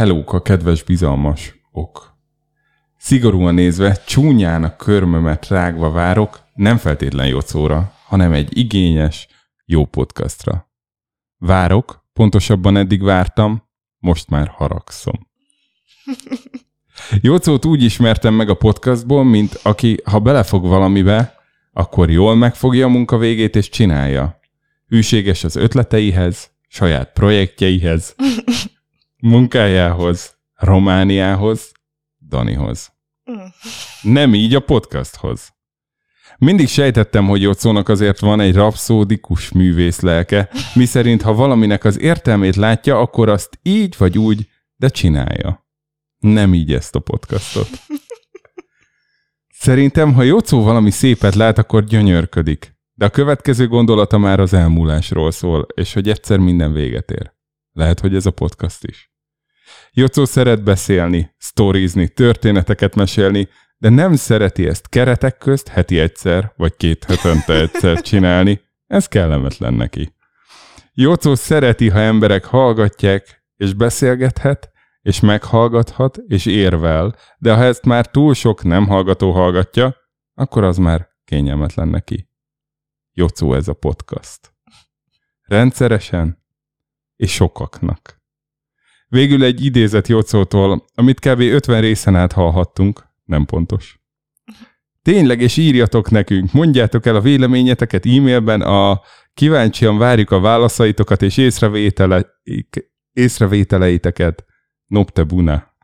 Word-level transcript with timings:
Hellóka, 0.00 0.42
kedves 0.42 0.82
bizalmas 0.82 1.54
ok. 1.72 2.16
Szigorúan 2.98 3.54
nézve, 3.54 4.02
csúnyán 4.06 4.64
a 4.64 4.76
körmömet 4.76 5.48
rágva 5.48 5.90
várok, 5.90 6.40
nem 6.54 6.76
feltétlen 6.76 7.26
Jocóra, 7.26 7.92
hanem 8.06 8.32
egy 8.32 8.58
igényes, 8.58 9.28
jó 9.64 9.84
podcastra. 9.84 10.70
Várok, 11.38 12.04
pontosabban 12.12 12.76
eddig 12.76 13.02
vártam, 13.02 13.62
most 13.98 14.28
már 14.28 14.48
haragszom. 14.48 15.28
Jocót 17.20 17.64
úgy 17.64 17.82
ismertem 17.82 18.34
meg 18.34 18.48
a 18.48 18.54
podcastból, 18.54 19.24
mint 19.24 19.60
aki, 19.62 20.00
ha 20.04 20.18
belefog 20.18 20.66
valamibe, 20.66 21.34
akkor 21.72 22.10
jól 22.10 22.36
megfogja 22.36 22.86
a 22.86 22.90
munka 22.90 23.18
végét 23.18 23.56
és 23.56 23.68
csinálja. 23.68 24.40
Hűséges 24.86 25.44
az 25.44 25.56
ötleteihez, 25.56 26.50
saját 26.68 27.12
projektjeihez, 27.12 28.14
munkájához, 29.20 30.38
Romániához, 30.54 31.72
Danihoz. 32.28 32.92
Nem 34.02 34.34
így 34.34 34.54
a 34.54 34.60
podcasthoz. 34.60 35.58
Mindig 36.38 36.68
sejtettem, 36.68 37.26
hogy 37.26 37.42
Jocónak 37.42 37.88
azért 37.88 38.18
van 38.18 38.40
egy 38.40 38.54
rapszódikus 38.54 39.50
művész 39.50 40.00
lelke, 40.00 40.50
miszerint 40.74 41.22
ha 41.22 41.34
valaminek 41.34 41.84
az 41.84 42.00
értelmét 42.00 42.56
látja, 42.56 42.98
akkor 42.98 43.28
azt 43.28 43.58
így 43.62 43.94
vagy 43.98 44.18
úgy, 44.18 44.48
de 44.76 44.88
csinálja. 44.88 45.66
Nem 46.18 46.54
így 46.54 46.72
ezt 46.72 46.94
a 46.94 46.98
podcastot. 46.98 47.68
Szerintem, 49.48 50.14
ha 50.14 50.22
Jocó 50.22 50.62
valami 50.62 50.90
szépet 50.90 51.34
lát, 51.34 51.58
akkor 51.58 51.84
gyönyörködik. 51.84 52.78
De 52.94 53.04
a 53.04 53.10
következő 53.10 53.68
gondolata 53.68 54.18
már 54.18 54.40
az 54.40 54.52
elmúlásról 54.52 55.30
szól, 55.30 55.66
és 55.74 55.92
hogy 55.92 56.08
egyszer 56.08 56.38
minden 56.38 56.72
véget 56.72 57.10
ér. 57.10 57.32
Lehet, 57.72 58.00
hogy 58.00 58.14
ez 58.14 58.26
a 58.26 58.30
podcast 58.30 58.84
is. 58.84 59.09
Jocó 59.92 60.24
szeret 60.24 60.62
beszélni, 60.62 61.34
sztorizni, 61.38 62.08
történeteket 62.08 62.94
mesélni, 62.94 63.48
de 63.78 63.88
nem 63.88 64.14
szereti 64.14 64.66
ezt 64.66 64.88
keretek 64.88 65.38
közt 65.38 65.68
heti 65.68 65.98
egyszer, 65.98 66.52
vagy 66.56 66.76
két 66.76 67.04
hetente 67.04 67.60
egyszer 67.60 68.00
csinálni. 68.00 68.60
Ez 68.86 69.06
kellemetlen 69.06 69.74
neki. 69.74 70.14
Jocó 70.94 71.34
szereti, 71.34 71.88
ha 71.88 71.98
emberek 71.98 72.44
hallgatják, 72.44 73.44
és 73.56 73.74
beszélgethet, 73.74 74.70
és 75.02 75.20
meghallgathat, 75.20 76.16
és 76.26 76.46
érvel, 76.46 77.16
de 77.38 77.54
ha 77.54 77.62
ezt 77.62 77.84
már 77.84 78.06
túl 78.06 78.34
sok 78.34 78.62
nem 78.62 78.86
hallgató 78.86 79.32
hallgatja, 79.32 79.96
akkor 80.34 80.64
az 80.64 80.76
már 80.76 81.08
kényelmetlen 81.24 81.88
neki. 81.88 82.28
Jocó 83.12 83.54
ez 83.54 83.68
a 83.68 83.74
podcast. 83.74 84.54
Rendszeresen 85.42 86.44
és 87.16 87.32
sokaknak. 87.32 88.19
Végül 89.10 89.44
egy 89.44 89.64
idézet 89.64 90.08
Jocótól, 90.08 90.84
amit 90.94 91.20
kb. 91.20 91.40
50 91.40 91.80
részen 91.80 92.16
át 92.16 92.32
hallhattunk, 92.32 93.06
nem 93.24 93.44
pontos. 93.44 94.00
Tényleg, 95.02 95.40
és 95.40 95.56
írjatok 95.56 96.10
nekünk, 96.10 96.52
mondjátok 96.52 97.06
el 97.06 97.16
a 97.16 97.20
véleményeteket 97.20 98.06
e-mailben, 98.06 98.60
a 98.60 99.00
kíváncsian 99.34 99.98
várjuk 99.98 100.30
a 100.30 100.40
válaszaitokat 100.40 101.22
és 101.22 101.36
észrevétele, 101.36 102.26
észrevételeiteket. 103.12 104.44
Nopte 104.86 105.22
buna. 105.22 105.74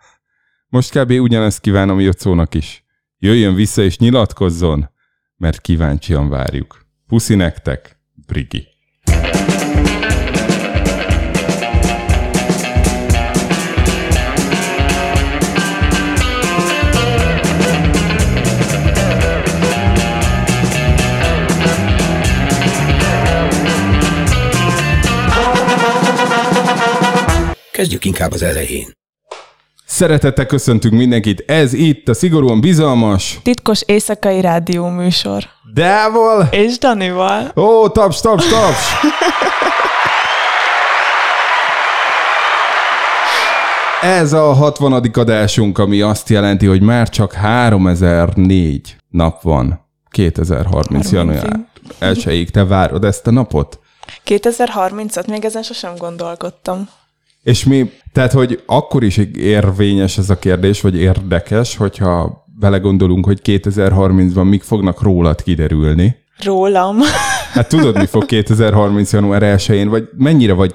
Most 0.68 0.98
kb. 0.98 1.10
ugyanezt 1.10 1.60
kívánom 1.60 2.00
Jocónak 2.00 2.54
is. 2.54 2.84
Jöjjön 3.18 3.54
vissza 3.54 3.82
és 3.82 3.98
nyilatkozzon, 3.98 4.90
mert 5.36 5.60
kíváncsian 5.60 6.28
várjuk. 6.28 6.86
Puszi 7.06 7.34
nektek, 7.34 8.00
Brigi. 8.26 8.75
Kezdjük 27.76 28.04
inkább 28.04 28.32
az 28.32 28.42
elején. 28.42 28.92
Szeretettel 29.86 30.46
köszöntünk 30.46 30.94
mindenkit, 30.94 31.50
ez 31.50 31.72
itt 31.72 32.08
a 32.08 32.14
szigorúan 32.14 32.60
bizalmas 32.60 33.38
Titkos 33.42 33.82
éjszakai 33.86 34.40
rádió 34.40 34.88
műsor. 34.88 35.44
Dával 35.74 36.48
És 36.50 36.78
Danival. 36.78 37.52
Ó, 37.56 37.88
taps, 37.88 38.20
taps, 38.20 38.48
taps! 38.48 38.92
Ez 44.02 44.32
a 44.32 44.52
60. 44.52 44.92
adásunk, 44.92 45.78
ami 45.78 46.00
azt 46.00 46.28
jelenti, 46.28 46.66
hogy 46.66 46.80
már 46.80 47.08
csak 47.08 47.32
3004 47.32 48.96
nap 49.10 49.42
van 49.42 49.88
2030 50.10 51.12
január 51.12 51.66
1 51.98 52.48
Te 52.52 52.64
várod 52.64 53.04
ezt 53.04 53.26
a 53.26 53.30
napot? 53.30 53.80
2030-at 54.26 55.28
még 55.28 55.44
ezen 55.44 55.62
sosem 55.62 55.96
gondolkodtam. 55.96 56.88
És 57.46 57.64
mi, 57.64 57.90
tehát, 58.12 58.32
hogy 58.32 58.62
akkor 58.66 59.04
is 59.04 59.16
érvényes 59.36 60.18
ez 60.18 60.30
a 60.30 60.38
kérdés, 60.38 60.80
vagy 60.80 60.96
érdekes, 60.96 61.76
hogyha 61.76 62.44
belegondolunk, 62.58 63.24
hogy 63.24 63.40
2030-ban 63.44 64.48
mik 64.48 64.62
fognak 64.62 65.02
rólad 65.02 65.42
kiderülni. 65.42 66.16
Rólam. 66.44 66.98
Hát 67.52 67.68
tudod, 67.68 67.98
mi 67.98 68.06
fog 68.06 68.26
2030. 68.26 69.12
január 69.12 69.42
1 69.42 69.88
vagy 69.88 70.08
mennyire 70.16 70.52
vagy 70.52 70.74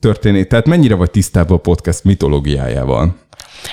történni, 0.00 0.46
tehát 0.46 0.66
mennyire 0.66 0.94
vagy 0.94 1.10
tisztában 1.10 1.56
a 1.56 1.60
podcast 1.60 2.04
mitológiájával? 2.04 3.14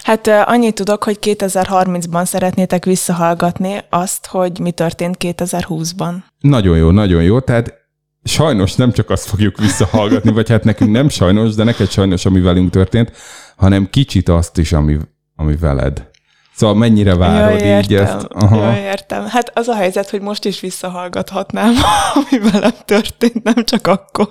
Hát 0.03 0.27
annyit 0.27 0.75
tudok, 0.75 1.03
hogy 1.03 1.17
2030-ban 1.21 2.25
szeretnétek 2.25 2.85
visszahallgatni 2.85 3.77
azt, 3.89 4.27
hogy 4.27 4.59
mi 4.59 4.71
történt 4.71 5.15
2020-ban. 5.19 6.13
Nagyon 6.39 6.77
jó, 6.77 6.91
nagyon 6.91 7.23
jó. 7.23 7.39
Tehát 7.39 7.78
sajnos 8.23 8.75
nem 8.75 8.91
csak 8.91 9.09
azt 9.09 9.27
fogjuk 9.27 9.57
visszahallgatni, 9.57 10.31
vagy 10.31 10.49
hát 10.49 10.63
nekünk 10.63 10.91
nem 10.91 11.09
sajnos, 11.09 11.55
de 11.55 11.63
neked 11.63 11.89
sajnos, 11.89 12.25
ami 12.25 12.39
velünk 12.39 12.69
történt, 12.69 13.11
hanem 13.55 13.89
kicsit 13.89 14.29
azt 14.29 14.57
is, 14.57 14.73
ami, 14.73 14.97
ami 15.35 15.55
veled. 15.55 16.07
Szóval 16.55 16.75
mennyire 16.75 17.15
várod 17.15 17.59
Jaj, 17.59 17.79
így 17.79 17.95
ezt? 17.95 18.23
Aha. 18.29 18.63
Jaj, 18.63 18.79
értem. 18.79 19.25
Hát 19.27 19.51
az 19.53 19.67
a 19.67 19.75
helyzet, 19.75 20.09
hogy 20.09 20.21
most 20.21 20.45
is 20.45 20.59
visszahallgathatnám, 20.59 21.73
ami 22.15 22.49
velem 22.51 22.75
történt, 22.85 23.43
nem 23.43 23.63
csak 23.63 23.87
akkor. 23.87 24.29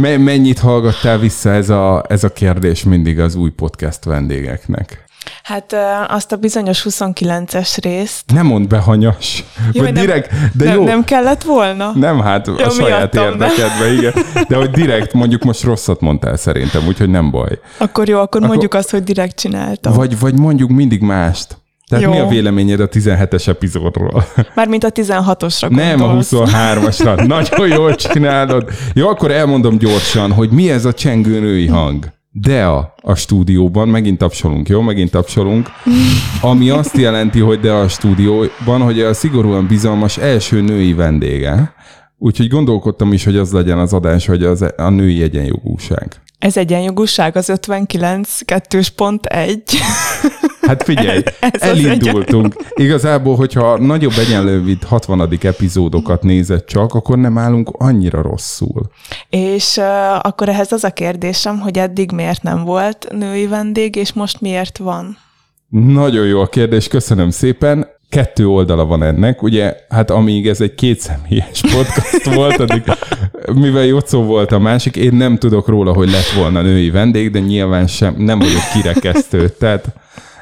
Mennyit 0.00 0.58
hallgattál 0.58 1.18
vissza 1.18 1.50
ez 1.50 1.70
a, 1.70 2.04
ez 2.08 2.24
a 2.24 2.32
kérdés 2.32 2.82
mindig 2.82 3.18
az 3.18 3.34
új 3.34 3.50
podcast 3.50 4.04
vendégeknek? 4.04 5.03
Hát 5.42 5.76
azt 6.08 6.32
a 6.32 6.36
bizonyos 6.36 6.86
29-es 6.88 7.76
részt. 7.82 8.22
Nem 8.34 8.46
mond 8.46 8.68
be 8.68 8.78
hanyas. 8.78 9.44
Jó, 9.72 9.82
vagy 9.82 9.92
nem, 9.92 10.04
direkt, 10.04 10.32
de 10.52 10.64
nem, 10.64 10.74
jó. 10.74 10.84
nem 10.84 11.04
kellett 11.04 11.42
volna? 11.42 11.92
Nem, 11.94 12.20
hát 12.20 12.46
Jó, 12.46 12.54
a 12.54 12.70
saját 12.70 13.14
érdekedve, 13.14 13.92
igen. 13.92 14.12
De 14.48 14.56
hogy 14.56 14.70
direkt 14.70 15.12
mondjuk 15.12 15.42
most 15.42 15.62
rosszat 15.62 16.00
mondtál 16.00 16.36
szerintem, 16.36 16.86
úgyhogy 16.86 17.10
nem 17.10 17.30
baj. 17.30 17.58
Akkor 17.76 18.08
jó, 18.08 18.14
akkor, 18.14 18.26
akkor 18.26 18.48
mondjuk 18.48 18.74
azt, 18.74 18.90
hogy 18.90 19.02
direkt 19.02 19.36
csináltam. 19.36 19.92
Vagy, 19.92 20.18
vagy 20.18 20.38
mondjuk 20.38 20.70
mindig 20.70 21.00
mást. 21.00 21.56
Tehát 21.88 22.04
Jó. 22.04 22.10
mi 22.10 22.18
a 22.18 22.26
véleményed 22.26 22.80
a 22.80 22.88
17-es 22.88 23.48
epizódról? 23.48 24.24
Mármint 24.54 24.84
a 24.84 24.90
16-osra 24.90 25.70
Nem 25.70 26.02
a 26.02 26.14
23-asra. 26.14 27.26
Nagyon 27.26 27.68
jól 27.68 27.94
csinálod. 27.94 28.70
Jó, 28.94 29.08
akkor 29.08 29.30
elmondom 29.30 29.78
gyorsan, 29.78 30.32
hogy 30.32 30.50
mi 30.50 30.70
ez 30.70 30.84
a 30.84 30.92
csengő 30.92 31.40
női 31.40 31.66
hang. 31.66 32.12
Dea 32.36 32.94
a 33.02 33.14
stúdióban, 33.14 33.88
megint 33.88 34.18
tapsolunk, 34.18 34.68
jó? 34.68 34.80
Megint 34.80 35.10
tapsolunk. 35.10 35.68
Ami 36.40 36.70
azt 36.70 36.96
jelenti, 36.96 37.40
hogy 37.40 37.60
Dea 37.60 37.80
a 37.80 37.88
stúdióban, 37.88 38.80
hogy 38.80 39.00
a 39.00 39.14
szigorúan 39.14 39.66
bizalmas 39.66 40.16
első 40.18 40.60
női 40.60 40.92
vendége. 40.92 41.73
Úgyhogy 42.24 42.48
gondolkodtam 42.48 43.12
is, 43.12 43.24
hogy 43.24 43.36
az 43.36 43.52
legyen 43.52 43.78
az 43.78 43.92
adás, 43.92 44.26
hogy 44.26 44.44
az 44.44 44.64
a 44.76 44.88
női 44.88 45.22
egyenjogúság. 45.22 46.20
Ez 46.38 46.56
egyenjogúság 46.56 47.36
az 47.36 47.48
59 47.48 48.38
2.1. 48.46 49.60
Hát 50.60 50.82
figyelj, 50.82 51.22
ez 51.40 51.62
elindultunk. 51.62 52.54
Igazából, 52.74 53.36
hogyha 53.36 53.78
nagyobb 53.78 54.12
egyenlővid 54.18 54.82
60. 54.82 55.38
epizódokat 55.42 56.22
nézett 56.22 56.66
csak, 56.66 56.94
akkor 56.94 57.18
nem 57.18 57.38
állunk 57.38 57.70
annyira 57.72 58.22
rosszul. 58.22 58.82
És 59.30 59.76
uh, 59.76 59.84
akkor 60.26 60.48
ehhez 60.48 60.72
az 60.72 60.84
a 60.84 60.90
kérdésem, 60.90 61.58
hogy 61.58 61.78
eddig 61.78 62.10
miért 62.12 62.42
nem 62.42 62.64
volt 62.64 63.06
női 63.10 63.46
vendég, 63.46 63.96
és 63.96 64.12
most 64.12 64.40
miért 64.40 64.78
van? 64.78 65.18
Nagyon 65.68 66.26
jó 66.26 66.40
a 66.40 66.46
kérdés, 66.46 66.88
köszönöm 66.88 67.30
szépen. 67.30 67.86
Kettő 68.14 68.48
oldala 68.48 68.84
van 68.84 69.02
ennek, 69.02 69.42
ugye, 69.42 69.76
hát 69.88 70.10
amíg 70.10 70.48
ez 70.48 70.60
egy 70.60 70.74
kétszemélyes 70.74 71.60
podcast 71.60 72.34
volt, 72.34 72.56
addig 72.56 72.82
mivel 73.54 73.84
Jocó 73.84 74.22
volt 74.22 74.52
a 74.52 74.58
másik, 74.58 74.96
én 74.96 75.14
nem 75.14 75.36
tudok 75.36 75.68
róla, 75.68 75.92
hogy 75.92 76.10
lett 76.10 76.30
volna 76.36 76.62
női 76.62 76.90
vendég, 76.90 77.30
de 77.30 77.38
nyilván 77.38 77.86
sem, 77.86 78.14
nem 78.18 78.38
vagyok 78.38 78.62
kirekesztő. 78.72 79.48
Tehát 79.58 79.84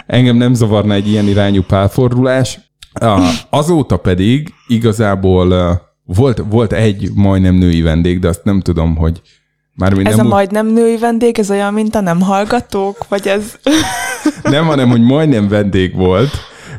engem 0.07 0.37
nem 0.37 0.55
zavarna 0.55 0.95
egy 0.95 1.09
ilyen 1.09 1.29
irányú 1.29 1.63
pálfordulás. 1.63 2.61
Azóta 3.51 3.97
pedig 3.97 4.53
igazából 4.67 5.81
volt, 6.05 6.43
volt 6.49 6.73
egy 6.73 7.11
majdnem 7.15 7.55
női 7.55 7.83
vendég, 7.83 8.19
de 8.19 8.29
azt 8.29 8.45
nem 8.45 8.61
tudom, 8.61 8.97
hogy 8.97 9.21
Mármint 9.75 10.09
Ez 10.09 10.17
nem 10.17 10.27
a 10.27 10.29
majdnem 10.29 10.67
női 10.67 10.97
vendég, 10.97 11.39
ez 11.39 11.51
olyan, 11.51 11.73
mint 11.73 11.95
a 11.95 12.01
nem 12.01 12.21
hallgatók? 12.21 13.09
Vagy 13.09 13.27
ez... 13.27 13.59
Nem, 14.43 14.67
hanem, 14.67 14.89
hogy 14.89 15.01
majdnem 15.01 15.49
vendég 15.49 15.95
volt, 15.95 16.31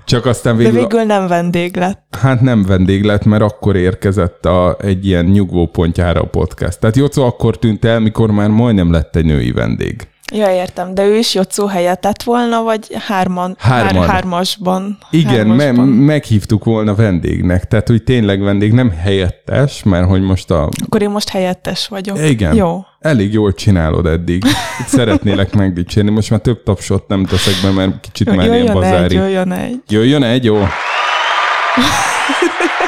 csak 0.05 0.25
aztán 0.25 0.57
De 0.57 0.63
végül, 0.63 0.79
végül 0.79 1.03
nem 1.03 1.27
vendég 1.27 1.75
lett. 1.75 2.17
hát 2.21 2.41
nem 2.41 2.63
vendég 2.63 3.03
lett, 3.03 3.25
mert 3.25 3.44
akkor 3.44 3.75
érkezett 3.75 4.45
a, 4.45 4.77
egy 4.81 5.05
ilyen 5.05 5.25
nyugvó 5.25 5.65
pontjára 5.67 6.21
a 6.21 6.25
podcast. 6.25 6.79
Tehát 6.79 6.95
Jocó 6.95 7.23
akkor 7.25 7.57
tűnt 7.57 7.85
el, 7.85 8.00
mikor 8.00 8.31
már 8.31 8.50
majdnem 8.50 8.91
lett 8.91 9.15
egy 9.15 9.25
női 9.25 9.51
vendég. 9.51 10.07
Ja, 10.31 10.51
értem, 10.53 10.93
de 10.93 11.05
ő 11.05 11.17
is 11.17 11.33
Jocó 11.33 11.65
helyett 11.65 12.01
tett 12.01 12.23
volna, 12.23 12.61
vagy 12.61 12.87
hárman? 13.07 13.55
Hárman. 13.59 14.01
Hár, 14.01 14.09
hármasban. 14.09 14.97
Igen, 15.09 15.47
me- 15.47 15.61
hármasban. 15.61 15.87
meghívtuk 15.87 16.63
volna 16.63 16.95
vendégnek, 16.95 17.67
tehát 17.67 17.87
hogy 17.87 18.03
tényleg 18.03 18.41
vendég, 18.41 18.71
nem 18.73 18.89
helyettes, 18.91 19.83
mert 19.83 20.07
hogy 20.07 20.21
most 20.21 20.51
a... 20.51 20.69
Akkor 20.85 21.01
én 21.01 21.09
most 21.09 21.29
helyettes 21.29 21.87
vagyok. 21.87 22.17
Igen. 22.29 22.55
Jó. 22.55 22.85
Elég 22.99 23.33
jól 23.33 23.53
csinálod 23.53 24.05
eddig. 24.05 24.45
Itt 24.79 24.87
szeretnélek 24.87 25.53
megdicsérni. 25.63 26.09
Most 26.09 26.29
már 26.29 26.39
több 26.39 26.63
tapsot 26.63 27.07
nem 27.07 27.25
teszek 27.25 27.53
be, 27.63 27.69
mert 27.71 27.99
kicsit 28.01 28.27
már 28.35 28.45
ilyen 28.45 28.49
Jöjjön 28.57 28.67
egy, 28.67 28.73
bazári. 28.73 29.15
jöjjön 29.15 29.51
egy. 29.51 29.81
Jöjjön 29.87 30.23
egy, 30.23 30.43
jó? 30.43 30.57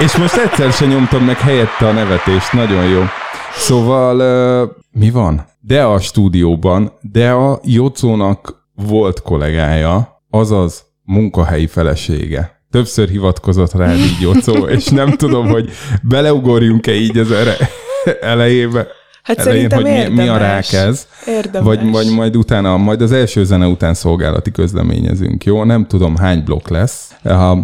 És 0.06 0.16
most 0.16 0.36
egyszer 0.38 0.72
se 0.72 0.86
nyomtam 0.86 1.24
meg 1.24 1.38
helyette 1.40 1.88
a 1.88 1.92
nevetést, 1.92 2.54
nagyon 2.54 2.84
jó. 2.84 3.04
Szóval 3.58 4.76
mi 4.92 5.10
van? 5.10 5.46
De 5.60 5.84
a 5.84 6.00
stúdióban, 6.00 6.92
de 7.02 7.32
a 7.32 7.60
Jocónak 7.64 8.68
volt 8.76 9.22
kollégája, 9.22 10.22
azaz 10.30 10.84
munkahelyi 11.04 11.68
felesége. 11.68 12.62
Többször 12.72 13.10
hivatkozott 13.10 13.74
rá 13.74 13.94
így 13.94 14.18
Jocó, 14.22 14.68
és 14.68 14.88
nem 14.88 15.12
tudom, 15.12 15.48
hogy 15.48 15.70
beleugorjunk-e 16.02 16.94
így 16.94 17.18
az 17.18 17.32
ere 17.32 17.58
elejébe. 18.22 18.88
Hát 19.24 19.40
elején, 19.40 19.72
hogy 19.72 19.84
mi, 19.84 20.08
mi 20.08 20.28
a 20.28 20.38
rák 20.38 20.72
ez. 20.72 21.08
Érdemes. 21.28 21.68
Vagy, 21.68 21.92
vagy 21.92 22.14
majd 22.14 22.38
utána, 22.38 22.78
majd 22.78 23.02
az 23.02 23.12
első 23.12 23.44
zene 23.44 23.68
után 23.68 23.94
szolgálati 23.94 24.52
közleményezünk, 24.52 25.44
jó? 25.44 25.64
Nem 25.64 25.88
tudom, 25.88 26.16
hány 26.16 26.44
blokk 26.44 26.68
lesz. 26.68 27.16
A, 27.24 27.58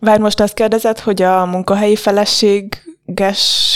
Várj, 0.00 0.20
most 0.20 0.40
azt 0.40 0.54
kérdezed, 0.54 0.98
hogy 0.98 1.22
a 1.22 1.44
munkahelyi 1.44 1.96
feleséges 1.96 3.68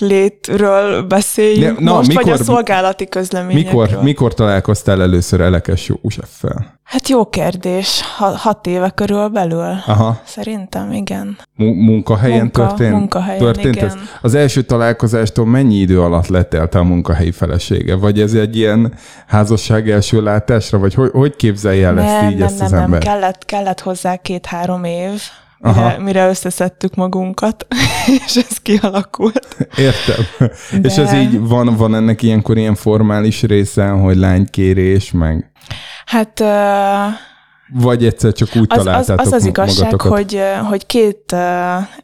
létről 0.00 1.02
beszéljünk 1.02 1.78
De- 1.78 1.84
na, 1.84 1.94
most, 1.94 2.12
vagy 2.12 2.24
mikor- 2.24 2.40
a 2.40 2.44
szolgálati 2.44 3.08
közleményekről? 3.08 3.82
mikor, 3.82 4.02
mikor 4.02 4.34
találkoztál 4.34 5.02
először 5.02 5.40
Elekes 5.40 5.88
Józseffel? 6.02 6.72
Hát 6.84 7.08
jó 7.08 7.26
kérdés. 7.28 8.00
Ha, 8.16 8.26
hat 8.36 8.66
éve 8.66 8.90
körül 8.90 9.28
belül. 9.28 9.74
Aha, 9.86 10.20
Szerintem, 10.24 10.92
igen. 10.92 11.38
mu- 11.56 11.74
munkahelyen 11.76 12.38
Munka- 12.40 12.66
történt? 12.66 12.92
munkahelyen, 12.94 13.38
történt 13.42 13.76
igen. 13.76 13.86
ez? 13.86 13.94
Az 14.22 14.34
első 14.34 14.62
találkozástól 14.62 15.46
mennyi 15.46 15.74
idő 15.74 16.00
alatt 16.00 16.26
letelt 16.26 16.74
a 16.74 16.82
munkahelyi 16.82 17.30
felesége? 17.30 17.94
Vagy 17.96 18.20
ez 18.20 18.34
egy 18.34 18.56
ilyen 18.56 18.94
házasság 19.26 19.90
első 19.90 20.22
látásra? 20.22 20.78
Vagy 20.78 20.94
hogy, 20.94 21.10
hogy 21.12 21.36
képzelje 21.36 21.86
el 21.86 22.00
ezt 22.00 22.20
nem, 22.20 22.30
így 22.30 22.36
nem, 22.38 22.46
ezt 22.46 22.56
nem, 22.56 22.64
az 22.66 22.70
nem. 22.72 22.82
ember? 22.82 23.02
Kellett, 23.02 23.44
kellett 23.44 23.80
hozzá 23.80 24.16
két-három 24.16 24.84
év, 24.84 25.22
Aha. 25.64 25.82
mire, 25.82 25.98
mire 25.98 26.28
összeszedtük 26.28 26.94
magunkat, 26.94 27.66
és 28.26 28.36
ez 28.36 28.58
kialakult. 28.62 29.56
Értem. 29.76 30.48
De... 30.80 30.88
És 30.88 30.96
ez 30.96 31.12
így 31.12 31.40
van, 31.40 31.76
van 31.76 31.94
ennek 31.94 32.22
ilyenkor 32.22 32.56
ilyen 32.56 32.74
formális 32.74 33.42
része, 33.42 33.88
hogy 33.88 34.16
lánykérés, 34.16 35.12
meg 35.12 35.52
Hát 36.06 36.40
uh, 36.40 37.14
vagy 37.82 38.04
egyszer 38.04 38.32
csak 38.32 38.48
úgy 38.56 38.66
az 38.68 38.78
az, 38.78 38.84
találtátok 38.84 39.26
az, 39.26 39.32
az 39.32 39.44
igazság, 39.44 39.84
magatokat? 39.84 40.18
hogy, 40.18 40.40
hogy 40.68 40.86
két 40.86 41.32
uh, 41.32 41.40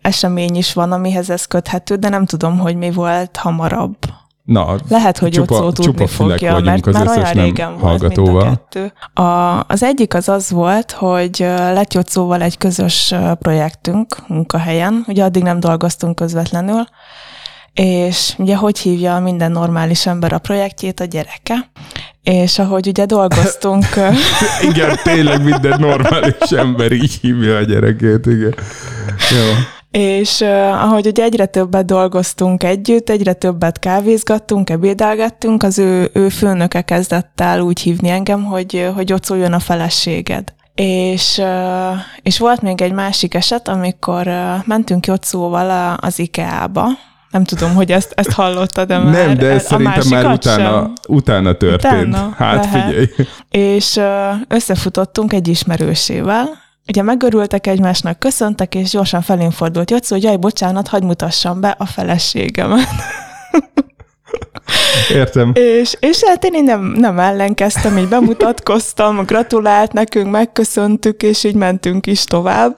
esemény 0.01 0.57
is 0.57 0.73
van, 0.73 0.93
amihez 0.93 1.31
ez 1.31 1.45
köthető, 1.45 1.95
de 1.95 2.09
nem 2.09 2.27
tudom, 2.27 2.59
hogy 2.59 2.77
mi 2.77 2.91
volt 2.91 3.37
hamarabb. 3.37 3.97
Na, 4.45 4.77
Lehet, 4.89 5.19
hogy 5.19 5.31
csupa, 5.31 5.55
Jocó 5.55 5.71
tudni 5.73 5.85
csupa 5.85 6.07
fogja, 6.07 6.59
mert 6.59 6.87
az 6.87 6.95
már 6.95 7.09
olyan 7.09 7.33
régen 7.33 7.77
volt 7.79 8.17
mind 8.17 8.29
a 8.29 8.43
kettő. 8.43 8.93
A, 9.23 9.61
az 9.67 9.83
egyik 9.83 10.15
az 10.15 10.29
az 10.29 10.51
volt, 10.51 10.93
hogy 10.93 11.37
lett 11.49 11.95
Jocóval 11.95 12.43
egy 12.43 12.59
közös 12.59 13.15
projektünk 13.39 14.17
munkahelyen, 14.27 15.05
ugye 15.07 15.25
addig 15.25 15.43
nem 15.43 15.61
dolgoztunk 15.61 16.15
közvetlenül, 16.15 16.85
és 17.75 18.35
ugye 18.39 18.57
hogy 18.57 18.79
hívja 18.79 19.19
minden 19.19 19.53
normális 19.53 20.07
ember 20.07 20.33
a 20.33 20.39
projektjét? 20.39 21.01
A 21.01 21.05
gyereke. 21.05 21.71
És 22.23 22.59
ahogy 22.59 22.87
ugye 22.89 23.05
dolgoztunk, 23.05 23.85
Igen, 24.71 24.97
tényleg 25.03 25.45
minden 25.45 25.81
normális 25.81 26.51
ember 26.51 26.93
így 26.93 27.19
hívja 27.21 27.57
a 27.57 27.63
gyerekét, 27.63 28.27
igen. 28.27 28.55
Jó. 29.31 29.79
És 29.91 30.41
uh, 30.41 30.85
ahogy 30.85 31.07
ugye 31.07 31.23
egyre 31.23 31.47
többet 31.47 31.85
dolgoztunk 31.85 32.63
együtt, 32.63 33.11
egyre 33.11 33.33
többet 33.33 33.79
kávézgattunk, 33.79 34.71
ebédelgettünk, 34.71 35.63
az 35.63 35.79
ő, 35.79 36.11
ő 36.13 36.29
főnöke 36.29 36.83
kezdett 36.83 37.41
el 37.41 37.61
úgy 37.61 37.81
hívni 37.81 38.09
engem, 38.09 38.45
hogy, 38.45 38.91
hogy 38.95 39.13
ott 39.13 39.25
szóljon 39.25 39.53
a 39.53 39.59
feleséged. 39.59 40.55
És, 40.75 41.39
uh, 41.39 41.99
és 42.23 42.39
volt 42.39 42.63
még 42.63 42.81
egy 42.81 42.93
másik 42.93 43.35
eset, 43.35 43.69
amikor 43.69 44.27
uh, 44.27 44.35
mentünk 44.65 45.07
Jocóval 45.07 45.97
az 46.01 46.19
IKEA-ba. 46.19 46.87
Nem 47.31 47.45
tudom, 47.45 47.75
hogy 47.75 47.93
ezt, 47.93 48.13
ezt 48.15 48.33
hallottad-e 48.33 48.99
már. 48.99 49.13
Nem, 49.27 49.35
de 49.35 49.47
ez 49.47 49.65
A 49.65 49.67
szerintem 49.69 50.09
már 50.09 50.27
utána, 50.27 50.81
sem. 50.83 50.93
utána 51.09 51.53
történt. 51.53 52.09
Utána? 52.09 52.35
hát 52.37 52.65
Lehet. 52.65 52.87
figyelj. 52.87 53.09
És 53.51 54.01
összefutottunk 54.49 55.33
egy 55.33 55.49
ismerősével, 55.49 56.49
Ugye 56.91 57.03
megörültek 57.03 57.67
egymásnak, 57.67 58.19
köszöntek, 58.19 58.75
és 58.75 58.91
gyorsan 58.91 59.23
felén 59.23 59.51
fordult 59.51 59.91
Jocó, 59.91 60.15
hogy 60.15 60.23
jaj, 60.23 60.37
bocsánat, 60.37 60.89
hagyd 60.89 61.05
mutassam 61.05 61.61
be 61.61 61.75
a 61.79 61.87
feleségemet. 61.87 62.89
Értem. 65.13 65.53
És, 65.55 65.97
és 66.01 66.25
hát 66.25 66.45
én 66.45 66.65
nem, 66.65 66.85
nem 66.97 67.19
ellenkeztem, 67.19 67.99
így 67.99 68.09
bemutatkoztam, 68.09 69.25
gratulált 69.25 69.93
nekünk, 69.93 70.31
megköszöntük, 70.31 71.23
és 71.23 71.45
így 71.45 71.55
mentünk 71.55 72.07
is 72.07 72.25
tovább. 72.25 72.77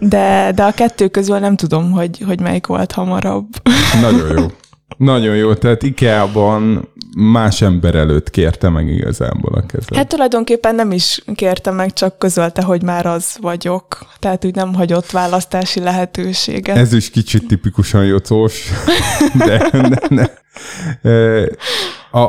De, 0.00 0.52
de 0.54 0.62
a 0.62 0.72
kettő 0.72 1.08
közül 1.08 1.38
nem 1.38 1.56
tudom, 1.56 1.90
hogy, 1.90 2.22
hogy 2.26 2.40
melyik 2.40 2.66
volt 2.66 2.92
hamarabb. 2.92 3.46
Nagyon 4.00 4.38
jó. 4.38 4.46
Nagyon 4.96 5.36
jó, 5.36 5.54
tehát 5.54 5.82
IKEA-ban 5.82 6.88
más 7.16 7.62
ember 7.62 7.94
előtt 7.94 8.30
kérte 8.30 8.68
meg 8.68 8.88
igazából 8.88 9.54
a 9.54 9.66
kezed. 9.66 9.94
Hát 9.96 10.08
tulajdonképpen 10.08 10.74
nem 10.74 10.92
is 10.92 11.22
kérte 11.34 11.70
meg, 11.70 11.92
csak 11.92 12.18
közölte, 12.18 12.62
hogy 12.62 12.82
már 12.82 13.06
az 13.06 13.36
vagyok. 13.40 14.06
Tehát 14.18 14.44
úgy 14.44 14.54
nem 14.54 14.74
hagyott 14.74 15.10
választási 15.10 15.80
lehetőséget. 15.80 16.76
Ez 16.76 16.92
is 16.92 17.10
kicsit 17.10 17.46
tipikusan 17.46 18.04
jocós, 18.04 18.70
de, 19.46 19.70
de, 19.70 20.00
de. 20.10 20.40
E, 21.10 21.48
A, 22.18 22.28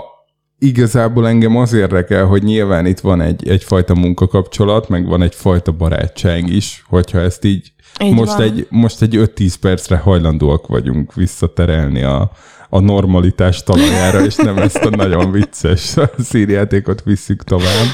igazából 0.60 1.28
engem 1.28 1.58
az 1.58 1.74
érdekel, 1.74 2.26
hogy 2.26 2.44
nyilván 2.44 2.86
itt 2.86 3.00
van 3.00 3.22
egy, 3.22 3.48
egyfajta 3.48 3.96
munkakapcsolat, 3.96 4.90
meg 4.90 5.06
van 5.06 5.22
egyfajta 5.22 5.72
barátság 5.72 6.50
is, 6.50 6.84
hogyha 6.88 7.20
ezt 7.20 7.46
így, 7.46 7.72
Így 8.04 8.14
most, 8.14 8.32
van. 8.32 8.42
egy, 8.42 8.68
most 8.70 9.02
egy 9.02 9.16
5-10 9.36 9.54
percre 9.62 9.98
hajlandóak 9.98 10.68
vagyunk 10.68 11.14
visszaterelni 11.14 12.04
a, 12.04 12.32
a 12.74 12.80
normalitás 12.80 13.64
talajára, 13.64 14.26
és 14.26 14.36
nem 14.36 14.58
ezt 14.58 14.86
a 14.86 14.90
nagyon 14.90 15.32
vicces 15.32 15.96
szírjátékot 16.30 17.04
visszük 17.04 17.44
tovább. 17.44 17.88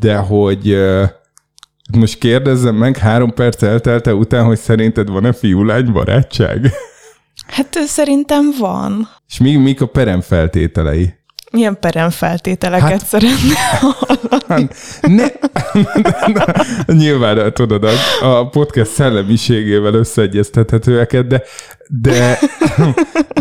De 0.00 0.16
hogy 0.16 0.76
most 1.98 2.18
kérdezzem 2.18 2.74
meg, 2.74 2.96
három 2.96 3.34
perc 3.34 3.62
eltelte 3.62 4.14
után, 4.14 4.44
hogy 4.44 4.58
szerinted 4.58 5.08
van-e 5.08 5.32
fiú-lány 5.32 5.92
barátság? 5.92 6.70
Hát 7.46 7.74
szerintem 7.74 8.50
van. 8.58 9.08
És 9.28 9.38
mi, 9.38 9.56
mik 9.56 9.80
a 9.80 9.86
perem 9.86 10.20
feltételei? 10.20 11.14
Milyen 11.52 11.76
peremfeltételeket 11.80 12.90
Hát- 12.90 13.06
szeretne 13.06 13.54
Hát, 14.48 14.74
ne, 15.00 15.26
nyilván 16.86 17.52
tudod, 17.52 17.84
a, 17.84 17.90
a 18.22 18.48
podcast 18.48 18.90
szellemiségével 18.90 19.94
összeegyeztethetőeket, 19.94 21.26
de, 21.26 21.42
de, 21.88 22.38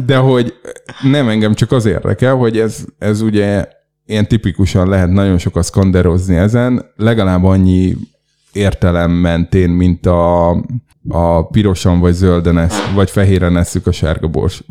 de 0.05 0.17
hogy 0.17 0.53
nem 1.01 1.29
engem 1.29 1.53
csak 1.53 1.71
az 1.71 1.85
érdekel, 1.85 2.35
hogy 2.35 2.59
ez, 2.59 2.77
ez 2.99 3.21
ugye 3.21 3.67
ilyen 4.05 4.27
tipikusan 4.27 4.89
lehet 4.89 5.09
nagyon 5.09 5.37
sokat 5.37 5.63
szkanderozni 5.63 6.35
ezen, 6.35 6.85
legalább 6.95 7.43
annyi 7.43 7.95
értelem 8.51 9.11
mentén, 9.11 9.69
mint 9.69 10.05
a, 10.05 10.49
a 11.09 11.47
pirosan 11.47 11.99
vagy 11.99 12.13
zölden 12.13 12.57
esz, 12.57 12.91
vagy 12.93 13.09
fehéren 13.09 13.57
esszük 13.57 13.87
a 13.87 13.91
sárga 13.91 14.27
bors. 14.27 14.63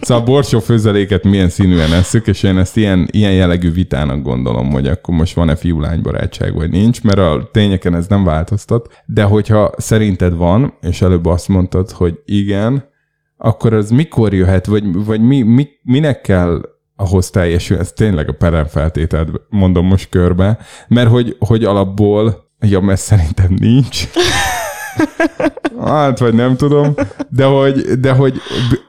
Szóval 0.00 0.22
a 0.22 0.26
borsó 0.26 0.60
főzeléket 0.60 1.24
milyen 1.24 1.48
színűen 1.48 1.92
esszük, 1.92 2.26
és 2.26 2.42
én 2.42 2.58
ezt 2.58 2.76
ilyen, 2.76 3.08
ilyen 3.10 3.32
jellegű 3.32 3.72
vitának 3.72 4.22
gondolom, 4.22 4.70
hogy 4.70 4.86
akkor 4.86 5.14
most 5.14 5.34
van-e 5.34 5.56
fiú-lány 5.56 6.02
barátság, 6.02 6.54
vagy 6.54 6.70
nincs, 6.70 7.02
mert 7.02 7.18
a 7.18 7.48
tényeken 7.52 7.94
ez 7.94 8.06
nem 8.06 8.24
változtat. 8.24 9.02
De 9.06 9.22
hogyha 9.22 9.72
szerinted 9.76 10.34
van, 10.34 10.74
és 10.80 11.02
előbb 11.02 11.26
azt 11.26 11.48
mondtad, 11.48 11.90
hogy 11.90 12.18
igen, 12.24 12.88
akkor 13.36 13.74
az 13.74 13.90
mikor 13.90 14.34
jöhet, 14.34 14.66
vagy, 14.66 15.04
vagy 15.04 15.20
mi, 15.20 15.42
mi, 15.42 15.68
minek 15.82 16.20
kell 16.20 16.60
ahhoz 16.96 17.30
teljesül, 17.30 17.78
ez 17.78 17.92
tényleg 17.92 18.28
a 18.28 18.32
perem 18.32 18.66
feltételt 18.66 19.28
mondom 19.48 19.86
most 19.86 20.08
körbe, 20.08 20.58
mert 20.88 21.08
hogy, 21.08 21.36
hogy 21.38 21.64
alapból, 21.64 22.50
ja, 22.60 22.80
mert 22.80 23.00
szerintem 23.00 23.54
nincs, 23.58 24.08
Hát, 25.84 26.18
vagy 26.18 26.34
nem 26.34 26.56
tudom, 26.56 26.94
de 27.28 27.44
hogy, 27.44 27.80
de 27.80 28.12
hogy 28.12 28.40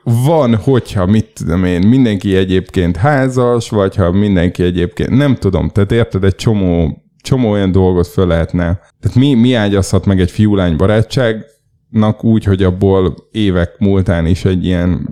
van, 0.03 0.55
hogyha, 0.55 1.05
mit 1.05 1.31
tudom 1.33 1.63
én, 1.63 1.87
mindenki 1.87 2.35
egyébként 2.35 2.97
házas, 2.97 3.69
vagy 3.69 3.95
ha 3.95 4.11
mindenki 4.11 4.63
egyébként, 4.63 5.09
nem 5.09 5.35
tudom, 5.35 5.69
tehát 5.69 5.91
érted, 5.91 6.23
egy 6.23 6.35
csomó, 6.35 7.03
csomó 7.23 7.49
olyan 7.49 7.71
dolgot 7.71 8.07
föl 8.07 8.27
lehetne. 8.27 8.79
Tehát 8.99 9.17
mi, 9.17 9.33
mi 9.33 9.53
ágyazhat 9.53 10.05
meg 10.05 10.19
egy 10.19 10.31
fiúlány 10.31 10.75
barátságnak 10.75 12.23
úgy, 12.23 12.43
hogy 12.43 12.63
abból 12.63 13.15
évek 13.31 13.75
múltán 13.79 14.25
is 14.25 14.45
egy 14.45 14.65
ilyen 14.65 15.07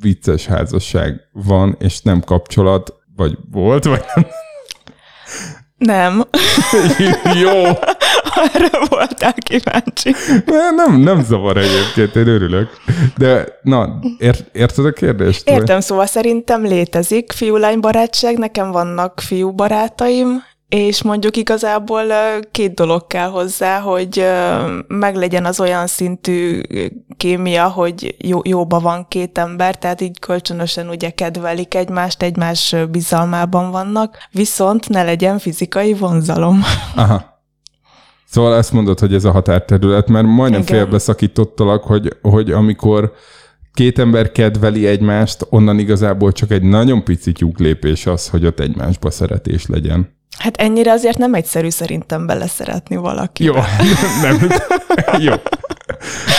vicces 0.00 0.46
házasság 0.46 1.20
van, 1.32 1.76
és 1.78 2.00
nem 2.00 2.20
kapcsolat, 2.20 2.94
vagy 3.16 3.38
volt, 3.50 3.84
vagy 3.84 4.04
nem. 4.14 4.24
Nem. 5.76 6.22
Jó. 7.42 7.62
Arra 8.54 8.86
voltál 8.88 9.34
kíváncsi. 9.34 10.14
Nem, 10.76 11.00
nem 11.00 11.24
zavar 11.24 11.56
egyébként, 11.56 12.16
én 12.16 12.34
örülök. 12.34 12.70
De 13.16 13.58
na, 13.62 13.98
ért, 14.18 14.56
érted 14.56 14.84
a 14.84 14.92
kérdést? 14.92 15.48
Értem, 15.48 15.80
szóval 15.80 16.06
szerintem 16.06 16.64
létezik 16.64 17.32
fiú-lány 17.32 17.80
barátság, 17.80 18.38
nekem 18.38 18.70
vannak 18.70 19.20
fiú 19.20 19.50
barátaim, 19.50 20.42
és 20.68 21.02
mondjuk 21.02 21.36
igazából 21.36 22.04
két 22.50 22.74
dolog 22.74 23.06
kell 23.06 23.28
hozzá, 23.28 23.80
hogy 23.80 24.26
meglegyen 24.86 25.44
az 25.44 25.60
olyan 25.60 25.86
szintű 25.86 26.60
kémia, 27.16 27.68
hogy 27.68 28.14
jó, 28.18 28.40
jóba 28.42 28.80
van 28.80 29.06
két 29.08 29.38
ember, 29.38 29.78
tehát 29.78 30.00
így 30.00 30.18
kölcsönösen 30.18 30.88
ugye 30.88 31.10
kedvelik 31.10 31.74
egymást, 31.74 32.22
egymás 32.22 32.74
bizalmában 32.90 33.70
vannak, 33.70 34.16
viszont 34.30 34.88
ne 34.88 35.02
legyen 35.02 35.38
fizikai 35.38 35.94
vonzalom. 35.94 36.62
Aha. 36.96 37.31
Szóval 38.32 38.56
ezt 38.56 38.72
mondod, 38.72 38.98
hogy 38.98 39.14
ez 39.14 39.24
a 39.24 39.30
határterület, 39.30 40.08
mert 40.08 40.26
majdnem 40.26 40.62
félbeszakítottalak, 40.62 41.82
hogy, 41.82 42.16
hogy 42.22 42.50
amikor 42.50 43.12
két 43.74 43.98
ember 43.98 44.32
kedveli 44.32 44.86
egymást, 44.86 45.46
onnan 45.50 45.78
igazából 45.78 46.32
csak 46.32 46.50
egy 46.50 46.62
nagyon 46.62 47.04
pici 47.04 47.32
tyúk 47.32 47.58
lépés 47.58 48.06
az, 48.06 48.28
hogy 48.28 48.46
ott 48.46 48.60
egymásba 48.60 49.10
szeretés 49.10 49.66
legyen. 49.66 50.16
Hát 50.38 50.56
ennyire 50.56 50.92
azért 50.92 51.18
nem 51.18 51.34
egyszerű 51.34 51.68
szerintem 51.68 52.26
beleszeretni 52.26 52.96
valaki. 52.96 53.44
Jó, 53.44 53.54
nem, 54.22 54.50
jó. 55.18 55.32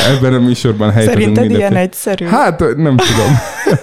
Ebben 0.07 0.33
a 0.33 0.39
műsorban 0.39 0.91
helytelen 0.91 1.19
Szerinted 1.19 1.43
mindenféle. 1.43 1.69
ilyen 1.69 1.83
egyszerű? 1.83 2.25
Hát 2.25 2.59
nem 2.59 2.97
tudom. 2.97 3.37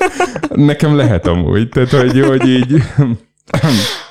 Nekem 0.66 0.96
lehet 0.96 1.26
amúgy. 1.26 1.68
Tehát, 1.68 1.90
hogy, 1.90 2.20
hogy 2.20 2.48
így... 2.48 2.82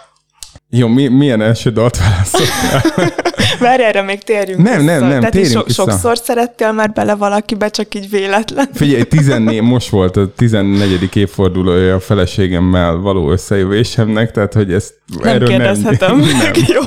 Jó, 0.72 0.88
mi, 0.88 1.08
milyen 1.08 1.42
első 1.42 1.70
dalt 1.70 1.98
válaszoltál? 1.98 2.84
Várj, 3.60 3.84
erre 3.84 4.02
még 4.02 4.24
térjünk 4.24 4.62
Nem, 4.62 4.80
vissza. 4.80 4.92
nem, 4.92 5.08
nem, 5.08 5.18
Tehát 5.18 5.32
térjünk 5.32 5.52
so- 5.52 5.72
sokszor 5.74 6.18
szerettél 6.18 6.72
már 6.72 6.92
bele 6.92 7.16
valakibe, 7.16 7.70
csak 7.70 7.96
így 7.96 8.10
véletlen. 8.10 8.70
Figyelj, 8.74 9.04
14, 9.18 9.62
most 9.62 9.90
volt 9.90 10.18
a 10.18 10.34
14. 10.36 11.10
évfordulója 11.16 11.96
a 11.96 12.00
feleségemmel 12.00 12.96
való 12.96 13.32
összejövésemnek, 13.32 14.32
tehát 14.32 14.54
hogy 14.54 14.74
ezt 14.74 14.94
nem 15.22 15.36
erről 15.36 15.48
kérdezhetem. 15.48 16.18
Nem, 16.20 16.28
nem. 16.38 16.52
Jó. 16.68 16.82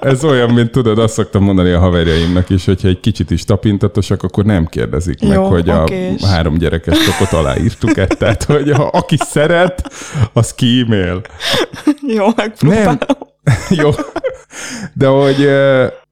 Ez 0.00 0.24
olyan, 0.24 0.50
mint 0.50 0.70
tudod, 0.70 0.98
azt 0.98 1.14
szoktam 1.14 1.42
mondani 1.42 1.70
a 1.70 1.78
haverjaimnak 1.78 2.50
is, 2.50 2.64
hogyha 2.64 2.88
egy 2.88 3.00
kicsit 3.00 3.30
is 3.30 3.44
tapintatosak, 3.44 4.22
akkor 4.22 4.44
nem 4.44 4.66
kérdezik 4.66 5.20
Jó, 5.22 5.28
meg, 5.28 5.38
hogy 5.38 5.70
okés. 5.70 6.22
a 6.22 6.26
három 6.26 6.58
gyerekes 6.58 6.98
topot 6.98 7.32
aláírtuk 7.32 7.96
-e. 7.96 8.06
Tehát, 8.06 8.42
hogy 8.44 8.70
ha 8.70 8.82
aki 8.82 9.16
szeret, 9.30 9.92
az 10.32 10.54
kímél. 10.54 11.20
Jó, 12.06 12.26
megpróbálom. 12.36 12.84
Nem. 12.84 12.98
Jó. 13.82 13.90
De 14.94 15.06
hogy 15.06 15.48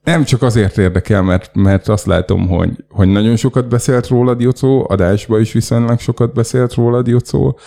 nem 0.05 0.25
csak 0.25 0.43
azért 0.43 0.79
érdekel, 0.79 1.23
mert, 1.23 1.55
mert 1.55 1.89
azt 1.89 2.07
látom, 2.07 2.49
hogy, 2.49 2.71
hogy 2.91 3.09
nagyon 3.09 3.37
sokat 3.37 3.69
beszélt 3.69 4.09
rólad 4.09 4.41
Jocó, 4.41 4.87
adásba 4.89 5.41
is 5.41 5.53
viszonylag 5.53 6.01
sokat 6.01 6.33
beszélt 6.33 6.75
rólad 6.75 7.07
Jocó, 7.07 7.59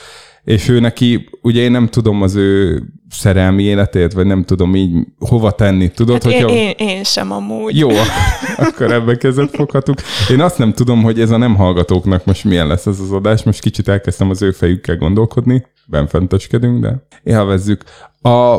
és 0.44 0.70
ő 0.70 0.80
neki, 0.80 1.30
ugye 1.42 1.62
én 1.62 1.72
nem 1.72 1.88
tudom 1.88 2.22
az 2.22 2.36
ő 2.36 2.82
szerelmi 3.10 3.64
életét, 3.64 4.14
vagy 4.14 4.26
nem 4.26 4.44
tudom 4.44 4.76
így 4.76 5.08
hova 5.20 5.52
tenni, 5.52 5.92
tudod? 5.92 6.24
Hát 6.24 6.34
hogyha... 6.34 6.50
én, 6.50 6.74
én, 6.78 6.88
én 6.88 7.04
sem 7.04 7.32
amúgy. 7.32 7.78
Jó, 7.78 7.90
akkor 8.58 8.92
ebben 8.92 9.18
kezet 9.18 9.56
foghatunk. 9.56 10.02
Én 10.30 10.42
azt 10.42 10.58
nem 10.58 10.74
tudom, 10.74 11.04
hogy 11.04 11.20
ez 11.20 11.30
a 11.30 11.38
nem 11.38 11.56
hallgatóknak 11.56 12.26
most 12.26 12.44
milyen 12.44 12.68
lesz 12.68 12.86
ez 12.86 13.00
az 13.00 13.12
adás, 13.12 13.44
most 13.44 13.62
kicsit 13.62 13.88
elkezdtem 13.88 14.30
az 14.30 14.42
ő 14.42 14.52
fejükkel 14.52 14.98
gondolkodni, 14.98 15.66
benfenteskedünk, 15.88 16.82
de 16.82 17.08
élvezzük. 17.24 17.84
A, 18.22 18.58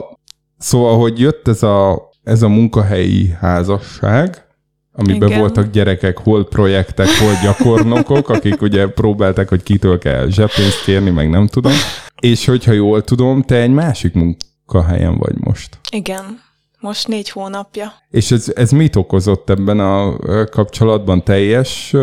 szóval, 0.63 0.99
hogy 0.99 1.21
jött 1.21 1.49
ez 1.49 1.63
a, 1.63 2.11
ez 2.23 2.43
a 2.43 2.49
munkahelyi 2.49 3.29
házasság, 3.41 4.47
amiben 4.93 5.29
Igen. 5.29 5.41
voltak 5.41 5.71
gyerekek, 5.71 6.19
hol 6.19 6.49
projektek, 6.49 7.09
hol 7.19 7.33
gyakornokok, 7.43 8.29
akik 8.29 8.63
ugye 8.63 8.87
próbálták, 8.87 9.49
hogy 9.49 9.63
kitől 9.63 9.99
kell 9.99 10.29
zsebpénzt 10.29 10.85
kérni, 10.85 11.11
meg 11.11 11.31
nem 11.31 11.47
tudom. 11.47 11.73
És 12.21 12.45
hogyha 12.45 12.73
jól 12.73 13.03
tudom, 13.03 13.43
te 13.43 13.57
egy 13.57 13.73
másik 13.73 14.15
munkahelyen 14.15 15.19
vagy 15.19 15.35
most. 15.39 15.79
Igen. 15.91 16.41
Most 16.81 17.09
négy 17.09 17.31
hónapja. 17.31 17.93
És 18.11 18.31
ez, 18.31 18.53
ez 18.55 18.71
mit 18.71 18.97
okozott 18.97 19.51
ebben 19.51 19.81
a 19.81 20.17
kapcsolatban? 20.47 21.25
Teljes 21.25 21.95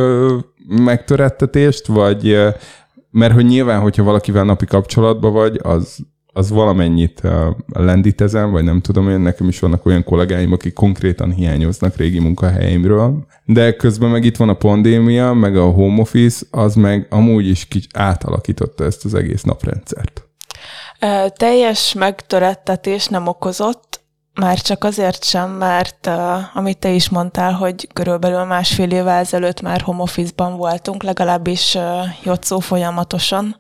megtörettetést, 0.68 1.86
vagy 1.86 2.38
mert 3.12 3.34
hogy 3.34 3.46
nyilván, 3.46 3.80
hogyha 3.80 4.04
valakivel 4.04 4.44
napi 4.44 4.66
kapcsolatban 4.66 5.34
vagy, 5.34 5.60
az 5.64 5.98
az 6.40 6.50
valamennyit 6.50 7.22
lendít 7.68 8.22
ezen, 8.22 8.52
vagy 8.52 8.64
nem 8.64 8.82
tudom 8.82 9.10
én, 9.10 9.20
nekem 9.20 9.48
is 9.48 9.60
vannak 9.60 9.86
olyan 9.86 10.04
kollégáim, 10.04 10.52
akik 10.52 10.74
konkrétan 10.74 11.32
hiányoznak 11.32 11.96
régi 11.96 12.20
munkahelyeimről, 12.20 13.26
de 13.46 13.76
közben 13.76 14.10
meg 14.10 14.24
itt 14.24 14.38
van 14.38 14.50
a 14.50 14.54
pandémia, 14.54 15.34
meg 15.34 15.58
a 15.58 15.66
home 15.66 16.02
office, 16.02 16.46
az 16.52 16.76
meg 16.76 17.08
amúgy 17.10 17.48
is 17.48 17.66
kicsi 17.66 17.88
átalakította 17.94 18.84
ezt 18.84 19.06
az 19.06 19.14
egész 19.14 19.44
naprendszert. 19.44 20.28
Teljes 21.38 21.94
megtörettetés 21.94 23.08
nem 23.08 23.28
okozott, 23.28 23.99
már 24.40 24.62
csak 24.62 24.84
azért 24.84 25.24
sem, 25.24 25.50
mert 25.50 26.08
uh, 26.08 26.58
amit 26.58 26.78
te 26.78 26.90
is 26.90 27.10
mondtál, 27.10 27.54
hogy 27.54 27.88
körülbelül 27.94 28.44
másfél 28.44 28.92
évvel 28.92 29.20
ezelőtt 29.20 29.62
már 29.62 29.82
home 29.82 30.02
office-ban 30.02 30.58
voltunk, 30.58 31.04
legalábbis 31.04 31.76
uh, 31.76 31.84
Jocó 32.24 32.60
folyamatosan. 32.60 33.56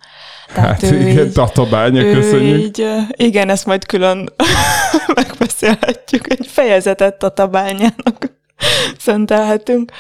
Tehát 0.53 0.81
hát 0.81 0.81
igen, 0.81 1.07
így, 1.07 1.31
databánya, 1.31 2.13
köszönjük. 2.13 2.59
Így, 2.59 2.81
uh, 2.81 3.01
igen, 3.11 3.49
ezt 3.49 3.65
majd 3.65 3.85
külön 3.85 4.29
megbeszélhetjük. 5.15 6.29
Egy 6.29 6.47
fejezetet 6.47 7.17
databányának 7.17 8.37
szentelhetünk. 9.05 9.91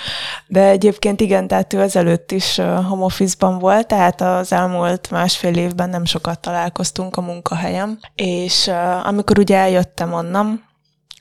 De 0.47 0.67
egyébként 0.67 1.21
igen, 1.21 1.47
tehát 1.47 1.73
ő 1.73 1.81
ezelőtt 1.81 2.31
is 2.31 2.55
home 2.87 3.03
office-ban 3.03 3.59
volt, 3.59 3.87
tehát 3.87 4.21
az 4.21 4.53
elmúlt 4.53 5.11
másfél 5.11 5.57
évben 5.57 5.89
nem 5.89 6.05
sokat 6.05 6.39
találkoztunk 6.39 7.15
a 7.15 7.21
munkahelyem, 7.21 7.99
és 8.15 8.71
amikor 9.03 9.39
ugye 9.39 9.57
eljöttem 9.57 10.13
onnan, 10.13 10.67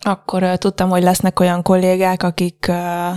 akkor 0.00 0.42
uh, 0.42 0.54
tudtam, 0.54 0.88
hogy 0.88 1.02
lesznek 1.02 1.40
olyan 1.40 1.62
kollégák, 1.62 2.22
akik 2.22 2.66
uh, 2.68 2.76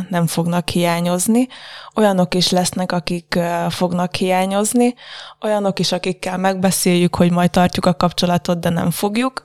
nem 0.09 0.27
fognak 0.27 0.69
hiányozni, 0.69 1.47
olyanok 1.95 2.33
is 2.33 2.49
lesznek, 2.49 2.91
akik 2.91 3.33
uh, 3.37 3.69
fognak 3.69 4.15
hiányozni, 4.15 4.93
olyanok 5.41 5.79
is, 5.79 5.91
akikkel 5.91 6.37
megbeszéljük, 6.37 7.15
hogy 7.15 7.31
majd 7.31 7.51
tartjuk 7.51 7.85
a 7.85 7.95
kapcsolatot, 7.95 8.59
de 8.59 8.69
nem 8.69 8.91
fogjuk, 8.91 9.41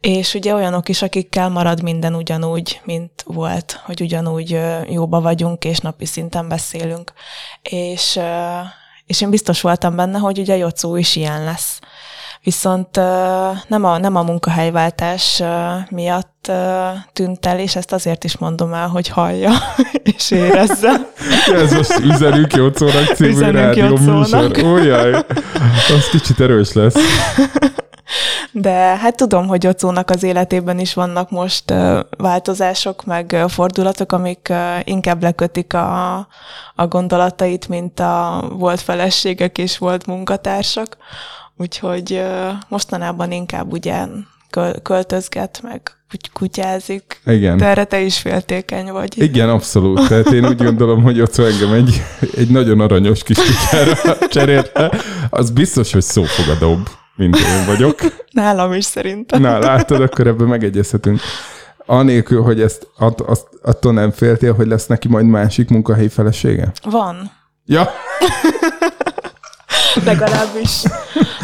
és 0.00 0.34
ugye 0.34 0.54
olyanok 0.54 0.88
is, 0.88 1.02
akikkel 1.02 1.48
marad 1.48 1.82
minden 1.82 2.14
ugyanúgy, 2.14 2.80
mint 2.84 3.22
volt, 3.26 3.80
hogy 3.84 4.00
ugyanúgy 4.00 4.54
uh, 4.54 4.92
jóba 4.92 5.20
vagyunk, 5.20 5.64
és 5.64 5.78
napi 5.78 6.06
szinten 6.06 6.48
beszélünk. 6.48 7.12
És, 7.62 8.16
uh, 8.16 8.66
és 9.06 9.20
én 9.20 9.30
biztos 9.30 9.60
voltam 9.60 9.96
benne, 9.96 10.18
hogy 10.18 10.38
ugye 10.38 10.56
Jocó 10.56 10.96
is 10.96 11.16
ilyen 11.16 11.44
lesz 11.44 11.80
viszont 12.42 12.96
nem 13.68 13.84
a, 13.84 13.98
nem 13.98 14.16
a 14.16 14.22
munkahelyváltás 14.22 15.42
miatt 15.90 16.50
tűnt 17.12 17.46
el, 17.46 17.58
és 17.58 17.76
ezt 17.76 17.92
azért 17.92 18.24
is 18.24 18.38
mondom 18.38 18.72
el, 18.72 18.88
hogy 18.88 19.08
hallja 19.08 19.50
és 20.16 20.30
érezze. 20.30 21.10
Ez 21.52 21.72
most 21.72 21.98
üzenünk 21.98 22.54
Jócónak 22.54 23.04
című 23.14 23.30
üzenünk 23.30 23.56
rádió 23.56 23.96
műsor. 23.96 24.64
Ójaj, 24.64 25.12
az 25.96 26.08
kicsit 26.10 26.40
erős 26.40 26.72
lesz. 26.72 26.94
De 28.52 28.96
hát 28.96 29.16
tudom, 29.16 29.46
hogy 29.46 29.62
Jocónak 29.62 30.10
az 30.10 30.22
életében 30.22 30.78
is 30.78 30.94
vannak 30.94 31.30
most 31.30 31.74
változások, 32.18 33.04
meg 33.04 33.44
fordulatok, 33.48 34.12
amik 34.12 34.52
inkább 34.84 35.22
lekötik 35.22 35.74
a, 35.74 36.16
a 36.74 36.86
gondolatait, 36.86 37.68
mint 37.68 38.00
a 38.00 38.44
volt 38.52 38.80
feleségek 38.80 39.58
és 39.58 39.78
volt 39.78 40.06
munkatársak. 40.06 40.96
Úgyhogy 41.60 42.22
mostanában 42.68 43.32
inkább 43.32 43.72
ugye 43.72 44.06
költözget, 44.82 45.60
meg 45.62 45.80
kutyázik. 46.32 47.20
Igen. 47.26 47.56
De 47.56 47.64
erre 47.64 47.84
te 47.84 48.00
is 48.00 48.18
féltékeny 48.18 48.90
vagy. 48.92 49.22
Igen, 49.22 49.48
abszolút. 49.48 50.08
Tehát 50.08 50.32
én 50.32 50.46
úgy 50.46 50.56
gondolom, 50.56 51.02
hogy 51.02 51.20
ott 51.20 51.36
engem 51.36 51.72
egy, 51.72 52.02
egy 52.36 52.48
nagyon 52.48 52.80
aranyos 52.80 53.22
kis 53.22 53.36
kutyára 53.36 54.18
cserélte. 54.28 54.92
Az 55.30 55.50
biztos, 55.50 55.92
hogy 55.92 56.02
szófogadóbb, 56.02 56.88
mint 57.16 57.36
én 57.36 57.66
vagyok. 57.66 57.98
Nálam 58.32 58.72
is 58.72 58.84
szerintem. 58.84 59.40
Na, 59.40 59.58
látod, 59.58 60.00
akkor 60.00 60.26
ebben 60.26 60.46
megegyezhetünk. 60.46 61.20
Anélkül, 61.86 62.42
hogy 62.42 62.60
ezt 62.60 62.86
att, 62.98 63.20
azt, 63.20 63.46
attól 63.62 63.92
nem 63.92 64.10
féltél, 64.10 64.54
hogy 64.54 64.66
lesz 64.66 64.86
neki 64.86 65.08
majd 65.08 65.26
másik 65.26 65.68
munkahelyi 65.68 66.08
felesége? 66.08 66.72
Van. 66.82 67.30
Ja, 67.66 67.90
Legalábbis, 70.04 70.82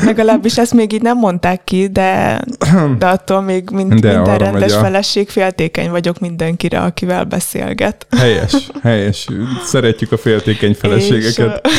legalábbis 0.04 0.58
ezt 0.58 0.74
még 0.74 0.92
így 0.92 1.02
nem 1.02 1.18
mondták 1.18 1.64
ki, 1.64 1.86
de, 1.88 2.40
de 2.98 3.06
attól 3.06 3.40
még 3.40 3.70
mind, 3.70 3.94
De 3.94 4.12
minden 4.16 4.38
rendes 4.38 4.72
a- 4.72 4.78
feleség 4.80 5.28
féltékeny 5.28 5.90
vagyok 5.90 6.18
mindenkire, 6.18 6.80
akivel 6.80 7.24
beszélget. 7.24 8.06
helyes, 8.16 8.52
helyes. 8.82 9.26
Szeretjük 9.64 10.12
a 10.12 10.16
féltékeny 10.18 10.74
feleségeket. 10.74 11.66
És, 11.66 11.72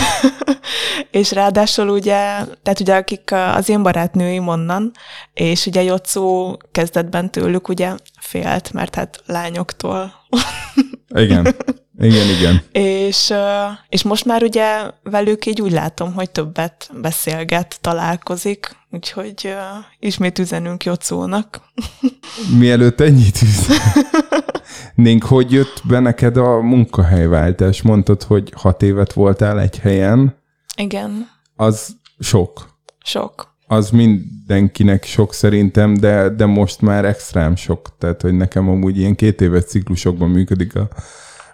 és 1.21 1.31
ráadásul 1.31 1.89
ugye, 1.89 2.15
tehát 2.63 2.79
ugye 2.79 2.95
akik 2.95 3.31
az 3.55 3.69
én 3.69 3.83
barátnőim 3.83 4.47
onnan, 4.47 4.91
és 5.33 5.65
ugye 5.65 5.81
Jocó 5.83 6.57
kezdetben 6.71 7.31
tőlük 7.31 7.67
ugye 7.67 7.89
félt, 8.19 8.73
mert 8.73 8.95
hát 8.95 9.21
lányoktól. 9.25 10.11
Igen, 11.15 11.55
igen, 11.99 12.27
igen. 12.39 12.61
És, 12.71 13.33
és 13.89 14.03
most 14.03 14.25
már 14.25 14.43
ugye 14.43 14.91
velük 15.03 15.45
így 15.45 15.61
úgy 15.61 15.71
látom, 15.71 16.13
hogy 16.13 16.29
többet 16.29 16.89
beszélget, 17.01 17.77
találkozik, 17.81 18.75
úgyhogy 18.91 19.55
ismét 19.99 20.39
üzenünk 20.39 20.83
Jocónak. 20.83 21.61
Mielőtt 22.57 22.99
ennyit 22.99 23.39
üzennénk, 23.41 25.23
hogy 25.33 25.51
jött 25.51 25.81
be 25.87 25.99
neked 25.99 26.37
a 26.37 26.61
munkahelyváltás? 26.61 27.81
Mondtad, 27.81 28.23
hogy 28.23 28.53
hat 28.55 28.81
évet 28.81 29.13
voltál 29.13 29.59
egy 29.59 29.79
helyen. 29.79 30.35
Igen, 30.77 31.29
Az 31.55 31.95
sok. 32.19 32.69
sok. 33.03 33.55
Az 33.67 33.89
mindenkinek 33.89 35.03
sok 35.03 35.33
szerintem, 35.33 35.93
de, 35.93 36.29
de 36.29 36.45
most 36.45 36.81
már 36.81 37.05
extrém 37.05 37.55
sok. 37.55 37.95
Tehát, 37.97 38.21
hogy 38.21 38.33
nekem 38.33 38.69
amúgy 38.69 38.97
ilyen 38.97 39.15
két 39.15 39.41
éves 39.41 39.63
ciklusokban 39.63 40.29
működik 40.29 40.75
a, 40.75 40.87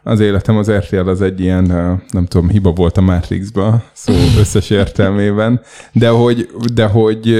az 0.04 0.20
életem. 0.20 0.58
Az 0.58 0.72
RTL 0.72 1.10
az 1.10 1.22
egy 1.22 1.40
ilyen, 1.40 1.64
nem 2.12 2.26
tudom, 2.26 2.50
hiba 2.50 2.72
volt 2.72 2.98
a 2.98 3.02
Matrixba, 3.02 3.84
szó 3.94 4.14
összes 4.40 4.70
értelmében. 4.70 5.62
De 5.92 6.10
hogy, 6.10 6.50
de 6.74 6.86
hogy 6.86 7.36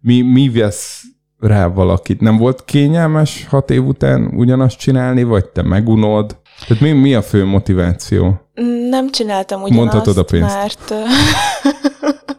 mi, 0.00 0.20
mi 0.20 0.50
vesz 0.50 1.02
rá 1.38 1.66
valakit? 1.66 2.20
Nem 2.20 2.36
volt 2.36 2.64
kényelmes 2.64 3.46
hat 3.48 3.70
év 3.70 3.86
után 3.86 4.32
ugyanazt 4.36 4.78
csinálni, 4.78 5.22
vagy 5.22 5.44
te 5.44 5.62
megunod? 5.62 6.36
Tehát 6.66 6.82
mi, 6.82 6.92
mi 6.92 7.14
a 7.14 7.22
fő 7.22 7.44
motiváció? 7.44 8.40
Nem 8.88 9.10
csináltam 9.10 9.62
ugyanazt, 9.62 9.80
Mondhatod 9.80 10.16
a 10.18 10.24
pénzt. 10.24 10.56
mert... 10.56 10.94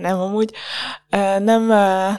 nem 0.00 0.20
amúgy. 0.20 0.52
Nem, 1.38 1.66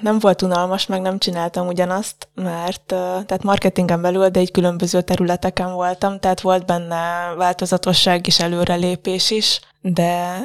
nem 0.01 0.20
volt 0.20 0.41
unalmas, 0.41 0.86
meg 0.86 1.01
nem 1.01 1.17
csináltam 1.17 1.67
ugyanazt, 1.67 2.27
mert 2.36 2.84
tehát 2.86 3.44
marketingen 3.44 4.01
belül, 4.01 4.29
de 4.29 4.39
egy 4.39 4.51
különböző 4.51 5.01
területeken 5.01 5.74
voltam, 5.74 6.20
tehát 6.20 6.41
volt 6.41 6.65
benne 6.65 7.34
változatosság 7.38 8.27
és 8.27 8.39
előrelépés 8.39 9.32
is, 9.32 9.60
de 9.82 10.39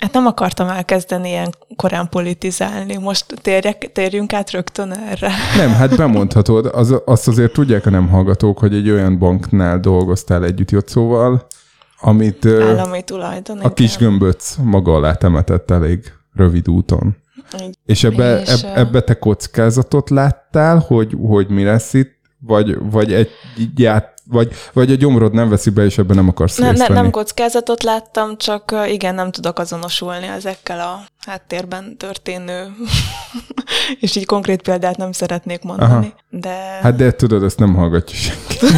hát 0.00 0.12
nem 0.12 0.26
akartam 0.26 0.68
elkezdeni 0.68 1.28
ilyen 1.28 1.54
korán 1.76 2.08
politizálni. 2.08 2.96
Most 2.96 3.24
térjek, 3.42 3.92
térjünk 3.92 4.32
át 4.32 4.50
rögtön 4.50 4.92
erre. 4.92 5.30
Nem, 5.56 5.72
hát 5.72 5.96
bemondhatod, 5.96 6.66
az, 6.66 6.94
azt 7.04 7.28
azért 7.28 7.52
tudják 7.52 7.86
a 7.86 7.90
nem 7.90 8.08
hallgatók, 8.08 8.58
hogy 8.58 8.74
egy 8.74 8.90
olyan 8.90 9.18
banknál 9.18 9.80
dolgoztál 9.80 10.44
együtt 10.44 10.70
Jocóval, 10.70 11.46
amit 12.00 12.46
Állami 12.46 13.02
tulajdon. 13.02 13.58
a 13.58 13.72
kis 13.72 13.96
gömböc 13.96 14.56
maga 14.62 14.94
alá 14.94 15.14
temetett 15.14 15.70
elég 15.70 16.12
rövid 16.34 16.68
úton. 16.68 17.16
Így. 17.62 17.74
És 17.86 18.04
ebbe, 18.04 18.40
És, 18.40 18.62
eb, 18.62 18.76
ebbe 18.78 19.00
te 19.00 19.18
kockázatot 19.18 20.10
láttál, 20.10 20.78
hogy, 20.86 21.16
hogy 21.26 21.48
mi 21.48 21.64
lesz 21.64 21.92
itt, 21.94 22.18
vagy, 22.38 22.78
vagy, 22.90 23.12
egy, 23.12 23.30
ját, 23.76 24.14
vagy, 24.24 24.52
vagy 24.72 24.90
a 24.90 24.94
gyomrod 24.94 25.32
nem 25.32 25.48
veszi 25.48 25.70
be, 25.70 25.84
és 25.84 25.98
ebben 25.98 26.16
nem 26.16 26.28
akarsz 26.28 26.56
Ne, 26.56 26.72
venni. 26.72 26.94
nem 26.94 27.10
kockázatot 27.10 27.82
láttam, 27.82 28.36
csak 28.36 28.74
igen, 28.88 29.14
nem 29.14 29.30
tudok 29.30 29.58
azonosulni 29.58 30.26
ezekkel 30.26 30.80
a 30.80 31.00
háttérben 31.26 31.96
történő, 31.96 32.66
és 34.00 34.16
így 34.16 34.26
konkrét 34.26 34.62
példát 34.62 34.96
nem 34.96 35.12
szeretnék 35.12 35.62
mondani, 35.62 35.92
Aha. 35.92 36.14
de 36.30 36.78
Hát 36.82 36.96
de 36.96 37.12
tudod, 37.12 37.42
ezt 37.42 37.58
nem 37.58 37.74
hallgatja 37.74 38.16
senki. 38.16 38.58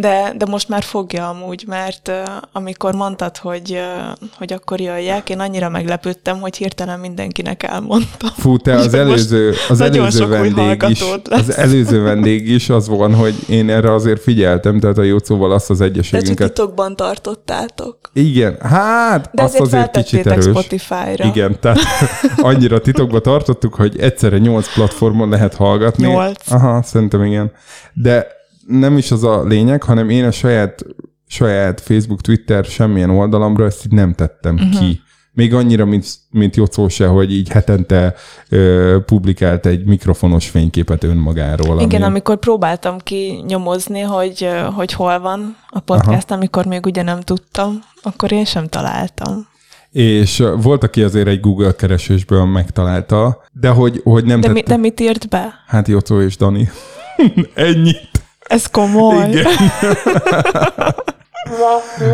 De, 0.00 0.32
de 0.36 0.46
most 0.46 0.68
már 0.68 0.82
fogja 0.82 1.28
amúgy, 1.28 1.64
mert 1.66 2.08
uh, 2.08 2.14
amikor 2.52 2.94
mondtad, 2.94 3.36
hogy, 3.36 3.70
uh, 3.70 4.28
hogy 4.38 4.52
akkor 4.52 4.80
jöjjek, 4.80 5.30
én 5.30 5.40
annyira 5.40 5.68
meglepődtem, 5.68 6.40
hogy 6.40 6.56
hirtelen 6.56 7.00
mindenkinek 7.00 7.62
elmondtam. 7.62 8.30
Fú, 8.36 8.56
te 8.56 8.74
az 8.74 8.94
előző, 9.02 9.54
az 9.68 9.80
előző 9.80 10.26
vendég 10.26 10.84
is, 10.88 11.00
lesz. 11.00 11.40
az 11.48 11.56
előző 11.56 12.02
vendég 12.02 12.48
is 12.48 12.68
az 12.70 12.88
van, 12.88 13.14
hogy 13.14 13.34
én 13.48 13.70
erre 13.70 13.92
azért 13.92 14.22
figyeltem, 14.22 14.80
tehát 14.80 14.98
a 14.98 15.02
Jócóval 15.02 15.52
azt 15.52 15.70
az 15.70 15.78
De 15.78 15.84
hogy 15.84 15.92
egyeségünket. 15.92 16.46
titokban 16.52 16.96
tartottátok. 16.96 17.96
Igen, 18.12 18.56
hát 18.60 19.30
De 19.32 19.42
azt 19.42 19.60
azért 19.60 19.90
kicsit 19.90 20.26
erős. 20.26 20.44
Spotify-ra. 20.44 21.24
Igen, 21.24 21.60
tehát 21.60 21.78
annyira 22.36 22.80
titokba 22.80 23.20
tartottuk, 23.20 23.74
hogy 23.74 24.00
egyszerre 24.00 24.38
nyolc 24.38 24.74
platformon 24.74 25.28
lehet 25.28 25.54
hallgatni. 25.54 26.06
Nyolc. 26.06 26.50
Aha, 26.50 26.82
szerintem 26.82 27.24
igen. 27.24 27.52
De 27.92 28.36
nem 28.68 28.96
is 28.96 29.10
az 29.10 29.24
a 29.24 29.44
lényeg, 29.44 29.82
hanem 29.82 30.08
én 30.10 30.24
a 30.24 30.30
saját, 30.30 30.84
saját 31.26 31.80
Facebook, 31.80 32.20
Twitter, 32.20 32.64
semmilyen 32.64 33.10
oldalamra 33.10 33.64
ezt 33.64 33.84
így 33.86 33.92
nem 33.92 34.14
tettem 34.14 34.54
uh-huh. 34.54 34.78
ki. 34.78 35.00
Még 35.32 35.54
annyira, 35.54 35.84
mint, 35.84 36.06
mint 36.30 36.56
Jocó 36.56 36.88
se, 36.88 37.06
hogy 37.06 37.32
így 37.32 37.48
hetente 37.48 38.14
ö, 38.48 38.96
publikált 39.06 39.66
egy 39.66 39.84
mikrofonos 39.84 40.48
fényképet 40.48 41.04
önmagáról. 41.04 41.80
Igen, 41.80 42.02
ami- 42.02 42.10
amikor 42.10 42.38
próbáltam 42.38 42.98
ki 42.98 43.44
nyomozni, 43.46 44.00
hogy, 44.00 44.48
hogy 44.74 44.92
hol 44.92 45.20
van 45.20 45.56
a 45.68 45.80
podcast, 45.80 46.30
Aha. 46.30 46.40
amikor 46.40 46.66
még 46.66 46.86
ugye 46.86 47.02
nem 47.02 47.20
tudtam, 47.20 47.78
akkor 48.02 48.32
én 48.32 48.44
sem 48.44 48.66
találtam. 48.66 49.46
És 49.90 50.42
volt, 50.62 50.82
aki 50.82 51.02
azért 51.02 51.28
egy 51.28 51.40
Google 51.40 51.72
keresésből 51.72 52.44
megtalálta, 52.44 53.42
de 53.52 53.68
hogy, 53.68 54.00
hogy 54.04 54.24
nem 54.24 54.40
De, 54.40 54.48
mi, 54.48 54.60
tette. 54.60 54.74
de 54.74 54.80
mit 54.80 55.00
írt 55.00 55.28
be? 55.28 55.54
Hát 55.66 55.88
Jocó 55.88 56.20
és 56.20 56.36
Dani. 56.36 56.68
Ennyit. 57.54 58.17
Ez 58.48 58.66
komoly. 58.66 59.28
Igen. 59.28 59.44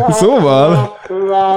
szóval, 0.19 0.97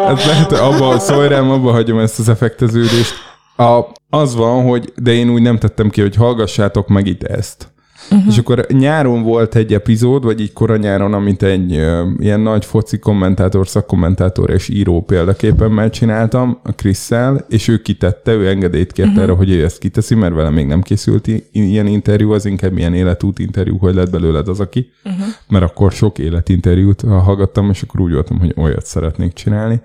ez 0.08 0.24
lehet, 0.26 0.52
abba, 0.52 0.98
szólj 0.98 1.34
abba 1.34 1.70
hagyom 1.70 1.98
ezt 1.98 2.18
az 2.18 2.28
effekteződést. 2.28 3.14
A, 3.56 3.80
az 4.10 4.34
van, 4.34 4.64
hogy, 4.64 4.92
de 4.96 5.12
én 5.12 5.30
úgy 5.30 5.42
nem 5.42 5.58
tettem 5.58 5.90
ki, 5.90 6.00
hogy 6.00 6.16
hallgassátok 6.16 6.88
meg 6.88 7.06
itt 7.06 7.22
ezt. 7.22 7.68
Uh-huh. 8.10 8.26
És 8.28 8.38
akkor 8.38 8.66
nyáron 8.68 9.22
volt 9.22 9.54
egy 9.54 9.72
epizód, 9.72 10.24
vagy 10.24 10.40
így 10.40 10.52
kora 10.52 10.76
nyáron, 10.76 11.14
amit 11.14 11.42
egy 11.42 11.76
ö, 11.76 12.08
ilyen 12.18 12.40
nagy 12.40 12.64
foci 12.64 12.98
kommentátor, 12.98 13.68
szakkommentátor 13.68 14.50
és 14.50 14.68
író 14.68 15.02
példaképpen 15.02 15.70
megcsináltam 15.70 16.58
a 16.62 16.72
Krisszel, 16.72 17.44
és 17.48 17.68
ő 17.68 17.82
kitette, 17.82 18.32
ő 18.32 18.48
engedélyt 18.48 18.92
kért 18.92 19.08
uh-huh. 19.08 19.22
erre, 19.22 19.32
hogy 19.32 19.50
ő 19.50 19.64
ezt 19.64 19.78
kiteszi, 19.78 20.14
mert 20.14 20.34
vele 20.34 20.50
még 20.50 20.66
nem 20.66 20.82
készült 20.82 21.28
ilyen 21.52 21.86
interjú, 21.86 22.32
az 22.32 22.44
inkább 22.44 22.78
ilyen 22.78 22.94
életút 22.94 23.38
interjú, 23.38 23.76
hogy 23.76 23.94
lett 23.94 24.10
belőled 24.10 24.48
az, 24.48 24.60
aki. 24.60 24.90
Uh-huh. 25.04 25.26
Mert 25.48 25.64
akkor 25.64 25.92
sok 25.92 26.18
életinterjút 26.18 27.00
hallgattam, 27.00 27.70
és 27.70 27.82
akkor 27.82 28.00
úgy 28.00 28.12
voltam, 28.12 28.38
hogy 28.38 28.54
olyat 28.56 28.86
szeretnék 28.86 29.32
csinálni. 29.32 29.80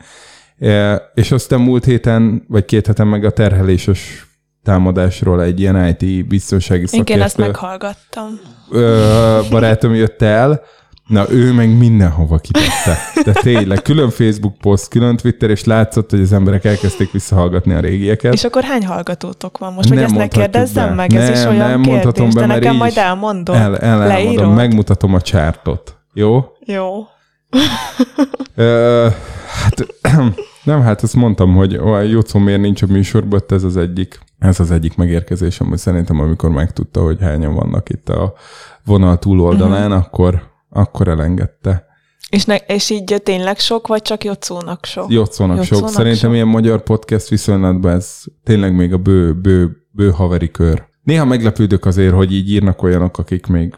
E, 0.60 1.02
és 1.16 1.32
aztán 1.32 1.62
múlt 1.62 1.86
héten, 1.86 2.44
vagy 2.48 2.66
két 2.66 2.88
héten 2.88 3.08
meg 3.08 3.26
a 3.26 3.32
terheléses 3.32 4.28
támadásról 4.64 5.44
egy 5.44 5.60
ilyen 5.60 5.96
IT 6.00 6.28
biztonsági 6.28 6.86
Igen, 6.92 7.22
ezt 7.22 7.36
szakértő 7.36 7.52
meghallgattam. 7.52 8.40
ö, 8.72 9.40
barátom 9.50 9.94
jött 9.96 10.22
el, 10.22 10.62
na 11.08 11.26
ő 11.30 11.52
meg 11.54 11.78
mindenhova 11.78 12.38
kitette. 12.38 12.98
De 13.26 13.32
tényleg, 13.32 13.82
külön 13.82 14.10
Facebook 14.10 14.58
poszt, 14.58 14.88
külön 14.90 15.18
Twitter, 15.18 15.50
és 15.50 15.64
látszott, 15.64 16.10
hogy 16.10 16.22
az 16.22 16.34
emberek 16.34 16.66
elkezdték 16.66 17.12
visszahallgatni 17.12 17.74
a 17.74 17.80
régieket. 17.80 18.34
És 18.34 18.44
akkor 18.44 18.64
hány 18.64 18.86
hallgatótok 18.86 19.58
van 19.58 19.74
most? 19.74 19.88
Hogy 19.88 19.98
Nem 19.98 20.06
ezt 20.06 20.16
ne 20.16 20.28
kérdezzem 20.28 20.88
be. 20.88 20.94
meg? 20.94 21.14
Ez 21.14 21.30
is 21.30 21.44
Nem, 21.44 21.48
olyan 21.54 21.58
nem 21.70 21.82
kérdés, 21.82 21.92
mondhatom 21.92 22.30
be, 22.30 22.40
de 22.40 22.46
nekem 22.46 22.76
majd 22.76 22.92
is 22.92 22.98
elmondod. 22.98 23.56
El, 23.56 23.78
el, 23.78 24.02
elmondom, 24.02 24.54
megmutatom 24.54 25.14
a 25.14 25.22
csártot. 25.22 25.98
Jó? 26.14 26.46
Jó. 26.66 26.94
Ö, 28.56 29.08
hát 29.64 29.86
nem, 30.64 30.82
hát 30.82 31.02
azt 31.02 31.16
mondtam, 31.16 31.56
hogy 31.56 31.78
ó, 31.78 32.00
Jocó 32.00 32.40
miért 32.40 32.62
nincs 32.62 32.82
a 32.82 32.86
műsorban, 32.88 33.42
ez 33.48 33.64
az 33.64 33.78
egyik, 33.78 34.20
ez 34.40 34.60
az 34.60 34.72
egyik 34.72 34.96
megérkezésem, 34.96 35.68
hogy 35.68 35.78
szerintem 35.78 36.20
amikor 36.20 36.50
megtudta, 36.50 37.02
hogy 37.02 37.18
hányan 37.22 37.54
vannak 37.54 37.90
itt 37.90 38.10
a 38.10 38.34
vonal 38.86 39.20
túloldalán, 39.20 39.92
uh-huh. 39.92 40.06
akkor, 40.06 40.42
akkor 40.70 41.08
elengedte. 41.08 41.86
És, 42.30 42.46
ne, 42.46 42.56
és 42.56 42.90
így 42.90 43.22
tényleg 43.24 43.60
sok, 43.60 43.88
vagy 43.88 44.02
csak 44.02 44.24
Jocónak 44.24 44.86
sok? 44.86 45.12
Jocónak 45.12 45.58
sok. 45.58 45.68
Jocónak 45.68 45.94
Szerintem 45.94 46.20
sok. 46.20 46.34
ilyen 46.34 46.48
magyar 46.48 46.84
podcast 46.84 47.28
viszonylatban 47.28 47.92
ez 47.92 48.22
tényleg 48.44 48.76
még 48.76 48.94
a 48.94 48.98
bő, 48.98 49.34
bő, 49.34 49.88
bő 49.92 50.12
haveri 50.12 50.52
kör. 50.52 50.84
Néha 51.04 51.26
meglepődök 51.26 51.86
azért, 51.86 52.14
hogy 52.14 52.34
így 52.34 52.50
írnak 52.50 52.82
olyanok, 52.82 53.18
akik 53.18 53.48
még 53.48 53.74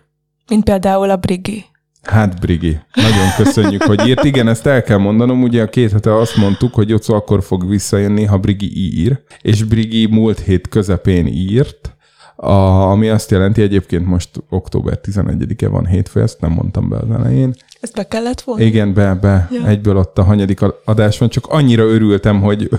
Mint 0.47 0.63
például 0.63 1.09
a 1.09 1.15
Brigi. 1.15 1.65
Hát, 2.05 2.39
Brigi, 2.39 2.79
nagyon 2.93 3.27
köszönjük, 3.37 3.83
hogy 3.83 4.07
írt. 4.07 4.23
Igen, 4.23 4.47
ezt 4.47 4.65
el 4.65 4.83
kell 4.83 4.97
mondanom, 4.97 5.43
ugye 5.43 5.61
a 5.61 5.69
két 5.69 5.91
hete 5.91 6.15
azt 6.15 6.35
mondtuk, 6.35 6.73
hogy 6.73 6.89
Jocó 6.89 7.13
akkor 7.13 7.43
fog 7.43 7.69
visszajönni, 7.69 8.23
ha 8.23 8.37
Brigi 8.37 8.99
ír, 8.99 9.19
és 9.41 9.63
Brigi 9.63 10.07
múlt 10.07 10.39
hét 10.39 10.67
közepén 10.67 11.27
írt, 11.27 11.94
A, 12.35 12.51
ami 12.91 13.09
azt 13.09 13.31
jelenti, 13.31 13.61
egyébként 13.61 14.05
most 14.05 14.29
október 14.49 14.99
11-e 15.03 15.67
van 15.67 15.85
hétfő, 15.85 16.21
ezt 16.21 16.41
nem 16.41 16.51
mondtam 16.51 16.89
be 16.89 16.97
az 16.97 17.11
elején. 17.11 17.53
Ezt 17.81 17.95
be 17.95 18.07
kellett 18.07 18.41
volna? 18.41 18.63
Igen, 18.63 18.93
be, 18.93 19.13
be. 19.13 19.47
Ja. 19.51 19.67
Egyből 19.67 19.97
ott 19.97 20.17
a 20.17 20.23
hanyadik 20.23 20.59
adás 20.85 21.17
van, 21.17 21.29
csak 21.29 21.47
annyira 21.47 21.83
örültem, 21.83 22.41
hogy 22.41 22.69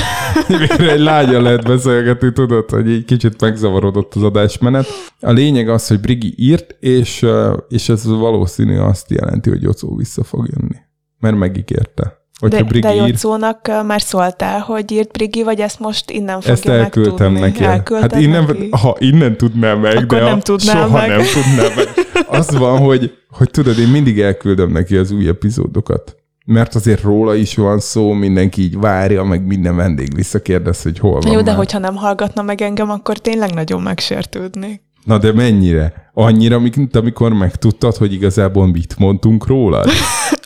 végre 0.48 0.92
egy 0.92 1.00
lágyan 1.00 1.42
lehet 1.42 1.64
beszélgetni, 1.64 2.32
tudod, 2.32 2.70
hogy 2.70 2.90
egy 2.90 3.04
kicsit 3.04 3.40
megzavarodott 3.40 4.14
az 4.14 4.22
adásmenet. 4.22 4.86
A 5.20 5.30
lényeg 5.30 5.68
az, 5.68 5.88
hogy 5.88 6.00
Brigi 6.00 6.34
írt, 6.36 6.76
és, 6.80 7.26
és 7.68 7.88
ez 7.88 8.06
valószínű 8.06 8.78
azt 8.78 9.10
jelenti, 9.10 9.50
hogy 9.50 9.62
Jocó 9.62 9.96
vissza 9.96 10.24
fog 10.24 10.48
jönni. 10.54 10.76
Mert 11.18 11.36
megígérte. 11.36 12.21
Hogyha 12.42 12.62
de, 12.62 12.78
de 12.78 12.94
Jocónak 12.94 13.70
már 13.86 14.00
szóltál, 14.00 14.60
hogy 14.60 14.90
írt 14.92 15.12
Brigi, 15.12 15.42
vagy 15.42 15.60
ezt 15.60 15.78
most 15.80 16.10
innen 16.10 16.36
fogja 16.40 16.52
Ezt 16.52 16.68
elküldtem 16.68 17.32
megtudni? 17.32 17.66
neki. 17.66 17.94
hát 17.94 18.16
innen, 18.16 18.44
neki? 18.44 18.68
ha 18.70 18.96
innen 18.98 19.36
tudnám 19.36 19.80
meg, 19.80 19.96
Akkor 19.96 20.18
de 20.18 20.24
nem 20.24 20.40
tudnám 20.40 20.76
soha 20.76 20.98
meg. 20.98 21.08
nem 21.08 21.20
tudnám 21.32 21.72
meg. 21.76 21.88
Az 22.38 22.56
van, 22.58 22.78
hogy, 22.78 23.12
hogy 23.30 23.50
tudod, 23.50 23.78
én 23.78 23.88
mindig 23.88 24.20
elküldöm 24.20 24.72
neki 24.72 24.96
az 24.96 25.10
új 25.10 25.28
epizódokat. 25.28 26.16
Mert 26.44 26.74
azért 26.74 27.02
róla 27.02 27.34
is 27.34 27.54
van 27.56 27.78
szó, 27.78 28.12
mindenki 28.12 28.62
így 28.62 28.78
várja, 28.78 29.22
meg 29.22 29.46
minden 29.46 29.76
vendég 29.76 30.14
visszakérdez, 30.14 30.82
hogy 30.82 30.98
hol 30.98 31.20
van 31.20 31.32
Jó, 31.32 31.38
de 31.38 31.50
már. 31.50 31.56
hogyha 31.56 31.78
nem 31.78 31.96
hallgatna 31.96 32.42
meg 32.42 32.60
engem, 32.62 32.90
akkor 32.90 33.18
tényleg 33.18 33.54
nagyon 33.54 33.82
megsértődnék. 33.82 34.82
Na 35.04 35.18
de 35.18 35.32
mennyire? 35.32 36.10
Annyira, 36.14 36.58
mint 36.58 36.96
amikor 36.96 37.32
megtudtad, 37.32 37.96
hogy 37.96 38.12
igazából 38.12 38.66
mit 38.66 38.94
mondtunk 38.98 39.46
rólad? 39.46 39.86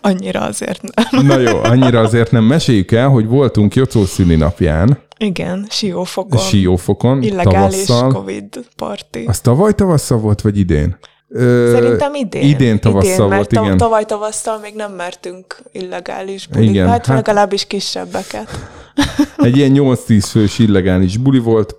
Annyira 0.06 0.40
azért 0.40 0.82
nem. 0.82 1.26
Na 1.26 1.38
jó, 1.38 1.62
annyira 1.62 2.00
azért 2.00 2.30
nem. 2.30 2.44
Meséljük 2.44 2.92
el, 2.92 3.08
hogy 3.08 3.26
voltunk 3.26 3.74
Jocó 3.74 4.04
szülinapján, 4.04 4.98
Igen, 5.18 5.66
siófokon. 5.70 6.38
Siófokon, 6.40 7.22
Illegális 7.22 7.84
tavasszal. 7.84 8.12
Covid 8.12 8.58
party. 8.76 9.18
Az 9.26 9.40
tavaly 9.40 9.72
tavasszal 9.74 10.18
volt, 10.18 10.40
vagy 10.40 10.58
idén? 10.58 10.96
Ö, 11.28 11.70
Szerintem 11.74 12.14
idén. 12.14 12.42
Idén 12.42 12.80
tavasszal 12.80 13.12
idén, 13.14 13.26
mert 13.28 13.34
volt, 13.36 13.48
ta- 13.48 13.64
igen. 13.64 13.76
Tavaly 13.76 14.04
tavasszal 14.04 14.58
még 14.58 14.74
nem 14.74 14.92
mertünk 14.92 15.62
illegális 15.72 16.46
bulikba, 16.46 16.72
Igen, 16.72 16.88
hát, 16.88 17.06
hát- 17.06 17.16
legalábbis 17.16 17.66
kisebbeket. 17.66 18.48
Egy 19.36 19.56
ilyen 19.56 19.72
8-10 19.74 20.24
fős 20.30 20.58
illegális 20.58 21.16
buli 21.16 21.38
volt, 21.38 21.76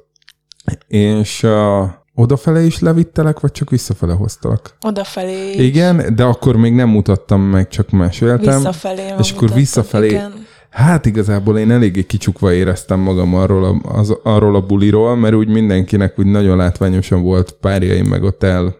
és 0.87 1.43
uh, 1.43 1.83
odafele 2.19 2.62
is 2.62 2.80
levittelek, 2.80 3.39
vagy 3.39 3.51
csak 3.51 3.69
visszafele 3.69 4.13
hoztalak? 4.13 4.75
Odafelé 4.82 5.49
is. 5.49 5.56
Igen, 5.56 6.15
de 6.15 6.23
akkor 6.23 6.56
még 6.56 6.73
nem 6.73 6.89
mutattam 6.89 7.41
meg, 7.41 7.67
csak 7.67 7.89
meséltem. 7.89 8.56
Visszafelé. 8.56 9.13
és 9.19 9.32
akkor 9.32 9.53
visszafelé. 9.53 10.08
Igen. 10.08 10.45
Hát 10.69 11.06
igazából 11.06 11.58
én 11.58 11.71
eléggé 11.71 12.03
kicsukva 12.06 12.53
éreztem 12.53 12.99
magam 12.99 13.36
arról 13.36 13.63
a, 13.63 13.97
az, 13.97 14.17
arról 14.23 14.56
a 14.56 14.62
buliról, 14.62 15.15
mert 15.15 15.34
úgy 15.34 15.47
mindenkinek 15.47 16.19
úgy 16.19 16.25
nagyon 16.25 16.58
látványosan 16.58 17.21
volt 17.21 17.51
párjaim 17.51 18.06
meg 18.06 18.23
ott 18.23 18.43
el. 18.43 18.75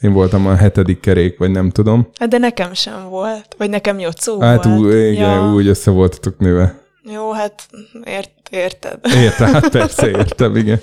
Én 0.00 0.12
voltam 0.12 0.46
a 0.46 0.54
hetedik 0.54 1.00
kerék, 1.00 1.38
vagy 1.38 1.50
nem 1.50 1.70
tudom. 1.70 2.08
Hát 2.18 2.28
de 2.28 2.38
nekem 2.38 2.72
sem 2.72 3.08
volt. 3.08 3.54
Vagy 3.58 3.70
nekem 3.70 3.98
Jocó 3.98 4.40
Hát 4.40 4.64
volt. 4.64 4.78
úgy, 4.78 4.92
igen, 4.92 5.30
ja. 5.30 5.52
úgy 5.52 5.66
össze 5.66 5.90
voltatok 5.90 6.38
nőve. 6.38 6.78
Jó, 7.12 7.32
hát 7.32 7.68
ért, 8.04 8.48
érted. 8.50 8.98
Értem, 9.16 9.52
hát 9.52 9.68
persze 9.78 10.08
értem, 10.08 10.56
igen. 10.56 10.80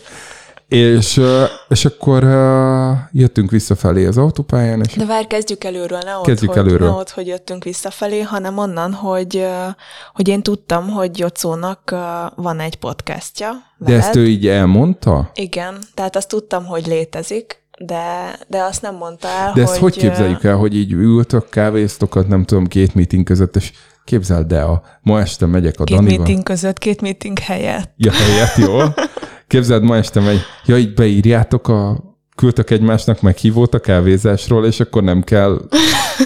És, 0.72 1.22
és 1.70 1.86
akkor 1.86 2.24
jöttünk 3.12 3.52
visszafelé 3.52 4.06
az 4.06 4.18
autópályán, 4.18 4.82
és 4.82 4.94
De 4.94 5.06
várj, 5.06 5.26
kezdjük 5.28 5.64
előről, 5.64 6.00
ne 6.04 6.16
ott, 6.18 6.26
Kezdjük 6.26 6.52
hogy, 6.52 6.60
előről. 6.60 6.90
ne 6.90 6.96
ott, 6.96 7.10
hogy 7.10 7.28
jöttünk 7.28 7.64
visszafelé, 7.64 8.22
hanem 8.22 8.58
onnan, 8.58 8.94
hogy, 8.94 9.48
hogy 10.14 10.28
én 10.28 10.42
tudtam, 10.42 10.90
hogy 10.90 11.20
Jocónak 11.20 11.96
van 12.36 12.60
egy 12.60 12.76
podcastja. 12.76 13.50
de 13.78 13.86
veled. 13.86 14.00
ezt 14.02 14.16
ő 14.16 14.28
így 14.28 14.48
elmondta? 14.48 15.32
Igen, 15.34 15.78
tehát 15.94 16.16
azt 16.16 16.28
tudtam, 16.28 16.66
hogy 16.66 16.88
létezik, 16.88 17.62
de, 17.80 18.36
de 18.48 18.62
azt 18.64 18.82
nem 18.82 18.96
mondta 18.96 19.28
el, 19.28 19.52
De 19.54 19.62
ezt 19.62 19.72
hogy, 19.72 19.80
hogy 19.94 19.98
képzeljük 19.98 20.44
el, 20.44 20.56
hogy 20.56 20.76
így 20.76 20.92
ültök, 20.92 21.50
kávéztokat, 21.50 22.28
nem 22.28 22.44
tudom, 22.46 22.68
két 22.68 22.96
meeting 22.96 23.24
között, 23.26 23.56
és 23.56 23.72
képzeld 24.06 24.52
el, 24.52 24.84
ma 25.02 25.20
este 25.20 25.46
megyek 25.46 25.80
a 25.80 25.84
Két 25.84 25.96
Danival. 25.98 26.18
meeting 26.18 26.44
között, 26.44 26.78
két 26.78 27.02
meeting 27.02 27.40
helyett. 27.40 27.94
Ja, 27.98 28.12
helyett, 28.12 28.56
jó. 28.56 28.78
Képzeld, 29.52 29.84
ma 29.84 29.96
este 29.96 30.20
megy, 30.20 30.40
ja, 30.66 30.78
így 30.78 30.94
beírjátok 30.94 31.68
a 31.68 32.04
küldtök 32.36 32.70
egymásnak 32.70 33.22
meghívót 33.22 33.74
a 33.74 33.80
kávézásról, 33.80 34.66
és 34.66 34.80
akkor 34.80 35.04
nem 35.04 35.22
kell, 35.22 35.62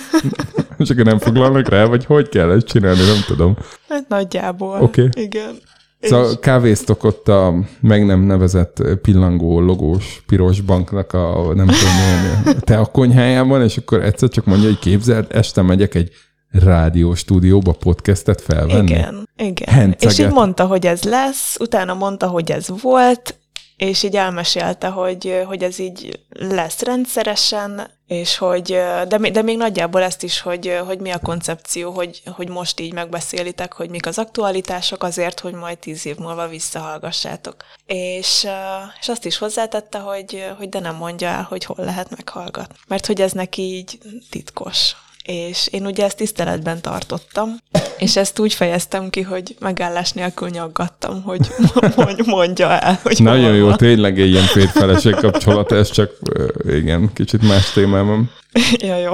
és 0.77 0.89
akkor 0.89 1.05
nem 1.05 1.17
foglalnak 1.17 1.69
rá, 1.69 1.85
vagy 1.85 2.05
hogy 2.05 2.29
kell 2.29 2.51
ezt 2.51 2.65
csinálni, 2.65 2.99
nem 2.99 3.23
tudom. 3.27 3.57
Hát 3.89 4.07
nagyjából. 4.07 4.81
Oké. 4.81 5.09
Igen. 5.13 5.55
Szóval 5.99 6.29
És- 6.29 6.38
kávéztok 6.39 7.03
ott 7.03 7.27
a 7.27 7.53
meg 7.81 8.05
nem 8.05 8.19
nevezett 8.19 8.83
pillangó, 9.01 9.59
logós, 9.59 10.23
piros 10.27 10.61
banknak 10.61 11.13
a 11.13 11.53
nem 11.55 11.65
tudom 11.65 11.93
milyen, 11.95 12.59
te 12.59 12.77
a 12.77 12.85
konyhájában, 12.85 13.61
és 13.63 13.77
akkor 13.77 14.03
egyszer 14.03 14.29
csak 14.29 14.45
mondja, 14.45 14.67
hogy 14.67 14.79
képzeld, 14.79 15.25
este 15.29 15.61
megyek 15.61 15.95
egy 15.95 16.11
rádió 16.63 17.15
stúdióba 17.15 17.71
podcastet 17.71 18.41
felvenni. 18.41 18.91
Igen, 18.91 19.29
igen. 19.37 19.73
Henceget. 19.73 20.11
És 20.11 20.19
így 20.19 20.31
mondta, 20.31 20.65
hogy 20.65 20.85
ez 20.85 21.03
lesz, 21.03 21.57
utána 21.59 21.93
mondta, 21.93 22.27
hogy 22.27 22.51
ez 22.51 22.81
volt, 22.81 23.35
és 23.77 24.03
így 24.03 24.15
elmesélte, 24.15 24.87
hogy, 24.87 25.43
hogy 25.45 25.63
ez 25.63 25.79
így 25.79 26.19
lesz 26.29 26.81
rendszeresen, 26.81 27.89
és 28.07 28.37
hogy, 28.37 28.67
de, 29.07 29.17
de 29.31 29.41
még 29.41 29.57
nagyjából 29.57 30.01
ezt 30.01 30.23
is, 30.23 30.41
hogy, 30.41 30.79
hogy 30.85 30.99
mi 30.99 31.11
a 31.11 31.19
koncepció, 31.19 31.91
hogy, 31.91 32.21
hogy 32.25 32.49
most 32.49 32.79
így 32.79 32.93
megbeszélitek, 32.93 33.73
hogy 33.73 33.89
mik 33.89 34.05
az 34.05 34.17
aktualitások 34.17 35.03
azért, 35.03 35.39
hogy 35.39 35.53
majd 35.53 35.77
tíz 35.77 36.05
év 36.05 36.17
múlva 36.17 36.47
visszahallgassátok. 36.47 37.55
És, 37.85 38.47
és 38.99 39.09
azt 39.09 39.25
is 39.25 39.37
hozzátette, 39.37 39.99
hogy, 39.99 40.45
hogy 40.57 40.69
de 40.69 40.79
nem 40.79 40.95
mondja 40.95 41.27
el, 41.27 41.45
hogy 41.49 41.65
hol 41.65 41.85
lehet 41.85 42.09
meghallgatni. 42.09 42.75
Mert 42.87 43.05
hogy 43.05 43.21
ez 43.21 43.31
neki 43.31 43.61
így 43.61 43.97
titkos. 44.29 44.95
És 45.25 45.67
én 45.71 45.85
ugye 45.85 46.03
ezt 46.03 46.17
tiszteletben 46.17 46.81
tartottam, 46.81 47.57
és 47.97 48.15
ezt 48.15 48.39
úgy 48.39 48.53
fejeztem 48.53 49.09
ki, 49.09 49.21
hogy 49.21 49.55
megállás 49.59 50.11
nélkül 50.11 50.49
nyaggattam, 50.49 51.21
hogy 51.23 51.47
mondj- 51.95 52.25
mondja 52.25 52.79
el, 52.79 52.99
hogy 53.03 53.17
hol 53.17 53.27
Nagyon 53.27 53.55
jó, 53.55 53.65
van. 53.67 53.77
tényleg 53.77 54.19
egy 54.19 54.29
ilyen 54.29 54.43
férfeleség 54.45 55.15
kapcsolat, 55.15 55.71
ez 55.71 55.91
csak 55.91 56.11
igen, 56.67 57.13
kicsit 57.13 57.41
más 57.41 57.71
témában. 57.71 58.31
Ja, 58.77 58.97
jó. 58.97 59.13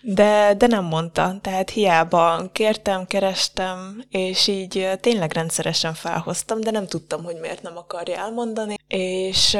De, 0.00 0.54
de 0.56 0.66
nem 0.66 0.84
mondta, 0.84 1.38
tehát 1.40 1.70
hiába 1.70 2.48
kértem, 2.52 3.06
kerestem, 3.06 4.04
és 4.10 4.46
így 4.46 4.90
tényleg 5.00 5.32
rendszeresen 5.32 5.94
felhoztam, 5.94 6.60
de 6.60 6.70
nem 6.70 6.86
tudtam, 6.86 7.24
hogy 7.24 7.36
miért 7.40 7.62
nem 7.62 7.76
akarja 7.76 8.16
elmondani. 8.16 8.74
És, 8.88 9.56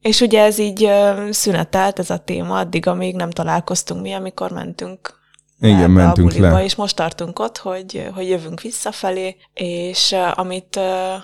és 0.00 0.20
ugye 0.20 0.42
ez 0.42 0.58
így 0.58 0.90
szünetelt, 1.30 1.98
ez 1.98 2.10
a 2.10 2.18
téma, 2.18 2.58
addig, 2.58 2.86
amíg 2.86 3.14
nem 3.14 3.30
találkoztunk 3.30 4.02
mi, 4.02 4.12
amikor 4.12 4.50
mentünk 4.50 5.21
Igen, 5.62 5.90
mentünk 5.90 6.28
a 6.28 6.30
buliba, 6.30 6.56
le. 6.56 6.64
És 6.64 6.74
most 6.74 6.96
tartunk 6.96 7.38
ott, 7.38 7.58
hogy, 7.58 8.08
hogy 8.14 8.28
jövünk 8.28 8.60
visszafelé, 8.60 9.36
és 9.54 10.14
amit, 10.34 10.80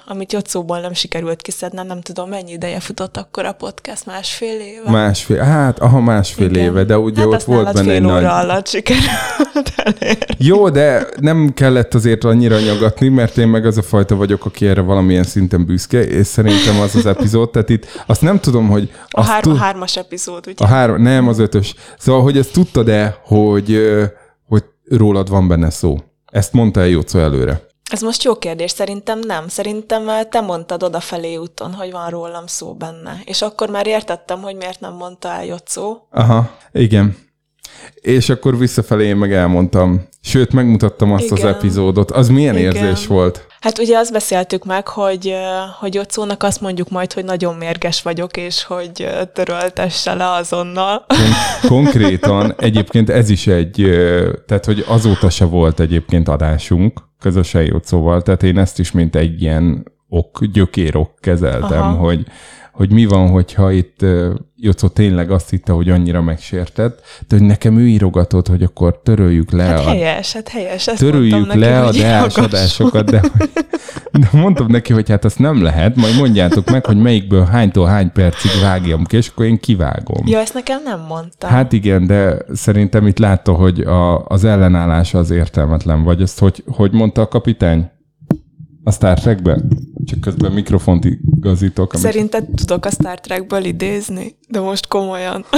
amit 0.07 0.33
Jocóból 0.33 0.81
nem 0.81 0.93
sikerült 0.93 1.43
kiszednem, 1.43 1.87
nem 1.87 2.01
tudom, 2.01 2.29
mennyi 2.29 2.53
ideje 2.53 2.81
futott 2.81 3.17
akkor 3.17 3.45
a 3.45 3.53
podcast, 3.53 4.07
másfél 4.07 4.61
éve? 4.61 4.91
Másfél, 4.91 5.43
hát 5.43 5.79
aha, 5.79 6.01
másfél 6.01 6.49
Igen. 6.51 6.65
éve, 6.65 6.85
de 6.85 6.99
ugye 6.99 7.21
hát 7.21 7.33
ott 7.33 7.43
volt 7.43 7.73
benne 7.73 7.93
egy 7.93 7.99
fél 7.99 8.07
óra 8.07 8.15
nagy... 8.15 8.25
alatt 8.25 8.67
sikerült 8.67 9.73
elérni. 9.77 10.35
Jó, 10.39 10.69
de 10.69 11.07
nem 11.21 11.53
kellett 11.55 11.95
azért 11.95 12.25
annyira 12.25 12.61
nyagatni, 12.61 13.09
mert 13.09 13.39
én 13.39 13.49
meg 13.49 13.67
az 13.67 13.77
a 13.77 13.83
fajta 13.83 14.15
vagyok, 14.15 14.45
aki 14.45 14.67
erre 14.67 14.81
valamilyen 14.81 15.25
szinten 15.25 15.67
büszke, 15.67 16.07
és 16.07 16.27
szerintem 16.27 16.81
az 16.81 16.95
az 16.95 17.07
epizód, 17.07 17.51
tehát 17.51 17.69
itt 17.69 18.03
azt 18.07 18.21
nem 18.23 18.41
tudom, 18.41 18.69
hogy... 18.69 18.91
A 19.09 19.23
hár, 19.23 19.43
tud- 19.43 19.59
hármas 19.59 19.97
epizód, 19.97 20.47
ugye? 20.47 20.65
A 20.65 20.67
három, 20.67 21.03
nem 21.03 21.29
az 21.29 21.39
ötös. 21.39 21.75
Szóval, 21.99 22.23
hogy 22.23 22.39
ezt 22.39 22.53
tudtad-e, 22.53 23.19
hogy 23.23 23.81
rólad 24.91 25.29
van 25.29 25.49
benne 25.49 25.71
szó? 25.71 25.97
Ezt 26.27 26.53
mondta 26.53 26.81
el 26.81 26.89
Jóco 26.89 27.19
előre. 27.19 27.67
Ez 27.91 28.01
most 28.01 28.23
jó 28.23 28.37
kérdés, 28.37 28.71
szerintem 28.71 29.19
nem. 29.19 29.49
Szerintem 29.49 30.09
eh, 30.09 30.21
te 30.31 30.41
mondtad 30.41 30.83
odafelé 30.83 31.37
úton, 31.37 31.73
hogy 31.73 31.91
van 31.91 32.11
rólam 32.11 32.47
szó 32.47 32.75
benne. 32.75 33.21
És 33.25 33.43
akkor 33.43 33.71
már 33.71 33.87
értettem, 33.87 34.41
hogy 34.41 34.57
miért 34.57 34.81
nem 34.81 34.95
mondta 34.95 35.29
el 35.29 35.45
Jocó. 35.45 36.09
Aha, 36.11 36.51
igen. 36.73 37.17
És 37.95 38.29
akkor 38.29 38.59
visszafelé 38.59 39.07
én 39.07 39.17
meg 39.17 39.33
elmondtam. 39.33 40.09
Sőt, 40.21 40.53
megmutattam 40.53 41.13
azt 41.13 41.31
az 41.33 41.39
Igen. 41.39 41.55
epizódot. 41.55 42.11
Az 42.11 42.29
milyen 42.29 42.57
Igen. 42.57 42.75
érzés 42.75 43.07
volt? 43.07 43.47
Hát 43.61 43.79
ugye 43.79 43.99
azt 43.99 44.13
beszéltük 44.13 44.65
meg, 44.65 44.89
hogy, 44.89 45.35
hogy 45.81 45.95
Jocónak 45.95 46.43
azt 46.43 46.61
mondjuk 46.61 46.91
majd, 46.91 47.13
hogy 47.13 47.25
nagyon 47.25 47.55
mérges 47.55 48.03
vagyok, 48.03 48.37
és 48.37 48.65
hogy 48.65 49.09
töröltesse 49.33 50.15
le 50.15 50.31
azonnal. 50.31 51.05
Kon- 51.07 51.71
konkrétan 51.75 52.55
egyébként 52.59 53.11
ez 53.11 53.31
is 53.31 53.47
egy, 53.47 53.75
tehát 54.47 54.65
hogy 54.65 54.85
azóta 54.87 55.31
se 55.31 55.45
volt 55.45 55.81
egyébként 55.81 56.29
adásunk 56.29 57.01
közösen 57.21 57.63
Jócóval, 57.63 58.23
tehát 58.23 58.43
én 58.43 58.59
ezt 58.59 58.79
is 58.79 58.93
mint 58.93 59.17
egy 59.17 59.43
ilyen 59.43 59.93
ok, 60.09 60.45
gyökérok 60.45 61.15
kezeltem, 61.21 61.83
Aha. 61.83 61.97
hogy, 61.97 62.27
hogy 62.79 62.93
mi 62.93 63.05
van, 63.07 63.29
hogyha 63.29 63.73
itt 63.73 64.05
Jocó 64.57 64.89
tényleg 64.89 65.31
azt 65.31 65.51
hitte, 65.51 65.73
hogy 65.73 65.89
annyira 65.91 66.23
megsértett, 66.23 67.01
de 67.29 67.37
hogy 67.37 67.47
nekem 67.47 67.79
ő 67.79 67.89
írogatott, 67.89 68.49
hogy 68.49 68.63
akkor 68.63 69.01
töröljük 69.03 69.51
le 69.51 69.63
Hát 69.63 69.79
a 69.79 69.89
helyes, 69.89 70.33
hát 70.33 70.49
helyes. 70.49 70.87
Ezt 70.89 70.99
törüljük 70.99 71.35
mondtam 71.35 71.59
le 71.59 71.69
neki, 71.69 71.83
a 71.83 71.87
hogy 71.87 71.99
deásadásokat, 72.01 73.11
de, 73.11 73.21
hogy- 73.21 73.51
de 74.13 74.29
mondtam 74.33 74.67
neki, 74.67 74.93
hogy 74.93 75.09
hát 75.09 75.25
azt 75.25 75.39
nem 75.39 75.63
lehet, 75.63 75.97
majd 75.97 76.17
mondjátok 76.17 76.71
meg, 76.71 76.87
hogy 76.87 76.97
melyikből 76.97 77.45
hánytól 77.45 77.87
hány 77.87 78.13
percig 78.13 78.51
vágjam 78.63 79.05
ki, 79.05 79.17
és 79.17 79.29
akkor 79.29 79.45
én 79.47 79.59
kivágom. 79.59 80.27
Ja, 80.27 80.39
ezt 80.39 80.55
nekem 80.55 80.81
nem 80.85 81.01
mondta. 81.09 81.47
Hát 81.47 81.73
igen, 81.73 82.07
de 82.07 82.37
szerintem 82.53 83.07
itt 83.07 83.19
látta, 83.19 83.53
hogy 83.53 83.81
a, 83.81 84.25
az 84.25 84.45
ellenállása 84.45 85.19
az 85.19 85.31
értelmetlen, 85.31 86.03
vagy 86.03 86.23
ezt 86.23 86.39
hogy, 86.39 86.65
hogy 86.67 86.93
mondta 86.93 87.21
a 87.21 87.29
kapitány? 87.29 87.91
A 88.85 88.91
Star 88.93 89.19
Trekben? 89.21 89.69
Csak 90.09 90.21
közben 90.21 90.53
mikrofont 90.53 91.05
igazítok. 91.39 91.93
amit- 91.93 92.05
Szerinted 92.05 92.45
tudok 92.55 92.85
a 92.85 92.91
Star 92.91 93.21
Trekből 93.21 93.65
idézni? 93.65 94.39
De 94.49 94.61
most 94.61 94.87
komolyan. 94.89 95.45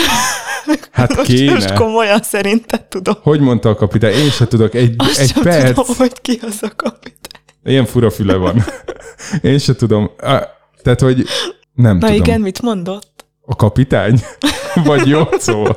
Hát 0.90 1.14
most, 1.16 1.28
kéne. 1.30 1.52
most 1.52 1.72
komolyan 1.72 2.22
szerinted 2.22 2.84
tudok. 2.84 3.18
Hogy 3.22 3.40
mondta 3.40 3.68
a 3.68 3.74
kapitány? 3.74 4.12
Én 4.12 4.30
se 4.30 4.46
tudok. 4.48 4.74
Egy, 4.74 4.94
Azt 4.98 5.18
egy 5.18 5.28
sem 5.28 5.42
perc. 5.42 5.74
tudom, 5.74 5.96
hogy 5.96 6.20
ki 6.20 6.38
az 6.42 6.58
a 6.60 6.70
kapitány. 6.76 7.42
Ilyen 7.64 7.84
fura 7.84 8.10
füle 8.10 8.34
van. 8.36 8.64
Én 9.42 9.58
se 9.58 9.74
tudom. 9.74 10.10
Tehát, 10.82 11.00
hogy 11.00 11.24
nem 11.74 11.96
Na 11.98 12.06
tudom. 12.06 12.22
igen, 12.22 12.40
mit 12.40 12.62
mondott? 12.62 13.24
A 13.46 13.56
kapitány? 13.56 14.20
Vagy 14.84 15.08
Jocó? 15.08 15.76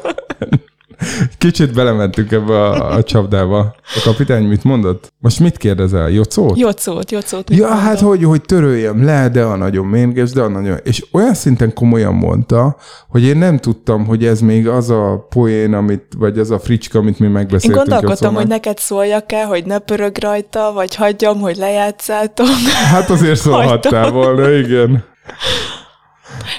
Kicsit 1.37 1.73
belementünk 1.73 2.31
ebbe 2.31 2.53
a, 2.61 2.95
a 2.95 3.03
csapdába. 3.03 3.59
A 3.95 4.01
kapitány 4.03 4.43
mit 4.43 4.63
mondott? 4.63 5.11
Most 5.19 5.39
mit 5.39 5.57
kérdezel? 5.57 6.09
Jocót? 6.09 6.57
Jocót, 6.59 7.11
Jocót 7.11 7.49
Ja, 7.49 7.67
mondott? 7.67 7.79
hát 7.79 7.99
hogy, 7.99 8.23
hogy 8.23 8.41
töröljem 8.41 9.05
le, 9.05 9.29
de 9.29 9.43
a 9.43 9.55
nagyon 9.55 9.85
mérges, 9.85 10.31
de 10.31 10.41
a 10.41 10.47
nagyon... 10.47 10.77
És 10.83 11.05
olyan 11.11 11.33
szinten 11.33 11.73
komolyan 11.73 12.13
mondta, 12.13 12.75
hogy 13.09 13.23
én 13.23 13.37
nem 13.37 13.57
tudtam, 13.57 14.05
hogy 14.05 14.25
ez 14.25 14.39
még 14.39 14.67
az 14.67 14.89
a 14.89 15.25
poén, 15.29 15.73
amit, 15.73 16.03
vagy 16.17 16.39
az 16.39 16.51
a 16.51 16.59
fricska, 16.59 16.99
amit 16.99 17.19
mi 17.19 17.25
Én 17.25 17.31
megbeszéltünk. 17.31 17.75
gondolkodtam, 17.75 18.09
Jocóval. 18.11 18.41
hogy 18.41 18.47
neked 18.47 18.77
szóljak-e, 18.77 19.45
hogy 19.45 19.65
ne 19.65 19.77
pörög 19.79 20.17
rajta, 20.21 20.71
vagy 20.73 20.95
hagyjam, 20.95 21.39
hogy 21.39 21.55
lejátszátok. 21.57 22.47
Hát 22.91 23.09
azért 23.09 23.39
szólhattál 23.45 24.11
volna, 24.11 24.51
igen. 24.51 25.03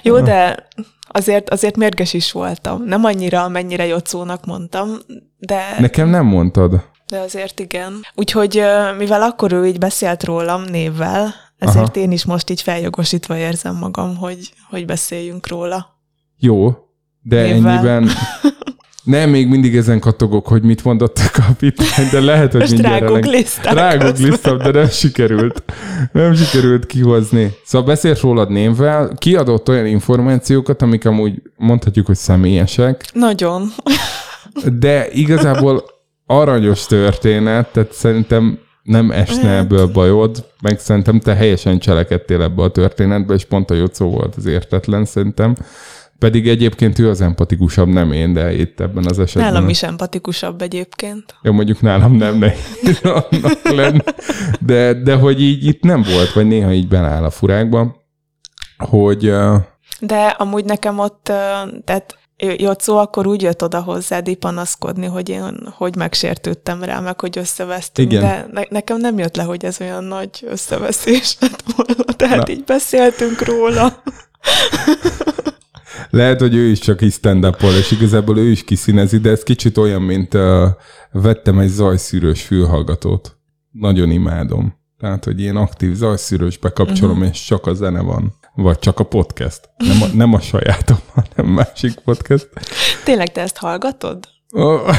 Jó, 0.03 0.21
de 0.21 0.69
azért, 1.09 1.51
azért 1.51 1.77
mérges 1.77 2.13
is 2.13 2.33
voltam. 2.33 2.83
Nem 2.85 3.05
annyira, 3.05 3.43
amennyire 3.43 3.87
Jocónak 3.87 4.45
mondtam, 4.47 4.89
de, 5.39 5.77
Nekem 5.79 6.09
nem 6.09 6.27
mondtad. 6.27 6.85
de 7.07 7.19
azért 7.19 7.61
igen. 7.61 8.01
Úgyhogy 8.15 8.63
mivel 8.99 9.23
akkor 9.23 9.53
ő 9.53 9.67
így 9.67 9.79
beszélt 9.79 10.25
rólam 10.25 10.63
névvel, 10.63 11.35
ezért 11.59 11.97
Aha. 11.97 12.05
én 12.05 12.13
is 12.13 12.25
most 12.25 12.51
így 12.51 12.63
feljogosítva 12.63 13.37
érzem 13.37 13.77
magam, 13.77 14.17
hogy, 14.17 14.53
hogy 14.71 14.87
beszéljünk 14.87 15.49
róla. 15.49 15.87
Jó, 16.39 16.73
de 17.23 17.43
Névvel. 17.43 17.73
ennyiben... 17.73 18.09
Nem, 19.05 19.31
még 19.31 19.49
mindig 19.49 19.77
ezen 19.77 20.01
kattogok, 20.01 20.47
hogy 20.47 20.62
mit 20.62 20.85
mondott 20.85 21.19
a 21.19 21.40
kapitány, 21.47 22.09
de 22.11 22.21
lehet, 22.21 22.51
hogy 22.53 22.61
Most 22.61 22.73
mindjárt 22.73 23.03
eleng- 23.03 23.14
rágugliztál 23.25 23.75
közben. 23.75 23.99
Rágugliztam, 23.99 24.59
de 24.59 24.71
nem 24.71 24.88
sikerült. 24.88 25.62
Nem 26.12 26.35
sikerült 26.35 26.87
kihozni. 26.87 27.53
Szóval 27.64 27.87
beszélt 27.87 28.21
rólad 28.21 28.51
névvel, 28.51 29.12
kiadott 29.19 29.69
olyan 29.69 29.87
információkat, 29.87 30.83
amik 30.83 31.07
amúgy 31.07 31.43
mondhatjuk, 31.57 32.07
hogy 32.07 32.17
személyesek, 32.17 33.05
Nagyon. 33.12 33.69
de 34.79 35.09
igazából 35.12 35.85
aranyos 36.27 36.87
történet, 36.87 37.69
tehát 37.73 37.93
szerintem 37.93 38.59
nem 38.83 39.11
esne 39.11 39.49
Hát. 39.49 39.62
ebből 39.64 39.87
bajod, 39.87 40.45
meg 40.62 40.79
szerintem 40.81 41.21
te 41.21 41.35
helyesen 41.35 41.79
cselekedtél 41.79 42.43
ebbe 42.43 42.62
a 42.62 42.71
történetbe, 42.71 43.35
és 43.35 43.45
pont 43.45 43.71
a 43.71 43.75
Jocó 43.75 44.11
volt 44.11 44.35
az 44.37 44.47
értetlen 44.47 45.05
szerintem. 45.05 45.55
Pedig 46.25 46.49
egyébként 46.49 46.99
ő 46.99 47.09
az 47.09 47.21
empatikusabb, 47.21 47.89
nem 47.89 48.13
én, 48.13 48.33
de 48.33 48.53
itt 48.53 48.81
ebben 48.81 49.05
az 49.07 49.19
esetben. 49.19 49.53
Nálam 49.53 49.69
is 49.69 49.83
empatikusabb 49.83 50.63
egyébként. 50.63 51.35
Jó, 51.43 51.53
mondjuk 51.53 51.81
nálam 51.81 52.17
nem 52.17 52.39
nehéz 52.39 53.01
annak 53.31 53.69
lenni, 53.69 53.99
de, 54.61 55.03
de 55.03 55.15
hogy 55.15 55.41
így 55.41 55.67
itt 55.67 55.83
nem 55.83 56.03
volt, 56.03 56.33
vagy 56.33 56.47
néha 56.47 56.73
így 56.73 56.89
beláll 56.89 57.25
a 57.25 57.31
furákba, 57.31 57.97
hogy 58.77 59.33
De 60.01 60.27
amúgy 60.27 60.65
nekem 60.65 60.99
ott, 60.99 61.23
tehát 61.85 62.19
Jocó 62.37 62.97
akkor 62.97 63.27
úgy 63.27 63.43
jött 63.43 63.63
oda 63.63 63.81
hozzád 63.81 64.35
panaszkodni, 64.35 65.07
hogy 65.07 65.29
én 65.29 65.73
hogy 65.77 65.97
megsértődtem 65.97 66.83
rá, 66.83 67.01
meg 67.01 67.21
hogy 67.21 67.39
összevesztünk, 67.39 68.13
Igen. 68.13 68.23
de 68.23 68.47
ne- 68.53 68.69
nekem 68.71 68.97
nem 68.97 69.19
jött 69.19 69.37
le, 69.37 69.43
hogy 69.43 69.65
ez 69.65 69.81
olyan 69.81 70.05
nagy 70.05 70.45
összeveszés 70.49 71.37
lett 71.41 71.65
volna, 71.77 72.13
tehát 72.17 72.47
Na. 72.47 72.53
így 72.53 72.65
beszéltünk 72.65 73.45
róla. 73.45 73.93
lehet, 76.14 76.40
hogy 76.40 76.55
ő 76.55 76.66
is 76.66 76.79
csak 76.79 77.03
így 77.03 77.12
stand 77.12 77.57
és 77.61 77.90
igazából 77.90 78.38
ő 78.38 78.50
is 78.50 78.64
kiszínezi, 78.64 79.18
de 79.18 79.31
ez 79.31 79.42
kicsit 79.42 79.79
olyan, 79.79 80.03
mint 80.03 80.35
uh, 80.35 80.68
vettem 81.12 81.59
egy 81.59 81.68
zajszűrős 81.68 82.42
fülhallgatót. 82.42 83.37
Nagyon 83.70 84.11
imádom. 84.11 84.83
Tehát, 84.98 85.24
hogy 85.24 85.40
ilyen 85.40 85.57
aktív 85.57 85.94
zajszűrős 85.94 86.59
bekapcsolom, 86.59 87.16
uh-huh. 87.16 87.33
és 87.33 87.44
csak 87.44 87.66
a 87.66 87.74
zene 87.74 88.00
van. 88.00 88.35
Vagy 88.55 88.79
csak 88.79 88.98
a 88.98 89.05
podcast. 89.05 89.70
Nem 89.77 90.03
a, 90.03 90.07
nem 90.14 90.35
a 90.35 90.40
sajátom, 90.40 90.98
hanem 91.14 91.53
másik 91.53 91.94
podcast. 91.94 92.48
Tényleg 93.05 93.33
te 93.33 93.40
ezt 93.40 93.57
hallgatod? 93.57 94.18
Oh. 94.50 94.88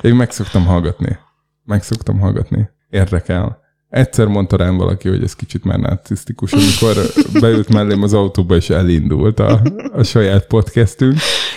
Én 0.00 0.14
meg 0.14 0.30
szoktam 0.30 0.66
hallgatni. 0.66 1.18
Meg 1.64 1.82
szoktam 1.82 2.18
hallgatni. 2.18 2.68
Érdekel. 2.90 3.60
Egyszer 3.88 4.26
mondta 4.26 4.56
rám 4.56 4.76
valaki, 4.76 5.08
hogy 5.08 5.22
ez 5.22 5.34
kicsit 5.34 5.64
már 5.64 5.78
narcisztikus, 5.78 6.52
amikor 6.52 6.96
beült 7.40 7.68
mellém 7.68 8.02
az 8.02 8.12
autóba, 8.14 8.56
és 8.56 8.70
elindult 8.70 9.40
a, 9.40 9.60
a 9.92 10.02
saját 10.02 10.46
podcastünk. 10.46 11.14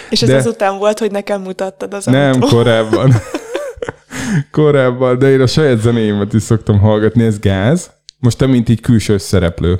És 0.09 0.21
ez 0.21 0.29
De- 0.29 0.35
azután 0.35 0.77
volt, 0.77 0.99
hogy 0.99 1.11
nekem 1.11 1.41
mutattad 1.41 1.93
az 1.93 2.05
Nem, 2.05 2.33
autót. 2.33 2.49
korábban. 2.49 3.13
korábban, 4.51 5.19
de 5.19 5.29
én 5.31 5.41
a 5.41 5.47
saját 5.47 5.81
zenéimet 5.81 6.33
is 6.33 6.41
szoktam 6.43 6.79
hallgatni, 6.79 7.23
ez 7.23 7.39
gáz. 7.39 7.91
Most 8.19 8.37
te, 8.37 8.45
mint 8.45 8.69
így 8.69 8.81
külső 8.81 9.17
szereplő. 9.17 9.79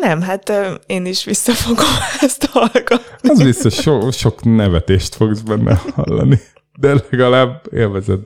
Nem, 0.00 0.20
hát 0.22 0.52
én 0.86 1.06
is 1.06 1.24
visszafogom 1.24 1.84
ezt 2.20 2.44
hallgatni. 2.46 3.28
Az 3.28 3.42
biztos 3.42 3.74
so, 3.74 4.10
sok 4.10 4.44
nevetést 4.44 5.14
fogsz 5.14 5.40
benne 5.40 5.80
hallani. 5.94 6.40
De 6.78 6.94
legalább 7.10 7.62
élvezed. 7.72 8.20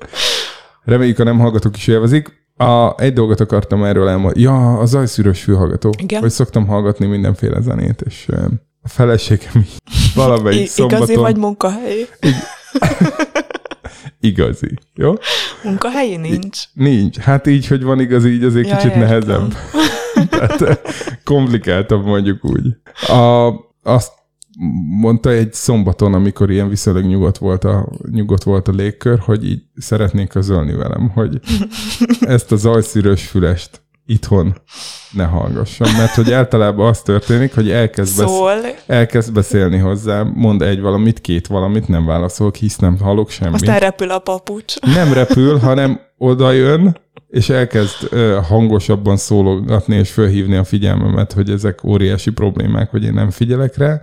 Reméljük, 0.84 1.18
a 1.18 1.24
nem 1.24 1.38
hallgatók 1.38 1.76
is 1.76 1.86
élvezik. 1.86 2.38
A, 2.60 2.94
egy 2.96 3.12
dolgot 3.12 3.40
akartam 3.40 3.84
erről 3.84 4.08
elmondani. 4.08 4.40
Ja, 4.42 4.78
a 4.78 4.86
zajszűrös 4.86 5.42
fülhallgató. 5.42 5.90
Igen. 5.98 6.20
Hogy 6.20 6.30
szoktam 6.30 6.66
hallgatni 6.66 7.06
mindenféle 7.06 7.60
zenét, 7.60 8.00
és 8.00 8.28
a 8.82 8.88
feleségem 8.88 9.52
így 9.56 9.76
valamelyik 10.14 10.62
I- 10.62 10.66
szombaton... 10.66 11.02
igazi 11.02 11.20
vagy 11.20 11.36
munkahelyi? 11.36 12.06
Igazi. 14.20 14.78
Jó? 14.94 15.14
Munkahelyi 15.64 16.16
nincs. 16.16 16.58
Nincs. 16.72 17.16
Hát 17.18 17.46
így, 17.46 17.66
hogy 17.66 17.82
van 17.82 18.00
igazi, 18.00 18.28
így 18.28 18.44
azért 18.44 18.68
Ja, 18.68 18.76
kicsit 18.76 18.90
értem. 18.90 19.08
nehezebb. 19.08 19.54
Tehát 20.30 20.62
eh, 20.62 20.76
komplikáltabb 21.24 22.04
mondjuk 22.04 22.44
úgy. 22.44 22.66
A, 23.10 23.52
azt 23.82 24.12
mondta 25.00 25.30
egy 25.30 25.52
szombaton, 25.52 26.14
amikor 26.14 26.50
ilyen 26.50 26.68
viszonylag 26.68 27.04
nyugodt 27.04 27.38
volt, 27.38 27.64
a, 27.64 27.88
nyugodt 28.10 28.42
volt 28.42 28.68
a 28.68 28.72
légkör, 28.72 29.18
hogy 29.18 29.44
így 29.44 29.62
szeretnék 29.76 30.28
közölni 30.28 30.72
velem, 30.72 31.10
hogy 31.14 31.40
ezt 32.20 32.52
a 32.52 32.56
zajszűrös 32.56 33.26
fülest 33.26 33.82
itthon 34.06 34.54
ne 35.10 35.24
hallgassam, 35.24 35.96
mert 35.96 36.14
hogy 36.14 36.32
általában 36.32 36.88
az 36.88 37.02
történik, 37.02 37.54
hogy 37.54 37.70
elkezd, 37.70 38.18
besz- 38.18 38.84
elkezd 38.86 39.32
beszélni 39.32 39.78
hozzá, 39.78 40.22
mond 40.22 40.62
egy 40.62 40.80
valamit, 40.80 41.20
két 41.20 41.46
valamit, 41.46 41.88
nem 41.88 42.06
válaszolok, 42.06 42.56
hisz 42.56 42.76
nem 42.76 42.98
hallok 42.98 43.30
semmit. 43.30 43.54
Aztán 43.54 43.78
repül 43.78 44.10
a 44.10 44.18
papucs. 44.18 44.80
nem 44.80 45.12
repül, 45.12 45.58
hanem 45.58 46.00
oda 46.18 46.52
jön, 46.52 46.96
és 47.30 47.48
elkezd 47.48 48.06
ö, 48.10 48.38
hangosabban 48.42 49.16
szólogatni 49.16 49.96
és 49.96 50.10
fölhívni 50.10 50.56
a 50.56 50.64
figyelmemet, 50.64 51.32
hogy 51.32 51.50
ezek 51.50 51.84
óriási 51.84 52.30
problémák, 52.30 52.90
hogy 52.90 53.04
én 53.04 53.12
nem 53.12 53.30
figyelek 53.30 53.76
rá. 53.76 54.00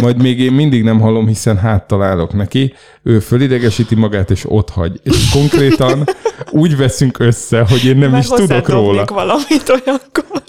Majd 0.00 0.22
még 0.22 0.40
én 0.40 0.52
mindig 0.52 0.82
nem 0.82 1.00
hallom, 1.00 1.26
hiszen 1.26 1.58
háttal 1.58 2.02
állok 2.02 2.32
neki. 2.32 2.74
Ő 3.02 3.18
fölidegesíti 3.20 3.94
magát, 3.94 4.30
és 4.30 4.44
ott 4.48 4.70
hagy. 4.70 5.00
És 5.02 5.30
konkrétan 5.30 6.04
úgy 6.50 6.76
veszünk 6.76 7.18
össze, 7.18 7.64
hogy 7.68 7.84
én 7.84 7.96
nem 7.96 8.10
Mert 8.10 8.22
is 8.22 8.28
tudok 8.28 8.68
róla. 8.68 9.04
valamit 9.04 9.68
olyankor. 9.68 10.42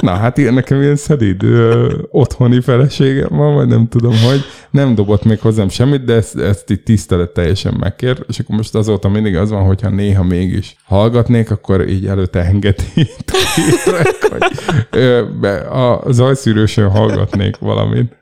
Na, 0.00 0.14
hát 0.14 0.38
ilyen 0.38 0.54
nekem 0.54 0.82
ilyen 0.82 0.96
szedid 0.96 1.42
ö, 1.42 1.92
otthoni 2.10 2.60
feleségem 2.60 3.28
van, 3.30 3.54
vagy 3.54 3.66
nem 3.66 3.88
tudom, 3.88 4.12
hogy 4.28 4.44
nem 4.70 4.94
dobott 4.94 5.24
még 5.24 5.40
hozzám 5.40 5.68
semmit, 5.68 6.04
de 6.04 6.14
ezt, 6.14 6.38
ezt 6.38 6.70
itt 6.70 6.84
tisztelet 6.84 7.30
teljesen 7.30 7.74
megkér, 7.80 8.24
és 8.28 8.38
akkor 8.38 8.56
most 8.56 8.74
azóta 8.74 9.08
mindig 9.08 9.36
az 9.36 9.50
van, 9.50 9.64
hogyha 9.64 9.88
néha 9.88 10.22
mégis 10.22 10.76
hallgatnék, 10.84 11.50
akkor 11.50 11.88
így 11.88 12.06
előtte 12.06 12.44
engedi, 12.44 12.84
hogy 12.94 14.42
ö, 14.90 15.22
be, 15.40 15.56
a 15.58 16.02
zajszűrősön 16.12 16.90
hallgatnék 16.90 17.56
valamit. 17.58 18.16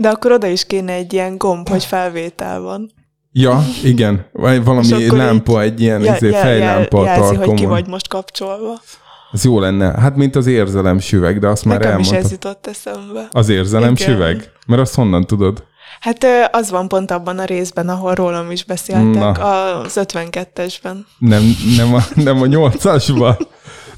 De 0.00 0.08
akkor 0.08 0.32
oda 0.32 0.46
is 0.46 0.66
kéne 0.66 0.92
egy 0.92 1.12
ilyen 1.12 1.36
gomb, 1.38 1.68
hogy 1.68 1.84
felvétel 1.84 2.60
van. 2.60 2.90
Ja, 3.32 3.64
igen, 3.84 4.26
vagy 4.32 4.64
valami 4.64 5.06
lámpa, 5.08 5.60
egy 5.60 5.80
ilyen 5.80 6.02
Jel, 6.02 6.16
izé, 6.16 6.28
jel, 6.30 6.40
fejlámpa 6.40 7.04
jel, 7.04 7.14
a 7.14 7.24
jelzi, 7.24 7.34
hogy 7.34 7.54
ki 7.54 7.64
vagy 7.64 7.86
most 7.86 8.08
kapcsolva. 8.08 8.80
Az 9.30 9.44
jó 9.44 9.60
lenne. 9.60 10.00
Hát, 10.00 10.16
mint 10.16 10.36
az 10.36 10.46
érzelem 10.46 10.98
süveg, 10.98 11.38
de 11.38 11.48
azt 11.48 11.64
már 11.64 11.78
Nekem 11.78 11.98
is 11.98 12.06
elmondtam. 12.06 12.32
ez 12.32 12.42
jutott 12.42 12.66
eszembe. 12.66 13.28
Az 13.30 13.48
érzelem 13.48 13.92
Igen. 13.92 14.08
süveg? 14.08 14.50
Mert 14.66 14.80
azt 14.80 14.94
honnan 14.94 15.26
tudod? 15.26 15.64
Hát 16.00 16.26
az 16.52 16.70
van 16.70 16.88
pont 16.88 17.10
abban 17.10 17.38
a 17.38 17.44
részben, 17.44 17.88
ahol 17.88 18.14
rólam 18.14 18.50
is 18.50 18.64
beszéltek, 18.64 19.14
Na. 19.14 19.30
az 19.30 20.00
52-esben. 20.00 20.96
Nem, 21.18 21.42
nem 21.76 21.94
a, 21.94 22.00
nem 22.14 22.42
a 22.42 22.46
nyolcasban. 22.46 23.36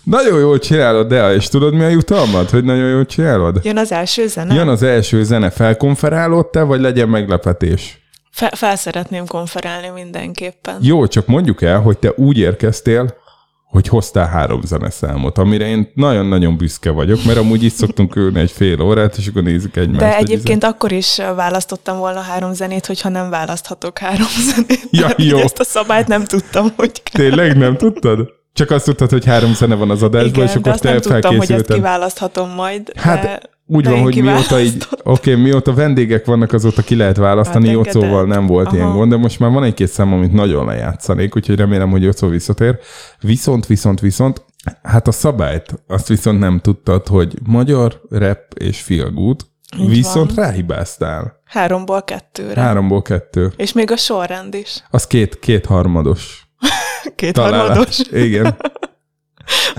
Nagyon 0.04 0.38
jól 0.40 0.58
csinálod, 0.58 1.06
de 1.08 1.34
és 1.34 1.48
tudod 1.48 1.74
mi 1.74 1.82
a 1.84 1.88
jutalmad, 1.88 2.50
hogy 2.50 2.64
nagyon 2.64 2.88
jól 2.88 3.06
csinálod? 3.06 3.60
Jön 3.62 3.76
az 3.78 3.92
első 3.92 4.26
zene? 4.26 4.54
Jön 4.54 4.68
az 4.68 4.82
első 4.82 5.24
zene, 5.24 5.50
felkonferálod 5.50 6.46
te, 6.46 6.62
vagy 6.62 6.80
legyen 6.80 7.08
meglepetés? 7.08 7.98
Fe- 8.30 8.56
fel 8.56 8.76
szeretném 8.76 9.26
konferálni 9.26 9.88
mindenképpen. 9.88 10.78
Jó, 10.80 11.06
csak 11.06 11.26
mondjuk 11.26 11.62
el, 11.62 11.80
hogy 11.80 11.98
te 11.98 12.12
úgy 12.16 12.38
érkeztél, 12.38 13.14
hogy 13.64 13.88
hoztál 13.88 14.26
három 14.26 14.60
zeneszámot, 14.64 15.38
amire 15.38 15.66
én 15.66 15.90
nagyon-nagyon 15.94 16.56
büszke 16.56 16.90
vagyok, 16.90 17.24
mert 17.24 17.38
amúgy 17.38 17.62
itt 17.62 17.74
szoktunk 17.74 18.16
ülni 18.16 18.40
egy 18.40 18.50
fél 18.50 18.80
órát, 18.80 19.16
és 19.16 19.26
akkor 19.26 19.42
nézzük 19.42 19.76
egymást. 19.76 20.00
De 20.00 20.16
egyébként 20.16 20.64
akkor 20.64 20.92
is 20.92 21.16
választottam 21.36 21.98
volna 21.98 22.20
három 22.20 22.52
zenét, 22.52 22.86
hogyha 22.86 23.08
nem 23.08 23.30
választhatok 23.30 23.98
három 23.98 24.26
zenét. 24.54 24.88
Ja, 24.90 25.08
így 25.16 25.28
jó. 25.28 25.38
Ezt 25.38 25.58
a 25.58 25.64
szabályt 25.64 26.06
nem 26.06 26.24
tudtam, 26.24 26.72
hogy 26.76 27.02
kell. 27.02 27.22
Tényleg 27.28 27.56
nem 27.56 27.76
tudtad? 27.76 28.28
Csak 28.52 28.70
azt 28.70 28.84
tudtad, 28.84 29.10
hogy 29.10 29.24
három 29.24 29.54
zene 29.54 29.74
van 29.74 29.90
az 29.90 30.02
adásban, 30.02 30.32
Igen, 30.32 30.46
és 30.46 30.54
akkor 30.54 30.78
te 30.78 30.90
nem 30.90 31.00
tudtam, 31.00 31.36
hogy 31.36 31.52
ezt 31.52 31.72
kiválaszthatom 31.72 32.50
majd. 32.50 32.92
Hát 32.96 33.22
de 33.22 33.40
úgy 33.66 33.84
de 33.84 33.90
van, 33.90 34.00
hogy 34.00 34.22
mióta 34.22 34.60
így, 34.60 34.86
oké, 35.02 35.30
okay, 35.30 35.42
mióta 35.42 35.74
vendégek 35.74 36.24
vannak, 36.24 36.52
azóta 36.52 36.82
ki 36.82 36.96
lehet 36.96 37.16
választani, 37.16 37.66
Hát 37.66 37.74
Jocóval 37.74 38.26
nem 38.26 38.46
volt 38.46 38.66
Aha. 38.66 38.76
ilyen 38.76 38.92
gond, 38.92 39.10
de 39.10 39.16
most 39.16 39.38
már 39.38 39.50
van 39.50 39.64
egy-két 39.64 39.88
szám, 39.88 40.12
amit 40.12 40.32
nagyon 40.32 40.66
lejátszanék, 40.66 41.36
úgyhogy 41.36 41.56
remélem, 41.56 41.90
hogy 41.90 42.02
Jocó 42.02 42.28
visszatér. 42.28 42.78
Viszont, 43.20 43.66
viszont, 43.66 44.00
viszont, 44.00 44.44
hát 44.82 45.08
a 45.08 45.12
szabályt, 45.12 45.82
azt 45.86 46.08
viszont 46.08 46.38
nem 46.38 46.60
tudtad, 46.60 47.06
hogy 47.06 47.34
magyar, 47.46 48.00
rap 48.10 48.38
és 48.54 48.80
feel 48.80 49.10
good, 49.10 49.40
Így 49.78 49.88
viszont 49.88 50.34
van. 50.34 50.44
ráhibáztál. 50.44 51.40
Háromból 51.44 52.02
kettőre. 52.02 52.60
Háromból 52.60 53.02
kettő. 53.02 53.52
És 53.56 53.72
még 53.72 53.90
a 53.90 53.96
sorrend 53.96 54.54
is. 54.54 54.82
Az 54.90 55.06
két, 55.06 55.38
két 55.38 55.66
harmados. 55.66 56.41
Két 57.16 57.32
találás. 57.32 57.66
harmados. 57.66 57.98
Igen. 57.98 58.56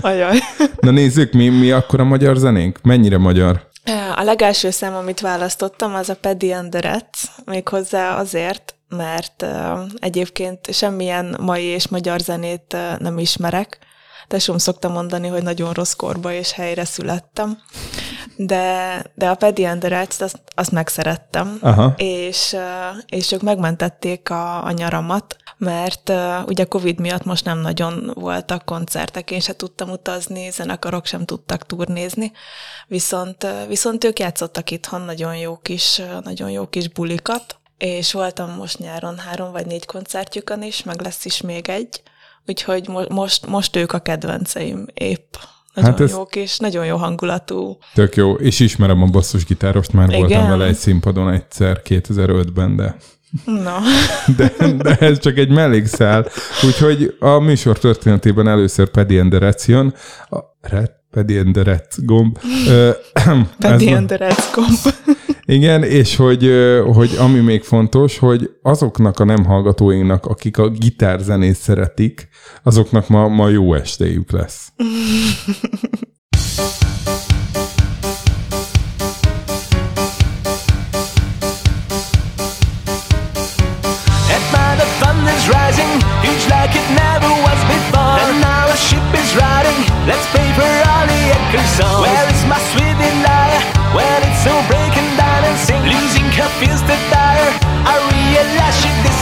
Ajaj. 0.00 0.38
Na 0.80 0.90
nézzük, 0.90 1.32
mi, 1.32 1.48
mi 1.48 1.70
akkor 1.70 2.00
a 2.00 2.04
magyar 2.04 2.36
zenénk? 2.36 2.78
Mennyire 2.82 3.18
magyar? 3.18 3.72
A 4.14 4.22
legelső 4.22 4.70
szám, 4.70 4.94
amit 4.94 5.20
választottam, 5.20 5.94
az 5.94 6.08
a 6.08 6.16
Paddy 6.16 6.54
Rats, 6.70 7.18
méghozzá 7.44 8.16
azért, 8.16 8.74
mert 8.88 9.42
uh, 9.42 9.80
egyébként 9.98 10.74
semmilyen 10.74 11.36
mai 11.40 11.62
és 11.62 11.88
magyar 11.88 12.20
zenét 12.20 12.72
uh, 12.72 12.98
nem 12.98 13.18
ismerek. 13.18 13.78
Tesóm 14.28 14.58
szokta 14.58 14.88
mondani, 14.88 15.28
hogy 15.28 15.42
nagyon 15.42 15.72
rossz 15.72 15.92
korba 15.92 16.32
és 16.32 16.52
helyre 16.52 16.84
születtem. 16.84 17.58
De, 18.36 19.04
de 19.14 19.28
a 19.28 19.34
Paddy 19.34 19.64
and 19.64 19.80
the 19.80 19.88
Rats, 19.88 20.20
azt, 20.20 20.42
azt 20.54 20.70
megszerettem. 20.70 21.58
Aha. 21.60 21.94
És, 21.96 22.52
uh, 22.52 23.02
és 23.06 23.32
ők 23.32 23.42
megmentették 23.42 24.30
a, 24.30 24.64
a 24.64 24.70
nyaramat, 24.70 25.36
mert 25.58 26.08
uh, 26.08 26.46
ugye 26.46 26.64
Covid 26.64 27.00
miatt 27.00 27.24
most 27.24 27.44
nem 27.44 27.58
nagyon 27.58 28.10
voltak 28.14 28.64
koncertek, 28.64 29.30
én 29.30 29.40
se 29.40 29.56
tudtam 29.56 29.90
utazni, 29.90 30.50
zenekarok 30.50 31.06
sem 31.06 31.24
tudtak 31.24 31.66
turnézni, 31.66 32.32
viszont, 32.86 33.44
uh, 33.44 33.66
viszont 33.68 34.04
ők 34.04 34.18
játszottak 34.18 34.70
itthon 34.70 35.00
nagyon 35.00 35.36
jó 35.36 35.56
kis, 35.56 35.98
uh, 35.98 36.22
nagyon 36.24 36.50
jó 36.50 36.66
kis 36.66 36.88
bulikat, 36.88 37.58
és 37.78 38.12
voltam 38.12 38.50
most 38.50 38.78
nyáron 38.78 39.18
három 39.18 39.52
vagy 39.52 39.66
négy 39.66 39.86
koncertjükön 39.86 40.62
is, 40.62 40.82
meg 40.82 41.00
lesz 41.00 41.24
is 41.24 41.40
még 41.40 41.68
egy, 41.68 42.02
úgyhogy 42.46 42.88
mo- 42.88 43.08
most, 43.08 43.46
most 43.46 43.76
ők 43.76 43.92
a 43.92 43.98
kedvenceim 43.98 44.86
épp. 44.94 45.34
Nagyon 45.74 45.96
Hát 45.98 46.10
jók 46.10 46.36
és 46.36 46.58
nagyon 46.58 46.86
jó 46.86 46.96
hangulatú. 46.96 47.78
Tök 47.94 48.16
jó, 48.16 48.34
és 48.34 48.60
ismerem 48.60 49.02
a 49.02 49.06
basszusgitárost, 49.06 49.92
már 49.92 50.08
Igen? 50.08 50.20
voltam 50.20 50.48
vele 50.48 50.64
egy 50.64 50.76
színpadon 50.76 51.30
egyszer 51.30 51.80
2005-ben, 51.84 52.76
de, 52.76 52.96
Na, 53.44 53.78
de, 54.36 54.52
de 54.82 54.96
ez 54.96 55.18
csak 55.18 55.36
egy 55.36 55.50
mellékszál. 55.50 56.26
Úgyhogy 56.66 57.16
a 57.18 57.38
műsor 57.38 57.78
történetében 57.78 58.48
először 58.48 58.88
Paddy 58.88 59.18
and 59.18 59.30
the 59.30 59.38
Rats 59.38 59.66
jön. 59.66 59.94
A 60.30 60.38
Red, 60.60 60.90
Paddy 61.10 61.38
and 61.38 61.52
the 61.52 61.62
Rats 61.62 61.96
gomb. 62.04 62.38
Paddy 63.60 63.92
and 63.92 64.06
the 64.06 64.16
Rats 64.16 64.50
Comp. 64.50 64.78
Igen, 65.46 65.82
és 65.82 66.16
hogy, 66.16 66.50
hogy 66.94 67.16
ami 67.18 67.40
még 67.40 67.62
fontos, 67.62 68.18
hogy 68.18 68.50
azoknak 68.62 69.18
a 69.18 69.24
nem 69.24 69.44
hallgatóinknak, 69.44 70.26
akik 70.26 70.58
a 70.58 70.68
gitárzenét 70.68 71.56
szeretik, 71.56 72.28
azoknak 72.62 73.08
ma, 73.08 73.28
ma 73.28 73.48
jó 73.48 73.74
estéjük 73.74 74.30
lesz. 74.30 74.72
Rising, 85.46 86.02
huge 86.22 86.46
like 86.48 86.74
it 86.74 86.88
never 86.96 87.23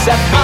except 0.05 0.42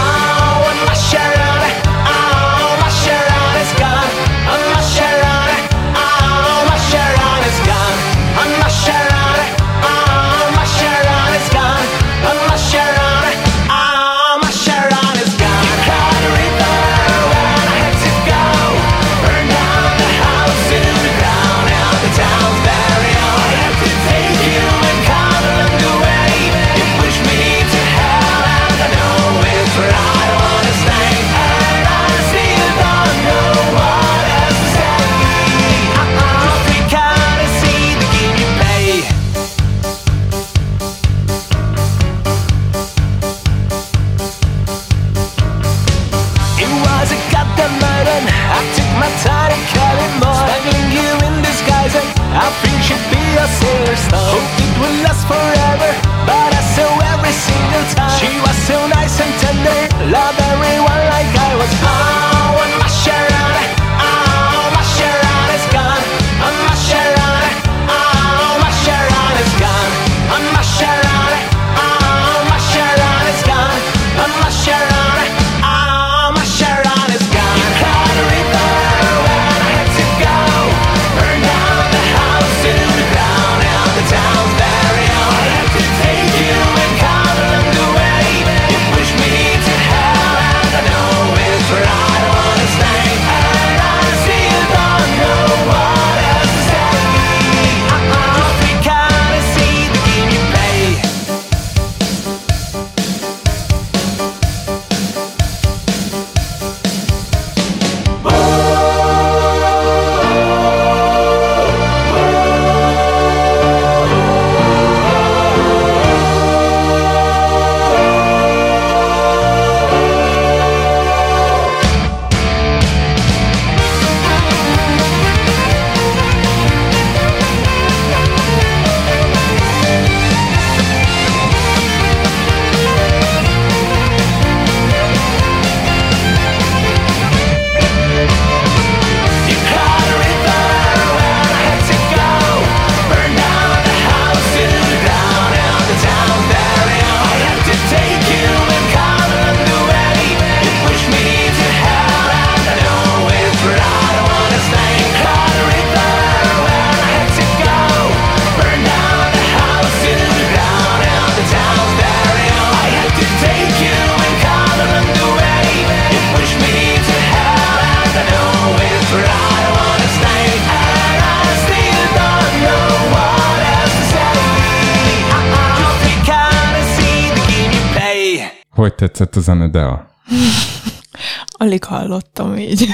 tetszett 179.00 179.36
a 179.36 179.40
zene, 179.40 179.68
Dea? 179.70 180.08
Alig 181.62 181.84
hallottam 181.84 182.58
így. 182.58 182.88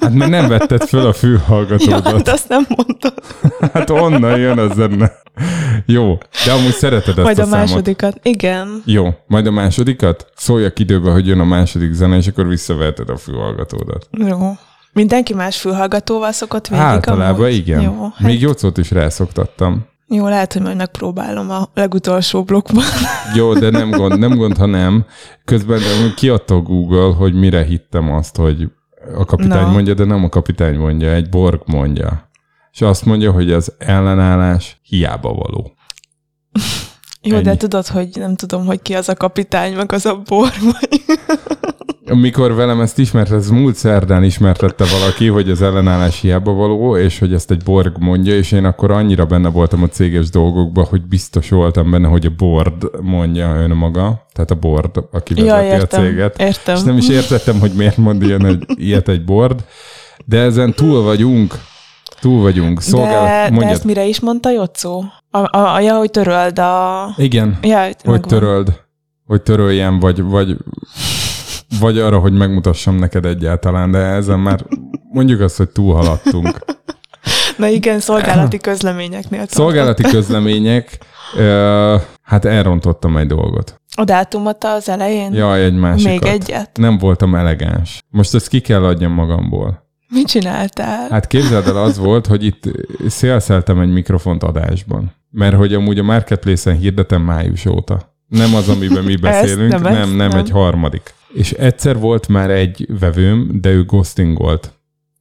Hát 0.00 0.12
mert 0.12 0.30
nem 0.30 0.48
vetted 0.48 0.82
föl 0.88 1.00
a 1.00 1.04
Ja, 1.04 1.12
fülhallgatódat. 1.12 2.22
de 2.22 2.30
azt 2.32 2.48
nem 2.48 2.66
mondtad. 2.68 3.14
Hát 3.72 3.90
onnan 3.90 4.38
jön 4.38 4.58
a 4.58 4.74
zene. 4.74 5.12
Jó, 5.86 6.18
de 6.44 6.52
amúgy 6.52 6.72
szereted 6.72 7.08
ezt 7.18 7.22
Majd 7.24 7.38
a, 7.38 7.42
a 7.42 7.44
számot. 7.46 7.66
másodikat. 7.68 8.18
Igen. 8.22 8.82
Jó, 8.84 9.08
majd 9.26 9.46
a 9.46 9.50
másodikat? 9.50 10.26
Szóljak 10.36 10.78
időbe, 10.78 11.10
hogy 11.10 11.26
jön 11.26 11.40
a 11.40 11.44
második 11.44 11.92
zene, 11.92 12.16
és 12.16 12.26
akkor 12.26 12.46
visszaveheted 12.48 13.08
a 13.08 13.16
fülhallgatódat. 13.16 14.08
Jó. 14.10 14.56
Mindenki 14.92 15.34
más 15.34 15.60
fülhallgatóval 15.60 16.32
szokott 16.32 16.68
végig 16.68 16.84
Általában 16.84 17.34
amúgy? 17.44 17.54
igen. 17.56 17.80
Jó, 17.80 18.02
hát, 18.02 18.26
Még 18.26 18.40
Jocót 18.40 18.78
is 18.78 18.90
rászoktattam. 18.90 19.86
Jó, 20.06 20.28
lehet, 20.28 20.52
hogy 20.52 20.62
majd 20.62 20.76
megpróbálom 20.76 21.50
a 21.50 21.68
legutolsó 21.74 22.42
blokkban. 22.42 22.84
Jó, 23.34 23.54
de 23.54 23.70
nem 23.70 23.90
gond, 23.90 24.18
nem 24.18 24.36
gond, 24.36 24.56
ha 24.56 24.66
nem. 24.66 25.04
Közben 25.44 25.80
kiadta 26.16 26.54
a 26.54 26.60
Google, 26.60 27.14
hogy 27.14 27.34
mire 27.34 27.64
hittem 27.64 28.12
azt, 28.12 28.36
hogy 28.36 28.70
a 29.16 29.24
kapitány 29.24 29.66
Na. 29.66 29.70
mondja, 29.70 29.94
de 29.94 30.04
nem 30.04 30.24
a 30.24 30.28
kapitány 30.28 30.76
mondja, 30.76 31.10
egy 31.10 31.28
borg 31.28 31.60
mondja. 31.66 32.30
És 32.72 32.80
azt 32.80 33.04
mondja, 33.04 33.32
hogy 33.32 33.52
az 33.52 33.72
ellenállás 33.78 34.80
hiába 34.82 35.32
való. 35.32 35.72
Jó, 37.22 37.34
Ennyi. 37.34 37.44
de 37.44 37.56
tudod, 37.56 37.86
hogy 37.86 38.08
nem 38.14 38.36
tudom, 38.36 38.66
hogy 38.66 38.82
ki 38.82 38.94
az 38.94 39.08
a 39.08 39.14
kapitány, 39.14 39.74
meg 39.74 39.92
az 39.92 40.06
a 40.06 40.22
bor, 40.28 40.52
vagy... 40.60 41.02
Amikor 42.14 42.54
velem 42.54 42.80
ezt 42.80 42.98
ismert, 42.98 43.30
ez 43.30 43.48
múlt 43.48 43.74
szerdán 43.74 44.24
ismertette 44.24 44.84
valaki, 44.98 45.26
hogy 45.26 45.50
az 45.50 45.62
ellenállás 45.62 46.20
hiába 46.20 46.52
való, 46.52 46.96
és 46.96 47.18
hogy 47.18 47.32
ezt 47.34 47.50
egy 47.50 47.62
borg 47.64 47.92
mondja, 47.98 48.34
és 48.36 48.52
én 48.52 48.64
akkor 48.64 48.90
annyira 48.90 49.24
benne 49.24 49.48
voltam 49.48 49.82
a 49.82 49.88
céges 49.88 50.30
dolgokban, 50.30 50.84
hogy 50.84 51.02
biztos 51.02 51.48
voltam 51.48 51.90
benne, 51.90 52.08
hogy 52.08 52.26
a 52.26 52.30
board 52.36 52.90
mondja 53.02 53.56
önmaga, 53.56 54.26
tehát 54.32 54.50
a 54.50 54.54
board, 54.54 54.90
aki 55.12 55.34
Ja, 55.36 55.44
vezeti 55.54 55.70
a 55.70 55.74
értem, 55.76 56.02
céget. 56.04 56.40
értem. 56.40 56.74
És 56.76 56.82
nem 56.82 56.96
is 56.96 57.08
értettem, 57.08 57.60
hogy 57.60 57.72
miért 57.76 57.96
mond 57.96 58.22
ilyen, 58.22 58.40
hogy 58.44 58.58
ilyet 58.74 59.08
egy 59.08 59.24
board, 59.24 59.64
de 60.24 60.38
ezen 60.40 60.72
túl 60.74 61.02
vagyunk, 61.02 61.54
túl 62.20 62.42
vagyunk. 62.42 62.80
Szolgálat, 62.80 63.28
de, 63.28 63.42
de 63.44 63.50
mondjad. 63.50 63.70
ezt 63.72 63.84
mire 63.84 64.04
is 64.06 64.20
mondta 64.20 64.50
Jocó? 64.50 65.04
A, 65.30 65.38
a, 65.58 65.74
a, 65.74 65.80
ja, 65.80 65.94
hogy 65.96 66.10
töröld 66.10 66.58
a... 66.58 67.08
Igen, 67.16 67.58
Ja, 67.62 67.82
hogy 67.82 67.94
megvan. 68.04 68.20
töröld, 68.20 68.80
hogy 69.26 69.42
töröljem, 69.42 69.98
vagy, 70.00 70.22
vagy, 70.22 70.56
vagy 71.80 71.98
arra, 71.98 72.18
hogy 72.18 72.32
megmutassam 72.32 72.96
neked 72.96 73.24
egyáltalán, 73.24 73.90
de 73.90 73.98
ezen 73.98 74.38
már 74.38 74.64
mondjuk 75.12 75.40
azt, 75.40 75.56
hogy 75.56 75.68
túlhaladtunk. 75.68 76.64
Na 77.56 77.66
igen, 77.68 78.00
szolgálati 78.00 78.58
közleményeknél. 78.58 79.44
Szolgálati 79.46 80.02
közlemények, 80.02 80.98
ö, 81.36 81.96
hát 82.22 82.44
elrontottam 82.44 83.16
egy 83.16 83.26
dolgot. 83.26 83.80
A 83.96 84.04
dátumot 84.04 84.64
az 84.64 84.88
elején? 84.88 85.32
Jaj, 85.32 85.64
egy 85.64 85.74
másikat. 85.76 86.12
Még 86.12 86.24
egyet? 86.32 86.70
Nem 86.76 86.98
voltam 86.98 87.34
elegáns. 87.34 88.02
Most 88.08 88.34
ezt 88.34 88.48
ki 88.48 88.60
kell 88.60 88.84
adjam 88.84 89.12
magamból. 89.12 89.82
Mit 90.08 90.26
csináltál? 90.26 91.08
Hát 91.10 91.26
képzeld 91.26 91.66
el, 91.66 91.76
az 91.76 91.98
volt, 91.98 92.26
hogy 92.26 92.44
itt 92.44 92.64
szélszeltem 93.08 93.80
egy 93.80 93.92
mikrofont 93.92 94.42
adásban. 94.42 95.12
Mert 95.30 95.56
hogy 95.56 95.74
amúgy 95.74 95.98
a 95.98 96.02
Marketplace-en 96.02 96.76
hirdetem 96.76 97.22
május 97.22 97.66
óta. 97.66 98.14
Nem 98.28 98.54
az, 98.54 98.68
amiben 98.68 99.04
mi 99.04 99.16
beszélünk, 99.16 99.72
nem 99.72 99.82
nem, 99.82 99.94
ezt, 99.94 100.16
nem, 100.16 100.28
nem. 100.28 100.38
egy 100.38 100.50
harmadik. 100.50 101.14
És 101.34 101.52
egyszer 101.52 101.98
volt 101.98 102.28
már 102.28 102.50
egy 102.50 102.86
vevőm, 102.98 103.60
de 103.60 103.68
ő 103.68 103.84
ghostingolt. 103.84 104.72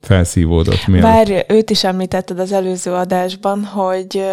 Felszívódott. 0.02 0.88
Mielőtt. 0.88 1.04
Bár 1.04 1.46
őt 1.48 1.70
is 1.70 1.84
említetted 1.84 2.40
az 2.40 2.52
előző 2.52 2.92
adásban, 2.92 3.64
hogy 3.64 4.24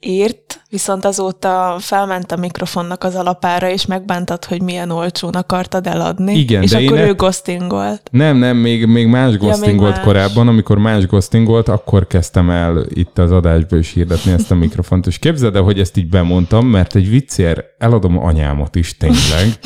írt, 0.00 0.62
viszont 0.70 1.04
azóta 1.04 1.76
felment 1.78 2.32
a 2.32 2.36
mikrofonnak 2.36 3.04
az 3.04 3.14
alapára, 3.14 3.70
és 3.70 3.86
megbántad, 3.86 4.44
hogy 4.44 4.62
milyen 4.62 4.90
olcsón 4.90 5.32
akartad 5.32 5.86
eladni. 5.86 6.38
Igen, 6.38 6.62
és 6.62 6.70
de 6.70 6.78
akkor 6.78 6.98
e- 6.98 7.06
ő 7.06 7.14
ghostingolt. 7.14 8.02
Nem, 8.10 8.36
nem, 8.36 8.56
még, 8.56 8.86
még 8.86 9.06
más 9.06 9.36
ghostingolt 9.36 9.94
más. 9.94 10.04
korábban, 10.04 10.48
amikor 10.48 10.78
más 10.78 11.06
ghostingolt, 11.06 11.68
akkor 11.68 12.06
kezdtem 12.06 12.50
el 12.50 12.86
itt 12.88 13.18
az 13.18 13.32
adásba 13.32 13.76
is 13.76 13.92
hirdetni 13.92 14.32
ezt 14.32 14.50
a 14.50 14.54
mikrofont. 14.64 15.06
És 15.06 15.18
képzeld 15.18 15.56
el, 15.56 15.62
hogy 15.62 15.80
ezt 15.80 15.96
így 15.96 16.08
bemondtam, 16.08 16.66
mert 16.66 16.94
egy 16.94 17.08
viccér 17.08 17.64
eladom 17.78 18.18
anyámot 18.18 18.74
is 18.74 18.96
tényleg. 18.96 19.58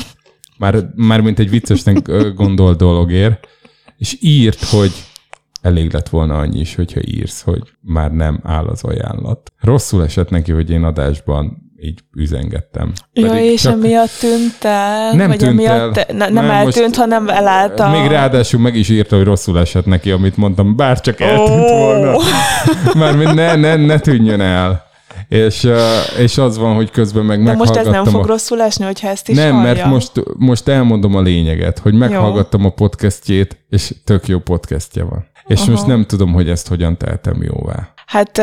Már, 0.61 0.75
már 0.95 1.21
mint 1.21 1.39
egy 1.39 1.49
viccesnek 1.49 2.07
ö, 2.07 2.33
gondolt 2.33 2.77
dologért. 2.77 3.47
És 3.97 4.17
írt, 4.19 4.63
hogy 4.63 4.91
elég 5.61 5.93
lett 5.93 6.09
volna 6.09 6.37
annyi 6.37 6.59
is, 6.59 6.75
hogyha 6.75 6.99
írsz, 7.05 7.41
hogy 7.41 7.61
már 7.81 8.11
nem 8.11 8.39
áll 8.43 8.65
az 8.65 8.83
ajánlat. 8.83 9.51
Rosszul 9.61 10.03
esett 10.03 10.29
neki, 10.29 10.51
hogy 10.51 10.69
én 10.69 10.83
adásban 10.83 11.71
így 11.79 11.99
üzengettem. 12.15 12.91
Ja, 13.13 13.27
Pedig 13.27 13.51
és 13.51 13.61
csak- 13.61 13.73
emiatt 13.73 14.09
tűnt 14.19 14.63
el? 14.63 15.13
Nem 15.13 15.27
vagy 15.27 15.37
tűnt 15.37 15.51
emiatt, 15.51 15.97
el. 15.97 16.15
Ne, 16.15 16.29
nem, 16.29 16.33
Nem, 16.45 16.49
eltűnt, 16.49 16.95
hanem 16.95 17.29
elállt 17.29 17.79
a... 17.79 17.89
Még 17.89 18.07
ráadásul 18.09 18.59
meg 18.59 18.75
is 18.75 18.89
írta, 18.89 19.15
hogy 19.15 19.25
rosszul 19.25 19.59
esett 19.59 19.85
neki, 19.85 20.11
amit 20.11 20.37
mondtam, 20.37 20.75
bár 20.75 20.99
csak 21.01 21.19
eltűnt 21.19 21.69
Ó. 21.71 21.77
volna. 21.77 22.17
Mármint 23.05 23.33
ne, 23.33 23.55
ne, 23.55 23.75
ne 23.75 23.99
tűnjön 23.99 24.41
el. 24.41 24.89
És, 25.31 25.63
uh, 25.63 25.79
és 26.19 26.37
az 26.37 26.57
van, 26.57 26.75
hogy 26.75 26.91
közben 26.91 27.25
meg 27.25 27.43
De 27.43 27.53
most 27.53 27.75
ez 27.75 27.87
nem 27.87 28.05
fog 28.05 28.23
a... 28.23 28.27
rosszul 28.27 28.61
esni, 28.61 28.85
hogyha 28.85 29.07
ezt 29.07 29.29
is 29.29 29.35
Nem, 29.35 29.53
hallja. 29.53 29.73
mert 29.73 29.85
most, 29.85 30.11
most 30.37 30.67
elmondom 30.67 31.15
a 31.15 31.21
lényeget, 31.21 31.79
hogy 31.79 31.93
meghallgattam 31.93 32.65
a 32.65 32.69
podcastjét, 32.69 33.57
és 33.69 33.93
tök 34.05 34.27
jó 34.27 34.39
podcastja 34.39 35.05
van. 35.05 35.25
És 35.47 35.61
Aha. 35.61 35.71
most 35.71 35.85
nem 35.85 36.05
tudom, 36.05 36.33
hogy 36.33 36.49
ezt 36.49 36.67
hogyan 36.67 36.97
tehetem 36.97 37.43
jóvá. 37.43 37.93
Hát 38.11 38.37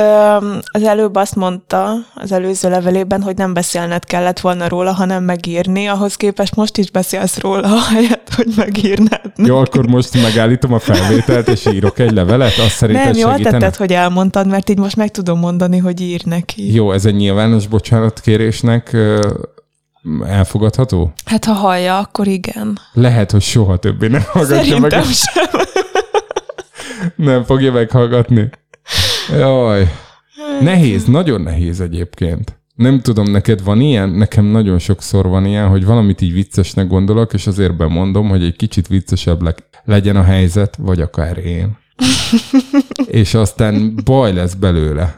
az 0.66 0.82
előbb 0.82 1.14
azt 1.14 1.34
mondta 1.34 1.94
az 2.14 2.32
előző 2.32 2.70
levelében, 2.70 3.22
hogy 3.22 3.36
nem 3.36 3.52
beszélned 3.52 4.04
kellett 4.04 4.40
volna 4.40 4.68
róla, 4.68 4.92
hanem 4.92 5.24
megírni. 5.24 5.86
Ahhoz 5.86 6.16
képest 6.16 6.54
most 6.54 6.76
is 6.76 6.90
beszélsz 6.90 7.38
róla, 7.38 7.68
ahelyett, 7.82 8.34
hogy 8.34 8.46
megírnád. 8.56 9.32
Jó, 9.36 9.56
akkor 9.56 9.86
most 9.86 10.22
megállítom 10.22 10.72
a 10.72 10.78
felvételt, 10.78 11.48
és 11.48 11.66
írok 11.66 11.98
egy 11.98 12.12
levelet, 12.12 12.58
azt 12.58 12.76
szerinted 12.76 13.04
nem, 13.04 13.16
jól 13.16 13.30
segítene? 13.30 13.58
tetted, 13.58 13.76
hogy 13.76 13.92
elmondtad, 13.92 14.46
mert 14.46 14.70
így 14.70 14.78
most 14.78 14.96
meg 14.96 15.10
tudom 15.10 15.38
mondani, 15.38 15.78
hogy 15.78 16.00
ír 16.00 16.24
neki. 16.24 16.74
Jó, 16.74 16.92
ez 16.92 17.04
egy 17.04 17.14
nyilvános 17.14 17.66
bocsánatkérésnek 17.66 18.96
elfogadható? 20.26 21.12
Hát 21.24 21.44
ha 21.44 21.52
hallja, 21.52 21.98
akkor 21.98 22.26
igen. 22.26 22.78
Lehet, 22.92 23.30
hogy 23.30 23.42
soha 23.42 23.76
többé 23.76 24.06
nem 24.06 24.24
hallgatja 24.26 24.78
meg. 24.78 24.90
Szerintem 24.90 25.12
sem. 25.12 25.60
Nem 27.16 27.44
fogja 27.44 27.72
meghallgatni. 27.72 28.50
Jaj. 29.36 29.88
Nehéz, 30.60 31.04
nagyon 31.04 31.40
nehéz 31.40 31.80
egyébként. 31.80 32.58
Nem 32.74 33.00
tudom, 33.00 33.30
neked 33.30 33.62
van 33.62 33.80
ilyen? 33.80 34.08
Nekem 34.08 34.44
nagyon 34.44 34.78
sokszor 34.78 35.26
van 35.28 35.46
ilyen, 35.46 35.68
hogy 35.68 35.84
valamit 35.84 36.20
így 36.20 36.32
viccesnek 36.32 36.86
gondolok, 36.86 37.32
és 37.32 37.46
azért 37.46 37.76
bemondom, 37.76 38.28
hogy 38.28 38.42
egy 38.44 38.56
kicsit 38.56 38.86
viccesebb 38.86 39.42
le- 39.42 39.54
legyen 39.84 40.16
a 40.16 40.22
helyzet, 40.22 40.76
vagy 40.76 41.00
akár 41.00 41.38
én. 41.38 41.76
és 43.06 43.34
aztán 43.34 43.94
baj 44.04 44.32
lesz 44.32 44.54
belőle. 44.54 45.16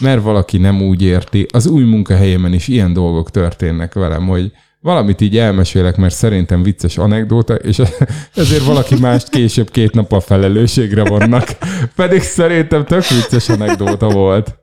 Mert 0.00 0.22
valaki 0.22 0.58
nem 0.58 0.82
úgy 0.82 1.02
érti. 1.02 1.46
Az 1.52 1.66
új 1.66 1.84
munkahelyemen 1.84 2.52
is 2.52 2.68
ilyen 2.68 2.92
dolgok 2.92 3.30
történnek 3.30 3.94
velem, 3.94 4.26
hogy 4.26 4.52
valamit 4.80 5.20
így 5.20 5.38
elmesélek, 5.38 5.96
mert 5.96 6.14
szerintem 6.14 6.62
vicces 6.62 6.98
anekdóta, 6.98 7.54
és 7.54 7.82
ezért 8.34 8.64
valaki 8.64 8.94
mást 9.00 9.28
később 9.28 9.70
két 9.70 9.92
nap 9.92 10.12
a 10.12 10.20
felelősségre 10.20 11.04
vannak. 11.04 11.48
Pedig 11.96 12.22
szerintem 12.22 12.84
tök 12.84 13.06
vicces 13.08 13.48
anekdóta 13.48 14.08
volt. 14.08 14.58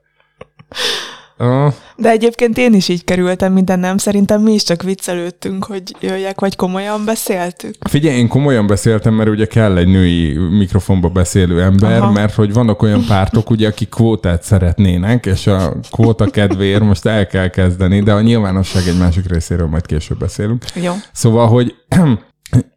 De 1.96 2.10
egyébként 2.10 2.58
én 2.58 2.74
is 2.74 2.88
így 2.88 3.04
kerültem 3.04 3.52
minden 3.52 3.78
nem. 3.78 3.96
Szerintem 3.96 4.42
mi 4.42 4.52
is 4.52 4.62
csak 4.62 4.82
viccelődtünk, 4.82 5.64
hogy 5.64 5.82
jöjjek, 6.00 6.40
vagy 6.40 6.56
komolyan 6.56 7.04
beszéltük. 7.04 7.74
Figyelj, 7.88 8.16
én 8.16 8.28
komolyan 8.28 8.66
beszéltem, 8.66 9.14
mert 9.14 9.28
ugye 9.28 9.46
kell 9.46 9.76
egy 9.76 9.88
női 9.88 10.38
mikrofonba 10.38 11.08
beszélő 11.08 11.62
ember. 11.62 12.00
Aha. 12.00 12.12
mert 12.12 12.34
hogy 12.34 12.52
vannak 12.52 12.82
olyan 12.82 13.04
pártok, 13.08 13.50
ugye, 13.50 13.68
akik 13.68 13.88
kvótát 13.88 14.42
szeretnének, 14.42 15.26
és 15.26 15.46
a 15.46 15.72
kvóta 15.90 16.30
kedvéért 16.30 16.82
most 16.82 17.06
el 17.06 17.26
kell 17.26 17.48
kezdeni, 17.48 18.02
de 18.02 18.12
a 18.12 18.20
nyilvánosság 18.20 18.82
egy 18.86 18.98
másik 18.98 19.28
részéről 19.28 19.66
majd 19.66 19.86
később 19.86 20.18
beszélünk. 20.18 20.64
Jó. 20.74 20.92
Szóval, 21.12 21.48
hogy 21.48 21.74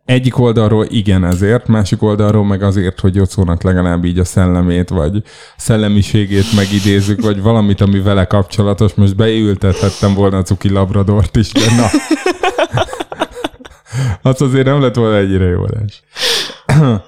egyik 0.05 0.39
oldalról 0.39 0.86
igen 0.89 1.24
ezért, 1.24 1.67
másik 1.67 2.01
oldalról 2.01 2.45
meg 2.45 2.63
azért, 2.63 2.99
hogy 2.99 3.15
Jocónak 3.15 3.63
legalább 3.63 4.05
így 4.05 4.20
a 4.20 4.26
szellemét, 4.26 4.89
vagy 4.89 5.24
szellemiségét 5.57 6.55
megidézzük, 6.55 7.22
vagy 7.22 7.41
valamit, 7.41 7.82
ami 7.82 7.99
vele 7.99 8.26
kapcsolatos. 8.26 8.93
Most 8.93 9.15
beültethettem 9.15 10.13
volna 10.13 10.38
a 10.38 10.41
cuki 10.41 10.70
labradort 10.70 11.36
is, 11.36 11.51
de 11.51 11.76
na. 11.78 11.88
Az 14.22 14.41
azért 14.41 14.65
nem 14.65 14.82
lett 14.82 14.95
volna 14.95 15.17
ennyire 15.17 15.45
jó 15.45 15.63
adás. 15.63 16.03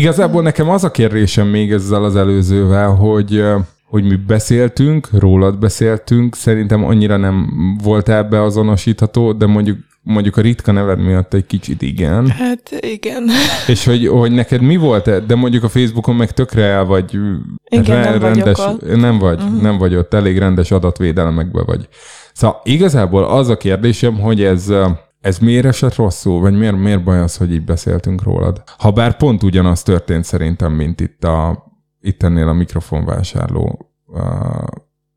Igazából 0.00 0.42
nekem 0.42 0.68
az 0.68 0.84
a 0.84 0.90
kérdésem 0.90 1.46
még 1.46 1.72
ezzel 1.72 2.04
az 2.04 2.16
előzővel, 2.16 2.88
hogy 2.88 3.44
hogy 3.84 4.04
mi 4.04 4.16
beszéltünk, 4.16 5.08
rólad 5.12 5.58
beszéltünk, 5.58 6.36
szerintem 6.36 6.84
annyira 6.84 7.16
nem 7.16 7.48
volt 7.82 8.08
ebbe 8.08 8.42
azonosítható, 8.42 9.32
de 9.32 9.46
mondjuk 9.46 9.78
mondjuk 10.02 10.36
a 10.36 10.40
ritka 10.40 10.72
neved 10.72 10.98
miatt 10.98 11.34
egy 11.34 11.46
kicsit 11.46 11.82
igen. 11.82 12.28
Hát 12.28 12.70
igen. 12.80 13.24
És 13.66 13.84
hogy, 13.84 14.06
hogy 14.06 14.32
neked 14.32 14.60
mi 14.60 14.76
volt, 14.76 15.26
de 15.26 15.34
mondjuk 15.34 15.64
a 15.64 15.68
Facebookon 15.68 16.16
meg 16.16 16.32
tökre 16.32 16.64
el 16.64 16.84
vagy 16.84 17.18
Igen, 17.64 18.00
nem 18.00 18.18
vagyok 18.18 18.34
rendes, 18.34 18.58
ott. 18.58 18.96
nem 18.96 19.18
vagy, 19.18 19.42
uh-huh. 19.42 19.62
nem 19.62 19.78
vagy 19.78 19.94
ott, 19.94 20.14
elég 20.14 20.38
rendes 20.38 20.70
adatvédelmekben 20.70 21.64
vagy. 21.66 21.88
Szóval 22.32 22.60
igazából 22.64 23.24
az 23.24 23.48
a 23.48 23.56
kérdésem, 23.56 24.20
hogy 24.20 24.42
ez, 24.42 24.72
ez 25.20 25.38
miért 25.38 25.64
esett 25.64 25.94
rosszul, 25.94 26.40
vagy 26.40 26.58
miért, 26.58 26.76
miért 26.76 27.04
baj 27.04 27.20
az, 27.20 27.36
hogy 27.36 27.52
így 27.52 27.64
beszéltünk 27.64 28.22
rólad? 28.22 28.62
Habár 28.78 29.16
pont 29.16 29.42
ugyanaz 29.42 29.82
történt 29.82 30.24
szerintem, 30.24 30.72
mint 30.72 31.00
itt, 31.00 31.24
a, 31.24 31.66
itt 32.00 32.22
ennél 32.22 32.48
a 32.48 32.52
mikrofonvásárló 32.52 33.92
uh, 34.06 34.22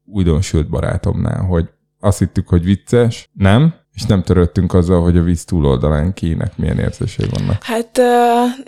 újdonsült 0.06 0.70
barátomnál, 0.70 1.44
hogy 1.44 1.70
azt 2.00 2.20
hittük, 2.20 2.48
hogy 2.48 2.64
vicces, 2.64 3.30
nem, 3.34 3.74
és 3.94 4.04
nem 4.04 4.24
törődtünk 4.24 4.74
azzal, 4.74 5.02
hogy 5.02 5.18
a 5.18 5.22
víz 5.22 5.46
túloldalán 5.46 6.14
kinek 6.14 6.58
milyen 6.58 6.80
érzései 6.80 7.28
vannak. 7.32 7.64
Hát 7.64 7.98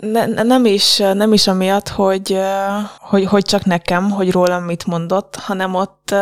ne, 0.00 0.42
nem, 0.42 0.64
is, 0.64 0.96
nem 0.96 1.32
is 1.32 1.46
amiatt, 1.46 1.88
hogy, 1.88 2.38
hogy, 2.98 3.24
hogy 3.24 3.42
csak 3.42 3.64
nekem, 3.64 4.10
hogy 4.10 4.30
rólam 4.30 4.62
mit 4.62 4.86
mondott, 4.86 5.36
hanem 5.36 5.74
ott 5.74 6.14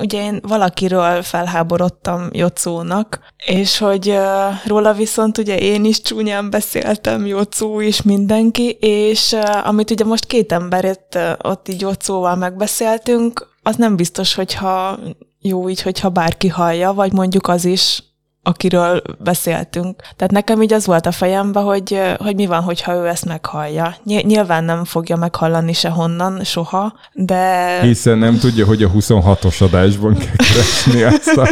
ugye 0.00 0.22
én 0.22 0.40
valakiről 0.42 1.22
felháborodtam 1.22 2.28
Jocónak, 2.32 3.20
és 3.46 3.78
hogy 3.78 4.18
róla 4.64 4.92
viszont 4.92 5.38
ugye 5.38 5.58
én 5.58 5.84
is 5.84 6.00
csúnyán 6.00 6.50
beszéltem, 6.50 7.26
Jocó 7.26 7.80
is 7.80 8.02
mindenki, 8.02 8.70
és 8.80 9.36
amit 9.64 9.90
ugye 9.90 10.04
most 10.04 10.26
két 10.26 10.52
emberét 10.52 11.18
ott 11.42 11.68
így 11.68 11.80
Jocóval 11.80 12.36
megbeszéltünk, 12.36 13.54
az 13.62 13.76
nem 13.76 13.96
biztos, 13.96 14.34
hogyha 14.34 14.98
jó 15.40 15.68
így, 15.68 15.82
hogyha 15.82 16.08
bárki 16.08 16.48
hallja, 16.48 16.92
vagy 16.92 17.12
mondjuk 17.12 17.48
az 17.48 17.64
is, 17.64 18.02
akiről 18.46 19.02
beszéltünk. 19.18 20.02
Tehát 20.16 20.32
nekem 20.32 20.62
így 20.62 20.72
az 20.72 20.86
volt 20.86 21.06
a 21.06 21.12
fejemben, 21.12 21.62
hogy, 21.62 22.00
hogy 22.18 22.34
mi 22.34 22.46
van, 22.46 22.62
hogyha 22.62 22.94
ő 22.94 23.06
ezt 23.06 23.24
meghallja. 23.24 23.96
Nyilván 24.04 24.64
nem 24.64 24.84
fogja 24.84 25.16
meghallani 25.16 25.72
sehonnan, 25.72 26.44
soha, 26.44 26.94
de... 27.12 27.78
Hiszen 27.80 28.18
nem 28.18 28.38
tudja, 28.38 28.66
hogy 28.66 28.82
a 28.82 28.90
26-os 28.90 29.62
adásban 29.62 30.14
kell 30.14 30.36
keresni 30.36 31.02
azt 31.02 31.36
a, 31.36 31.48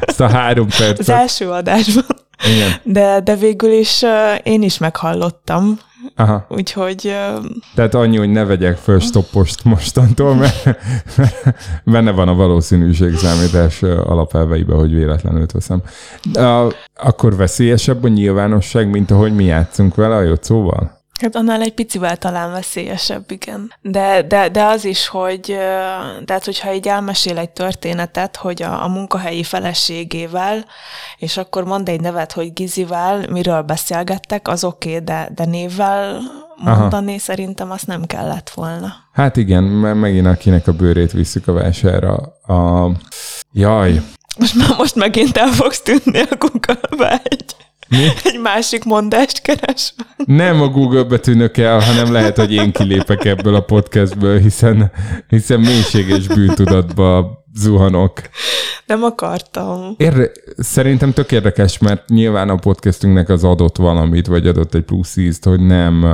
azt 0.00 0.20
a 0.20 0.28
három 0.28 0.66
percet. 0.66 0.98
Az 0.98 1.08
első 1.08 1.50
adásban. 1.50 2.04
Igen. 2.54 2.74
De, 2.82 3.20
de 3.20 3.36
végül 3.36 3.72
is 3.72 4.04
én 4.42 4.62
is 4.62 4.78
meghallottam, 4.78 5.78
Aha. 6.14 6.46
Úgyhogy... 6.58 7.14
Tehát 7.74 7.94
annyi, 7.94 8.16
hogy 8.16 8.30
ne 8.30 8.44
vegyek 8.44 8.76
föl 8.76 9.00
stoppost 9.00 9.64
mostantól, 9.64 10.34
mert, 10.34 10.64
mert 11.16 11.54
benne 11.84 12.10
van 12.10 12.28
a 12.28 12.34
valószínűségszámítás 12.34 13.82
alapelveibe, 13.82 14.74
hogy 14.74 14.94
véletlenül 14.94 15.46
veszem. 15.52 15.82
De 16.32 16.64
akkor 16.94 17.36
veszélyesebb 17.36 18.04
a 18.04 18.08
nyilvánosság, 18.08 18.90
mint 18.90 19.10
ahogy 19.10 19.34
mi 19.34 19.44
játszunk 19.44 19.94
vele 19.94 20.14
a 20.16 20.22
jocóval? 20.22 20.95
Hát 21.20 21.36
annál 21.36 21.60
egy 21.60 21.74
picivel 21.74 22.16
talán 22.16 22.52
veszélyesebb, 22.52 23.30
igen. 23.30 23.72
De, 23.80 24.22
de, 24.22 24.48
de 24.48 24.64
az 24.64 24.84
is, 24.84 25.06
hogy 25.06 25.56
tehát 26.24 26.44
hogyha 26.44 26.72
így 26.72 26.88
elmesél 26.88 27.38
egy 27.38 27.50
történetet, 27.50 28.36
hogy 28.36 28.62
a, 28.62 28.84
a 28.84 28.88
munkahelyi 28.88 29.42
feleségével, 29.42 30.64
és 31.16 31.36
akkor 31.36 31.64
mond 31.64 31.88
egy 31.88 32.00
nevet, 32.00 32.32
hogy 32.32 32.52
Gizivel, 32.52 33.24
miről 33.30 33.62
beszélgettek, 33.62 34.48
az 34.48 34.64
oké, 34.64 34.88
okay, 34.88 35.04
de, 35.04 35.28
de 35.34 35.44
névvel 35.44 36.20
mondani 36.56 37.10
Aha. 37.10 37.18
szerintem 37.18 37.70
azt 37.70 37.86
nem 37.86 38.04
kellett 38.04 38.50
volna. 38.50 38.92
Hát 39.12 39.36
igen, 39.36 39.62
mert 39.62 39.96
megint 39.96 40.26
akinek 40.26 40.68
a 40.68 40.72
bőrét 40.72 41.12
visszük 41.12 41.48
a 41.48 41.52
vásárra. 41.52 42.14
A... 42.46 42.90
Jaj. 43.52 44.02
Most, 44.38 44.76
most 44.78 44.94
megint 44.94 45.36
el 45.36 45.48
fogsz 45.48 45.80
tűnni 45.80 46.20
a 46.30 46.36
egy 47.22 47.65
mi? 47.88 48.06
Egy 48.32 48.40
másik 48.40 48.84
mondást 48.84 49.42
keres. 49.42 49.94
Nem 50.24 50.62
a 50.62 50.68
Google-be 50.68 51.18
tűnök 51.18 51.56
el, 51.56 51.80
hanem 51.80 52.12
lehet, 52.12 52.36
hogy 52.36 52.52
én 52.52 52.72
kilépek 52.72 53.24
ebből 53.24 53.54
a 53.54 53.60
podcastből, 53.60 54.38
hiszen, 54.38 54.90
hiszen 55.28 55.60
mélységes 55.60 56.26
bűntudatba 56.26 57.44
zuhanok. 57.54 58.20
Nem 58.86 59.02
akartam. 59.02 59.94
Érde, 59.96 60.30
szerintem 60.56 61.12
tök 61.12 61.32
érdekes, 61.32 61.78
mert 61.78 62.08
nyilván 62.08 62.48
a 62.48 62.56
podcastünknek 62.56 63.28
az 63.28 63.44
adott 63.44 63.76
valamit, 63.76 64.26
vagy 64.26 64.46
adott 64.46 64.74
egy 64.74 64.84
plusz 64.84 65.16
ízt, 65.16 65.44
hogy 65.44 65.60
nem 65.60 66.04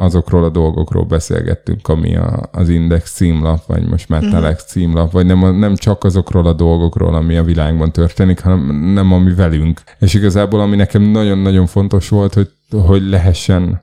azokról 0.00 0.44
a 0.44 0.48
dolgokról 0.48 1.04
beszélgettünk, 1.04 1.88
ami 1.88 2.16
a, 2.16 2.48
az 2.52 2.68
Index 2.68 3.12
címlap, 3.12 3.66
vagy 3.66 3.88
most 3.88 4.08
már 4.08 4.22
uh-huh. 4.22 4.40
Telex 4.40 4.64
címlap, 4.64 5.12
vagy 5.12 5.26
nem, 5.26 5.56
nem 5.56 5.76
csak 5.76 6.04
azokról 6.04 6.46
a 6.46 6.52
dolgokról, 6.52 7.14
ami 7.14 7.36
a 7.36 7.42
világban 7.42 7.92
történik, 7.92 8.40
hanem 8.40 8.92
nem 8.92 9.12
ami 9.12 9.34
velünk. 9.34 9.82
És 9.98 10.14
igazából 10.14 10.60
ami 10.60 10.76
nekem 10.76 11.02
nagyon-nagyon 11.02 11.66
fontos 11.66 12.08
volt, 12.08 12.34
hogy, 12.34 12.50
hogy 12.70 13.08
lehessen 13.08 13.82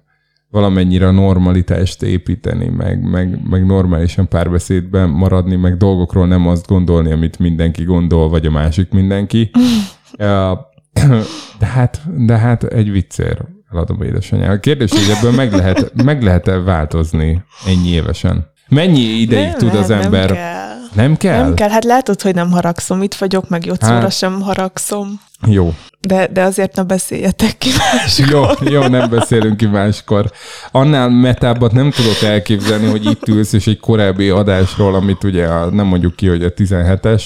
valamennyire 0.50 1.12
normalitást 1.12 2.04
építeni, 2.04 2.68
meg, 2.68 3.10
meg, 3.10 3.40
meg 3.50 3.66
normálisan 3.66 4.28
párbeszédben 4.28 5.10
maradni, 5.10 5.56
meg 5.56 5.78
dolgokról 5.78 6.28
nem 6.28 6.48
azt 6.48 6.68
gondolni, 6.68 7.12
amit 7.12 7.40
mindenki 7.40 7.84
gondol, 7.84 8.30
vagy 8.30 8.46
a 8.46 8.52
másik 8.52 8.90
mindenki. 8.90 9.50
De 11.60 11.66
hát, 11.66 12.02
de 12.26 12.38
hát 12.38 12.64
egy 12.64 12.92
viccér 12.92 13.46
eladom 13.72 14.02
édesanyám. 14.02 14.52
A 14.52 14.58
kérdés, 14.58 14.92
hogy 14.92 15.16
ebből 15.18 15.32
meg 15.32 15.54
lehet, 15.54 16.04
meg 16.04 16.24
lehet-e 16.24 16.58
változni 16.58 17.44
ennyi 17.68 17.90
évesen? 17.90 18.52
Mennyi 18.68 19.00
ideig 19.00 19.48
nem, 19.48 19.58
tud 19.58 19.76
az 19.76 19.88
nem, 19.88 20.02
ember... 20.02 20.28
Nem 20.28 20.36
kell. 20.36 20.68
Nem 20.94 21.18
kell? 21.18 21.44
Nem 21.44 21.54
kell, 21.54 21.70
hát 21.70 21.84
látod, 21.84 22.22
hogy 22.22 22.36
nem 22.36 22.52
haragszom. 22.52 23.02
Itt 23.02 23.14
vagyok, 23.14 23.50
meg 23.50 23.66
Jocóra 23.66 23.94
hát, 23.94 24.12
sem 24.12 24.42
haragszom. 24.42 25.22
Jó. 25.46 25.74
De, 26.00 26.28
de 26.28 26.44
azért 26.44 26.76
ne 26.76 26.84
beszéljetek 26.84 27.58
ki 27.58 27.70
máskor. 27.78 28.58
Jó, 28.62 28.70
jó, 28.72 28.88
nem 28.88 29.10
beszélünk 29.10 29.58
ki 29.58 29.66
máskor. 29.66 30.32
Annál 30.72 31.10
metábbat 31.10 31.72
nem 31.72 31.92
tudok 31.92 32.22
elképzelni, 32.22 32.86
hogy 32.86 33.06
itt 33.06 33.28
ülsz, 33.28 33.54
és 33.54 33.68
egy 33.68 33.80
korábbi 33.80 34.30
adásról, 34.30 34.96
amit 34.96 35.24
ugye 35.24 35.46
a, 35.46 35.70
nem 35.70 35.86
mondjuk 35.86 36.16
ki, 36.16 36.28
hogy 36.28 36.44
a 36.44 36.54
17-es, 36.54 37.24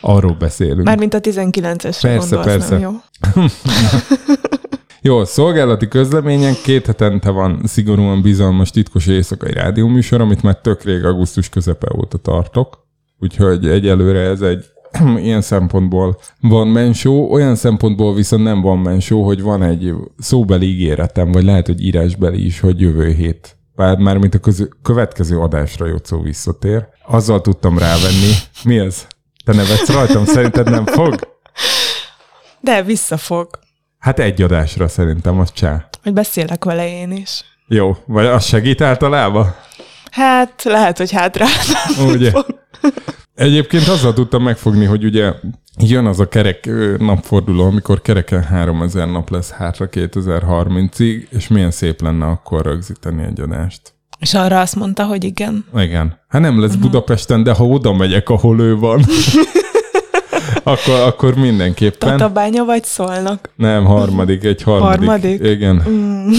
arról 0.00 0.36
beszélünk. 0.38 0.82
Mármint 0.82 1.14
a 1.14 1.20
19-esre 1.20 1.98
persze, 2.00 2.08
gondolsz, 2.08 2.44
persze. 2.44 2.78
nem 2.78 2.80
jó? 2.80 2.92
Jó, 5.06 5.24
szolgálati 5.24 5.88
közleményen 5.88 6.54
két 6.62 6.86
hetente 6.86 7.30
van 7.30 7.60
szigorúan 7.64 8.22
bizalmas 8.22 8.70
titkos 8.70 9.06
éjszakai 9.06 9.52
rádióműsor, 9.52 10.20
amit 10.20 10.42
már 10.42 10.60
tök 10.60 10.82
rég 10.82 11.04
augusztus 11.04 11.48
közepe 11.48 11.88
óta 11.96 12.18
tartok. 12.18 12.86
Úgyhogy 13.18 13.68
egyelőre 13.68 14.20
ez 14.20 14.40
egy 14.40 14.64
ilyen 15.26 15.40
szempontból 15.40 16.18
van 16.40 16.68
mensó, 16.68 17.32
olyan 17.32 17.54
szempontból 17.54 18.14
viszont 18.14 18.42
nem 18.42 18.60
van 18.60 18.78
mensó, 18.78 19.24
hogy 19.24 19.42
van 19.42 19.62
egy 19.62 19.94
szóbeli 20.18 20.66
ígéretem, 20.66 21.32
vagy 21.32 21.44
lehet, 21.44 21.66
hogy 21.66 21.84
írásbeli 21.84 22.44
is, 22.44 22.60
hogy 22.60 22.80
jövő 22.80 23.12
hét 23.12 23.56
bár 23.76 23.98
már 23.98 24.18
mint 24.18 24.34
a 24.34 24.38
közö- 24.38 24.76
következő 24.82 25.38
adásra 25.38 25.86
Jocó 25.86 26.20
visszatér. 26.20 26.86
Azzal 27.06 27.40
tudtam 27.40 27.78
rávenni. 27.78 28.32
Mi 28.64 28.78
ez? 28.78 29.06
Te 29.44 29.52
nevetsz 29.52 29.92
rajtam? 29.92 30.24
Szerinted 30.24 30.70
nem 30.70 30.86
fog? 30.86 31.14
De 32.60 32.82
visszafog. 32.82 33.62
Hát 34.04 34.18
egy 34.18 34.42
adásra 34.42 34.88
szerintem 34.88 35.38
az 35.38 35.52
csá. 35.52 35.88
Hogy 36.02 36.12
beszélek 36.12 36.64
vele 36.64 36.88
én 36.88 37.12
is. 37.12 37.44
Jó, 37.66 37.96
vagy 38.06 38.26
az 38.26 38.44
segít 38.44 38.80
általában? 38.80 39.54
Hát 40.10 40.62
lehet, 40.62 40.98
hogy 40.98 41.12
hátra. 41.12 41.46
Ugye? 42.12 42.32
Egyébként 43.34 43.88
azzal 43.88 44.12
tudtam 44.12 44.42
megfogni, 44.42 44.84
hogy 44.84 45.04
ugye 45.04 45.32
jön 45.78 46.06
az 46.06 46.20
a 46.20 46.28
kerek 46.28 46.70
napforduló, 46.98 47.64
amikor 47.64 48.02
kereken 48.02 48.42
3000 48.42 49.08
nap 49.10 49.30
lesz 49.30 49.50
hátra 49.50 49.88
2030-ig, 49.90 51.28
és 51.30 51.48
milyen 51.48 51.70
szép 51.70 52.02
lenne 52.02 52.26
akkor 52.26 52.64
rögzíteni 52.64 53.22
egy 53.22 53.40
adást. 53.40 53.94
És 54.18 54.34
arra 54.34 54.60
azt 54.60 54.76
mondta, 54.76 55.04
hogy 55.04 55.24
igen. 55.24 55.64
Igen. 55.76 56.18
Hát 56.28 56.40
nem 56.40 56.60
lesz 56.60 56.74
uh-huh. 56.74 56.84
Budapesten, 56.84 57.42
de 57.42 57.52
ha 57.52 57.66
oda 57.66 57.92
megyek, 57.92 58.28
ahol 58.28 58.60
ő 58.60 58.76
van. 58.76 59.04
akkor, 60.64 61.00
akkor 61.00 61.34
mindenképpen. 61.34 62.16
Tatabánya 62.16 62.64
vagy 62.64 62.84
szólnak? 62.84 63.50
Nem, 63.56 63.84
harmadik, 63.84 64.44
egy 64.44 64.62
harmadik. 64.62 65.08
Harmadik? 65.08 65.42
Igen. 65.42 65.82
Mm. 65.88 66.28
Uh. 66.28 66.34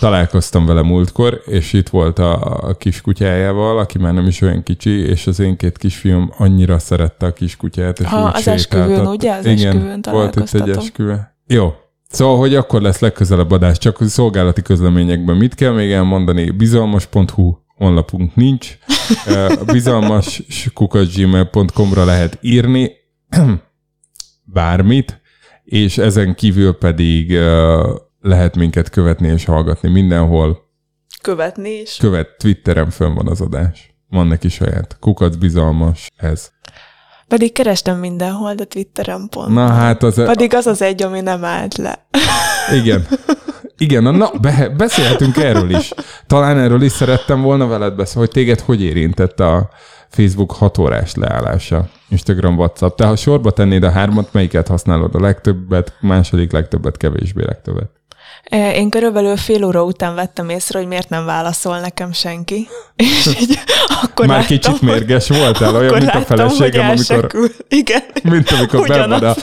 Találkoztam 0.00 0.66
vele 0.66 0.82
múltkor, 0.82 1.42
és 1.46 1.72
itt 1.72 1.88
volt 1.88 2.18
a, 2.18 2.58
a 2.68 2.74
kiskutyájával, 2.74 3.78
aki 3.78 3.98
már 3.98 4.12
nem 4.12 4.26
is 4.26 4.40
olyan 4.40 4.62
kicsi, 4.62 4.90
és 4.90 5.26
az 5.26 5.40
én 5.40 5.56
két 5.56 5.78
kisfiúm 5.78 6.32
annyira 6.38 6.78
szerette 6.78 7.26
a 7.26 7.32
kiskutyát, 7.32 8.00
és 8.00 8.06
ha, 8.06 8.26
úgy 8.26 8.30
az 8.34 8.48
esküvőn, 8.48 9.06
ugye? 9.06 9.32
Az 9.34 9.46
Igen, 9.46 10.00
volt 10.10 10.36
itt 10.36 10.52
egy 10.52 10.70
esküve. 10.70 11.36
Jó, 11.46 11.74
Szóval, 12.08 12.38
hogy 12.38 12.54
akkor 12.54 12.82
lesz 12.82 12.98
legközelebb 12.98 13.50
adás, 13.50 13.78
csak 13.78 14.00
a 14.00 14.04
szolgálati 14.04 14.62
közleményekben 14.62 15.36
mit 15.36 15.54
kell 15.54 15.72
még 15.72 15.90
elmondani? 15.90 16.50
Bizalmas.hu 16.50 17.54
honlapunk 17.76 18.34
nincs. 18.34 18.78
Bizalmas 19.66 20.42
ra 21.92 22.04
lehet 22.04 22.38
írni 22.40 22.90
bármit, 24.44 25.20
és 25.64 25.98
ezen 25.98 26.34
kívül 26.34 26.72
pedig 26.72 27.38
lehet 28.20 28.56
minket 28.56 28.90
követni 28.90 29.28
és 29.28 29.44
hallgatni 29.44 29.88
mindenhol. 29.88 30.62
Követni 31.22 31.70
is? 31.70 31.96
Követ, 31.96 32.28
Twitteren 32.38 32.90
fönn 32.90 33.14
van 33.14 33.28
az 33.28 33.40
adás. 33.40 33.94
Van 34.08 34.26
neki 34.26 34.48
saját. 34.48 34.96
Kukac 35.00 35.36
bizalmas, 35.36 36.10
ez. 36.16 36.50
Pedig 37.28 37.52
kerestem 37.52 37.98
mindenhol, 37.98 38.54
de 38.54 38.64
Twitteren 38.64 39.28
pont. 39.30 39.54
Na 39.54 39.66
hát 39.66 40.02
az... 40.02 40.14
Pedig 40.14 40.54
az 40.54 40.66
az 40.66 40.82
egy, 40.82 41.02
ami 41.02 41.20
nem 41.20 41.44
állt 41.44 41.76
le. 41.76 42.06
Igen. 42.72 43.06
Igen, 43.78 44.02
na, 44.02 44.10
na 44.10 44.30
be, 44.40 44.68
beszélhetünk 44.76 45.36
erről 45.36 45.70
is. 45.70 45.92
Talán 46.26 46.58
erről 46.58 46.82
is 46.82 46.92
szerettem 46.92 47.42
volna 47.42 47.66
veled 47.66 47.94
beszélni, 47.94 48.26
hogy 48.26 48.34
téged 48.34 48.60
hogy 48.60 48.82
érintett 48.82 49.40
a 49.40 49.68
Facebook 50.08 50.52
6 50.52 50.78
órás 50.78 51.14
leállása, 51.14 51.88
Instagram, 52.08 52.58
WhatsApp. 52.58 52.96
Te 52.96 53.06
ha 53.06 53.16
sorba 53.16 53.50
tennéd 53.50 53.82
a 53.82 53.90
hármat, 53.90 54.32
melyiket 54.32 54.68
használod 54.68 55.14
a 55.14 55.20
legtöbbet, 55.20 55.96
második 56.00 56.52
legtöbbet, 56.52 56.96
kevésbé 56.96 57.44
legtöbbet? 57.44 57.90
Én 58.50 58.90
körülbelül 58.90 59.36
fél 59.36 59.64
óra 59.64 59.82
után 59.82 60.14
vettem 60.14 60.48
észre, 60.48 60.78
hogy 60.78 60.88
miért 60.88 61.08
nem 61.08 61.24
válaszol 61.24 61.80
nekem 61.80 62.12
senki. 62.12 62.68
És 62.96 63.26
így 63.40 63.58
akkor 64.02 64.26
Már 64.26 64.38
láttam, 64.38 64.56
kicsit 64.56 64.80
mérges 64.80 65.28
voltál, 65.28 65.76
olyan, 65.76 65.94
mint 65.94 66.10
a 66.10 66.20
feleségem, 66.20 66.88
amikor. 66.88 67.50
Igen. 67.68 68.02
mint 68.22 68.50
amikor 68.50 68.86
ben 68.86 69.08
van 69.08 69.24
a, 69.24 69.34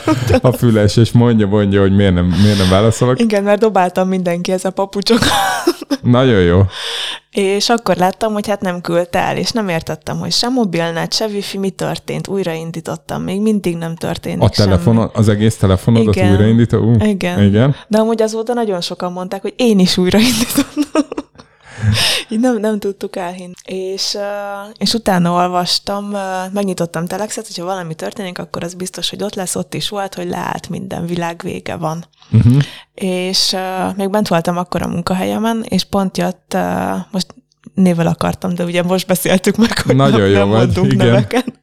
a 0.42 0.52
füles, 0.52 0.96
és 0.96 1.12
mondja, 1.12 1.46
mondja, 1.46 1.80
hogy 1.80 1.96
miért 1.96 2.14
nem, 2.14 2.24
miért 2.42 2.58
nem 2.58 2.68
válaszolok. 2.68 3.20
Igen, 3.20 3.42
mert 3.42 3.60
dobáltam 3.60 4.08
mindenkihez 4.08 4.64
a 4.64 4.70
papucsokat. 4.70 5.30
Nagyon 6.02 6.40
jó. 6.40 6.62
És 7.32 7.68
akkor 7.68 7.96
láttam, 7.96 8.32
hogy 8.32 8.48
hát 8.48 8.60
nem 8.60 8.80
küldte 8.80 9.18
el, 9.18 9.36
és 9.36 9.50
nem 9.50 9.68
értettem, 9.68 10.18
hogy 10.18 10.32
se 10.32 10.48
mobilnet, 10.48 11.14
se 11.14 11.26
wifi, 11.26 11.58
mi 11.58 11.70
történt. 11.70 12.28
Újraindítottam, 12.28 13.22
még 13.22 13.40
mindig 13.40 13.76
nem 13.76 13.96
történt 13.96 14.42
A 14.42 14.48
telefon, 14.48 15.10
az 15.12 15.28
egész 15.28 15.56
telefonodat 15.56 16.16
Igen. 16.16 16.30
újraindító? 16.30 16.78
Uh, 16.78 17.08
Igen. 17.08 17.42
Igen. 17.42 17.74
De 17.88 17.98
amúgy 17.98 18.22
azóta 18.22 18.52
nagyon 18.52 18.80
sokan 18.80 19.12
mondták, 19.12 19.42
hogy 19.42 19.54
én 19.56 19.78
is 19.78 19.96
újraindítottam. 19.96 21.02
Így 22.28 22.40
nem, 22.40 22.58
nem 22.58 22.78
tudtuk 22.78 23.16
elhinni. 23.16 23.52
És, 23.64 24.18
és 24.76 24.94
utána 24.94 25.32
olvastam, 25.32 26.16
megnyitottam 26.52 27.06
telexet, 27.06 27.46
hogyha 27.46 27.64
valami 27.64 27.94
történik, 27.94 28.38
akkor 28.38 28.64
az 28.64 28.74
biztos, 28.74 29.10
hogy 29.10 29.22
ott 29.22 29.34
lesz, 29.34 29.56
ott 29.56 29.74
is 29.74 29.88
volt, 29.88 30.14
hogy 30.14 30.28
leállt 30.28 30.68
minden, 30.68 31.06
világ 31.06 31.40
vége 31.44 31.76
van. 31.76 32.04
Uh-huh. 32.32 32.62
És 32.94 33.56
még 33.96 34.10
bent 34.10 34.28
voltam 34.28 34.56
akkor 34.56 34.82
a 34.82 34.88
munkahelyemen, 34.88 35.64
és 35.68 35.84
pont 35.84 36.18
jött, 36.18 36.56
most 37.10 37.26
nével 37.74 38.06
akartam, 38.06 38.54
de 38.54 38.64
ugye 38.64 38.82
most 38.82 39.06
beszéltük 39.06 39.56
meg, 39.56 39.78
hogy 39.78 39.96
Nagyon 39.96 40.20
nem, 40.20 40.30
jó 40.30 40.36
nem 40.38 40.48
mondunk 40.48 40.92
igen. 40.92 41.06
neveket. 41.06 41.60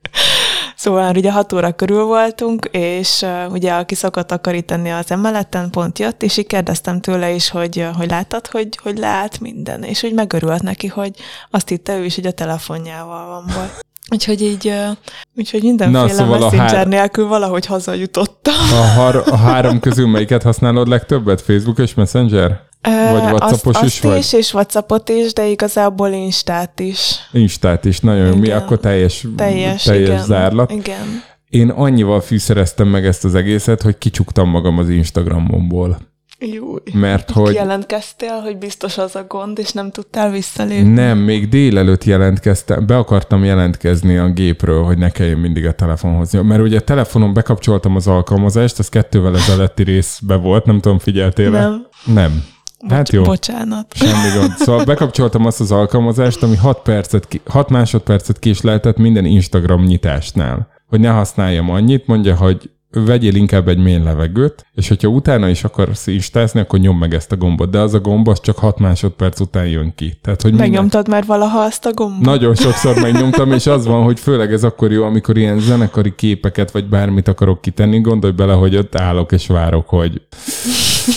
Szóval 0.80 1.16
ugye 1.16 1.32
6 1.32 1.54
óra 1.54 1.72
körül 1.72 2.04
voltunk, 2.04 2.66
és 2.72 3.22
uh, 3.22 3.52
ugye 3.52 3.74
aki 3.74 3.96
szokott 3.96 4.28
takarítani 4.28 4.92
az 4.92 5.12
emeleten, 5.12 5.70
pont 5.70 6.00
jött, 6.00 6.24
és 6.24 6.38
így 6.38 6.48
kérdeztem 6.48 7.02
tőle 7.02 7.32
is, 7.32 7.50
hogy, 7.50 7.78
uh, 7.78 7.96
hogy 7.96 8.10
láttad, 8.10 8.48
hogy, 8.48 8.80
hogy 8.84 8.98
leállt 8.98 9.40
minden, 9.40 9.84
és 9.84 10.02
hogy 10.02 10.14
megörült 10.14 10.62
neki, 10.62 10.88
hogy 10.88 11.12
azt 11.50 11.68
hitte 11.70 11.98
ő 11.98 12.06
is, 12.06 12.16
hogy 12.16 12.26
a 12.26 12.32
telefonjával 12.32 13.28
van 13.28 13.44
baj. 13.56 13.70
Úgyhogy 14.14 14.42
így, 14.42 14.68
uh, 14.68 14.98
úgyhogy 15.36 15.62
mindenféle 15.62 16.02
Na, 16.02 16.10
szóval 16.10 16.40
messenger 16.40 16.76
hár- 16.76 16.88
nélkül 16.88 17.28
valahogy 17.28 17.66
hazajutottam. 17.66 18.54
A, 18.72 19.00
har- 19.00 19.28
a 19.28 19.36
három 19.36 19.80
közül 19.86 20.08
melyiket 20.08 20.44
használod 20.44 20.88
legtöbbet? 20.88 21.42
Facebook 21.42 21.78
és 21.78 21.94
Messenger? 21.94 22.69
Vagy 22.82 23.22
WhatsAppos 23.32 23.76
azt, 23.76 23.84
is 23.84 23.94
azt 23.94 24.04
vagy? 24.04 24.18
is, 24.18 24.34
és 24.34 24.54
Whatsappot 24.54 25.10
is, 25.10 25.34
de 25.34 25.48
igazából 25.48 26.10
Instát 26.10 26.80
is. 26.80 27.16
Instát 27.32 27.86
is, 27.86 28.00
nagyon 28.00 28.26
jó. 28.28 28.36
Mi 28.36 28.50
akkor 28.52 28.80
teljes, 28.80 29.26
Teljes, 29.36 29.84
teljes 29.84 30.08
igen. 30.08 30.24
zárlat. 30.24 30.72
Igen. 30.72 31.22
Én 31.50 31.70
annyival 31.70 32.22
fűszereztem 32.22 32.88
meg 32.88 33.06
ezt 33.06 33.26
az 33.26 33.36
egészet, 33.36 33.82
hogy 33.82 33.98
kicsuktam 33.98 34.50
magam 34.50 34.78
az 34.78 34.90
Instagramomból. 34.90 35.98
Jó. 36.42 36.66
Mert 36.94 37.32
hogy 37.32 37.54
Jelentkeztél, 37.54 38.40
hogy 38.40 38.58
biztos 38.58 38.98
az 38.98 39.16
a 39.16 39.26
gond, 39.28 39.60
és 39.60 39.72
nem 39.72 39.92
tudtál 39.92 40.32
visszalépni. 40.32 40.90
nem, 40.94 41.18
még 41.18 41.50
délelőtt 41.50 42.04
jelentkeztem, 42.04 42.86
be 42.86 42.98
akartam 42.98 43.44
jelentkezni 43.44 44.18
a 44.18 44.30
gépről, 44.30 44.84
hogy 44.84 44.98
ne 44.98 45.10
kelljen 45.10 45.38
mindig 45.38 45.66
a 45.66 45.72
telefonhoz. 45.72 46.32
Mert 46.32 46.62
ugye 46.62 46.78
a 46.78 46.82
telefonon 46.82 47.34
bekapcsoltam 47.34 47.96
az 47.96 48.08
alkalmazást, 48.08 48.80
az 48.80 48.90
kettővel 48.90 49.36
ezelőtti 49.36 49.84
részbe 49.84 50.36
volt, 50.36 50.66
nem 50.66 50.80
tudom, 50.80 51.00
figyeltél 51.00 51.50
Nem. 51.50 51.88
Nem. 52.06 52.44
Hát 52.88 53.10
jó. 53.10 53.24
Bocsánat. 53.24 53.94
Semmi 53.96 54.38
gond. 54.40 54.58
Szóval 54.58 54.86
bekapcsoltam 54.86 55.46
azt 55.46 55.60
az 55.60 55.72
alkalmazást, 55.72 56.44
ami 56.44 56.56
6, 56.56 56.80
percet, 56.82 57.28
ki- 57.28 57.42
6 57.46 57.70
másodpercet 57.70 58.40
késleltet 58.40 58.98
minden 58.98 59.26
Instagram 59.26 59.84
nyitásnál. 59.84 60.68
Hogy 60.88 61.00
ne 61.00 61.10
használjam 61.10 61.70
annyit, 61.70 62.08
mondja, 62.08 62.36
hogy 62.36 62.70
vegyél 62.92 63.36
inkább 63.36 63.68
egy 63.68 63.78
mély 63.78 63.98
levegőt, 64.04 64.66
és 64.74 64.88
hogyha 64.88 65.08
utána 65.08 65.50
is 65.50 65.64
akarsz 65.64 66.08
instázni, 66.08 66.60
akkor 66.60 66.80
nyom 66.80 66.98
meg 66.98 67.14
ezt 67.14 67.32
a 67.32 67.36
gombot. 67.36 67.70
De 67.70 67.80
az 67.80 67.94
a 67.94 68.00
gomb 68.00 68.28
az 68.28 68.40
csak 68.42 68.58
6 68.58 68.80
másodperc 68.80 69.40
után 69.40 69.68
jön 69.68 69.94
ki. 69.96 70.18
Tehát, 70.22 70.42
hogy 70.42 70.52
minden... 70.52 70.70
Megnyomtad 70.70 71.08
már 71.08 71.26
valaha 71.26 71.60
azt 71.60 71.86
a 71.86 71.94
gombot? 71.94 72.26
Nagyon 72.26 72.56
sokszor 72.56 72.96
megnyomtam, 72.96 73.52
és 73.52 73.68
az 73.68 73.86
van, 73.86 74.04
hogy 74.04 74.20
főleg 74.20 74.54
ez 74.54 74.64
akkor 74.64 74.92
jó, 74.92 75.04
amikor 75.04 75.38
ilyen 75.38 75.60
zenekari 75.60 76.16
képeket, 76.16 76.72
vagy 76.72 76.86
bármit 76.90 77.28
akarok 77.28 77.62
kitenni, 77.62 78.02
gondolj 78.02 78.34
bele, 78.34 78.54
hogy 78.54 78.76
ott 78.76 78.96
állok 78.96 79.32
és 79.32 79.48
várok, 79.48 79.88
hogy 79.90 80.22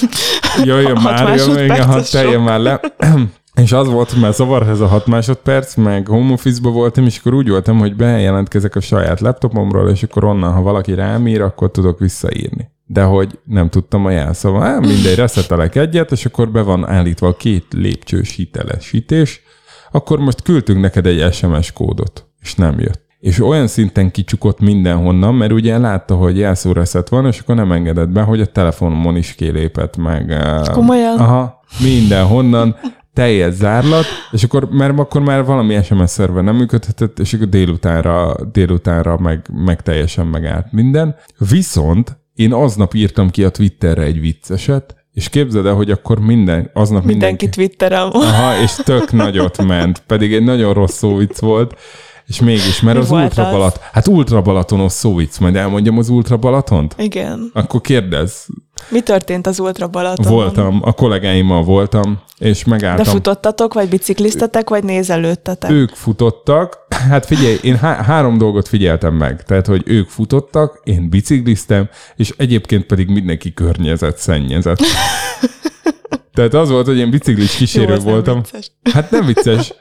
jöjjön 0.64 0.96
Hat 0.96 1.04
már, 1.04 1.36
jöjjön, 1.36 1.64
igen, 1.64 1.68
ha 1.68 1.74
másodperc, 1.76 2.10
teljen 2.10 2.40
már 2.40 2.60
le. 2.60 2.80
És 3.54 3.72
az 3.72 3.88
volt, 3.88 4.20
mert 4.20 4.34
zavar 4.34 4.68
ez 4.68 4.80
a 4.80 4.86
6 4.86 5.06
másodperc, 5.06 5.74
meg 5.74 6.06
home 6.06 6.32
office 6.32 6.60
voltam, 6.62 7.04
és 7.04 7.18
akkor 7.18 7.34
úgy 7.34 7.48
voltam, 7.48 7.78
hogy 7.78 7.96
bejelentkezek 7.96 8.76
a 8.76 8.80
saját 8.80 9.20
laptopomról, 9.20 9.88
és 9.88 10.02
akkor 10.02 10.24
onnan, 10.24 10.52
ha 10.52 10.62
valaki 10.62 10.94
rám 10.94 11.26
ír, 11.26 11.40
akkor 11.40 11.70
tudok 11.70 11.98
visszaírni. 11.98 12.70
De 12.86 13.02
hogy 13.02 13.38
nem 13.44 13.68
tudtam 13.68 14.04
a 14.04 14.10
jelszava. 14.10 14.64
Á, 14.64 14.78
mindegy, 14.78 15.14
reszetelek 15.14 15.74
egyet, 15.74 16.12
és 16.12 16.24
akkor 16.24 16.50
be 16.50 16.62
van 16.62 16.88
állítva 16.88 17.26
a 17.26 17.36
két 17.36 17.66
lépcsős 17.70 18.34
hitelesítés, 18.34 19.40
akkor 19.90 20.18
most 20.18 20.42
küldtünk 20.42 20.80
neked 20.80 21.06
egy 21.06 21.32
SMS 21.32 21.72
kódot, 21.72 22.26
és 22.40 22.54
nem 22.54 22.80
jött. 22.80 23.11
És 23.22 23.40
olyan 23.40 23.66
szinten 23.66 24.10
kicsukott 24.10 24.60
mindenhonnan, 24.60 25.34
mert 25.34 25.52
ugye 25.52 25.78
látta, 25.78 26.14
hogy 26.14 26.38
jelszó 26.38 26.72
reset 26.72 27.08
van, 27.08 27.26
és 27.26 27.38
akkor 27.38 27.54
nem 27.54 27.72
engedett 27.72 28.08
be, 28.08 28.22
hogy 28.22 28.40
a 28.40 28.46
telefonomon 28.46 29.16
is 29.16 29.34
kilépett 29.34 29.96
meg. 29.96 30.30
eh, 30.30 30.60
Komolyan? 30.72 31.18
Aha, 31.18 31.60
mindenhonnan, 31.82 32.76
teljes 33.14 33.54
zárlat, 33.54 34.04
és 34.30 34.42
akkor, 34.44 34.68
mert 34.70 34.98
akkor 34.98 35.20
már 35.20 35.44
valami 35.44 35.82
SMS 35.82 36.10
szerver 36.10 36.42
nem 36.42 36.56
működhetett, 36.56 37.18
és 37.18 37.32
akkor 37.32 37.48
délutánra, 37.48 38.34
délutánra 38.52 39.18
meg, 39.18 39.46
meg 39.64 39.82
teljesen 39.82 40.26
megállt 40.26 40.72
minden. 40.72 41.14
Viszont 41.50 42.16
én 42.34 42.52
aznap 42.52 42.94
írtam 42.94 43.30
ki 43.30 43.44
a 43.44 43.50
Twitterre 43.50 44.02
egy 44.02 44.20
vicceset, 44.20 44.94
és 45.12 45.28
képzeld 45.28 45.66
el, 45.66 45.74
hogy 45.74 45.90
akkor 45.90 46.20
minden, 46.20 46.70
aznap 46.72 47.04
mindenki... 47.04 47.44
Mindenki 47.44 47.48
Twitterem. 47.48 48.08
Aha, 48.12 48.62
és 48.62 48.74
tök 48.74 49.12
nagyot 49.12 49.64
ment, 49.64 50.02
pedig 50.06 50.34
egy 50.34 50.44
nagyon 50.44 50.72
rossz 50.74 50.96
szóvic 50.96 51.40
volt, 51.40 51.74
és 52.32 52.40
mégis, 52.40 52.80
mert 52.80 52.96
Mi 52.96 53.02
az 53.02 53.10
Ultra 53.10 53.46
az? 53.46 53.52
Balat, 53.52 53.80
hát 53.92 54.08
Ultra 54.08 54.42
Balatonos 54.42 54.92
szóvic, 54.92 55.38
majd 55.38 55.56
elmondjam 55.56 55.98
az 55.98 56.08
Ultra 56.08 56.36
Balatont? 56.36 56.94
Igen. 56.98 57.50
Akkor 57.52 57.80
kérdezz. 57.80 58.32
Mi 58.88 59.00
történt 59.00 59.46
az 59.46 59.58
Ultra 59.60 59.88
Balatonon? 59.88 60.32
Voltam, 60.32 60.80
a 60.84 60.92
kollégáimmal 60.92 61.62
voltam, 61.64 62.20
és 62.38 62.62
De 62.64 62.70
megálltam. 62.70 63.04
futottatok, 63.04 63.74
vagy 63.74 63.88
bicikliztetek, 63.88 64.68
vagy 64.68 64.84
nézelődtetek? 64.84 65.70
Ők 65.70 65.90
futottak, 65.94 66.78
hát 67.08 67.26
figyelj, 67.26 67.58
én 67.62 67.76
há- 67.76 68.04
három 68.04 68.38
dolgot 68.38 68.68
figyeltem 68.68 69.14
meg. 69.14 69.42
Tehát, 69.42 69.66
hogy 69.66 69.82
ők 69.86 70.08
futottak, 70.08 70.80
én 70.84 71.08
bicikliztem, 71.10 71.88
és 72.16 72.32
egyébként 72.36 72.84
pedig 72.86 73.08
mindenki 73.08 73.52
környezet 73.54 74.18
szennyezett. 74.18 74.78
Tehát 76.34 76.54
az 76.54 76.70
volt, 76.70 76.86
hogy 76.86 76.98
én 76.98 77.10
biciklis 77.10 77.56
kísérő 77.56 77.88
Jó, 77.92 77.96
nem 77.96 78.04
voltam. 78.04 78.40
vicces. 78.42 78.70
Hát 78.92 79.10
nem 79.10 79.26
vicces. 79.26 79.74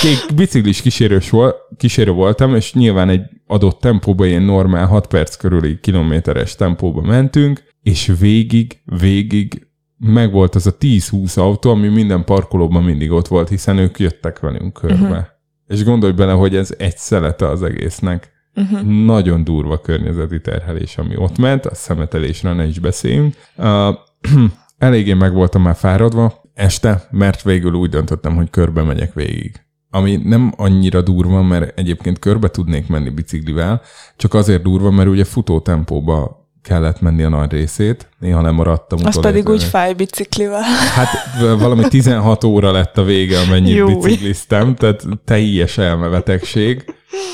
Kék 0.00 0.34
biciklis 0.34 0.82
kísérős 0.82 1.30
volt, 1.30 1.56
kísérő 1.76 2.10
voltam, 2.10 2.54
és 2.54 2.72
nyilván 2.72 3.08
egy 3.08 3.22
adott 3.46 3.80
tempóban, 3.80 4.26
ilyen 4.26 4.42
normál 4.42 4.86
6 4.86 5.06
perc 5.06 5.36
körüli 5.36 5.80
kilométeres 5.80 6.54
tempóba 6.54 7.00
mentünk, 7.00 7.62
és 7.82 8.12
végig, 8.18 8.82
végig 8.84 9.66
megvolt 9.98 10.54
az 10.54 10.66
a 10.66 10.76
10-20 10.76 11.38
autó, 11.38 11.70
ami 11.70 11.88
minden 11.88 12.24
parkolóban 12.24 12.82
mindig 12.82 13.10
ott 13.10 13.28
volt, 13.28 13.48
hiszen 13.48 13.78
ők 13.78 13.98
jöttek 13.98 14.38
velünk 14.38 14.72
körbe. 14.72 15.08
Uh-huh. 15.08 15.24
És 15.66 15.84
gondolj 15.84 16.12
bele, 16.12 16.32
hogy 16.32 16.56
ez 16.56 16.74
egy 16.78 16.96
szelete 16.96 17.48
az 17.48 17.62
egésznek. 17.62 18.30
Uh-huh. 18.54 18.82
Nagyon 19.04 19.44
durva 19.44 19.80
környezeti 19.80 20.40
terhelés, 20.40 20.98
ami 20.98 21.16
ott 21.16 21.38
ment, 21.38 21.66
a 21.66 21.74
szemetelésre 21.74 22.52
ne 22.52 22.66
is 22.66 22.78
beszéljünk. 22.78 23.34
Uh, 23.56 23.94
eléggé 24.78 25.12
meg 25.12 25.32
voltam 25.32 25.62
már 25.62 25.76
fáradva 25.76 26.40
este, 26.60 27.08
mert 27.10 27.42
végül 27.42 27.72
úgy 27.72 27.90
döntöttem, 27.90 28.36
hogy 28.36 28.50
körbe 28.50 28.82
megyek 28.82 29.14
végig. 29.14 29.64
Ami 29.90 30.16
nem 30.16 30.52
annyira 30.56 31.02
durva, 31.02 31.42
mert 31.42 31.78
egyébként 31.78 32.18
körbe 32.18 32.48
tudnék 32.48 32.88
menni 32.88 33.10
biciklivel, 33.10 33.82
csak 34.16 34.34
azért 34.34 34.62
durva, 34.62 34.90
mert 34.90 35.08
ugye 35.08 35.24
futó 35.24 35.60
tempóba 35.60 36.39
kellett 36.62 37.00
menni 37.00 37.22
a 37.22 37.28
nagy 37.28 37.50
részét, 37.50 38.08
néha 38.18 38.42
lemaradtam. 38.42 38.98
Az 39.04 39.20
pedig 39.20 39.48
úgy 39.48 39.62
fáj 39.62 39.94
biciklivel. 39.94 40.62
Hát 40.94 41.08
valami 41.58 41.88
16 41.88 42.44
óra 42.44 42.72
lett 42.72 42.98
a 42.98 43.04
vége, 43.04 43.38
amennyit 43.38 43.76
Jó. 43.76 43.86
bicikliztem, 43.98 44.74
tehát 44.74 45.02
teljes 45.24 45.78
elmebetegség. 45.78 46.84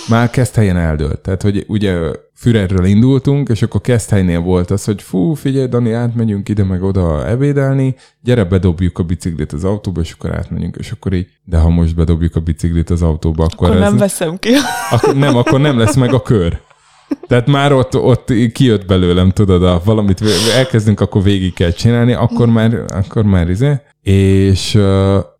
Már 0.08 0.30
Keszthelyen 0.30 0.76
eldőlt. 0.76 1.18
Tehát, 1.20 1.42
hogy 1.42 1.64
ugye 1.68 1.98
Fürerről 2.34 2.84
indultunk, 2.84 3.48
és 3.48 3.62
akkor 3.62 3.80
Keszthelynél 3.80 4.40
volt 4.40 4.70
az, 4.70 4.84
hogy 4.84 5.02
fú, 5.02 5.34
figyelj, 5.34 5.66
Dani, 5.66 5.92
átmegyünk 5.92 6.48
ide 6.48 6.64
meg 6.64 6.82
oda 6.82 7.28
ebédelni, 7.28 7.94
gyere, 8.20 8.44
bedobjuk 8.44 8.98
a 8.98 9.02
biciklit 9.02 9.52
az 9.52 9.64
autóba, 9.64 10.00
és 10.00 10.12
akkor 10.12 10.34
átmegyünk, 10.34 10.76
és 10.78 10.90
akkor 10.90 11.12
így, 11.12 11.26
de 11.44 11.58
ha 11.58 11.68
most 11.68 11.94
bedobjuk 11.94 12.36
a 12.36 12.40
biciklit 12.40 12.90
az 12.90 13.02
autóba, 13.02 13.44
akkor, 13.44 13.68
Akkor 13.68 13.82
ez 13.82 13.88
nem 13.88 13.98
veszem 13.98 14.38
ki. 14.38 14.50
akkor 14.90 15.14
nem, 15.14 15.36
akkor 15.36 15.60
nem 15.60 15.78
lesz 15.78 15.96
meg 15.96 16.14
a 16.14 16.22
kör. 16.22 16.60
Tehát 17.26 17.46
már 17.46 17.72
ott, 17.72 17.96
ott 17.96 18.32
kijött 18.52 18.86
belőlem, 18.86 19.30
tudod, 19.30 19.64
a 19.64 19.80
valamit 19.84 20.22
elkezdünk, 20.56 21.00
akkor 21.00 21.22
végig 21.22 21.54
kell 21.54 21.70
csinálni, 21.70 22.12
akkor 22.12 22.48
már, 22.48 22.84
akkor 22.88 23.24
már 23.24 23.50
izé. 23.50 23.72
És 24.02 24.78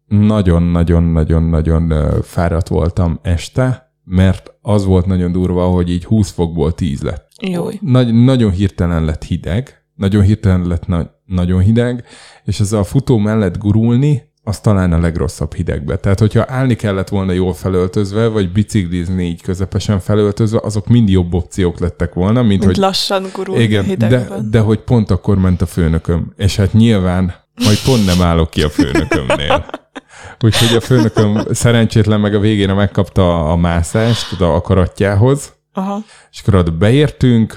nagyon-nagyon-nagyon-nagyon 0.09 1.93
fáradt 2.23 2.69
voltam 2.69 3.19
este, 3.23 3.93
mert 4.05 4.55
az 4.63 4.85
volt 4.85 5.07
nagyon 5.07 5.33
durva, 5.33 5.67
hogy 5.67 5.91
így 5.91 6.05
20 6.05 6.31
fokból 6.31 6.73
10 6.73 7.03
lett. 7.03 7.29
Jó. 7.43 7.69
Nagy, 7.81 8.15
nagyon 8.15 8.51
hirtelen 8.51 9.05
lett 9.05 9.25
hideg, 9.25 9.85
nagyon 9.95 10.23
hirtelen 10.23 10.67
lett 10.67 10.87
na- 10.87 11.11
nagyon 11.25 11.61
hideg, 11.61 12.05
és 12.45 12.61
ez 12.61 12.73
a 12.73 12.85
futó 12.85 13.19
mellett 13.19 13.59
gurulni, 13.59 14.23
az 14.49 14.61
talán 14.61 14.93
a 14.93 14.99
legrosszabb 14.99 15.55
hidegbe. 15.55 15.97
Tehát, 15.97 16.19
hogyha 16.19 16.45
állni 16.49 16.75
kellett 16.75 17.09
volna 17.09 17.33
jól 17.33 17.55
felöltözve, 17.55 18.27
vagy 18.27 18.53
biciklizni 18.53 19.25
így 19.25 19.43
közepesen 19.43 20.01
felöltözve, 20.01 20.61
azok 20.63 20.87
mind 20.87 21.09
jobb 21.09 21.35
opciók 21.35 21.79
lettek 21.79 22.15
volna, 22.15 22.43
mint, 22.43 22.49
Mint 22.49 22.65
hogy... 22.65 22.77
lassan 22.77 23.27
gurul 23.35 23.57
Igen, 23.57 23.83
de, 23.83 23.89
hidegben. 23.89 24.51
de 24.51 24.61
hogy 24.61 24.79
pont 24.79 25.11
akkor 25.11 25.39
ment 25.39 25.63
a 25.63 25.67
főnököm, 25.67 26.33
és 26.37 26.57
hát 26.57 26.73
nyilván 26.73 27.35
majd 27.65 27.79
pont 27.85 28.07
nem 28.07 28.23
állok 28.23 28.51
ki 28.51 28.63
a 28.63 28.69
főnökömnél. 28.69 29.67
Úgyhogy 30.45 30.77
a 30.77 30.81
főnököm 30.81 31.43
szerencsétlen 31.51 32.21
meg 32.21 32.35
a 32.35 32.39
végére 32.39 32.73
megkapta 32.73 33.51
a 33.51 33.57
mászást 33.57 34.33
oda 34.33 34.55
a 34.55 34.61
karatjához, 34.61 35.53
Aha. 35.73 36.03
és 36.31 36.41
akkor 36.41 36.55
oda 36.55 36.71
beértünk, 36.71 37.57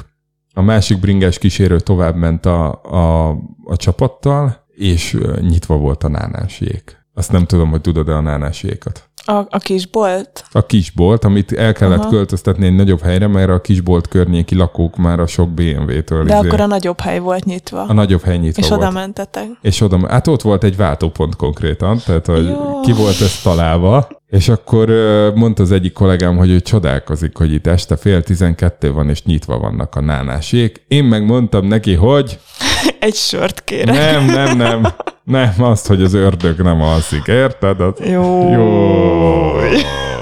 a 0.53 0.61
másik 0.61 0.99
bringás 0.99 1.37
kísérő 1.37 1.79
tovább 1.79 2.15
ment 2.15 2.45
a, 2.45 2.81
a, 2.83 3.29
a 3.63 3.75
csapattal, 3.75 4.67
és 4.79 5.17
nyitva 5.41 5.77
volt 5.77 6.03
a 6.03 6.07
nánásék. 6.09 6.97
Azt 7.13 7.31
nem 7.31 7.45
tudom, 7.45 7.69
hogy 7.69 7.81
tudod-e 7.81 8.15
a 8.15 8.21
nánásékat. 8.21 9.03
A, 9.25 9.31
a 9.49 9.57
kis 9.57 9.87
bolt? 9.87 10.43
A 10.51 10.65
kisbolt, 10.65 11.23
amit 11.23 11.51
el 11.51 11.73
kellett 11.73 11.99
Aha. 11.99 12.09
költöztetni 12.09 12.65
egy 12.65 12.75
nagyobb 12.75 13.01
helyre, 13.01 13.27
mert 13.27 13.49
a 13.49 13.61
kisbolt 13.61 14.07
környéki 14.07 14.55
lakók 14.55 14.95
már 14.97 15.19
a 15.19 15.25
sok 15.27 15.49
BMW-től 15.49 16.23
De 16.23 16.37
izé- 16.37 16.45
akkor 16.47 16.61
a 16.61 16.65
nagyobb 16.65 16.99
hely 16.99 17.19
volt 17.19 17.45
nyitva. 17.45 17.81
a 17.87 17.93
nagyobb 17.93 18.21
hely 18.21 18.37
nyitva 18.37 18.61
és 18.61 18.67
volt. 18.69 18.81
oda 18.81 18.91
mentetek. 18.91 19.47
És 19.61 19.81
oda, 19.81 20.07
hát 20.07 20.27
ott 20.27 20.41
volt 20.41 20.63
egy 20.63 20.75
váltópont 20.75 21.35
konkrétan, 21.35 21.97
tehát 22.05 22.25
hogy 22.25 22.47
Jó. 22.47 22.79
ki 22.81 22.91
volt 22.93 23.21
ez 23.21 23.41
találva, 23.41 24.07
és 24.29 24.49
akkor 24.49 24.89
mondta 25.35 25.63
az 25.63 25.71
egyik 25.71 25.93
kollégám, 25.93 26.37
hogy 26.37 26.49
ő 26.49 26.59
csodálkozik, 26.59 27.37
hogy 27.37 27.53
itt 27.53 27.67
este 27.67 27.95
fél 27.95 28.23
tizenkettő 28.23 28.91
van, 28.91 29.09
és 29.09 29.23
nyitva 29.23 29.57
vannak 29.57 29.95
a 29.95 30.01
nánásék. 30.01 30.83
Én 30.87 31.03
meg 31.03 31.25
mondtam 31.25 31.67
neki, 31.67 31.93
hogy 31.93 32.39
Egy 32.99 33.15
sört 33.15 33.63
kérek. 33.63 33.95
nem, 33.95 34.25
nem, 34.25 34.57
nem, 34.57 34.87
nem 35.23 35.53
azt, 35.57 35.87
hogy 35.87 36.01
az 36.01 36.13
ördög 36.13 36.61
nem 36.61 36.81
alszik, 36.81 37.27
érted? 37.27 37.77
Jó. 38.05 38.49
jó. 38.51 40.18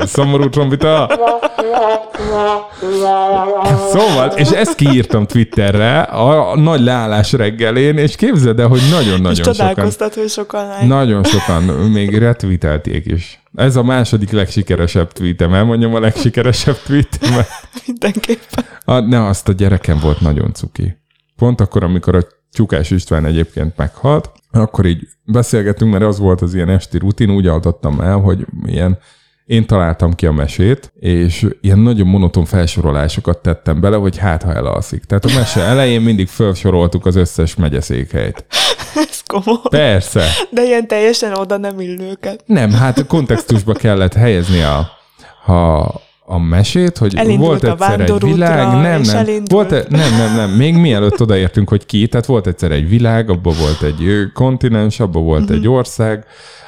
Szomorú 0.00 0.48
trombita. 0.48 1.10
Szóval, 3.90 4.28
és 4.36 4.50
ezt 4.50 4.74
kiírtam 4.74 5.26
Twitterre 5.26 6.00
a, 6.00 6.50
a 6.50 6.56
nagy 6.56 6.80
leállás 6.80 7.32
reggelén, 7.32 7.96
és 7.96 8.16
képzeld 8.16 8.60
el, 8.60 8.68
hogy 8.68 8.80
nagyon-nagyon 8.90 9.34
sokan, 9.34 9.90
hogy 10.14 10.28
sokan 10.28 10.86
nagyon 10.86 11.24
sokan 11.24 11.62
még 11.62 12.18
retweetelték 12.18 13.06
is. 13.06 13.42
Ez 13.54 13.76
a 13.76 13.82
második 13.82 14.30
legsikeresebb 14.30 15.12
tweetem, 15.12 15.54
elmondjam 15.54 15.94
a 15.94 16.00
legsikeresebb 16.00 16.76
tweetemet. 16.86 17.48
Mindenképpen. 17.86 18.64
A, 18.84 18.98
ne, 18.98 19.26
azt 19.26 19.48
a 19.48 19.52
gyerekem 19.52 19.98
volt 20.02 20.20
nagyon 20.20 20.52
cuki. 20.52 20.96
Pont 21.36 21.60
akkor, 21.60 21.82
amikor 21.84 22.14
a 22.16 22.26
Csukás 22.52 22.90
István 22.90 23.24
egyébként 23.24 23.76
meghalt, 23.76 24.30
akkor 24.50 24.86
így 24.86 25.06
beszélgettünk, 25.24 25.92
mert 25.92 26.04
az 26.04 26.18
volt 26.18 26.40
az 26.40 26.54
ilyen 26.54 26.68
esti 26.68 26.98
rutin, 26.98 27.30
úgy 27.30 27.46
adottam 27.46 28.00
el, 28.00 28.16
hogy 28.16 28.46
ilyen 28.66 28.98
én 29.48 29.66
találtam 29.66 30.14
ki 30.14 30.26
a 30.26 30.32
mesét, 30.32 30.92
és 31.00 31.46
ilyen 31.60 31.78
nagyon 31.78 32.06
monoton 32.06 32.44
felsorolásokat 32.44 33.38
tettem 33.38 33.80
bele, 33.80 33.96
hogy 33.96 34.18
hát, 34.18 34.42
ha 34.42 34.54
elalszik. 34.54 35.04
Tehát 35.04 35.24
a 35.24 35.30
mese 35.34 35.60
elején 35.60 36.00
mindig 36.00 36.28
felsoroltuk 36.28 37.06
az 37.06 37.16
összes 37.16 37.54
megyeszékhelyt. 37.54 38.44
Ez 39.10 39.22
komoly. 39.26 39.60
Persze. 39.70 40.24
De 40.50 40.62
ilyen 40.62 40.86
teljesen 40.86 41.34
oda 41.34 41.56
nem 41.56 41.80
illőket. 41.80 42.42
Nem, 42.46 42.72
hát 42.72 43.06
kontextusba 43.06 43.72
kellett 43.72 44.14
helyezni 44.14 44.60
a, 44.60 44.78
a, 45.52 45.86
a 46.30 46.38
mesét, 46.38 46.98
hogy 46.98 47.16
Elindult 47.16 47.60
volt 47.62 47.64
egyszer 47.80 48.00
egy 48.00 48.22
világ, 48.24 48.66
nem, 48.82 49.00
nem, 49.00 49.16
elindult. 49.16 49.50
volt, 49.50 49.72
e- 49.72 49.84
nem, 49.88 50.10
nem, 50.16 50.36
nem, 50.36 50.50
még 50.50 50.74
mielőtt 50.74 51.20
odaértünk, 51.20 51.68
hogy 51.68 51.86
ki, 51.86 52.06
tehát 52.06 52.26
volt 52.26 52.46
egyszer 52.46 52.70
egy 52.70 52.88
világ, 52.88 53.30
abban 53.30 53.54
volt 53.60 53.82
egy 53.82 54.30
kontinens, 54.34 55.00
abban 55.00 55.24
volt 55.24 55.44
Mhm. 55.44 55.52
egy 55.52 55.68
ország, 55.68 56.24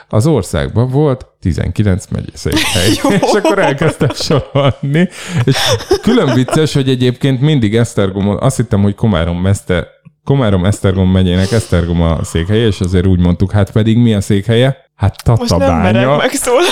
az 0.09 0.27
országban 0.27 0.89
volt 0.89 1.27
19 1.41 2.05
megyeszékhely. 2.11 2.89
és 3.21 3.33
akkor 3.33 3.59
elkezdtem 3.59 4.09
sorolni. 4.15 5.09
És 5.45 5.57
külön 6.03 6.35
vicces, 6.35 6.73
hogy 6.75 6.89
egyébként 6.89 7.41
mindig 7.41 7.77
Esztergomon, 7.77 8.37
azt 8.41 8.57
hittem, 8.57 8.83
hogy 8.83 8.95
Komárom 8.95 9.41
Mester, 9.41 9.87
Komárom 10.25 10.65
Esztergom 10.65 11.11
megyének 11.11 11.53
Esztergom 11.53 12.03
a 12.03 12.25
székhelye, 12.25 12.67
és 12.67 12.81
azért 12.81 13.07
úgy 13.07 13.19
mondtuk, 13.21 13.53
hát 13.53 13.71
pedig 13.73 13.97
mi 13.99 14.15
a 14.15 14.21
székhelye? 14.21 14.77
Hát 14.97 15.27
Most 15.27 15.49
nem 15.51 15.59
merek 15.59 15.93
Tatabánya. 15.93 16.17
megszólalni. 16.17 16.67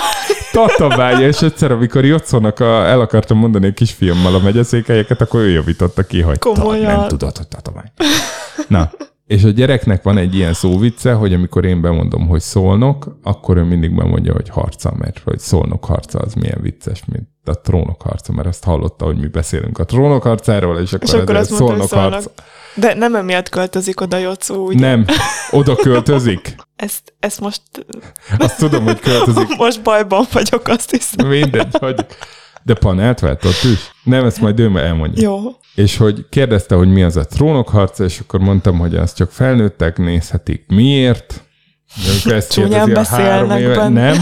Tatabánya, 0.53 1.27
és 1.27 1.43
egyszer, 1.43 1.71
amikor 1.71 2.05
Jocónak 2.05 2.61
a, 2.61 2.87
el 2.87 3.01
akartam 3.01 3.39
mondani 3.39 3.67
a 3.67 3.73
kisfiammal 3.73 4.35
a 4.35 4.39
megyeszékhelyeket, 4.39 5.21
akkor 5.21 5.41
ő 5.41 5.49
javította 5.49 6.03
ki, 6.03 6.21
hogy 6.21 6.39
Komolyan. 6.39 6.97
nem 6.99 7.09
tudod, 7.09 7.37
hogy 7.37 7.49
Tatabány. 7.49 7.93
Na, 8.69 8.91
és 9.27 9.45
a 9.45 9.49
gyereknek 9.49 10.03
van 10.03 10.19
egy 10.19 10.35
ilyen 10.35 10.53
szóvice, 10.53 11.13
hogy 11.13 11.33
amikor 11.33 11.65
én 11.65 11.81
bemondom, 11.81 12.27
hogy 12.27 12.41
szólnok, 12.41 13.19
akkor 13.23 13.57
ő 13.57 13.63
mindig 13.63 13.95
bemondja, 13.95 14.33
hogy 14.33 14.49
harca, 14.49 14.93
mert 14.99 15.19
hogy 15.25 15.39
szólnok 15.39 15.85
harca 15.85 16.19
az 16.19 16.35
milyen 16.35 16.59
vicces, 16.61 17.03
mint 17.05 17.29
a 17.49 17.55
trónok 17.55 18.03
harca, 18.03 18.33
mert 18.33 18.49
azt 18.49 18.65
hallotta, 18.65 19.05
hogy 19.05 19.17
mi 19.17 19.27
beszélünk 19.27 19.79
a 19.79 19.85
trónok 19.85 20.23
harcáról, 20.23 20.79
és 20.79 20.93
akkor, 20.93 21.09
És 21.09 21.15
akkor 21.15 21.37
azt 21.37 21.59
mondta, 21.59 21.87
szólnak. 21.87 22.23
De 22.75 22.95
nem 22.95 23.15
emiatt 23.15 23.49
költözik 23.49 24.01
oda 24.01 24.17
Jocó, 24.17 24.67
ugye? 24.67 24.81
Nem, 24.81 25.05
oda 25.51 25.77
költözik. 25.77 26.57
Ezt, 26.77 27.15
ezt 27.21 27.41
most, 27.41 27.63
Azt 28.39 28.59
tudom, 28.59 28.85
hogy 28.85 29.01
költözik. 29.01 29.57
most 29.57 29.83
bajban 29.83 30.25
vagyok, 30.33 30.69
azt 30.69 30.91
hiszem. 30.91 31.27
Mindegy, 31.27 31.77
hogy... 31.79 32.07
De 32.63 32.75
panelt 32.75 33.21
vett 33.21 33.45
ott 33.45 33.63
is? 33.63 33.93
Nem, 34.05 34.25
ezt 34.25 34.41
majd 34.41 34.61
ő 34.61 34.77
elmondja. 34.77 35.23
Jó. 35.23 35.39
És 35.75 35.97
hogy 35.97 36.27
kérdezte, 36.29 36.75
hogy 36.75 36.93
mi 36.93 37.03
az 37.03 37.17
a 37.17 37.27
trónokharca, 37.27 38.05
és 38.05 38.19
akkor 38.19 38.41
mondtam, 38.41 38.79
hogy 38.79 38.97
azt 38.97 39.17
csak 39.17 39.31
felnőttek 39.31 39.97
nézhetik. 39.99 40.65
Miért? 40.67 41.43
De 42.25 42.35
ezt 42.35 42.53
Csúnyán 42.53 42.97
a 42.97 43.05
három 43.07 43.51
éve. 43.51 43.75
benne. 43.75 44.11
Nem. 44.11 44.19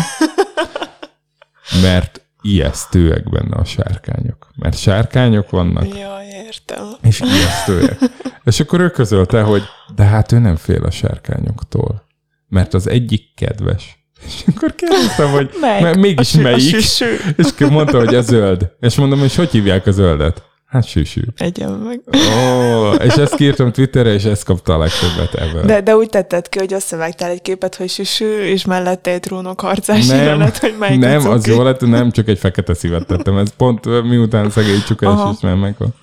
Mert 1.83 2.26
ijesztőek 2.47 3.31
benne 3.31 3.57
a 3.57 3.65
sárkányok. 3.65 4.49
Mert 4.57 4.79
sárkányok 4.79 5.51
vannak, 5.51 5.99
Jaj, 5.99 6.27
értem. 6.47 6.85
és 7.03 7.21
ijesztőek. 7.21 7.99
és 8.45 8.61
akkor 8.61 8.81
ő 8.81 8.91
közölte, 8.91 9.43
hogy 9.43 9.63
de 9.95 10.05
hát 10.05 10.33
ő 10.33 10.39
nem 10.39 10.57
fél 10.57 10.85
a 10.85 10.91
sárkányoktól. 10.91 12.05
Mert 12.49 12.75
az 12.75 12.89
egyik 12.89 13.35
kedves. 13.35 14.05
És 14.27 14.45
akkor 14.55 14.75
kérdeztem, 14.75 15.31
hogy 15.31 15.51
Melyik? 15.61 15.83
mert 15.83 15.97
mégis 15.97 16.35
a, 16.35 16.41
melyik? 16.41 16.75
A. 16.75 17.05
És 17.37 17.45
akkor 17.55 17.71
mondta, 17.71 17.99
hogy 17.99 18.15
a 18.15 18.21
zöld. 18.21 18.71
És 18.81 18.95
mondom, 18.95 19.25
és 19.25 19.37
hogy 19.37 19.51
hívják 19.51 19.87
a 19.87 19.91
zöldet? 19.91 20.43
Hát 20.77 20.89
süsű. 20.89 21.21
Egyen 21.37 21.71
meg. 21.71 22.01
Ó, 22.07 22.93
és 22.93 23.15
ezt 23.15 23.35
kiírtam 23.35 23.73
Twitterre, 23.73 24.13
és 24.13 24.25
ezt 24.25 24.45
kapta 24.45 24.75
a 24.75 24.79
legtöbbet 24.79 25.35
ebből. 25.35 25.63
De, 25.63 25.81
de 25.81 25.97
úgy 25.97 26.09
tetted 26.09 26.49
ki, 26.49 26.59
hogy 26.59 26.73
összevágtál 26.73 27.31
egy 27.31 27.43
képet, 27.43 27.75
hogy 27.75 27.89
süsű, 27.89 28.39
és 28.39 28.65
mellette 28.65 29.11
egy 29.11 29.21
trónok 29.21 29.61
harcás 29.61 30.07
nem, 30.07 30.17
jelenet, 30.17 30.59
hogy 30.59 30.75
melyik 30.79 31.01
nem, 31.01 31.21
cuki. 31.21 31.33
az 31.33 31.47
jó 31.47 31.63
lett, 31.63 31.81
nem 31.81 32.11
csak 32.11 32.29
egy 32.29 32.39
fekete 32.39 32.75
szívet 32.75 33.07
tettem. 33.07 33.37
Ez 33.37 33.49
pont 33.57 33.85
miután 34.03 34.51
szegény 34.51 34.83
csukás 34.87 35.33
is 35.33 35.41
már 35.41 35.55
megvan. 35.55 35.95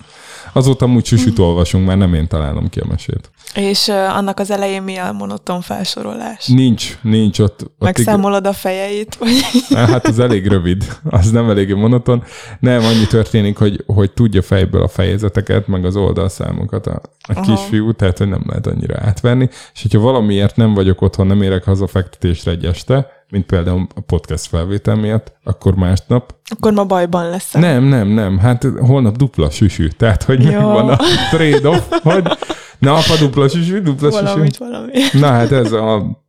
Azóta 0.56 0.84
amúgy 0.84 1.04
süsüt 1.04 1.38
olvasunk, 1.38 1.86
már 1.86 1.96
nem 1.96 2.14
én 2.14 2.28
találom 2.28 2.68
ki 2.68 2.80
a 2.80 2.86
mesét. 2.88 3.30
És 3.54 3.86
uh, 3.86 4.16
annak 4.16 4.38
az 4.38 4.50
elején 4.50 4.82
mi 4.82 4.96
a 4.96 5.12
monoton 5.12 5.60
felsorolás? 5.60 6.46
Nincs, 6.46 6.98
nincs 7.02 7.38
ott. 7.38 7.62
ott 7.62 7.72
Megszámolod 7.78 8.46
a 8.46 8.52
fejeit, 8.52 9.14
vagy. 9.14 9.30
Hát 9.74 10.06
az 10.06 10.18
elég 10.18 10.46
rövid, 10.46 10.98
az 11.10 11.30
nem 11.30 11.50
eléggé 11.50 11.72
monoton. 11.72 12.22
Nem, 12.60 12.84
annyi 12.84 13.06
történik, 13.06 13.58
hogy, 13.58 13.84
hogy 13.86 14.12
tudja 14.12 14.42
fejből 14.42 14.82
a 14.82 14.88
fejezeteket, 14.88 15.66
meg 15.66 15.84
az 15.84 15.96
oldalszámokat 15.96 16.86
a, 16.86 17.00
a 17.18 17.32
Aha. 17.34 17.42
kisfiú, 17.42 17.92
tehát 17.92 18.18
hogy 18.18 18.28
nem 18.28 18.42
lehet 18.46 18.66
annyira 18.66 18.94
átverni. 19.00 19.48
És 19.74 19.82
hogyha 19.82 20.00
valamiért 20.00 20.56
nem 20.56 20.74
vagyok 20.74 21.02
otthon, 21.02 21.26
nem 21.26 21.42
érek 21.42 21.64
haza 21.64 21.86
fektetésre 21.86 22.50
egy 22.50 22.64
este, 22.64 23.23
mint 23.30 23.46
például 23.46 23.86
a 23.94 24.00
podcast 24.00 24.46
felvétel 24.46 24.94
miatt, 24.94 25.32
akkor 25.44 25.74
másnap 25.74 26.34
akkor 26.50 26.72
ma 26.72 26.84
bajban 26.84 27.30
leszel. 27.30 27.60
Nem, 27.60 27.84
nem, 27.84 28.08
nem. 28.08 28.38
Hát 28.38 28.64
holnap 28.64 29.16
dupla 29.16 29.50
süsű. 29.50 29.88
Tehát, 29.88 30.22
hogy 30.22 30.42
Jó. 30.42 30.50
megvan 30.50 30.88
a 30.88 30.96
trade-off, 31.30 31.90
hogy 32.02 32.38
napa 32.78 33.16
dupla 33.18 33.48
süsű, 33.48 33.80
dupla 33.80 34.10
süsű. 34.10 34.24
Valamit, 34.24 34.56
valami. 34.56 34.92
Na 35.12 35.26
hát 35.26 35.52
ez 35.52 35.72
a, 35.72 36.20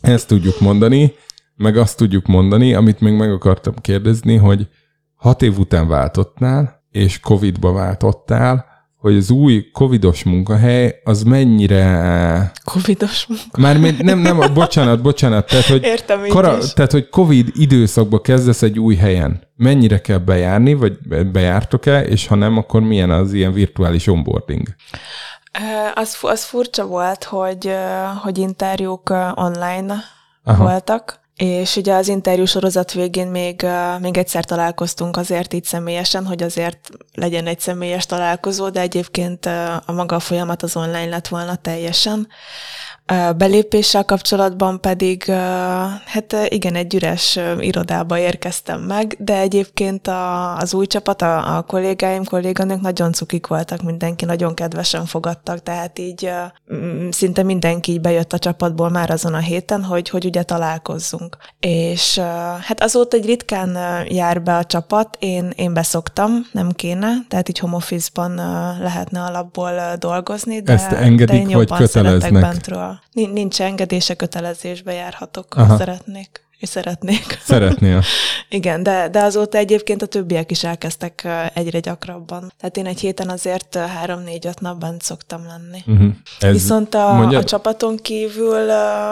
ezt 0.00 0.28
tudjuk 0.28 0.60
mondani, 0.60 1.12
meg 1.56 1.76
azt 1.76 1.96
tudjuk 1.96 2.26
mondani, 2.26 2.74
amit 2.74 3.00
még 3.00 3.12
meg 3.12 3.32
akartam 3.32 3.74
kérdezni, 3.80 4.36
hogy 4.36 4.68
hat 5.14 5.42
év 5.42 5.58
után 5.58 5.88
váltottál, 5.88 6.84
és 6.90 7.20
Covid-ba 7.20 7.72
váltottál, 7.72 8.66
hogy 9.00 9.16
az 9.16 9.30
új 9.30 9.70
covidos 9.72 10.22
munkahely 10.22 11.00
az 11.04 11.22
mennyire... 11.22 12.52
Covidos 12.64 13.26
munka. 13.26 13.60
Már 13.60 13.78
még 13.78 13.98
nem, 13.98 14.18
nem, 14.18 14.40
bocsánat, 14.54 15.02
bocsánat, 15.02 15.46
tehát 15.46 15.66
hogy, 15.66 15.82
Értem 15.82 16.24
is. 16.24 16.32
tehát, 16.72 16.92
hogy 16.92 17.08
covid 17.08 17.48
időszakba 17.52 18.20
kezdesz 18.20 18.62
egy 18.62 18.78
új 18.78 18.94
helyen. 18.96 19.42
Mennyire 19.56 20.00
kell 20.00 20.18
bejárni, 20.18 20.74
vagy 20.74 20.98
bejártok-e, 21.32 22.02
és 22.02 22.26
ha 22.26 22.34
nem, 22.34 22.56
akkor 22.56 22.80
milyen 22.80 23.10
az 23.10 23.32
ilyen 23.32 23.52
virtuális 23.52 24.06
onboarding? 24.06 24.68
Az, 25.94 26.16
az 26.20 26.44
furcsa 26.44 26.86
volt, 26.86 27.24
hogy, 27.24 27.72
hogy 28.22 28.38
interjúk 28.38 29.10
online. 29.34 29.94
Aha. 30.44 30.62
voltak, 30.62 31.19
és 31.40 31.76
ugye 31.76 31.94
az 31.94 32.08
interjú 32.08 32.44
sorozat 32.44 32.92
végén 32.92 33.26
még, 33.26 33.66
még 34.00 34.16
egyszer 34.16 34.44
találkoztunk 34.44 35.16
azért 35.16 35.52
így 35.52 35.64
személyesen, 35.64 36.26
hogy 36.26 36.42
azért 36.42 36.90
legyen 37.14 37.46
egy 37.46 37.60
személyes 37.60 38.06
találkozó, 38.06 38.68
de 38.68 38.80
egyébként 38.80 39.46
a 39.86 39.92
maga 39.92 40.16
a 40.16 40.20
folyamat 40.20 40.62
az 40.62 40.76
online 40.76 41.06
lett 41.06 41.28
volna 41.28 41.56
teljesen. 41.56 42.28
Belépéssel 43.36 44.04
kapcsolatban 44.04 44.80
pedig, 44.80 45.24
hát 46.04 46.36
igen, 46.48 46.74
egy 46.74 46.94
üres 46.94 47.38
irodába 47.58 48.18
érkeztem 48.18 48.80
meg, 48.80 49.16
de 49.18 49.38
egyébként 49.38 50.06
a, 50.06 50.56
az 50.56 50.74
új 50.74 50.86
csapat, 50.86 51.22
a, 51.22 51.56
a 51.56 51.62
kollégáim, 51.62 52.24
kolléganők 52.24 52.80
nagyon 52.80 53.12
cukik 53.12 53.46
voltak, 53.46 53.82
mindenki 53.82 54.24
nagyon 54.24 54.54
kedvesen 54.54 55.06
fogadtak, 55.06 55.62
tehát 55.62 55.98
így 55.98 56.30
szinte 57.10 57.42
mindenki 57.42 57.92
így 57.92 58.00
bejött 58.00 58.32
a 58.32 58.38
csapatból 58.38 58.90
már 58.90 59.10
azon 59.10 59.34
a 59.34 59.38
héten, 59.38 59.84
hogy, 59.84 60.08
hogy 60.08 60.24
ugye 60.24 60.42
találkozzunk. 60.42 61.36
És 61.60 62.18
hát 62.60 62.82
azóta 62.82 63.16
egy 63.16 63.26
ritkán 63.26 63.78
jár 64.08 64.42
be 64.42 64.56
a 64.56 64.64
csapat, 64.64 65.16
én, 65.18 65.52
én 65.56 65.72
beszoktam, 65.72 66.30
nem 66.52 66.70
kéne, 66.70 67.08
tehát 67.28 67.48
így 67.48 67.58
home 67.58 67.76
office-ban 67.76 68.34
lehetne 68.80 69.20
alapból 69.22 69.72
dolgozni, 69.98 70.60
de, 70.60 70.72
Ezt 70.72 70.92
engedik, 70.92 71.26
de 71.26 71.34
én 71.34 71.56
vagy 71.56 71.68
jobban 71.68 71.86
szeretek 71.86 72.12
köteleznek? 72.12 72.42
bentről. 72.42 72.99
Nin- 73.12 73.30
Nincs 73.32 73.60
engedése, 73.60 74.14
kötelezésbe 74.14 74.92
járhatok, 74.92 75.54
Aha. 75.54 75.66
ha 75.66 75.76
szeretnék. 75.76 76.48
És 76.60 76.68
szeretnék. 76.68 77.38
Szeretnél? 77.44 78.02
Igen, 78.48 78.82
de, 78.82 79.08
de 79.08 79.22
azóta 79.22 79.58
egyébként 79.58 80.02
a 80.02 80.06
többiek 80.06 80.50
is 80.50 80.64
elkezdtek 80.64 81.28
egyre 81.54 81.80
gyakrabban. 81.80 82.52
Tehát 82.58 82.76
én 82.76 82.86
egy 82.86 83.00
héten 83.00 83.28
azért 83.28 83.74
három-négy-öt 83.74 84.60
nap 84.60 84.78
bent 84.78 85.02
szoktam 85.02 85.46
lenni. 85.46 85.82
Uh-huh. 85.86 86.12
Ez, 86.40 86.52
Viszont 86.52 86.94
a, 86.94 87.12
mondjad? 87.12 87.42
a 87.42 87.46
csapaton 87.46 87.96
kívül 87.96 88.70
a, 88.70 89.10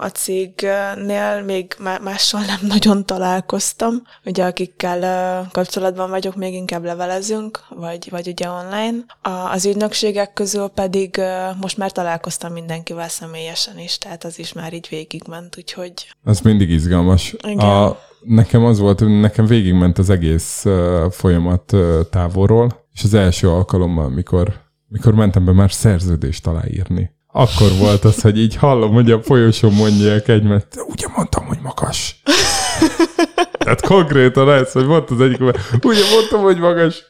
a 0.00 0.10
cégnél 0.12 1.42
még 1.46 1.74
má- 1.78 2.02
mással 2.02 2.40
nem 2.40 2.58
nagyon 2.62 3.06
találkoztam. 3.06 4.02
Ugye 4.24 4.44
akikkel 4.44 5.48
kapcsolatban 5.52 6.10
vagyok, 6.10 6.36
még 6.36 6.54
inkább 6.54 6.84
levelezünk, 6.84 7.60
vagy, 7.68 8.10
vagy 8.10 8.28
ugye 8.28 8.48
online. 8.48 8.96
A, 9.22 9.30
az 9.30 9.66
ügynökségek 9.66 10.32
közül 10.32 10.68
pedig 10.68 11.20
most 11.60 11.76
már 11.76 11.92
találkoztam 11.92 12.52
mindenkivel 12.52 13.08
személyesen 13.08 13.78
is, 13.78 13.98
tehát 13.98 14.24
az 14.24 14.38
is 14.38 14.52
már 14.52 14.72
így 14.72 14.86
végigment, 14.90 15.56
úgyhogy 15.58 15.92
Az 16.24 16.40
mindig 16.40 16.70
izgalmas. 16.80 17.34
Igen. 17.42 17.58
A, 17.58 17.98
nekem 18.20 18.64
az 18.64 18.78
volt, 18.78 18.98
hogy 18.98 19.20
nekem 19.20 19.46
végigment 19.46 19.98
az 19.98 20.10
egész 20.10 20.62
uh, 20.64 21.10
folyamat 21.10 21.72
uh, 21.72 22.00
távolról, 22.10 22.86
és 22.94 23.02
az 23.04 23.14
első 23.14 23.48
alkalommal, 23.48 24.08
mikor, 24.08 24.52
mikor 24.88 25.14
mentem 25.14 25.44
be 25.44 25.52
már 25.52 25.72
szerződést 25.72 26.46
aláírni. 26.46 27.10
Akkor 27.32 27.68
volt 27.78 28.04
az, 28.04 28.20
hogy 28.20 28.38
így 28.38 28.56
hallom, 28.56 28.92
hogy 28.92 29.10
a 29.10 29.22
folyosón 29.22 29.72
mondják 29.72 30.28
egymást, 30.28 30.66
ugye 30.86 31.06
mondtam, 31.16 31.46
hogy 31.46 31.58
magas. 31.62 32.22
Tehát 33.64 33.86
konkrétan 33.86 34.50
ez, 34.50 34.72
hogy 34.72 34.86
mondta 34.86 35.14
az 35.14 35.20
egyik, 35.20 35.40
ugye 35.82 36.02
mondtam, 36.14 36.40
hogy 36.40 36.58
magas. 36.58 37.02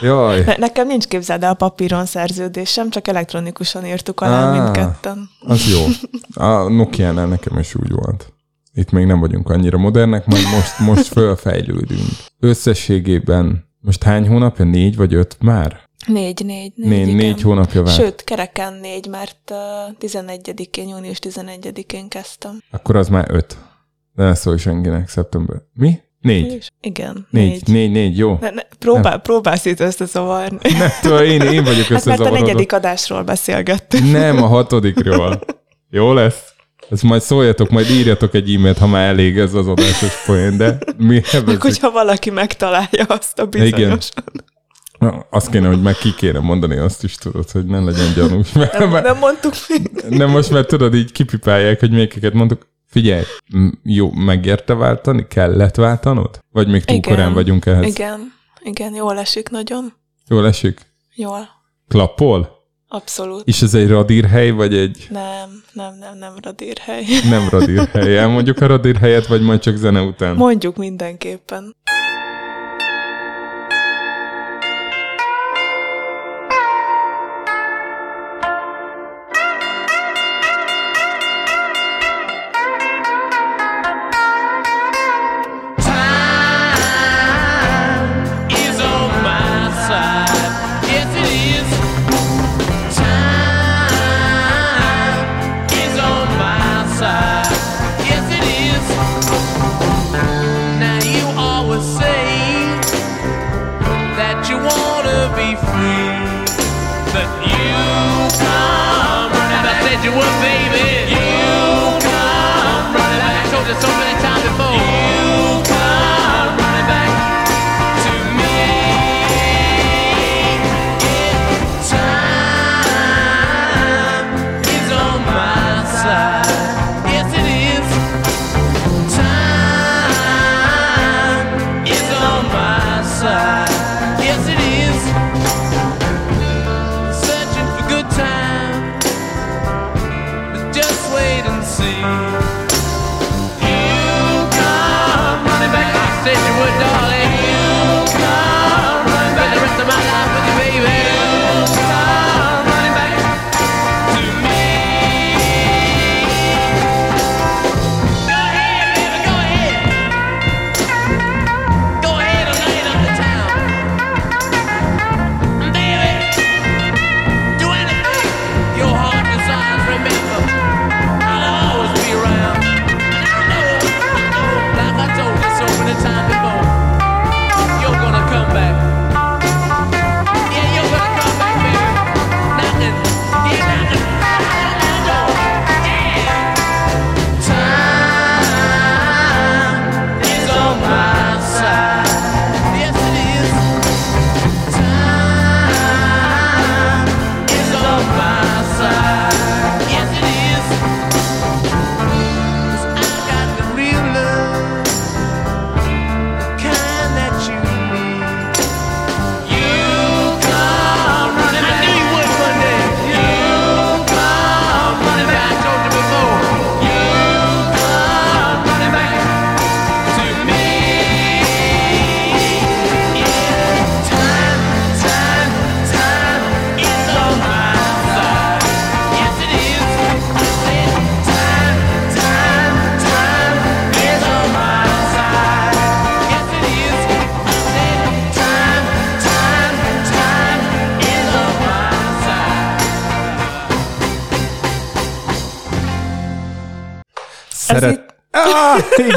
Jaj. 0.00 0.44
Ne, 0.44 0.56
nekem 0.56 0.86
nincs 0.86 1.06
képzeld 1.06 1.42
el 1.42 1.54
papíron 1.54 2.06
szerződésem, 2.06 2.90
csak 2.90 3.08
elektronikusan 3.08 3.86
írtuk 3.86 4.20
alá 4.20 4.44
Á. 4.48 4.52
mindketten. 4.62 5.28
Az 5.40 5.70
jó. 5.70 5.84
A 6.44 6.68
Nokia-nál 6.68 7.26
nekem 7.26 7.58
is 7.58 7.74
úgy 7.74 7.90
volt. 7.90 8.32
Itt 8.74 8.90
még 8.90 9.06
nem 9.06 9.20
vagyunk 9.20 9.48
annyira 9.50 9.78
modernek, 9.78 10.26
majd 10.26 10.42
most, 10.54 10.78
most 10.78 11.06
fölfejlődünk. 11.06 12.08
Összességében 12.40 13.68
most 13.80 14.02
hány 14.02 14.28
hónapja? 14.28 14.64
Négy 14.64 14.96
vagy 14.96 15.14
öt 15.14 15.36
már? 15.40 15.88
Négy, 16.06 16.44
négy, 16.44 16.72
négy, 16.74 16.88
Négy, 16.88 17.06
igen. 17.06 17.16
négy 17.16 17.42
hónapja 17.42 17.82
vált. 17.82 17.96
Sőt, 17.96 18.24
kereken 18.24 18.72
négy, 18.74 19.06
mert 19.06 19.50
uh, 19.50 19.56
11-én, 20.00 20.88
június 20.88 21.18
11-én 21.20 22.08
kezdtem. 22.08 22.58
Akkor 22.70 22.96
az 22.96 23.08
már 23.08 23.26
öt. 23.30 23.56
De 24.14 24.22
ne 24.24 24.34
szólj 24.34 24.58
senkinek 24.58 25.08
szeptember. 25.08 25.56
Mi? 25.72 25.98
Négy. 26.20 26.52
És- 26.52 26.68
Igen, 26.80 27.26
Négy, 27.30 27.48
négy. 27.50 27.62
négy, 27.68 27.90
négy, 27.90 28.18
jó. 28.18 28.38
Ne, 28.40 28.50
ne, 28.50 28.62
próbál, 28.78 29.18
próbálsz 29.18 29.64
itt 29.64 29.80
összezavarni. 29.80 30.58
Nem 30.78 30.88
tudom, 31.02 31.22
én, 31.22 31.40
én 31.40 31.64
vagyok 31.64 31.64
Hát 31.64 31.88
mert 31.90 31.90
a 31.90 31.94
összezavarodva. 31.94 32.38
negyedik 32.40 32.72
adásról 32.72 33.22
beszélgettünk. 33.22 34.10
Nem, 34.12 34.42
a 34.42 34.46
hatodikról. 34.46 35.40
Jó 35.90 36.12
lesz? 36.12 36.42
Ezt 36.90 37.02
majd 37.02 37.22
szóljatok, 37.22 37.70
majd 37.70 37.90
írjatok 37.90 38.34
egy 38.34 38.54
e-mailt, 38.54 38.78
ha 38.78 38.86
már 38.86 39.08
elég 39.08 39.38
ez 39.38 39.54
az 39.54 39.66
adásos 39.68 40.22
poén, 40.26 40.56
de 40.56 40.78
mi 40.96 41.22
Meg 41.46 41.60
hogyha 41.62 41.90
valaki 41.90 42.30
megtalálja 42.30 43.04
azt 43.08 43.38
a 43.38 43.46
bizonyos. 43.46 44.08
Na, 44.98 45.26
azt 45.30 45.50
kéne, 45.50 45.66
hogy 45.66 45.82
meg 45.82 45.94
ki 45.94 46.14
kéne 46.14 46.38
mondani 46.38 46.76
azt 46.76 47.04
is, 47.04 47.14
tudod, 47.14 47.50
hogy 47.50 47.64
ne 47.66 47.80
legyen 47.80 48.12
gyanús. 48.14 48.52
Mert, 48.52 48.78
Nem, 48.78 48.90
mert, 48.90 49.04
nem 49.06 49.18
mondtuk 49.18 49.52
még. 49.68 49.90
nem 50.08 50.30
most 50.30 50.50
már 50.50 50.64
tudod, 50.64 50.94
így 50.94 51.12
kipipálják, 51.12 51.80
hogy 51.80 51.90
melyikeket 51.90 52.32
mondtuk. 52.32 52.68
Figyelj, 52.90 53.22
jó, 53.82 54.10
megérte 54.12 54.74
váltani? 54.74 55.26
Kellett 55.28 55.74
váltanod? 55.74 56.38
Vagy 56.52 56.68
még 56.68 56.84
túl 56.84 56.96
Igen. 56.96 57.14
korán 57.16 57.32
vagyunk 57.32 57.66
ehhez? 57.66 57.86
Igen, 57.86 58.32
igen, 58.62 58.94
jól 58.94 59.18
esik 59.18 59.48
nagyon. 59.48 59.92
Jól 60.28 60.46
esik? 60.46 60.80
Jól, 61.14 61.48
Klappol? 61.88 62.58
abszolút. 62.92 63.46
És 63.48 63.62
ez 63.62 63.74
egy 63.74 63.88
radírhely, 63.88 64.50
vagy 64.50 64.74
egy 64.74 65.06
Nem, 65.10 65.62
nem, 65.72 65.94
nem, 65.98 66.18
nem 66.18 66.32
radírhely. 66.42 67.04
nem 67.30 67.48
radírhely? 67.50 68.18
Elmondjuk 68.18 68.60
a 68.60 68.66
radírhelyet, 68.66 69.26
vagy 69.26 69.40
majd 69.42 69.60
csak 69.60 69.76
zene 69.76 70.00
után? 70.02 70.36
Mondjuk 70.36 70.76
mindenképpen. 70.76 71.76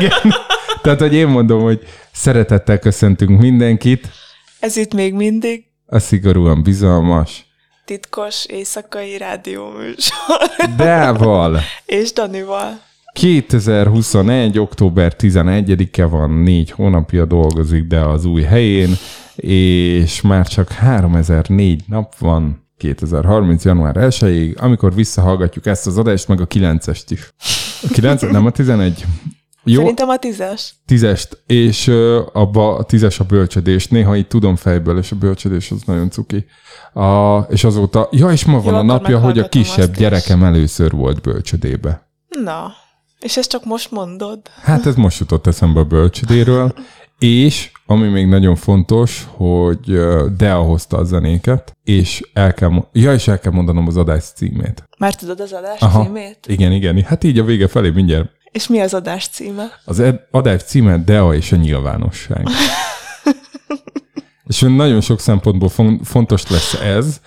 Igen. 0.04 0.34
Tehát, 0.82 1.00
hogy 1.00 1.14
én 1.14 1.28
mondom, 1.28 1.62
hogy 1.62 1.80
szeretettel 2.12 2.80
köszöntünk 2.80 3.40
mindenkit, 3.40 4.10
Ez 4.60 4.78
itt 4.78 4.94
még 4.94 5.14
mindig 5.14 5.64
a 5.86 6.00
szigorúan 6.00 6.64
bizalmas 6.64 7.46
titkos 7.86 8.46
éjszakai 8.46 9.18
rádióműsor. 9.18 10.38
Dával. 10.76 11.60
És 11.86 12.14
Danival. 12.14 12.80
2021. 13.14 14.60
október 14.60 15.16
11-e 15.20 16.06
van, 16.06 16.30
négy 16.32 16.72
hónapja 16.72 17.26
dolgozik, 17.26 17.84
de 17.84 18.00
az 18.00 18.26
új 18.26 18.42
helyén, 18.42 18.96
és 19.36 20.22
már 20.22 20.48
csak 20.48 20.72
3004 20.72 21.84
nap 21.88 22.18
van 22.18 22.68
2030. 22.78 23.66
január 23.66 23.96
1-ig, 23.98 24.58
amikor 24.58 24.96
visszahallgatjuk 24.96 25.66
ezt 25.66 25.88
az 25.88 25.98
adást, 25.98 26.28
meg 26.28 26.42
a 26.42 26.48
9-est 26.48 27.06
is. 27.10 27.30
A 27.84 27.88
9 27.94 28.22
nem 28.22 28.46
a 28.46 28.52
11. 28.52 29.06
Jó, 29.64 29.80
Szerintem 29.80 30.10
a 30.10 30.18
tízes. 30.18 30.76
tízest, 30.86 31.44
és 31.48 31.88
ö, 31.88 32.22
abba 32.34 32.76
a 32.76 32.84
tízes 32.84 33.20
a 33.20 33.24
bölcsödés. 33.24 33.88
Néha 33.88 34.16
így 34.16 34.28
tudom 34.28 34.56
fejből, 34.56 34.98
és 34.98 35.12
a 35.12 35.16
bölcsödés 35.16 35.72
az 35.72 35.82
nagyon 35.86 36.10
cuki. 36.10 36.46
A, 36.94 37.38
és 37.40 37.64
azóta, 37.64 38.08
ja, 38.12 38.32
és 38.32 38.46
ma 38.46 38.62
van 38.62 38.74
a 38.74 38.78
akkor 38.78 38.86
napja, 38.86 39.20
hogy 39.20 39.40
a 39.40 39.50
kisebb 39.50 39.80
azt 39.80 39.92
is. 39.92 39.98
gyerekem 39.98 40.44
először 40.44 40.92
volt 40.92 41.22
bölcsödébe. 41.22 42.08
Na, 42.44 42.72
és 43.20 43.38
ezt 43.38 43.50
csak 43.50 43.66
most 43.66 43.92
mondod? 43.92 44.40
Hát 44.62 44.86
ez 44.86 44.96
most 44.96 45.20
jutott 45.20 45.48
eszembe 45.48 45.80
a 45.80 45.84
bölcsödéről, 45.86 46.74
és 47.20 47.72
ami 47.86 48.08
még 48.08 48.28
nagyon 48.28 48.56
fontos, 48.56 49.28
hogy 49.32 50.00
Dea 50.38 50.62
hozta 50.62 50.98
a 50.98 51.04
zenéket, 51.04 51.78
és 51.84 52.22
el 52.34 52.54
kell, 52.54 52.72
ja, 52.92 53.14
és 53.14 53.28
el 53.28 53.40
kell 53.40 53.52
mondanom 53.52 53.88
az 53.88 53.98
adás 53.98 54.24
címét. 54.24 54.84
Már 54.98 55.16
tudod 55.16 55.40
az 55.40 55.52
adás 55.52 55.80
Aha. 55.80 56.04
címét? 56.04 56.40
Igen, 56.48 56.72
igen, 56.72 57.02
hát 57.04 57.24
így 57.24 57.40
a 57.40 57.44
vége 57.44 57.68
felé 57.68 57.90
mindjárt. 57.90 58.30
És 58.54 58.68
mi 58.68 58.80
az 58.82 58.94
adás 58.94 59.28
címe? 59.28 59.80
Az 59.86 60.00
ed- 60.00 60.28
adás 60.32 60.64
címe 60.64 60.98
Dea 60.98 61.34
és 61.34 61.52
a 61.52 61.56
nyilvánosság. 61.56 62.48
és 64.48 64.60
nagyon 64.60 65.02
sok 65.02 65.20
szempontból 65.20 65.70
fon- 65.70 66.06
fontos 66.08 66.48
lesz 66.50 66.74
ez, 66.74 67.20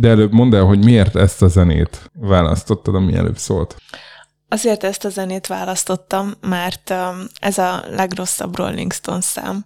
de 0.00 0.08
előbb 0.08 0.32
mondd 0.32 0.54
el, 0.54 0.64
hogy 0.64 0.84
miért 0.84 1.16
ezt 1.16 1.42
a 1.42 1.48
zenét 1.48 2.10
választottad, 2.12 2.94
ami 2.94 3.14
előbb 3.14 3.38
szólt. 3.38 3.76
Azért 4.48 4.84
ezt 4.84 5.04
a 5.04 5.08
zenét 5.08 5.46
választottam, 5.46 6.32
mert 6.40 6.94
ez 7.40 7.58
a 7.58 7.84
legrosszabb 7.90 8.56
Rolling 8.56 8.92
Stones 8.92 9.24
szám. 9.24 9.64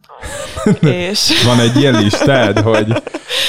és 0.81 1.43
Van 1.45 1.61
egy 1.61 1.77
ilyen 1.77 1.95
listád, 2.03 2.59
hogy 2.59 3.03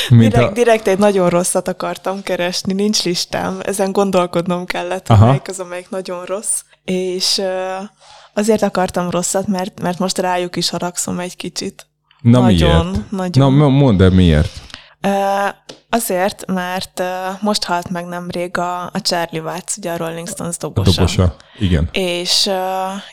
mint 0.10 0.32
direkt, 0.34 0.52
a, 0.52 0.54
direkt 0.54 0.88
egy 0.88 0.98
nagyon 0.98 1.30
rosszat 1.30 1.68
akartam 1.68 2.24
keresni, 2.24 2.74
nincs 2.74 3.04
listám, 3.04 3.60
ezen 3.64 3.92
gondolkodnom 3.92 4.66
kellett, 4.66 5.10
Aha. 5.10 5.20
hogy 5.20 5.28
melyik 5.28 5.48
az, 5.48 5.60
amelyik 5.60 5.90
nagyon 5.90 6.26
rossz. 6.26 6.62
És 6.92 7.42
azért 8.34 8.62
akartam 8.62 9.10
rosszat, 9.10 9.48
mert, 9.48 9.82
mert 9.82 10.00
most 10.00 10.18
rájuk 10.18 10.56
is 10.56 10.70
haragszom 10.70 11.20
egy 11.20 11.36
kicsit. 11.36 11.88
na 12.22 12.40
nagyon, 12.40 12.86
miért? 12.86 13.12
nagyon. 13.12 13.54
Na, 13.54 13.68
mondd 13.68 14.02
el 14.02 14.10
miért. 14.10 14.62
Azért, 15.90 16.46
mert 16.46 17.02
most 17.42 17.64
halt 17.64 17.90
meg 17.90 18.06
nemrég 18.06 18.58
a, 18.58 18.84
a 18.84 19.02
Charlie 19.02 19.40
Watts, 19.40 19.78
ugye 19.78 19.92
a 19.92 19.98
Rolling 19.98 20.28
Stones 20.28 20.56
A 20.56 20.58
dobosa. 20.60 20.92
dobosa. 20.92 21.36
Igen. 21.60 21.90
És, 21.92 22.50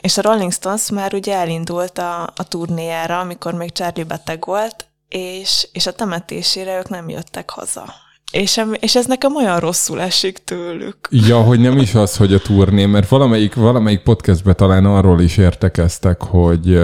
és 0.01 0.19
a 0.19 0.23
Rolling 0.23 0.53
Stones 0.53 0.91
már 0.91 1.15
ugye 1.15 1.35
elindult 1.35 1.99
a, 1.99 2.23
a 2.23 2.49
turnéjára, 2.49 3.19
amikor 3.19 3.55
még 3.55 3.73
Charlie 3.73 4.05
beteg 4.05 4.45
volt, 4.45 4.87
és, 5.09 5.69
és 5.73 5.87
a 5.87 5.93
temetésére 5.93 6.79
ők 6.79 6.89
nem 6.89 7.09
jöttek 7.09 7.51
haza. 7.51 7.95
És, 8.35 8.61
és 8.81 8.97
ez 8.97 9.07
nekem 9.07 9.37
olyan 9.37 9.61
rosszul 9.61 10.01
esik 10.01 10.39
tőlük. 10.39 10.97
Ja, 11.11 11.41
hogy 11.41 11.61
nem 11.61 11.79
is 11.79 11.95
az, 11.95 12.17
hogy 12.17 12.35
a 12.35 12.39
turné, 12.39 12.87
mert 12.87 13.09
valamelyik, 13.09 13.55
valamelyik 13.55 14.01
podcastben 14.01 14.57
talán 14.57 14.85
arról 14.85 15.21
is 15.21 15.37
értekeztek, 15.37 16.23
hogy, 16.23 16.79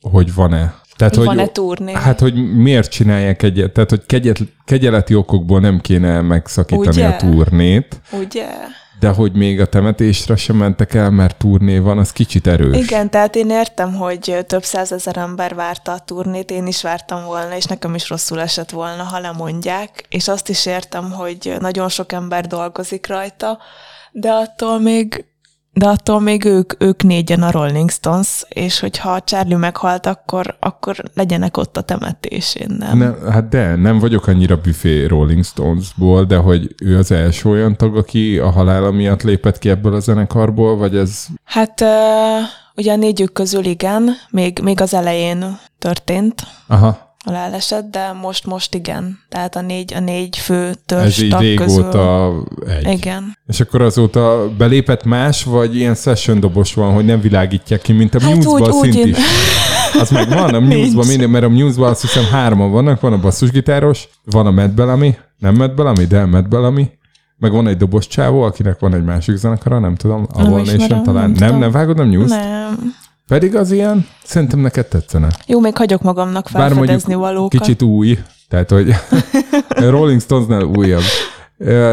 hogy 0.00 0.34
van-e. 0.34 0.74
Tehát, 0.96 1.14
Hogy 1.14 1.26
van-e 1.26 1.46
turné? 1.46 1.92
Hát, 1.92 2.20
hogy 2.20 2.54
miért 2.54 2.90
csinálják 2.90 3.42
egyet, 3.42 3.72
tehát, 3.72 3.90
hogy 3.90 4.06
kegyet, 4.06 4.38
kegyeleti 4.64 5.14
okokból 5.14 5.60
nem 5.60 5.80
kéne 5.80 6.20
megszakítani 6.20 6.88
Ugye? 6.88 7.06
a 7.06 7.16
turnét, 7.16 8.00
Ugye? 8.20 8.46
De 9.00 9.08
hogy 9.08 9.32
még 9.32 9.60
a 9.60 9.66
temetésre 9.66 10.36
sem 10.36 10.56
mentek 10.56 10.94
el, 10.94 11.10
mert 11.10 11.36
turné 11.36 11.78
van, 11.78 11.98
az 11.98 12.12
kicsit 12.12 12.46
erős. 12.46 12.76
Igen, 12.76 13.10
tehát 13.10 13.36
én 13.36 13.50
értem, 13.50 13.94
hogy 13.94 14.44
több 14.46 14.64
százezer 14.64 15.16
ember 15.16 15.54
várta 15.54 15.92
a 15.92 15.98
turnét, 15.98 16.50
én 16.50 16.66
is 16.66 16.82
vártam 16.82 17.24
volna, 17.24 17.56
és 17.56 17.64
nekem 17.64 17.94
is 17.94 18.08
rosszul 18.08 18.40
esett 18.40 18.70
volna, 18.70 19.02
ha 19.02 19.18
lemondják, 19.18 20.06
és 20.08 20.28
azt 20.28 20.48
is 20.48 20.66
értem, 20.66 21.10
hogy 21.10 21.56
nagyon 21.60 21.88
sok 21.88 22.12
ember 22.12 22.46
dolgozik 22.46 23.06
rajta, 23.06 23.58
de 24.12 24.30
attól 24.30 24.80
még 24.80 25.24
de 25.72 25.88
attól 25.88 26.20
még 26.20 26.44
ők, 26.44 26.82
ők 26.82 27.02
négyen 27.02 27.42
a 27.42 27.50
Rolling 27.50 27.90
Stones, 27.90 28.44
és 28.48 28.80
hogyha 28.80 29.10
a 29.10 29.20
Charlie 29.20 29.56
meghalt, 29.56 30.06
akkor, 30.06 30.56
akkor 30.60 30.96
legyenek 31.14 31.56
ott 31.56 31.76
a 31.76 31.80
temetésén, 31.80 32.76
nem? 32.78 32.98
Ne, 32.98 33.30
hát 33.30 33.48
de, 33.48 33.74
nem 33.76 33.98
vagyok 33.98 34.26
annyira 34.26 34.56
büfé 34.56 35.04
Rolling 35.04 35.44
Stonesból, 35.44 36.24
de 36.24 36.36
hogy 36.36 36.74
ő 36.82 36.98
az 36.98 37.12
első 37.12 37.48
olyan 37.48 37.76
tag, 37.76 37.96
aki 37.96 38.38
a 38.38 38.50
halála 38.50 38.90
miatt 38.90 39.22
lépett 39.22 39.58
ki 39.58 39.68
ebből 39.68 39.94
a 39.94 40.00
zenekarból, 40.00 40.76
vagy 40.76 40.96
ez... 40.96 41.26
Hát 41.44 41.80
uh, 41.80 41.88
ugye 42.76 42.92
a 42.92 42.96
négyük 42.96 43.32
közül 43.32 43.64
igen, 43.64 44.10
még, 44.30 44.58
még 44.62 44.80
az 44.80 44.94
elején 44.94 45.58
történt 45.78 46.42
Aha, 46.66 47.07
a 47.28 47.48
leesett, 47.50 47.90
de 47.90 48.12
most, 48.22 48.46
most 48.46 48.74
igen. 48.74 49.18
Tehát 49.28 49.56
a 49.56 49.60
négy, 49.60 49.94
a 49.94 50.00
négy 50.00 50.36
fő 50.36 50.66
ez 50.66 50.76
törzs 50.86 51.18
így 51.22 51.30
tag 51.30 51.40
régóta 51.40 52.32
egy. 52.66 52.74
közül. 52.74 52.92
Igen. 52.92 53.36
És 53.46 53.60
akkor 53.60 53.82
azóta 53.82 54.48
belépett 54.58 55.04
más, 55.04 55.44
vagy 55.44 55.76
ilyen 55.76 55.94
session 55.94 56.40
dobos 56.40 56.74
van, 56.74 56.94
hogy 56.94 57.04
nem 57.04 57.20
világítják 57.20 57.80
ki, 57.80 57.92
mint 57.92 58.14
a 58.14 58.20
Hát 58.20 58.34
Muse-ban 58.34 58.72
szint 58.72 58.94
én- 58.94 59.06
is. 59.06 59.16
Az 60.00 60.10
meg 60.10 60.28
van, 60.28 60.54
a 60.54 60.60
Muse-ban 60.70 61.06
minden, 61.06 61.30
mert 61.30 61.44
a 61.44 61.48
Muse-ban 61.48 61.90
azt 61.90 62.00
hiszem 62.00 62.24
hárman 62.24 62.70
vannak, 62.70 63.00
van 63.00 63.12
a 63.12 63.18
basszusgitáros, 63.20 64.08
van 64.24 64.46
a 64.46 64.50
Matt 64.50 64.70
Bellamy, 64.74 65.16
nem 65.38 65.54
Matt 65.54 65.74
Bellamy, 65.74 66.04
de 66.04 66.24
Matt 66.24 66.48
Bellamy, 66.48 66.90
meg 67.38 67.52
van 67.52 67.66
egy 67.68 67.76
dobos 67.76 68.06
csávó, 68.06 68.42
akinek 68.42 68.78
van 68.78 68.94
egy 68.94 69.04
másik 69.04 69.36
zenekara, 69.36 69.78
nem 69.78 69.94
tudom, 69.94 70.26
a 70.32 70.42
Nem 70.42 70.52
One 70.52 70.60
Nation 70.60 70.76
ismerem, 70.80 71.02
talán. 71.04 71.30
nem 71.30 71.50
Nem, 71.50 71.58
nem 71.58 71.70
vágod 71.70 71.98
a 71.98 72.04
Muse-t? 72.04 72.28
Nem. 72.40 72.94
Pedig 73.28 73.56
az 73.56 73.70
ilyen, 73.70 74.06
szerintem 74.24 74.58
neked 74.58 74.86
tetszene. 74.86 75.28
Jó, 75.46 75.60
még 75.60 75.76
hagyok 75.76 76.02
magamnak 76.02 76.48
Bár 76.52 76.70
felfedezni 76.70 77.14
mondjuk 77.14 77.34
valókat. 77.34 77.60
kicsit 77.60 77.82
új, 77.82 78.18
tehát 78.48 78.70
hogy 78.70 78.94
Rolling 79.90 80.20
Stonesnál 80.20 80.62
újabb, 80.62 81.02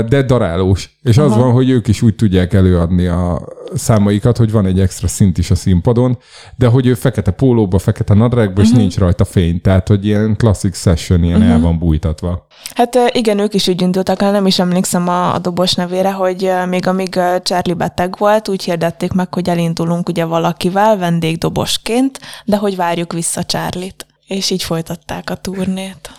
de 0.08 0.22
darálós. 0.26 0.98
És 1.04 1.18
az 1.18 1.36
van, 1.36 1.52
hogy 1.52 1.70
ők 1.70 1.88
is 1.88 2.02
úgy 2.02 2.16
tudják 2.16 2.54
előadni 2.54 3.06
a 3.06 3.42
számaikat, 3.74 4.38
hogy 4.38 4.52
van 4.52 4.66
egy 4.66 4.80
extra 4.80 5.08
szint 5.08 5.38
is 5.38 5.52
a 5.52 5.56
színpadon, 5.56 6.18
de 6.56 6.68
hogy 6.68 6.86
ő 6.88 6.94
fekete 6.94 7.32
pólóba, 7.32 7.80
fekete 7.80 8.14
nadrágba, 8.14 8.62
Mhm. 8.62 8.70
és 8.72 8.78
nincs 8.78 8.98
rajta 8.98 9.26
fény, 9.26 9.62
tehát 9.62 9.88
hogy 9.88 10.06
ilyen 10.06 10.36
classic 10.38 10.78
session, 10.78 11.24
ilyen 11.24 11.42
el 11.42 11.60
van 11.60 11.80
bújtatva. 11.80 12.48
Hát 12.76 12.98
igen, 13.12 13.40
ők 13.40 13.54
is 13.54 13.68
úgy 13.68 13.82
indultak 13.82 14.22
el, 14.22 14.32
nem 14.32 14.46
is 14.46 14.60
emlékszem 14.60 15.08
a, 15.08 15.34
a 15.34 15.40
dobos 15.40 15.74
nevére, 15.74 16.12
hogy 16.12 16.52
még 16.70 16.88
amíg 16.88 17.20
Charlie 17.44 17.74
beteg 17.74 18.16
volt, 18.18 18.48
úgy 18.50 18.64
hirdették 18.64 19.12
meg, 19.12 19.34
hogy 19.34 19.50
elindulunk 19.50 20.10
ugye 20.10 20.26
valakivel, 20.26 20.98
vendégdobosként, 20.98 22.20
de 22.46 22.58
hogy 22.58 22.76
várjuk 22.76 23.14
vissza 23.14 23.44
Charlie-t. 23.44 24.06
És 24.28 24.50
így 24.50 24.64
folytatták 24.64 25.30
a 25.30 25.36
turnét. 25.36 26.10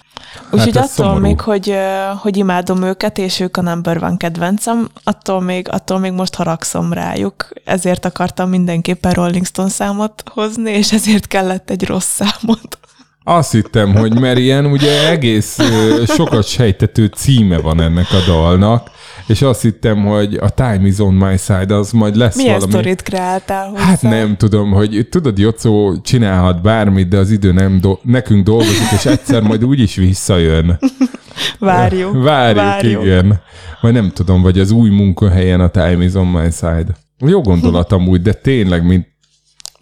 Úgyhogy 0.51 0.77
ez 0.77 0.77
attól 0.77 0.89
szomorú. 0.89 1.20
még, 1.20 1.41
hogy, 1.41 1.77
hogy 2.18 2.37
imádom 2.37 2.83
őket, 2.83 3.18
és 3.18 3.41
ők 3.41 3.57
a 3.57 3.62
number 3.62 3.99
van 3.99 4.16
kedvencem, 4.16 4.89
attól 5.05 5.41
még, 5.41 5.68
attól 5.70 5.99
még 5.99 6.12
most 6.12 6.35
haragszom 6.35 6.93
rájuk. 6.93 7.49
Ezért 7.64 8.05
akartam 8.05 8.49
mindenképpen 8.49 9.12
Rolling 9.12 9.47
Stone 9.47 9.68
számot 9.68 10.22
hozni, 10.31 10.70
és 10.70 10.93
ezért 10.93 11.27
kellett 11.27 11.70
egy 11.70 11.87
rossz 11.87 12.20
számot. 12.20 12.79
Azt 13.24 13.53
hittem, 13.53 13.95
hogy 13.95 14.20
mert 14.20 14.39
ilyen 14.39 14.66
ugye 14.66 15.09
egész 15.09 15.59
sokat 16.07 16.47
sejtető 16.47 17.07
címe 17.07 17.59
van 17.59 17.81
ennek 17.81 18.07
a 18.12 18.24
dalnak, 18.27 18.91
és 19.27 19.43
azt 19.43 19.62
hittem, 19.62 20.05
hogy 20.05 20.35
a 20.35 20.51
Time 20.51 20.81
is 20.87 20.99
on 20.99 21.14
my 21.14 21.37
side, 21.37 21.74
az 21.74 21.91
majd 21.91 22.16
lesz 22.16 22.37
Milyen 22.37 22.55
valami... 22.55 22.72
sztorit 22.72 23.03
kreáltál 23.03 23.68
hozzá? 23.68 23.83
Hát 23.83 24.03
nem 24.03 24.37
tudom, 24.37 24.70
hogy 24.70 25.07
tudod, 25.11 25.39
Jocó 25.39 26.01
csinálhat 26.01 26.62
bármit, 26.62 27.09
de 27.09 27.16
az 27.16 27.31
idő 27.31 27.53
nem 27.53 27.81
do- 27.81 28.05
nekünk 28.05 28.45
dolgozik, 28.45 28.91
és 28.93 29.07
egyszer 29.07 29.43
majd 29.43 29.64
úgy 29.64 29.81
is 29.81 29.97
visszajön. 29.97 30.79
Várjuk. 31.59 32.22
Várjuk, 32.22 32.64
várjuk. 32.64 33.03
igen. 33.03 33.41
Vagy 33.81 33.93
nem 33.93 34.11
tudom, 34.14 34.43
vagy 34.43 34.59
az 34.59 34.70
új 34.70 34.91
munkahelyen 34.91 35.61
a 35.61 35.68
Time 35.68 36.05
is 36.05 36.14
on 36.14 36.27
my 36.27 36.51
side. 36.51 36.97
Jó 37.18 37.41
gondolat 37.41 37.93
amúgy, 37.93 38.22
de 38.22 38.33
tényleg, 38.33 38.87
mint 38.87 39.07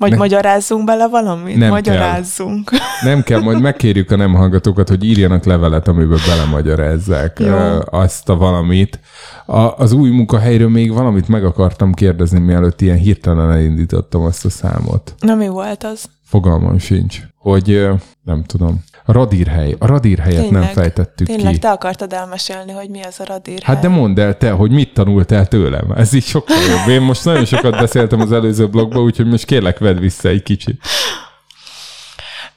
Vagy 0.04 0.12
Ne- 0.12 0.18
magyarázzunk 0.18 0.84
bele 0.84 1.08
valamit? 1.08 1.56
Nem 1.56 1.68
Magyarázzunk. 1.68 2.70
nem 3.02 3.22
kell, 3.22 3.40
majd 3.40 3.60
megkérjük 3.60 4.10
a 4.10 4.16
nem 4.16 4.34
hallgatókat, 4.34 4.88
hogy 4.88 5.04
írjanak 5.04 5.44
levelet, 5.44 5.88
amiben 5.88 6.18
belemagyarázzák 6.26 7.38
Jó. 7.38 7.78
azt 7.84 8.28
a 8.28 8.36
valamit. 8.36 9.00
A, 9.46 9.58
az 9.58 9.92
új 9.92 10.10
munkahelyről 10.10 10.68
még 10.68 10.92
valamit 10.92 11.28
meg 11.28 11.44
akartam 11.44 11.92
kérdezni, 11.92 12.38
mielőtt 12.38 12.80
ilyen 12.80 12.96
hirtelen 12.96 13.50
elindítottam 13.50 14.22
azt 14.22 14.44
a 14.44 14.50
számot. 14.50 15.14
Na 15.18 15.34
mi 15.34 15.48
volt 15.48 15.84
az? 15.84 16.04
Fogalmam 16.24 16.78
sincs, 16.78 17.20
hogy 17.36 17.88
nem 18.22 18.42
tudom. 18.42 18.84
Radírhely. 19.04 19.76
A 19.78 19.86
radírhelyet 19.86 20.50
nem 20.50 20.62
fejtettük 20.62 21.26
tényleg, 21.26 21.52
ki. 21.52 21.58
te 21.58 21.70
akartad 21.70 22.12
elmesélni, 22.12 22.72
hogy 22.72 22.88
mi 22.88 23.02
az 23.02 23.20
a 23.20 23.24
radírhely. 23.24 23.74
Hát 23.74 23.82
de 23.82 23.88
mondd 23.88 24.20
el 24.20 24.36
te, 24.36 24.50
hogy 24.50 24.70
mit 24.70 24.94
tanultál 24.94 25.46
tőlem. 25.46 25.92
Ez 25.96 26.12
így 26.12 26.24
sokkal 26.24 26.56
jobb. 26.56 26.88
Én 26.88 27.00
most 27.00 27.24
nagyon 27.24 27.44
sokat 27.44 27.70
beszéltem 27.80 28.20
az 28.20 28.32
előző 28.32 28.68
blogban, 28.68 29.02
úgyhogy 29.02 29.26
most 29.26 29.44
kérlek, 29.44 29.78
vedd 29.78 29.98
vissza 29.98 30.28
egy 30.28 30.42
kicsit. 30.42 30.80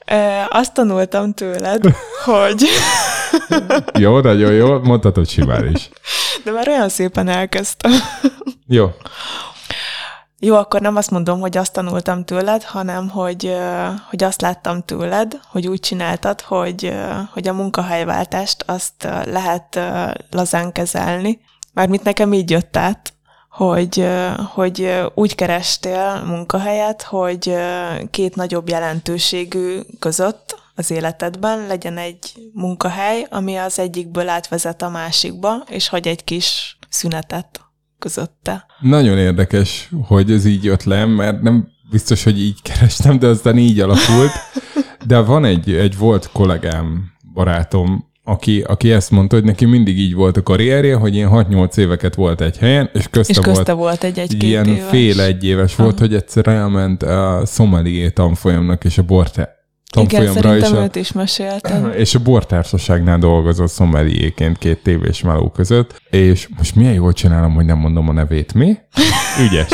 E, 0.05 0.47
azt 0.49 0.73
tanultam 0.73 1.33
tőled, 1.33 1.83
hogy... 2.25 2.65
Jó, 4.03 4.19
nagyon 4.19 4.51
jó, 4.51 4.79
mondhatod 4.79 5.27
simán 5.27 5.71
is. 5.73 5.89
De 6.43 6.51
már 6.51 6.67
olyan 6.67 6.89
szépen 6.89 7.27
elkezdtem. 7.27 7.91
Jó. 8.67 8.91
Jó, 10.39 10.55
akkor 10.55 10.81
nem 10.81 10.95
azt 10.95 11.11
mondom, 11.11 11.39
hogy 11.39 11.57
azt 11.57 11.73
tanultam 11.73 12.25
tőled, 12.25 12.63
hanem 12.63 13.09
hogy, 13.09 13.55
hogy 14.09 14.23
azt 14.23 14.41
láttam 14.41 14.83
tőled, 14.83 15.39
hogy 15.51 15.67
úgy 15.67 15.79
csináltad, 15.79 16.41
hogy, 16.41 16.93
hogy 17.33 17.47
a 17.47 17.53
munkahelyváltást 17.53 18.63
azt 18.67 19.07
lehet 19.25 19.79
lazán 20.31 20.71
kezelni. 20.71 21.39
Mármint 21.73 22.03
nekem 22.03 22.33
így 22.33 22.49
jött 22.49 22.77
át, 22.77 23.13
hogy, 23.49 24.07
hogy 24.53 25.03
úgy 25.13 25.35
kerestél 25.35 26.23
munkahelyet, 26.25 27.01
hogy 27.01 27.55
két 28.11 28.35
nagyobb 28.35 28.69
jelentőségű 28.69 29.79
között 29.99 30.59
az 30.75 30.91
életedben 30.91 31.67
legyen 31.67 31.97
egy 31.97 32.49
munkahely, 32.53 33.27
ami 33.29 33.55
az 33.55 33.79
egyikből 33.79 34.29
átvezet 34.29 34.81
a 34.81 34.89
másikba, 34.89 35.63
és 35.69 35.88
hagy 35.88 36.07
egy 36.07 36.23
kis 36.23 36.77
szünetet 36.89 37.66
közötte. 37.99 38.65
Nagyon 38.79 39.17
érdekes, 39.17 39.89
hogy 40.07 40.31
ez 40.31 40.45
így 40.45 40.63
jött 40.63 40.83
le, 40.83 41.05
mert 41.05 41.41
nem 41.41 41.67
biztos, 41.89 42.23
hogy 42.23 42.39
így 42.39 42.61
kerestem, 42.61 43.19
de 43.19 43.27
aztán 43.27 43.57
így 43.57 43.79
alakult. 43.79 44.31
De 45.05 45.19
van 45.19 45.45
egy, 45.45 45.73
egy 45.73 45.97
volt 45.97 46.29
kollégám, 46.31 47.11
barátom, 47.33 48.05
aki, 48.23 48.61
aki 48.61 48.91
ezt 48.91 49.11
mondta, 49.11 49.35
hogy 49.35 49.45
neki 49.45 49.65
mindig 49.65 49.99
így 49.99 50.13
volt 50.13 50.37
a 50.37 50.43
karrierje, 50.43 50.95
hogy 50.95 51.15
ilyen 51.15 51.29
6-8 51.33 51.77
éveket 51.77 52.15
volt 52.15 52.41
egy 52.41 52.57
helyen, 52.57 52.89
és 52.93 53.07
közte, 53.09 53.33
és 53.33 53.39
közte 53.39 53.73
volt, 53.73 53.77
volt 53.77 54.03
egy, 54.03 54.19
egy 54.19 54.43
ilyen 54.43 54.65
éves. 54.65 54.89
fél 54.89 55.21
egy 55.21 55.43
éves 55.43 55.75
volt, 55.75 55.99
hogy 55.99 56.13
egyszer 56.13 56.47
elment 56.47 57.03
a 57.03 57.41
szomelié 57.45 58.09
tanfolyamnak, 58.09 58.83
és 58.83 58.97
a 58.97 59.03
borte 59.03 59.57
tanfolyamra, 59.89 60.41
szerintem 60.41 60.71
és 60.73 60.77
a, 60.79 60.83
őt 60.83 60.95
is 60.95 61.11
meséltem. 61.11 61.91
és 61.91 62.15
a 62.15 62.19
bortársaságnál 62.19 63.17
dolgozott 63.19 63.69
szomeliéként 63.71 64.57
két 64.57 64.83
tévés 64.83 65.21
meló 65.21 65.49
között, 65.49 66.01
és 66.09 66.47
most 66.57 66.75
milyen 66.75 66.93
jól 66.93 67.13
csinálom, 67.13 67.53
hogy 67.53 67.65
nem 67.65 67.77
mondom 67.77 68.09
a 68.09 68.11
nevét, 68.11 68.53
mi? 68.53 68.77
Ügyes. 69.45 69.69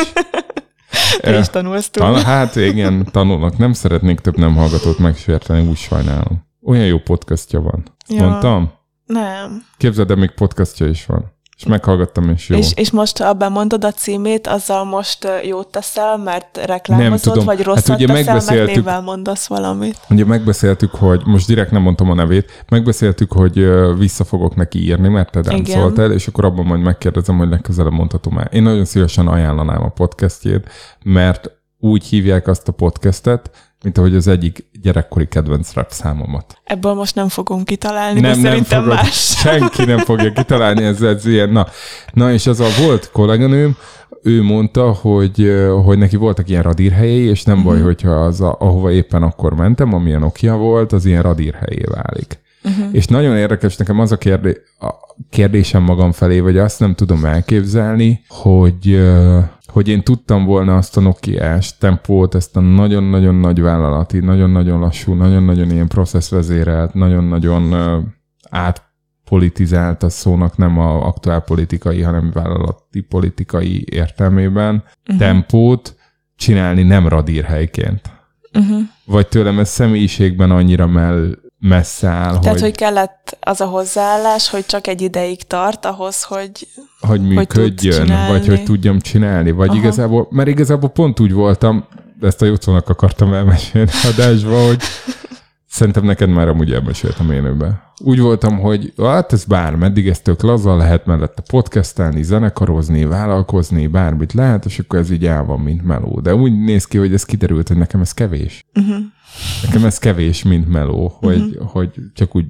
Te 1.21 1.39
is 1.39 1.47
tanulsz. 1.47 1.89
Tan- 1.89 2.21
hát 2.21 2.55
igen, 2.55 3.07
tanulnak. 3.11 3.57
Nem 3.57 3.73
szeretnék 3.73 4.19
több 4.19 4.37
nem 4.37 4.55
hallgatót 4.55 4.97
megsérteni, 4.99 5.67
úgy 5.67 5.77
sajnálom. 5.77 6.45
Olyan 6.65 6.85
jó 6.85 6.97
podcastja 6.97 7.61
van. 7.61 7.83
Ezt 8.07 8.19
Ja. 8.19 8.27
mondtam? 8.27 8.71
Nem. 9.05 9.63
Képzeld, 9.77 10.07
de 10.07 10.15
még 10.15 10.31
podcastja 10.31 10.87
is 10.87 11.05
van. 11.05 11.32
És 11.57 11.65
meghallgattam, 11.65 12.29
és 12.29 12.49
jó. 12.49 12.57
És, 12.57 12.71
és 12.75 12.91
most, 12.91 13.17
ha 13.17 13.29
abban 13.29 13.51
mondod 13.51 13.83
a 13.83 13.91
címét, 13.91 14.47
azzal 14.47 14.83
most 14.83 15.27
jót 15.43 15.67
teszel, 15.67 16.17
mert 16.17 16.59
reklámozod, 16.65 17.19
tudom. 17.19 17.45
vagy 17.45 17.57
Hát 17.57 17.65
rosszat 17.65 17.95
ugye 17.95 18.05
teszel, 18.05 18.23
megbeszéltük- 18.23 18.65
meg 18.65 18.75
névvel 18.75 19.01
mondasz 19.01 19.47
valamit. 19.47 19.97
Ugye 20.09 20.25
megbeszéltük, 20.25 20.91
hogy 20.91 21.21
most 21.25 21.47
direkt 21.47 21.71
nem 21.71 21.81
mondtam 21.81 22.09
a 22.09 22.13
nevét, 22.13 22.63
megbeszéltük, 22.69 23.31
hogy 23.31 23.67
vissza 23.97 24.23
fogok 24.23 24.55
neki 24.55 24.79
írni, 24.83 25.07
mert 25.07 25.31
te 25.31 25.41
nem 25.43 25.63
szóltál, 25.63 26.11
és 26.11 26.27
akkor 26.27 26.45
abban 26.45 26.65
majd 26.65 26.81
megkérdezem, 26.81 27.37
hogy 27.37 27.49
legközelebb 27.49 27.91
mondhatom 27.93 28.37
el. 28.37 28.45
Én 28.51 28.63
nagyon 28.63 28.85
szívesen 28.85 29.27
ajánlanám 29.27 29.83
a 29.83 29.89
podcastjét, 29.89 30.69
mert 31.03 31.51
úgy 31.83 32.05
hívják 32.05 32.47
azt 32.47 32.67
a 32.67 32.71
podcastet, 32.71 33.49
mint 33.83 33.97
ahogy 33.97 34.15
az 34.15 34.27
egyik 34.27 34.65
gyerekkori 34.81 35.27
kedvenc 35.27 35.73
rap 35.73 35.91
számomat. 35.91 36.57
Ebből 36.63 36.93
most 36.93 37.15
nem 37.15 37.27
fogunk 37.27 37.65
kitalálni, 37.65 38.19
nem, 38.19 38.41
de 38.41 38.47
szerintem 38.49 38.81
fogod, 38.81 38.95
más. 38.95 39.33
Senki 39.43 39.83
nem 39.85 39.97
fogja 39.97 40.31
kitalálni, 40.31 40.83
ez, 40.83 41.01
ez 41.01 41.25
ilyen, 41.25 41.49
na. 41.49 41.67
Na, 42.13 42.31
és 42.31 42.47
az 42.47 42.59
a 42.59 42.67
volt 42.85 43.09
kolléganőm, 43.11 43.77
ő 44.23 44.41
mondta, 44.43 44.91
hogy, 44.91 45.53
hogy 45.83 45.97
neki 45.97 46.15
voltak 46.15 46.49
ilyen 46.49 46.63
radírhelyei, 46.63 47.23
és 47.25 47.43
nem 47.43 47.57
Mhm. 47.57 47.65
baj, 47.65 47.81
hogyha 47.81 48.11
az, 48.11 48.41
a, 48.41 48.55
ahova 48.59 48.91
éppen 48.91 49.23
akkor 49.23 49.53
mentem, 49.53 49.93
amilyen 49.93 50.19
Nokia 50.19 50.55
volt, 50.55 50.91
az 50.91 51.05
ilyen 51.05 51.21
radírhelyé 51.21 51.83
válik. 51.85 52.39
Mhm. 52.61 52.73
Uh-huh. 52.79 52.95
És 52.95 53.05
nagyon 53.05 53.37
érdekes 53.37 53.77
nekem 53.77 53.99
az 53.99 54.11
a, 54.11 54.17
kérdé, 54.17 54.57
a 54.79 54.89
kérdésem 55.29 55.83
magam 55.83 56.11
felé, 56.11 56.39
vagy 56.39 56.57
azt 56.57 56.79
nem 56.79 56.95
tudom 56.95 57.25
elképzelni, 57.25 58.23
hogy, 58.27 58.91
ö, 58.91 59.39
hogy 59.67 59.87
én 59.87 60.03
tudtam 60.03 60.45
volna 60.45 60.77
azt 60.77 60.97
a 60.97 61.01
Nokia-s 61.01 61.77
tempót, 61.77 62.35
ezt 62.35 62.57
a 62.57 62.59
nagyon-nagyon 62.59 63.35
nagy 63.35 63.61
vállalati, 63.61 64.19
nagyon-nagyon 64.19 64.79
lassú, 64.79 65.13
nagyon-nagyon 65.13 65.71
ilyen 65.71 65.87
processzvezérelt, 65.87 66.93
nagyon-nagyon 66.93 67.73
átpolitizált 68.49 70.03
a 70.03 70.09
szónak 70.09 70.57
nem 70.57 70.79
a 70.79 71.05
aktuál 71.05 71.41
politikai, 71.41 72.01
hanem 72.01 72.31
vállalati 72.33 73.01
politikai 73.01 73.85
értelmében 73.91 74.75
uh-huh. 74.75 75.17
tempót 75.17 75.95
csinálni 76.35 76.83
nem 76.83 77.07
radírhelyként. 77.07 78.01
Uh-huh. 78.53 78.79
Vagy 79.05 79.27
tőlem 79.27 79.59
ez 79.59 79.69
személyiségben 79.69 80.51
annyira 80.51 80.87
mell, 80.87 81.35
messze 81.67 82.07
áll, 82.07 82.39
Tehát, 82.39 82.43
hogy... 82.43 82.51
hogy, 82.51 82.61
hogy 82.61 82.75
kellett 82.75 83.37
az 83.39 83.61
a 83.61 83.65
hozzáállás, 83.65 84.49
hogy 84.49 84.65
csak 84.65 84.87
egy 84.87 85.01
ideig 85.01 85.43
tart 85.43 85.85
ahhoz, 85.85 86.23
hogy... 86.23 86.67
hogy 86.99 87.21
működjön, 87.21 88.05
csinálni. 88.05 88.31
vagy 88.31 88.47
hogy 88.47 88.63
tudjam 88.63 88.99
csinálni. 88.99 89.51
Vagy 89.51 89.69
Aha. 89.69 89.77
igazából, 89.77 90.27
mert 90.29 90.47
igazából 90.47 90.89
pont 90.89 91.19
úgy 91.19 91.33
voltam, 91.33 91.87
de 92.19 92.27
ezt 92.27 92.41
a 92.41 92.45
Jocónak 92.45 92.89
akartam 92.89 93.33
elmesélni 93.33 93.91
adásba, 94.13 94.65
hogy 94.65 94.81
szerintem 95.73 96.03
neked 96.03 96.29
már 96.29 96.47
amúgy 96.47 96.73
elmeséltem 96.73 97.31
élőben. 97.31 97.81
Úgy 98.03 98.19
voltam, 98.19 98.59
hogy 98.59 98.93
hát 98.97 99.33
ez 99.33 99.43
bár, 99.43 99.75
meddig 99.75 100.07
ez 100.07 100.19
tök 100.19 100.41
laza, 100.41 100.75
lehet 100.75 101.05
mellette 101.05 101.41
podcastelni, 101.47 102.23
zenekarozni, 102.23 103.05
vállalkozni, 103.05 103.87
bármit 103.87 104.33
lehet, 104.33 104.65
és 104.65 104.79
akkor 104.79 104.99
ez 104.99 105.11
így 105.11 105.25
el 105.25 105.43
van, 105.43 105.59
mint 105.59 105.83
meló. 105.83 106.19
De 106.19 106.35
úgy 106.35 106.59
néz 106.59 106.85
ki, 106.85 106.97
hogy 106.97 107.13
ez 107.13 107.25
kiderült, 107.25 107.67
hogy 107.67 107.77
nekem 107.77 108.01
ez 108.01 108.11
kevés. 108.11 108.65
Uh-huh. 108.73 108.95
Nekem 109.63 109.85
ez 109.85 109.97
kevés, 109.97 110.43
mint 110.43 110.69
meló, 110.69 111.17
hogy, 111.19 111.41
uh-huh. 111.41 111.69
hogy 111.69 111.89
csak 112.13 112.35
úgy 112.35 112.45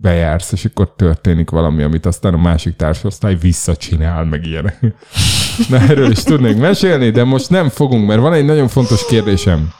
bejársz, 0.00 0.52
és 0.52 0.64
akkor 0.64 0.94
történik 0.96 1.50
valami, 1.50 1.82
amit 1.82 2.06
aztán 2.06 2.34
a 2.34 2.38
másik 2.38 2.76
társosztály 2.76 3.36
visszacsinál, 3.36 4.24
meg 4.24 4.46
ilyenek. 4.46 4.80
Na, 5.68 5.78
erről 5.78 6.10
is 6.10 6.22
tudnék 6.22 6.56
mesélni, 6.56 7.10
de 7.10 7.24
most 7.24 7.50
nem 7.50 7.68
fogunk, 7.68 8.06
mert 8.06 8.20
van 8.20 8.32
egy 8.32 8.44
nagyon 8.44 8.68
fontos 8.68 9.06
kérdésem, 9.06 9.70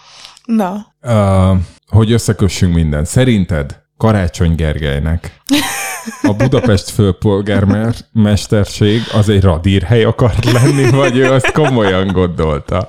Na, 0.45 0.95
uh, 1.03 1.59
hogy 1.93 2.13
összekössünk 2.13 2.75
minden. 2.75 3.05
Szerinted 3.05 3.81
Karácsony 3.97 4.55
Gergelynek 4.55 5.41
a 6.23 6.35
Budapest 6.35 6.91
főpolgármesterség 6.91 9.01
az 9.13 9.29
egy 9.29 9.43
radírhely 9.43 10.05
akart 10.05 10.53
lenni, 10.53 10.91
vagy 10.91 11.17
ő 11.17 11.33
azt 11.33 11.53
komolyan 11.53 12.07
gondolta? 12.07 12.89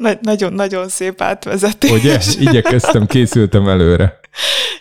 na- 0.00 0.18
nagyon-nagyon 0.20 0.88
szép 0.88 1.20
átvezetés. 1.20 1.90
Ugye? 1.90 2.18
Igyekeztem, 2.38 3.06
készültem 3.06 3.68
előre. 3.68 4.19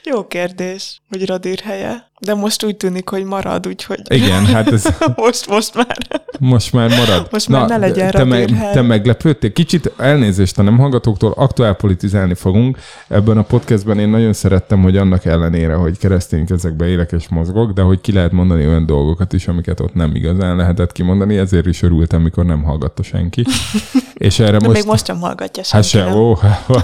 Jó 0.03 0.27
kérdés, 0.27 1.01
hogy 1.09 1.25
radírhelye. 1.25 2.07
De 2.19 2.33
most 2.33 2.63
úgy 2.63 2.77
tűnik, 2.77 3.09
hogy 3.09 3.23
marad, 3.23 3.67
úgyhogy 3.67 3.99
Igen, 4.07 4.45
hát 4.45 4.71
ez 4.71 4.83
most, 5.15 5.47
most 5.47 5.73
már. 5.75 5.97
most 6.39 6.73
már 6.73 6.89
marad. 6.89 7.27
Most 7.31 7.47
már 7.47 7.67
ne 7.69 7.77
legyen 7.77 8.11
te, 8.11 8.17
radírhely. 8.17 8.73
te 8.73 8.81
meglepődtél. 8.81 9.53
Kicsit 9.53 9.91
elnézést 9.97 10.59
a 10.59 10.61
nem 10.61 10.77
hallgatóktól, 10.77 11.33
aktuál 11.35 11.73
politizálni 11.73 12.33
fogunk. 12.33 12.77
Ebben 13.07 13.37
a 13.37 13.41
podcastben 13.41 13.99
én 13.99 14.09
nagyon 14.09 14.33
szerettem, 14.33 14.81
hogy 14.81 14.97
annak 14.97 15.25
ellenére, 15.25 15.73
hogy 15.73 15.97
keresztény 15.97 16.45
kezekbe 16.45 16.87
élek 16.87 17.11
és 17.11 17.27
mozgok, 17.27 17.71
de 17.71 17.81
hogy 17.81 18.01
ki 18.01 18.11
lehet 18.11 18.31
mondani 18.31 18.67
olyan 18.67 18.85
dolgokat 18.85 19.33
is, 19.33 19.47
amiket 19.47 19.79
ott 19.79 19.93
nem 19.93 20.15
igazán 20.15 20.55
lehetett 20.55 20.91
kimondani, 20.91 21.37
ezért 21.37 21.65
is 21.65 21.81
örültem, 21.81 22.21
mikor 22.21 22.45
nem 22.45 22.63
hallgatta 22.63 23.03
senki. 23.03 23.45
és 24.13 24.39
erre 24.39 24.57
De 24.57 24.65
most... 24.67 24.77
még 24.79 24.87
most 24.87 25.05
sem 25.05 25.19
hallgatja 25.19 25.63
Hát 25.69 25.83
senki. 25.83 25.87
sem, 25.87 26.07
nem? 26.07 26.17
ó, 26.19 26.35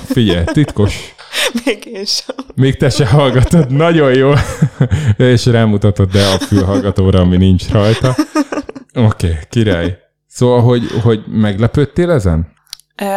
figyelj, 0.05 0.43
titkos. 0.45 1.13
Még 1.65 1.85
én 1.85 2.05
sem. 2.05 2.35
Még 2.55 2.77
te 2.77 2.89
se 2.89 3.07
hallgatod, 3.07 3.71
nagyon 3.71 4.13
jó. 4.13 4.31
És 5.17 5.45
rámutatod 5.45 6.11
de 6.11 6.25
a 6.25 6.37
fülhallgatóra, 6.37 7.19
ami 7.19 7.37
nincs 7.37 7.69
rajta. 7.69 8.15
Oké, 8.93 9.27
okay, 9.27 9.33
király. 9.49 9.97
Szóval, 10.27 10.61
hogy, 10.61 10.83
hogy 11.03 11.23
meglepődtél 11.27 12.11
ezen? 12.11 12.53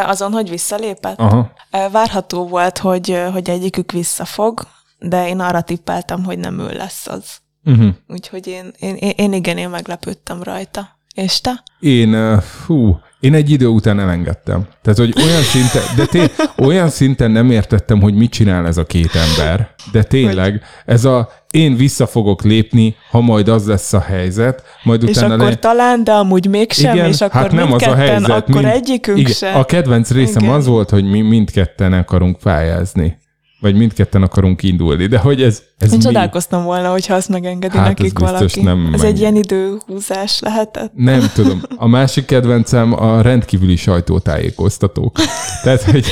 Azon, 0.07 0.33
hogy 0.33 0.51
visszalépett? 0.51 1.19
Aha. 1.19 1.53
Várható 1.93 2.49
volt, 2.49 2.79
hogy, 2.79 3.23
hogy 3.33 3.51
egyikük 3.51 3.93
visszafog, 3.93 4.61
de 4.99 5.29
én 5.29 5.41
arra 5.41 5.61
tippeltem, 5.61 6.25
hogy 6.25 6.39
nem 6.39 6.59
ő 6.59 6.73
lesz 6.73 7.07
az. 7.07 7.25
Uh-huh. 7.65 7.89
Úgyhogy 8.07 8.47
én, 8.47 8.73
én, 8.79 8.95
én, 8.95 9.13
én 9.17 9.33
igen, 9.33 9.59
én 9.59 9.69
meglepődtem 9.69 10.43
rajta. 10.43 10.89
És 11.15 11.41
te? 11.41 11.63
Én, 11.81 12.41
hú, 12.67 12.99
én 13.21 13.35
egy 13.35 13.51
idő 13.51 13.67
után 13.67 14.01
elengedtem. 14.01 14.67
Tehát, 14.83 14.99
hogy 14.99 15.15
olyan 15.25 15.43
szinten, 15.43 15.83
de 15.97 16.05
té, 16.05 16.23
olyan 16.67 16.89
szinten 16.89 17.31
nem 17.31 17.51
értettem, 17.51 18.01
hogy 18.01 18.15
mit 18.15 18.31
csinál 18.31 18.67
ez 18.67 18.77
a 18.77 18.85
két 18.85 19.11
ember, 19.15 19.71
de 19.93 20.03
tényleg, 20.03 20.63
ez 20.87 21.05
a 21.05 21.29
én 21.51 21.77
vissza 21.77 22.07
fogok 22.07 22.43
lépni, 22.43 22.97
ha 23.11 23.21
majd 23.21 23.49
az 23.49 23.67
lesz 23.67 23.93
a 23.93 24.01
helyzet, 24.01 24.63
majd 24.83 25.03
És 25.03 25.17
utána 25.17 25.35
akkor 25.35 25.47
le... 25.49 25.55
talán, 25.55 26.05
de 26.05 26.13
amúgy 26.13 26.49
mégsem, 26.49 26.95
Igen, 26.95 27.09
és 27.09 27.21
akkor 27.21 27.41
hát 27.41 27.53
nem 27.53 27.73
az 27.73 27.83
a 27.83 27.95
helyzet. 27.95 28.31
akkor 28.31 28.63
mind- 28.63 28.75
egyikünk 28.75 29.19
igen, 29.19 29.33
se. 29.33 29.51
A 29.53 29.65
kedvenc 29.65 30.11
részem 30.11 30.43
Igen. 30.43 30.55
az 30.55 30.67
volt, 30.67 30.91
hogy 30.91 31.05
mi 31.05 31.21
mindketten 31.21 31.93
akarunk 31.93 32.39
pályázni. 32.39 33.19
Vagy 33.61 33.75
mindketten 33.75 34.23
akarunk 34.23 34.63
indulni, 34.63 35.07
de 35.07 35.19
hogy 35.19 35.43
ez, 35.43 35.63
ez 35.79 35.91
Én 35.93 35.97
mi? 35.99 36.05
csodálkoztam 36.05 36.65
volna, 36.65 36.91
hogyha 36.91 37.15
azt 37.15 37.29
megengedi 37.29 37.77
Hát 37.77 37.83
ez 37.87 37.89
nekik 37.89 38.13
biztos 38.13 38.31
valaki. 38.31 38.63
nem 38.63 38.91
ez 38.95 39.01
meg- 39.01 39.11
egy 39.11 39.19
ilyen 39.19 39.37
időhúzás 39.37 40.41
lehetett. 40.41 40.93
Nem 40.95 41.21
tudom. 41.35 41.63
A 41.77 41.87
másik 41.89 42.25
kedvencem 42.25 42.93
a 43.03 43.21
rendkívüli 43.23 43.77
sajtótájékoztatók. 43.77 45.17
Tehát, 45.63 45.83
hogy, 45.83 46.07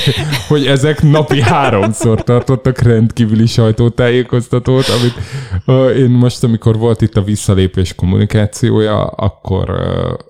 hogy 0.47 0.65
ezek 0.65 1.01
napi 1.01 1.41
háromszor 1.41 2.23
tartottak 2.23 2.79
rendkívüli 2.79 3.45
sajtótájékoztatót, 3.45 4.85
amit 4.87 5.13
én 5.97 6.09
most, 6.09 6.43
amikor 6.43 6.77
volt 6.77 7.01
itt 7.01 7.15
a 7.15 7.21
visszalépés 7.23 7.95
kommunikációja, 7.95 9.03
akkor, 9.05 9.81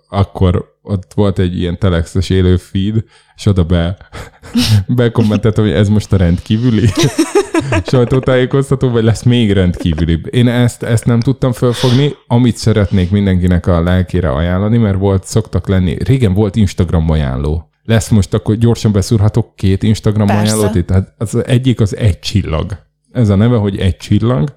akkor 0.10 0.76
ott 0.88 1.12
volt 1.16 1.40
egy 1.40 1.60
ilyen 1.60 1.80
telexes 1.80 2.30
élő 2.30 2.58
feed, 2.58 3.04
és 3.36 3.46
oda 3.46 3.64
be, 3.64 3.98
bekommenteltem, 4.88 5.64
hogy 5.64 5.74
ez 5.74 5.90
most 5.90 6.14
a 6.14 6.18
rendkívüli 6.18 6.90
sajtótájékoztató, 7.92 8.90
vagy 8.90 9.04
lesz 9.04 9.24
még 9.24 9.52
rendkívülibb. 9.52 10.34
Én 10.34 10.48
ezt, 10.48 10.84
ezt 10.84 11.06
nem 11.06 11.20
tudtam 11.20 11.52
felfogni, 11.52 12.14
amit 12.28 12.58
szeretnék 12.58 13.12
mindenkinek 13.12 13.68
a 13.68 13.84
lelkére 13.84 14.30
ajánlani, 14.30 14.78
mert 14.78 14.98
volt, 14.98 15.24
szoktak 15.24 15.68
lenni, 15.68 15.98
régen 16.04 16.34
volt 16.34 16.56
Instagram 16.56 17.10
ajánló. 17.10 17.70
Lesz 17.84 18.10
most, 18.10 18.34
akkor 18.34 18.56
gyorsan 18.56 18.92
beszúrhatok 18.92 19.56
két 19.56 19.84
Instagram 19.84 20.28
Persze. 20.28 20.42
ajánlót 20.42 20.76
itt. 20.76 20.90
Hát 20.90 21.14
az 21.18 21.46
egyik 21.46 21.80
az 21.80 21.96
egy 21.96 22.20
csillag. 22.20 22.78
Ez 23.12 23.30
a 23.30 23.36
neve, 23.36 23.56
hogy 23.56 23.78
egy 23.78 23.98
csillag, 23.98 24.54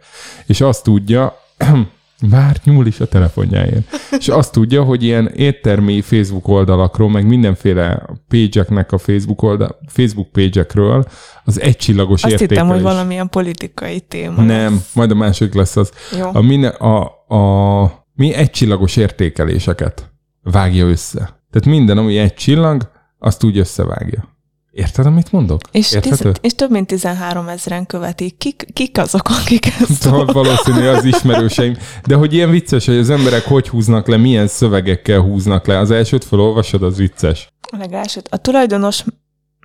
és 0.47 0.61
azt 0.61 0.85
tudja, 0.85 1.35
már 2.28 2.56
nyúl 2.64 2.86
is 2.86 3.01
a 3.01 3.06
telefonjáért. 3.09 3.88
És 4.18 4.28
azt 4.28 4.52
tudja, 4.52 4.82
hogy 4.82 5.02
ilyen 5.02 5.26
éttermi 5.26 6.01
Facebook 6.01 6.48
oldalakról, 6.48 7.10
meg 7.10 7.26
mindenféle 7.26 8.02
page-eknek 8.28 8.92
a 8.92 8.98
Facebook, 8.98 9.42
oldal, 9.42 9.78
Facebook 9.86 10.28
page-ekről 10.32 11.05
az 11.44 11.60
egycsillagos 11.60 12.22
Azt 12.22 12.32
hittem, 12.32 12.42
értékelés. 12.48 12.72
hogy 12.72 12.82
valamilyen 12.82 13.28
politikai 13.28 14.01
téma. 14.01 14.42
Nem, 14.42 14.82
majd 14.94 15.10
a 15.10 15.14
másik 15.14 15.55
lesz 15.55 15.76
az. 15.76 15.90
Jó. 16.18 16.30
A, 16.32 16.40
minden, 16.40 16.70
a, 16.70 17.02
a, 17.34 18.05
mi 18.14 18.34
egycsillagos 18.34 18.97
értékeléseket 18.97 20.10
vágja 20.42 20.86
össze. 20.86 21.18
Tehát 21.51 21.66
minden, 21.78 21.98
ami 21.98 22.18
egy 22.18 22.34
csillag, 22.34 22.90
azt 23.18 23.44
úgy 23.44 23.59
összevágja. 23.59 24.28
Érted, 24.72 25.06
amit 25.06 25.32
mondok? 25.32 25.60
És, 25.72 25.92
Érthető? 25.92 26.32
és 26.40 26.55
több 26.55 26.70
mint 26.70 26.86
13 26.86 27.48
ezeren 27.48 27.86
követik. 27.86 28.36
Kik, 28.38 28.66
kik 28.72 28.98
azok, 28.98 29.28
akik 29.28 29.66
ezt 29.66 29.92
Szóval 30.02 30.24
valószínű 30.24 30.86
az 30.86 31.05
ismerőseim. 31.05 31.76
De 32.06 32.14
hogy 32.14 32.34
ilyen 32.34 32.51
vicces, 32.51 32.86
hogy 32.86 32.97
az 32.97 33.10
emberek 33.10 33.44
hogy 33.44 33.68
húznak 33.68 34.06
le, 34.09 34.16
milyen 34.16 34.47
szövegekkel 34.47 35.20
húznak 35.20 35.66
le. 35.66 35.78
Az 35.78 35.90
elsőt 35.90 36.24
felolvasod, 36.24 36.82
az 36.82 36.97
vicces. 36.97 37.48
A 37.70 37.76
legelsőt. 37.76 38.28
A 38.30 38.36
tulajdonos 38.36 39.05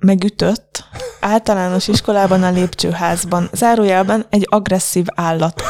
megütött 0.02 0.84
általános 1.20 1.88
iskolában 1.88 2.42
a 2.42 2.50
lépcsőházban. 2.50 3.48
Zárójelben 3.52 4.26
egy 4.30 4.46
agresszív 4.50 5.06
állat. 5.14 5.62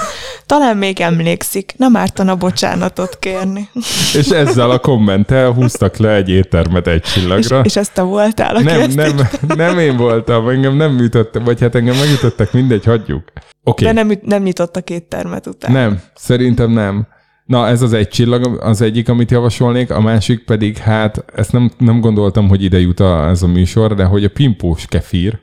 Talán 0.46 0.76
még 0.76 1.00
emlékszik, 1.00 1.74
nem 1.76 1.96
ártana 1.96 2.34
bocsánatot 2.34 3.18
kérni. 3.18 3.68
És 4.14 4.28
ezzel 4.28 4.70
a 4.70 4.78
kommenttel 4.78 5.50
húztak 5.50 5.96
le 5.96 6.14
egy 6.14 6.28
éttermet 6.28 6.86
egy 6.86 7.02
És, 7.04 7.12
csillagra. 7.12 7.60
és 7.60 7.76
ezt 7.76 7.92
te 7.92 8.02
voltál, 8.02 8.54
aki 8.54 8.64
nem, 8.64 8.80
ezt 8.80 8.94
nem, 8.96 9.28
nem 9.56 9.78
én 9.78 9.96
voltam, 9.96 10.48
engem 10.48 10.76
nem 10.76 10.98
ütöttek, 10.98 11.44
vagy 11.44 11.60
hát 11.60 11.74
engem 11.74 11.96
megütöttek, 11.96 12.52
mindegy, 12.52 12.84
hagyjuk. 12.84 13.22
Oké. 13.64 13.84
De 13.84 13.92
nem, 13.92 14.12
nem 14.22 14.42
nyitott 14.42 14.76
a 14.76 14.80
két 14.80 15.04
termet 15.04 15.46
után. 15.46 15.72
Nem, 15.72 16.00
szerintem 16.14 16.70
nem. 16.70 17.06
Na, 17.46 17.66
ez 17.68 17.82
az 17.82 17.92
egy 17.92 18.08
csillag, 18.08 18.58
az 18.62 18.80
egyik, 18.80 19.08
amit 19.08 19.30
javasolnék, 19.30 19.90
a 19.90 20.00
másik 20.00 20.44
pedig, 20.44 20.76
hát 20.76 21.24
ezt 21.34 21.52
nem, 21.52 21.70
nem 21.78 22.00
gondoltam, 22.00 22.48
hogy 22.48 22.62
ide 22.62 22.80
jut 22.80 23.00
a, 23.00 23.28
ez 23.28 23.42
a 23.42 23.46
műsor, 23.46 23.94
de 23.94 24.04
hogy 24.04 24.24
a 24.24 24.28
Pimpós 24.30 24.86
Kefír 24.86 25.38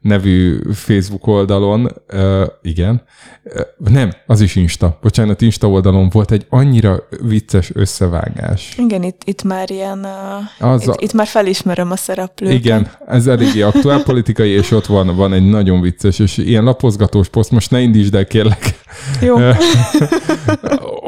nevű 0.00 0.58
Facebook 0.72 1.26
oldalon, 1.26 1.90
uh, 2.12 2.42
igen, 2.62 3.02
uh, 3.44 3.60
nem, 3.90 4.10
az 4.26 4.40
is 4.40 4.56
Insta, 4.56 4.98
bocsánat, 5.02 5.40
Insta 5.40 5.68
oldalon 5.68 6.08
volt 6.08 6.30
egy 6.30 6.46
annyira 6.48 7.08
vicces 7.22 7.70
összevágás. 7.74 8.74
Igen, 8.78 9.02
itt, 9.02 9.22
itt 9.24 9.42
már 9.42 9.70
ilyen... 9.70 9.98
Uh, 10.58 10.68
Az 10.70 10.82
itt, 10.82 10.88
a- 10.88 10.96
itt 10.98 11.12
már 11.12 11.26
felismerem 11.26 11.90
a 11.90 11.96
szereplőket. 11.96 12.58
Igen, 12.58 12.88
ez 13.06 13.26
eléggé 13.26 13.62
aktuál 13.62 14.02
politikai, 14.12 14.50
és 14.50 14.70
ott 14.70 14.86
van, 14.86 15.16
van 15.16 15.32
egy 15.32 15.48
nagyon 15.48 15.80
vicces, 15.80 16.18
és 16.18 16.36
ilyen 16.36 16.64
lapozgatós 16.64 17.28
poszt, 17.28 17.50
most 17.50 17.70
ne 17.70 17.80
indítsd 17.80 18.14
el, 18.14 18.26
kérlek. 18.26 18.80
Jó, 19.20 19.36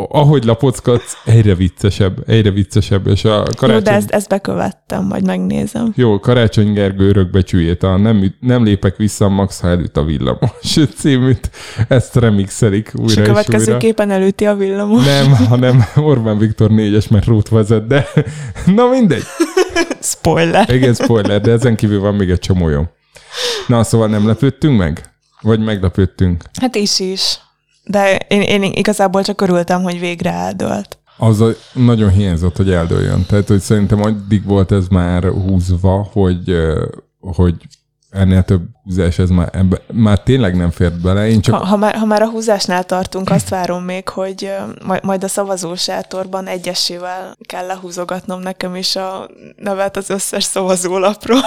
Ahogy 0.08 0.44
lapozgatsz, 0.44 1.16
egyre 1.24 1.54
viccesebb, 1.54 2.28
egyre 2.28 2.50
viccesebb, 2.50 3.06
és 3.06 3.24
a 3.24 3.34
jó 3.36 3.42
karácsony... 3.56 3.82
de 3.82 3.90
ezt, 3.92 4.10
ezt 4.10 4.28
bekövettem, 4.28 5.04
majd 5.04 5.26
megnézem. 5.26 5.92
Jó, 5.96 6.20
Karácsony 6.20 6.72
Gergő 6.72 7.08
örökbecsüljét, 7.08 7.82
a 7.82 7.96
nem, 7.96 8.34
nem 8.40 8.64
lépek 8.64 8.96
vissza 8.96 9.28
Max, 9.28 9.60
ha 9.60 9.68
elüt 9.68 9.96
a 9.96 10.04
villamos 10.04 10.78
címűt, 10.98 11.50
ezt 11.88 12.14
remixelik 12.14 12.92
újra 12.94 13.10
És 13.10 13.16
a 13.16 13.20
és, 13.20 13.26
következő 13.26 13.64
újra. 13.66 13.78
képen 13.78 14.10
elüti 14.10 14.46
a 14.46 14.54
villamos. 14.54 15.04
Nem, 15.04 15.30
hanem 15.30 15.84
Orbán 15.96 16.38
Viktor 16.38 16.70
négyes, 16.70 17.08
mert 17.08 17.26
rút 17.26 17.48
vezet, 17.48 17.86
de 17.86 18.06
na 18.66 18.88
mindegy. 18.88 19.24
Spoiler. 20.00 20.70
Igen, 20.74 20.94
spoiler, 20.94 21.40
de 21.40 21.50
ezen 21.52 21.76
kívül 21.76 22.00
van 22.00 22.14
még 22.14 22.30
egy 22.30 22.38
csomó 22.38 22.68
jó. 22.68 22.82
Na, 23.66 23.82
szóval 23.84 24.08
nem 24.08 24.26
lepődtünk 24.26 24.78
meg? 24.78 25.10
Vagy 25.40 25.60
meglepődtünk? 25.64 26.44
Hát 26.60 26.74
is 26.74 27.00
is. 27.00 27.38
De 27.86 28.16
én, 28.16 28.40
én 28.40 28.62
igazából 28.62 29.22
csak 29.22 29.40
örültem, 29.40 29.82
hogy 29.82 30.00
végre 30.00 30.32
eldőlt. 30.32 30.98
Az 31.16 31.40
a, 31.40 31.48
nagyon 31.72 32.10
hiányzott, 32.10 32.56
hogy 32.56 32.70
eldőljön. 32.70 33.26
Tehát, 33.26 33.48
hogy 33.48 33.60
szerintem 33.60 34.02
addig 34.02 34.44
volt 34.44 34.72
ez 34.72 34.88
már 34.88 35.24
húzva, 35.24 36.08
hogy, 36.12 36.56
hogy 37.20 37.54
ennél 38.16 38.42
több 38.42 38.62
húzás, 38.84 39.18
ez 39.18 39.30
már, 39.30 39.48
ebbe, 39.52 39.80
már 39.92 40.22
tényleg 40.22 40.56
nem 40.56 40.70
fért 40.70 41.00
bele. 41.00 41.28
Én 41.28 41.40
csak 41.40 41.54
Ha, 41.54 41.64
ha, 41.64 41.76
már, 41.76 41.94
ha 41.94 42.04
már 42.04 42.22
a 42.22 42.30
húzásnál 42.30 42.84
tartunk, 42.84 43.30
azt 43.30 43.48
várom 43.48 43.84
még, 43.84 44.08
hogy 44.08 44.52
majd, 45.02 45.24
a 45.24 45.28
szavazósátorban 45.28 46.46
egyesével 46.46 47.36
kell 47.48 47.66
lehúzogatnom 47.66 48.40
nekem 48.40 48.76
is 48.76 48.96
a 48.96 49.28
nevet 49.56 49.96
az 49.96 50.10
összes 50.10 50.44
szavazólapról. 50.44 51.40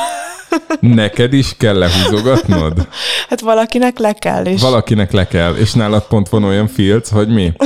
neked 0.80 1.34
is 1.34 1.58
kell 1.58 1.78
lehúzogatnod. 1.78 2.88
Hát 3.30 3.40
valakinek 3.40 3.98
le 3.98 4.14
kell, 4.14 4.46
és 4.46 4.62
Valakinek 4.62 5.12
le 5.12 5.28
kell, 5.28 5.56
és 5.56 5.74
nálad 5.74 6.04
pont 6.04 6.30
van 6.30 6.44
olyan 6.44 6.68
filc, 6.68 7.10
hogy 7.10 7.28
mi? 7.28 7.54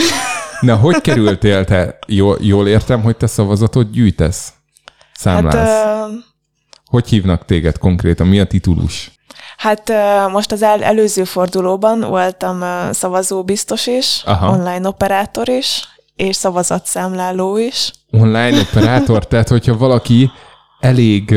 Na, 0.62 0.76
hogy 0.76 1.02
kerültél 1.02 1.66
te? 1.66 1.98
Jól, 2.08 2.38
jól 2.42 2.68
értem, 2.68 3.02
hogy 3.02 3.18
te 3.18 3.28
szavazatot 3.28 3.92
gyűjtesz? 3.92 4.54
Számlálsz. 5.14 5.56
hát, 5.56 6.10
ö, 6.10 6.14
Hogy 6.94 7.08
hívnak 7.08 7.46
téged 7.46 7.78
konkrétan? 7.78 8.28
Mi 8.28 8.40
a 8.40 8.46
titulus? 8.46 9.12
hát 9.58 9.92
most 10.32 10.52
az 10.52 10.62
el, 10.62 10.84
előző 10.84 11.24
fordulóban 11.24 12.00
voltam 12.00 12.62
ö, 12.62 12.90
szavazóbiztos 12.92 13.88
is, 13.88 14.22
Aha. 14.26 14.50
online 14.50 14.88
operátor 14.88 15.50
is, 15.50 15.88
és 16.16 16.36
szavazatszámláló 16.36 17.58
is. 17.58 17.92
Online 18.12 18.60
operátor, 18.60 19.28
tehát 19.28 19.48
hogyha 19.48 19.78
valaki 19.78 20.32
elég, 20.80 21.36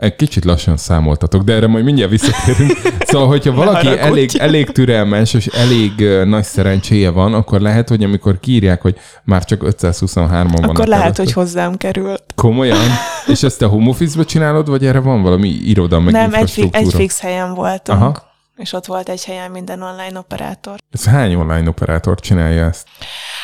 egy 0.00 0.16
kicsit 0.16 0.44
lassan 0.44 0.76
számoltatok, 0.76 1.42
de 1.42 1.52
erre 1.52 1.66
majd 1.66 1.84
mindjárt 1.84 2.10
visszatérünk. 2.10 2.78
Szóval, 3.00 3.28
hogyha 3.28 3.52
valaki 3.52 3.98
elég, 3.98 4.30
elég 4.38 4.70
türelmes 4.70 5.34
és 5.34 5.46
elég 5.46 6.08
nagy 6.24 6.44
szerencséje 6.44 7.10
van, 7.10 7.34
akkor 7.34 7.60
lehet, 7.60 7.88
hogy 7.88 8.04
amikor 8.04 8.40
kiírják, 8.40 8.82
hogy 8.82 8.98
már 9.24 9.44
csak 9.44 9.60
523-an 9.64 10.48
vannak 10.52 10.70
Akkor 10.70 10.86
lehet, 10.86 11.04
előtte. 11.04 11.22
hogy 11.22 11.32
hozzám 11.32 11.76
került. 11.76 12.24
Komolyan? 12.34 12.86
És 13.26 13.42
ezt 13.42 13.58
te 13.58 13.66
home 13.66 13.88
office 13.88 14.24
csinálod, 14.24 14.68
vagy 14.68 14.86
erre 14.86 15.00
van 15.00 15.22
valami 15.22 15.48
iroda, 15.48 16.00
meg 16.00 16.12
Nem, 16.12 16.34
egy, 16.34 16.50
fi, 16.50 16.68
egy 16.72 16.92
fix 16.94 17.20
helyen 17.20 17.54
voltunk. 17.54 18.00
Aha. 18.00 18.28
És 18.56 18.72
ott 18.72 18.86
volt 18.86 19.08
egy 19.08 19.24
helyen 19.24 19.50
minden 19.50 19.82
online 19.82 20.18
operátor. 20.18 20.74
Ez 20.90 21.04
hány 21.04 21.34
online 21.34 21.68
operátor 21.68 22.20
csinálja 22.20 22.64
ezt? 22.64 22.88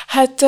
Hát 0.07 0.45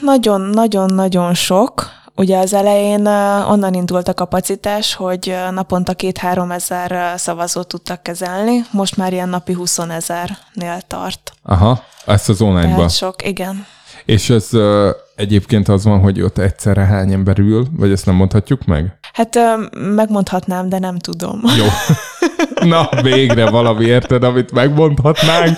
nagyon-nagyon-nagyon 0.00 1.34
sok. 1.34 1.90
Ugye 2.18 2.38
az 2.38 2.52
elején 2.52 3.06
onnan 3.46 3.74
indult 3.74 4.08
a 4.08 4.14
kapacitás, 4.14 4.94
hogy 4.94 5.36
naponta 5.50 5.94
két-három 5.94 6.50
ezer 6.50 7.18
szavazót 7.18 7.68
tudtak 7.68 8.02
kezelni, 8.02 8.64
most 8.70 8.96
már 8.96 9.12
ilyen 9.12 9.28
napi 9.28 9.52
20 9.52 9.78
ezernél 9.78 10.80
tart. 10.86 11.32
Aha, 11.42 11.82
ezt 12.06 12.28
az 12.28 12.40
online-ba. 12.40 12.76
Tehát 12.76 12.90
sok, 12.90 13.26
igen. 13.26 13.66
És 14.04 14.30
ez 14.30 14.48
egyébként 15.16 15.68
az 15.68 15.84
van, 15.84 16.00
hogy 16.00 16.20
ott 16.20 16.38
egyszerre 16.38 16.84
hány 16.84 17.12
ember 17.12 17.38
ül, 17.38 17.66
vagy 17.76 17.90
ezt 17.90 18.06
nem 18.06 18.14
mondhatjuk 18.14 18.64
meg? 18.64 18.98
Hát 19.12 19.38
megmondhatnám, 19.94 20.68
de 20.68 20.78
nem 20.78 20.98
tudom. 20.98 21.40
Jó. 21.58 21.64
Na, 22.68 22.88
végre 23.02 23.50
valami 23.50 23.84
érted, 23.84 24.22
amit 24.24 24.52
megmondhatnánk, 24.52 25.56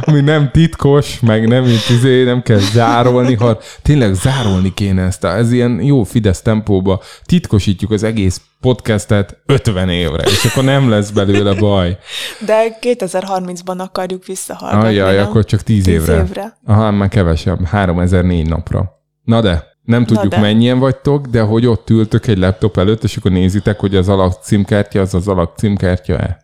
ami 0.00 0.20
nem 0.20 0.50
titkos, 0.50 1.20
meg 1.20 1.48
nem, 1.48 1.64
itt 1.64 1.88
izé, 1.88 2.24
nem 2.24 2.42
kell 2.42 2.58
zárolni, 2.58 3.34
ha 3.34 3.58
tényleg 3.82 4.14
zárolni 4.14 4.74
kéne 4.74 5.02
ezt. 5.02 5.24
Ez 5.24 5.52
ilyen 5.52 5.82
jó 5.82 6.02
Fidesz 6.02 6.42
tempóba. 6.42 7.00
Titkosítjuk 7.24 7.90
az 7.90 8.02
egész 8.02 8.40
podcastet 8.60 9.36
50 9.46 9.88
évre, 9.88 10.22
és 10.22 10.44
akkor 10.44 10.64
nem 10.64 10.88
lesz 10.88 11.10
belőle 11.10 11.54
baj. 11.54 11.98
De 12.46 12.78
2030-ban 12.80 13.76
akarjuk 13.78 14.24
visszahallgatni, 14.26 14.86
Ajjaj, 14.88 15.16
nem? 15.16 15.26
akkor 15.26 15.44
csak 15.44 15.62
10 15.62 15.84
Tíz 15.84 15.92
évre. 15.94 16.14
évre. 16.16 16.56
Aha, 16.66 16.90
már 16.90 17.08
kevesebb, 17.08 17.64
3004 17.64 18.48
napra. 18.48 18.93
Na 19.24 19.40
de, 19.40 19.64
nem 19.82 20.04
tudjuk 20.04 20.32
de. 20.32 20.40
mennyien 20.40 20.78
vagytok, 20.78 21.26
de 21.26 21.42
hogy 21.42 21.66
ott 21.66 21.90
ültök 21.90 22.26
egy 22.26 22.38
laptop 22.38 22.76
előtt, 22.76 23.02
és 23.04 23.16
akkor 23.16 23.30
nézitek, 23.30 23.80
hogy 23.80 23.96
az 23.96 24.08
alak 24.08 24.42
címkártya 24.42 25.00
az 25.00 25.14
az 25.14 25.28
alak 25.28 25.56
címkártya-e? 25.56 26.38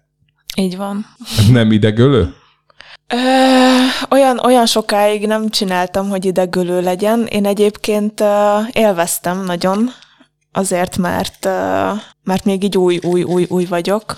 Így 0.57 0.77
van. 0.77 1.07
Nem 1.51 1.73
idegölő? 1.73 2.35
Ö, 3.09 3.16
olyan, 4.11 4.39
olyan 4.39 4.66
sokáig 4.66 5.27
nem 5.27 5.48
csináltam, 5.48 6.09
hogy 6.09 6.24
idegölő 6.24 6.81
legyen. 6.81 7.27
Én 7.27 7.47
egyébként 7.47 8.20
ö, 8.20 8.59
élveztem 8.73 9.44
nagyon, 9.44 9.90
azért, 10.52 10.97
mert, 10.97 11.44
ö, 11.44 11.90
mert 12.23 12.44
még 12.44 12.65
így 12.65 12.77
új, 12.77 12.98
új, 13.02 13.23
új, 13.23 13.47
új 13.48 13.65
vagyok. 13.65 14.16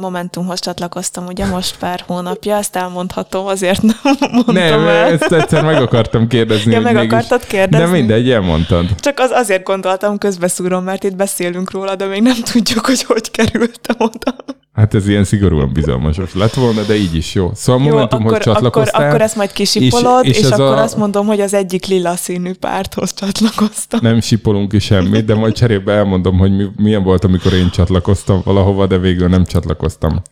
Momentumhoz 0.00 0.60
csatlakoztam 0.60 1.26
ugye 1.26 1.46
most 1.46 1.78
pár 1.78 2.04
hónapja, 2.06 2.56
ezt 2.56 2.76
elmondhatom, 2.76 3.46
azért 3.46 3.82
nem 3.82 3.96
mondtam 4.30 4.54
Nem, 4.54 4.86
el. 4.86 5.12
ezt 5.12 5.32
egyszer 5.32 5.64
meg 5.64 5.82
akartam 5.82 6.26
kérdezni. 6.26 6.72
Ja, 6.72 6.80
meg 6.80 6.94
mégis- 6.94 7.12
akartad 7.12 7.46
kérdezni? 7.46 7.86
De 7.86 7.92
mindegy, 7.92 8.30
elmondtad. 8.30 8.86
Csak 9.00 9.18
az 9.18 9.30
azért 9.30 9.64
gondoltam, 9.64 10.18
közbeszúrom, 10.18 10.84
mert 10.84 11.04
itt 11.04 11.16
beszélünk 11.16 11.70
róla, 11.70 11.94
de 11.96 12.06
még 12.06 12.22
nem 12.22 12.36
tudjuk, 12.52 12.86
hogy 12.86 13.02
hogy 13.02 13.30
kerültem 13.30 13.96
oda. 13.98 14.36
Hát 14.72 14.94
ez 14.94 15.08
ilyen 15.08 15.24
szigorúan 15.24 15.72
bizalmasos 15.72 16.34
lett 16.34 16.54
volna, 16.54 16.82
de 16.82 16.94
így 16.96 17.14
is 17.14 17.34
jó. 17.34 17.50
Szóval 17.54 17.82
Jó, 17.84 17.90
Momentumhoz 17.90 18.32
akkor, 18.32 18.40
akkor, 18.40 18.54
csatlakoztál. 18.54 19.08
akkor 19.08 19.20
ezt 19.20 19.36
majd 19.36 19.52
kisipolod, 19.52 20.24
és- 20.24 20.30
és, 20.38 20.44
és 20.44 20.50
akkor 20.50 20.64
a- 20.76 20.82
azt 20.82 20.96
mondom, 20.96 21.26
hogy 21.26 21.40
az 21.40 21.54
egyik 21.54 21.86
lila 21.86 22.16
színű 22.16 22.52
párthoz 22.54 23.14
csatlakoztam. 23.14 24.00
Nem 24.02 24.20
sipolunk 24.20 24.68
ki 24.70 24.78
semmit, 24.78 25.24
de 25.24 25.34
majd 25.34 25.54
cserébe 25.54 25.92
elmondom, 25.92 26.38
hogy 26.38 26.56
mi, 26.56 26.64
milyen 26.76 27.02
volt, 27.02 27.24
amikor 27.24 27.52
én 27.52 27.70
csatlakoztam 27.70 28.40
valahova, 28.44 28.86
de 28.86 28.98
végül 28.98 29.28
nem 29.28 29.30
csatlakoztam. 29.30 29.58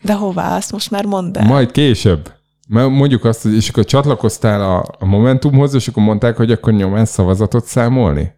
De 0.03 0.13
hová? 0.13 0.57
Azt 0.57 0.73
most 0.73 0.91
már 0.91 1.05
mondd 1.05 1.39
el. 1.39 1.47
Majd 1.47 1.71
később. 1.71 2.33
Mert 2.69 2.89
mondjuk 2.89 3.25
azt, 3.25 3.43
hogy 3.43 3.55
és 3.55 3.69
akkor 3.69 3.85
csatlakoztál 3.85 4.63
a, 4.63 4.85
a 4.99 5.05
Momentumhoz, 5.05 5.75
és 5.75 5.89
akkor 5.89 6.03
mondták, 6.03 6.37
hogy 6.37 6.51
akkor 6.51 6.73
nyomás 6.73 7.09
szavazatot 7.09 7.65
számolni? 7.65 8.37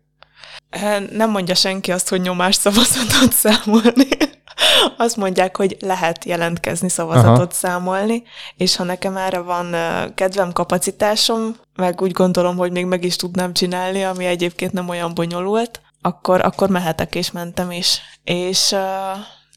Nem 1.12 1.30
mondja 1.30 1.54
senki 1.54 1.92
azt, 1.92 2.08
hogy 2.08 2.20
nyomás 2.20 2.54
szavazatot 2.54 3.32
számolni. 3.32 4.08
Azt 4.96 5.16
mondják, 5.16 5.56
hogy 5.56 5.76
lehet 5.80 6.24
jelentkezni, 6.24 6.88
szavazatot 6.88 7.36
Aha. 7.36 7.50
Számolni, 7.50 8.22
és 8.56 8.76
ha 8.76 8.84
nekem 8.84 9.16
erre 9.16 9.38
van 9.38 9.74
kedvem, 10.14 10.52
kapacitásom, 10.52 11.56
meg 11.76 12.00
úgy 12.00 12.12
gondolom, 12.12 12.56
hogy 12.56 12.72
még 12.72 12.84
meg 12.84 13.04
is 13.04 13.16
tudnám 13.16 13.52
csinálni, 13.52 14.04
ami 14.04 14.24
egyébként 14.24 14.72
nem 14.72 14.88
olyan 14.88 15.14
bonyolult, 15.14 15.80
akkor, 16.00 16.44
akkor 16.44 16.68
mehetek 16.68 17.14
és 17.14 17.30
mentem 17.30 17.70
is. 17.70 18.00
És, 18.24 18.72
eh, 18.72 18.80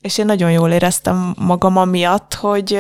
és 0.04 0.18
én 0.18 0.26
nagyon 0.26 0.52
jól 0.52 0.72
éreztem 0.72 1.36
magam 1.40 1.78
amiatt, 1.78 2.34
hogy, 2.34 2.80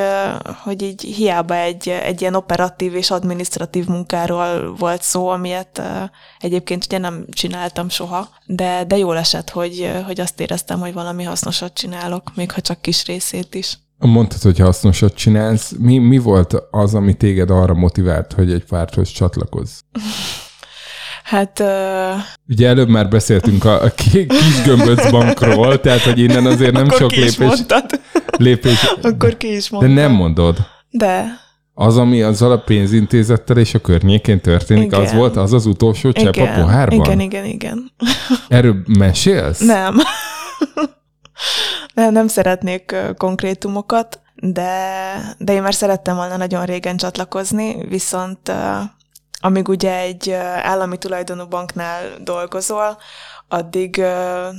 hogy 0.64 0.82
így 0.82 1.02
hiába 1.02 1.56
egy, 1.56 1.90
egy 1.90 2.22
ilyen 2.22 2.36
operatív 2.36 2.96
és 2.96 3.12
administratív 3.12 3.88
munkáról 3.88 4.76
volt 4.76 5.02
szó, 5.02 5.28
amilyet 5.28 5.82
egyébként 6.40 6.86
ugye 6.86 6.98
nem 6.98 7.26
csináltam 7.32 7.90
soha, 7.90 8.30
de, 8.46 8.84
de 8.84 8.98
jól 8.98 9.18
esett, 9.18 9.50
hogy, 9.50 9.92
hogy 10.06 10.20
azt 10.20 10.40
éreztem, 10.40 10.80
hogy 10.80 10.94
valami 10.94 11.24
hasznosat 11.24 11.74
csinálok, 11.74 12.36
még 12.36 12.52
ha 12.52 12.62
csak 12.62 12.82
kis 12.82 13.06
részét 13.06 13.56
is. 13.56 13.78
Mondtad, 13.98 14.42
hogy 14.42 14.60
hasznosat 14.60 15.14
csinálsz. 15.14 15.74
Mi, 15.80 15.98
mi 15.98 16.18
volt 16.18 16.56
az, 16.72 16.96
ami 16.96 17.14
téged 17.14 17.50
arra 17.50 17.74
motivált, 17.74 18.34
hogy 18.34 18.52
egy 18.52 18.66
párthoz 18.66 19.10
csatlakozz? 19.10 19.80
Hát 21.24 21.60
eh, 21.60 22.14
Ugye 22.50 22.68
előbb 22.68 22.90
már 22.90 23.08
beszéltünk 23.10 23.66
a, 23.66 23.84
a 23.84 23.90
ki- 23.90 24.26
kis 24.26 24.62
gömböc 24.66 25.12
bankról, 25.12 25.80
tehát 25.80 26.00
hogy 26.02 26.20
innen 26.20 26.46
azért 26.46 26.72
nem 26.72 26.86
akkor 26.86 26.98
sok 26.98 27.08
ki 27.08 27.20
lépés, 27.20 27.38
mondtad. 27.38 27.86
lépés. 28.38 28.84
Akkor 29.02 29.38
ki 29.38 29.56
is 29.56 29.70
De 29.70 29.76
mondtad. 29.78 29.96
nem 29.96 30.12
mondod. 30.12 30.58
De. 30.90 31.42
Az, 31.74 31.98
ami 31.98 32.22
azzal 32.22 32.52
a 32.52 32.58
pénzintézettel 32.60 33.58
és 33.58 33.74
a 33.74 33.80
környékén 33.80 34.42
történik, 34.42 34.84
Igen. 34.84 35.02
az 35.02 35.14
volt 35.14 35.36
az 35.38 35.54
az 35.54 35.66
utolsó 35.66 36.12
csepp 36.12 36.26
a 36.26 36.30
Igen, 36.42 36.54
pohárban? 36.62 37.00
igen, 37.06 37.20
igen, 37.20 37.46
igen. 37.46 37.92
Erről 38.48 38.76
mesélsz? 38.98 39.60
Nem. 39.60 39.96
nem, 41.94 42.12
nem 42.12 42.28
szeretnék 42.28 42.96
konkrétumokat, 43.18 44.22
de, 44.36 44.70
de 45.38 45.54
én 45.54 45.62
már 45.62 45.74
szerettem 45.74 46.16
volna 46.16 46.38
nagyon 46.38 46.66
régen 46.66 46.98
csatlakozni, 46.98 47.88
viszont 47.90 48.52
amíg 49.44 49.68
ugye 49.68 50.00
egy 50.00 50.32
állami 50.62 50.98
tulajdonú 50.98 51.46
banknál 51.46 52.02
dolgozol, 52.24 52.98
addig 53.48 54.04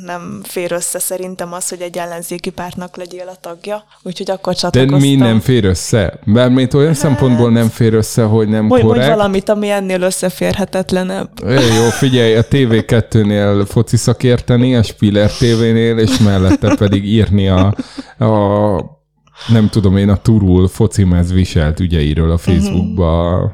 nem 0.04 0.40
fér 0.42 0.72
össze 0.72 0.98
szerintem 0.98 1.52
az, 1.52 1.68
hogy 1.68 1.80
egy 1.80 1.98
ellenzéki 1.98 2.50
pártnak 2.50 2.96
legyél 2.96 3.28
a 3.28 3.36
tagja, 3.40 3.84
úgyhogy 4.02 4.30
akkor 4.30 4.52
De 4.52 4.58
csatlakoztam. 4.58 5.00
mi 5.00 5.14
nem 5.14 5.40
fér 5.40 5.64
össze? 5.64 6.18
Mert 6.24 6.74
olyan 6.74 6.94
szempontból 6.94 7.50
nem 7.50 7.68
fér 7.68 7.94
össze, 7.94 8.22
hogy 8.22 8.48
nem 8.48 8.64
Mondj, 8.64 8.84
mondj 8.84 8.86
korrekt. 8.86 9.16
valamit, 9.16 9.48
ami 9.48 9.70
ennél 9.70 10.00
összeférhetetlenebb. 10.02 11.28
É, 11.48 11.52
Jó, 11.52 11.88
figyelj, 11.90 12.36
a 12.36 12.42
TV2-nél 12.42 13.64
foci 13.68 13.96
szakérteni, 13.96 14.76
a 14.76 14.82
Spiller 14.82 15.30
TV-nél, 15.30 15.98
és 15.98 16.18
mellette 16.18 16.74
pedig 16.76 17.04
írni 17.04 17.48
a, 17.48 17.74
a 18.18 19.02
nem 19.48 19.68
tudom 19.68 19.96
én, 19.96 20.08
a 20.08 20.16
Turul 20.16 20.68
focimez 20.68 21.32
viselt 21.32 21.80
ügyeiről 21.80 22.30
a 22.30 22.38
Facebookba. 22.38 23.34
Uh-huh. 23.34 23.50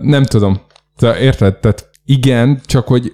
Nem 0.00 0.22
tudom. 0.22 0.60
Te 0.96 1.20
érted? 1.20 1.56
Tehát 1.56 1.90
igen, 2.04 2.60
csak 2.64 2.86
hogy 2.86 3.12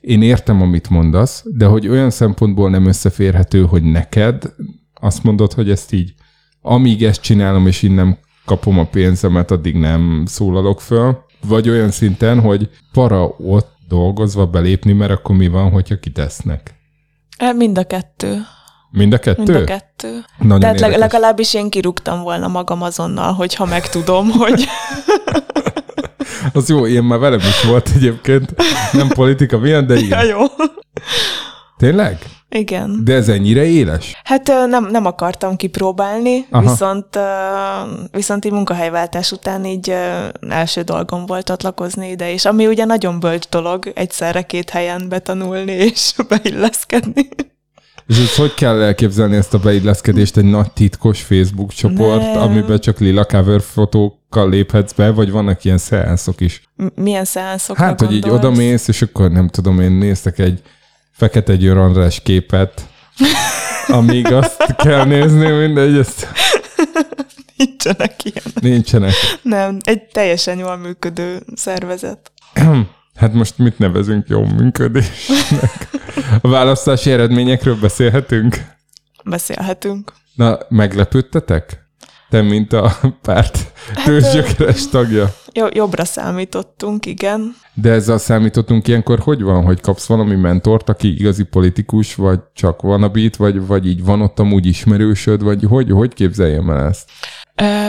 én 0.00 0.22
értem, 0.22 0.62
amit 0.62 0.90
mondasz, 0.90 1.44
de 1.46 1.66
hogy 1.66 1.88
olyan 1.88 2.10
szempontból 2.10 2.70
nem 2.70 2.86
összeférhető, 2.86 3.64
hogy 3.64 3.82
neked 3.82 4.54
azt 4.94 5.22
mondod, 5.22 5.52
hogy 5.52 5.70
ezt 5.70 5.92
így, 5.92 6.14
amíg 6.62 7.04
ezt 7.04 7.20
csinálom, 7.20 7.66
és 7.66 7.82
innen 7.82 8.18
kapom 8.44 8.78
a 8.78 8.86
pénzemet, 8.86 9.50
addig 9.50 9.74
nem 9.74 10.22
szólalok 10.26 10.80
föl, 10.80 11.24
vagy 11.46 11.68
olyan 11.68 11.90
szinten, 11.90 12.40
hogy 12.40 12.70
para 12.92 13.26
ott 13.26 13.76
dolgozva 13.88 14.46
belépni, 14.46 14.92
mert 14.92 15.10
akkor 15.10 15.36
mi 15.36 15.48
van, 15.48 15.70
hogyha 15.70 15.98
kitesznek? 15.98 16.74
Mind 17.56 17.78
a 17.78 17.84
kettő. 17.84 18.36
Mind 18.90 19.12
a 19.12 19.18
kettő? 19.18 19.42
Mind 19.52 19.56
a 19.56 19.64
kettő. 19.64 20.24
Nagyon 20.38 20.60
Tehát 20.60 20.74
érdekes. 20.74 20.98
legalábbis 20.98 21.54
én 21.54 21.70
kirúgtam 21.70 22.22
volna 22.22 22.48
magam 22.48 22.82
azonnal, 22.82 23.32
hogyha 23.32 23.64
megtudom, 23.64 24.30
hogy 24.30 24.64
Az 26.52 26.68
jó, 26.68 26.86
ilyen 26.86 27.04
már 27.04 27.18
velem 27.18 27.38
is 27.38 27.62
volt 27.62 27.90
egyébként. 27.94 28.54
Nem 28.92 29.08
politika 29.08 29.58
miatt, 29.58 29.86
de 29.86 29.94
ja, 29.94 30.00
igen. 30.00 30.26
jó. 30.26 30.38
Tényleg? 31.78 32.18
Igen. 32.48 33.00
De 33.04 33.14
ez 33.14 33.28
ennyire 33.28 33.64
éles? 33.64 34.20
Hát 34.24 34.46
nem, 34.68 34.86
nem 34.90 35.06
akartam 35.06 35.56
kipróbálni, 35.56 36.46
Aha. 36.50 36.70
viszont, 36.70 37.18
viszont 38.10 38.44
így 38.44 38.52
munkahelyváltás 38.52 39.32
után 39.32 39.64
így 39.64 39.94
első 40.48 40.82
dolgom 40.82 41.26
volt 41.26 41.46
csatlakozni 41.46 42.10
ide, 42.10 42.32
és 42.32 42.44
ami 42.44 42.66
ugye 42.66 42.84
nagyon 42.84 43.20
bölcs 43.20 43.48
dolog 43.48 43.92
egyszerre 43.94 44.42
két 44.42 44.70
helyen 44.70 45.06
betanulni 45.08 45.72
és 45.72 46.12
beilleszkedni. 46.28 47.28
És 48.10 48.18
ezt 48.18 48.36
hogy 48.36 48.54
kell 48.54 48.82
elképzelni 48.82 49.36
ezt 49.36 49.54
a 49.54 49.58
beilleszkedést? 49.58 50.36
Egy 50.36 50.44
nagy 50.44 50.72
titkos 50.72 51.22
Facebook 51.22 51.72
csoport, 51.72 52.20
Nem. 52.32 52.40
amiben 52.42 52.80
csak 52.80 52.98
lila 52.98 53.24
cover 53.24 53.60
fotókkal 53.62 54.48
léphetsz 54.48 54.92
be, 54.92 55.10
vagy 55.10 55.30
vannak 55.30 55.64
ilyen 55.64 55.78
szeánszok 55.78 56.40
is? 56.40 56.62
M- 56.76 56.86
Milyen 56.96 57.24
szeánszokra 57.24 57.84
Hát, 57.84 58.00
hogy 58.00 58.12
így 58.12 58.20
gondolsz? 58.20 58.44
odamész, 58.44 58.88
és 58.88 59.02
akkor 59.02 59.30
nem 59.30 59.48
tudom, 59.48 59.80
én 59.80 59.90
néztek 59.92 60.38
egy 60.38 60.62
fekete 61.12 61.56
Győr 61.56 61.76
András 61.76 62.20
képet, 62.22 62.88
amíg 63.88 64.32
azt 64.32 64.74
kell 64.76 65.04
nézni, 65.04 65.50
mindegy, 65.50 65.96
ezt 65.96 66.26
Nincsenek 67.56 68.24
ilyen. 68.24 68.44
nincsenek. 68.60 69.12
Nem, 69.42 69.76
egy 69.84 70.02
teljesen 70.02 70.58
jól 70.58 70.76
működő 70.76 71.42
szervezet. 71.54 72.32
Hát 73.14 73.32
most 73.32 73.58
mit 73.58 73.78
nevezünk 73.78 74.28
jó 74.28 74.44
működésnek? 74.44 75.88
A 76.40 76.48
választási 76.48 77.10
eredményekről 77.10 77.76
beszélhetünk? 77.80 78.56
Beszélhetünk. 79.24 80.12
Na, 80.34 80.58
meglepődtetek? 80.68 81.88
Te, 82.30 82.42
mint 82.42 82.72
a 82.72 82.98
párt 83.22 83.72
tőzsgyökeres 84.04 84.88
tagja. 84.88 85.34
Jo- 85.52 85.74
jobbra 85.74 86.04
számítottunk, 86.04 87.06
igen. 87.06 87.54
De 87.74 87.90
ezzel 87.90 88.18
számítottunk 88.18 88.88
ilyenkor, 88.88 89.18
hogy 89.18 89.42
van, 89.42 89.64
hogy 89.64 89.80
kapsz 89.80 90.06
valami 90.06 90.34
mentort, 90.34 90.88
aki 90.88 91.18
igazi 91.18 91.42
politikus, 91.42 92.14
vagy 92.14 92.40
csak 92.54 92.82
van 92.82 93.02
a 93.02 93.08
beat, 93.08 93.36
vagy, 93.36 93.66
vagy 93.66 93.86
így 93.86 94.04
van 94.04 94.20
ott 94.22 94.38
amúgy 94.38 94.66
ismerősöd, 94.66 95.42
vagy 95.42 95.64
hogy, 95.68 95.90
hogy 95.90 96.14
képzeljem 96.14 96.70
el 96.70 96.86
ezt? 96.88 97.10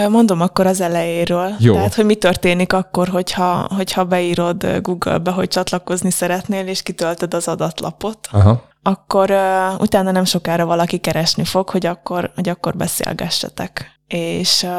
Mondom 0.10 0.42
akkor 0.42 0.68
az 0.68 0.82
elejéről. 0.82 1.56
Jó. 1.60 1.74
Tehát, 1.74 1.94
hogy 1.94 2.06
mi 2.06 2.16
történik 2.16 2.74
akkor, 2.74 3.08
hogyha, 3.08 3.68
hogyha 3.76 4.06
beírod 4.06 4.80
Google-be, 4.82 5.32
hogy 5.32 5.48
csatlakozni 5.48 6.12
szeretnél, 6.12 6.68
és 6.68 6.82
kitöltöd 6.84 7.34
az 7.34 7.48
adatlapot, 7.48 8.28
Aha. 8.32 8.64
akkor 8.84 9.32
uh, 9.32 9.82
utána 9.82 10.12
nem 10.12 10.24
sokára 10.24 10.66
valaki 10.66 10.98
keresni 10.98 11.44
fog, 11.44 11.70
hogy 11.70 11.86
akkor, 11.86 12.32
hogy 12.36 12.50
akkor 12.50 12.76
beszélgessetek. 12.76 14.00
És, 14.08 14.64
uh, 14.64 14.72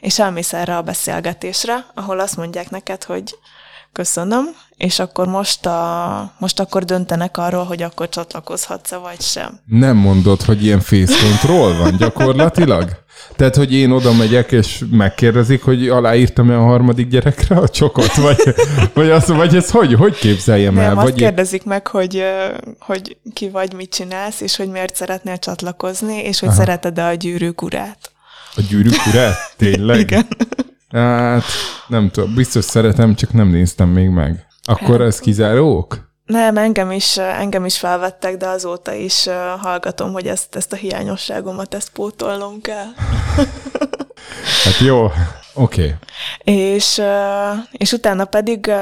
és 0.00 0.18
elmész 0.18 0.52
erre 0.52 0.76
a 0.76 0.82
beszélgetésre, 0.82 1.86
ahol 1.94 2.20
azt 2.20 2.36
mondják 2.36 2.70
neked, 2.70 3.04
hogy 3.04 3.38
köszönöm, 3.92 4.44
és 4.76 4.98
akkor 4.98 5.26
most, 5.26 5.66
a, 5.66 6.32
most 6.38 6.60
akkor 6.60 6.84
döntenek 6.84 7.36
arról, 7.36 7.64
hogy 7.64 7.82
akkor 7.82 8.08
csatlakozhatsz-e 8.08 8.96
vagy 8.96 9.20
sem. 9.20 9.60
Nem 9.66 9.96
mondod, 9.96 10.42
hogy 10.42 10.64
ilyen 10.64 10.80
face 10.80 11.14
control 11.26 11.76
van 11.76 11.96
gyakorlatilag? 11.96 12.88
Tehát, 13.36 13.56
hogy 13.56 13.74
én 13.74 13.90
oda 13.90 14.12
megyek, 14.12 14.52
és 14.52 14.84
megkérdezik, 14.90 15.62
hogy 15.62 15.88
aláírtam-e 15.88 16.56
a 16.56 16.62
harmadik 16.62 17.08
gyerekre 17.08 17.56
a 17.56 17.68
csokot? 17.68 18.14
Vagy, 18.14 18.54
vagy, 18.94 19.10
az, 19.10 19.28
vagy 19.28 19.56
ez 19.56 19.70
hogy, 19.70 19.94
hogy 19.94 20.14
képzeljem 20.18 20.74
Nem, 20.74 20.84
el? 20.84 20.96
azt 20.96 21.02
Vagy 21.02 21.14
kérdezik 21.14 21.64
meg, 21.64 21.86
hogy, 21.86 22.24
hogy 22.78 23.16
ki 23.32 23.48
vagy, 23.48 23.72
mit 23.72 23.90
csinálsz, 23.94 24.40
és 24.40 24.56
hogy 24.56 24.68
miért 24.68 24.96
szeretnél 24.96 25.38
csatlakozni, 25.38 26.16
és 26.16 26.40
hogy 26.40 26.50
szereted-e 26.50 27.06
a 27.06 27.14
gyűrűk 27.14 27.62
urát. 27.62 28.10
a 28.56 28.60
gyűrűk 28.68 29.06
urát? 29.12 29.54
Tényleg? 29.56 29.98
Igen. 29.98 30.26
Hát, 30.90 31.44
nem 31.86 32.10
tudom, 32.10 32.34
biztos 32.34 32.64
szeretem, 32.64 33.14
csak 33.14 33.32
nem 33.32 33.48
néztem 33.48 33.88
még 33.88 34.08
meg. 34.08 34.46
Akkor 34.62 34.98
Hát- 34.98 35.06
ez 35.06 35.18
kizárók? 35.18 36.08
Nem, 36.24 36.56
engem 36.56 36.90
is, 36.90 37.16
engem 37.16 37.64
is 37.64 37.78
felvettek, 37.78 38.36
de 38.36 38.46
azóta 38.46 38.92
is 38.92 39.28
hallgatom, 39.58 40.12
hogy 40.12 40.26
ezt, 40.26 40.56
ezt 40.56 40.72
a 40.72 40.76
hiányosságomat, 40.76 41.74
ezt 41.74 41.90
pótolnom 41.90 42.60
kell. 42.60 42.86
Hát 44.64 44.78
jó, 44.78 45.04
oké. 45.54 45.82
Okay. 45.82 45.94
És, 46.74 47.02
és 47.70 47.92
utána 47.92 48.24
pedig 48.24 48.72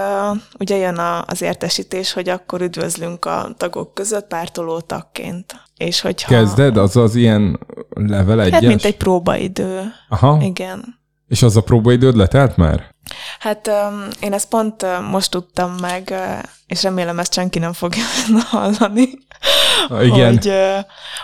ugye 0.59 0.77
jön 0.77 1.01
az 1.27 1.43
értesítés, 1.43 2.13
hogy 2.13 2.29
akkor 2.29 2.61
üdvözlünk 2.61 3.25
a 3.25 3.55
tagok 3.57 3.95
között 3.95 4.27
pártoló 4.27 4.81
tagként. 4.81 5.55
És 5.77 6.01
hogyha... 6.01 6.29
Kezded? 6.29 6.77
Az 6.77 6.97
az 6.97 7.15
ilyen 7.15 7.59
level 7.89 8.41
egyes? 8.41 8.53
Hát, 8.53 8.63
mint 8.63 8.85
egy 8.85 8.97
próbaidő. 8.97 9.93
Aha. 10.09 10.39
Igen. 10.43 10.98
És 11.29 11.43
az 11.43 11.57
a 11.57 11.63
próbaidőd 11.63 12.17
letelt 12.17 12.57
már? 12.57 12.95
Hát 13.39 13.71
én 14.21 14.33
ezt 14.33 14.49
pont 14.49 14.87
most 15.11 15.31
tudtam 15.31 15.75
meg, 15.81 16.15
és 16.67 16.83
remélem 16.83 17.19
ezt 17.19 17.33
senki 17.33 17.59
nem 17.59 17.73
fogja 17.73 18.03
hallani, 18.51 19.09
igen. 20.01 20.33
Hogy, 20.33 20.53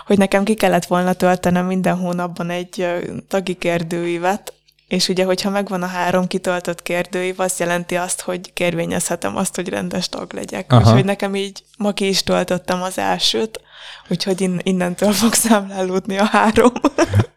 hogy 0.05 0.17
nekem 0.17 0.43
ki 0.43 0.53
kellett 0.53 0.85
volna 0.85 1.13
töltenem 1.13 1.65
minden 1.65 1.97
hónapban 1.97 2.49
egy 2.49 2.87
tagi 3.27 3.53
kérdőívet, 3.53 4.53
és 4.95 5.09
ugye, 5.09 5.23
hogyha 5.25 5.49
megvan 5.49 5.83
a 5.83 5.85
három 5.85 6.27
kitöltött 6.27 6.81
kérdőív, 6.81 7.39
azt 7.39 7.59
jelenti 7.59 7.95
azt, 7.95 8.21
hogy 8.21 8.53
kérvényezhetem 8.53 9.35
azt, 9.37 9.55
hogy 9.55 9.69
rendes 9.69 10.09
tag 10.09 10.33
legyek. 10.33 10.71
Aha. 10.71 10.81
Úgyhogy 10.89 11.05
nekem 11.05 11.35
így 11.35 11.63
ma 11.77 11.91
ki 11.91 12.07
is 12.07 12.23
töltöttem 12.23 12.81
az 12.81 12.97
elsőt, 12.97 13.59
úgyhogy 14.09 14.41
in- 14.41 14.61
innentől 14.63 15.11
fog 15.11 15.33
számlálódni 15.33 16.17
a 16.17 16.23
három. 16.23 16.71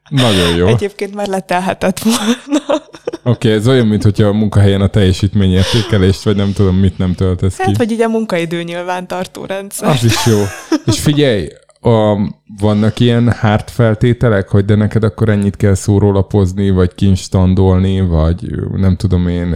Nagyon 0.08 0.54
jó. 0.56 0.62
Oké, 0.64 0.72
Egyébként 0.72 1.14
már 1.14 1.26
letelhetett 1.26 1.98
volna. 1.98 2.82
okay, 3.22 3.50
ez 3.52 3.68
olyan, 3.68 3.86
mint 3.86 4.02
hogyha 4.02 4.26
a 4.26 4.32
munkahelyen 4.32 4.80
a 4.80 4.86
teljesítményértékelést, 4.88 6.22
vagy 6.22 6.36
nem 6.36 6.52
tudom, 6.52 6.76
mit 6.76 6.98
nem 6.98 7.14
töltesz 7.14 7.56
ki. 7.56 7.62
Hát, 7.62 7.76
vagy 7.76 7.90
így 7.90 8.00
a 8.00 8.08
munkaidő 8.08 8.62
nyilvántartó 8.62 9.44
rendszer. 9.44 9.88
Az 9.88 10.04
is 10.04 10.26
jó. 10.26 10.42
És 10.86 11.00
figyelj, 11.00 11.48
a, 11.80 12.16
vannak 12.60 13.00
ilyen 13.00 13.32
hard 13.32 13.68
feltételek, 13.68 14.48
hogy 14.48 14.64
de 14.64 14.74
neked 14.74 15.02
akkor 15.04 15.28
ennyit 15.28 15.56
kell 15.56 15.74
szórólapozni, 15.74 16.70
vagy 16.70 16.94
kinstandolni, 16.94 18.00
vagy 18.00 18.50
nem 18.72 18.96
tudom 18.96 19.28
én 19.28 19.52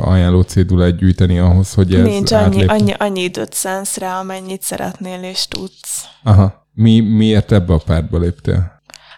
ajánló 0.00 0.40
cédulát 0.40 0.96
gyűjteni 0.96 1.38
ahhoz, 1.38 1.74
hogy 1.74 1.94
ez 1.94 2.02
Nincs 2.02 2.32
annyi, 2.32 2.64
annyi, 2.64 2.92
annyi 2.98 3.22
időt 3.22 3.52
szánsz 3.52 3.96
rá, 3.96 4.18
amennyit 4.18 4.62
szeretnél 4.62 5.22
és 5.22 5.46
tudsz. 5.48 6.04
Aha. 6.22 6.64
Mi, 6.72 7.00
miért 7.00 7.52
ebbe 7.52 7.74
a 7.74 7.80
pártba 7.86 8.18
léptél? 8.18 8.75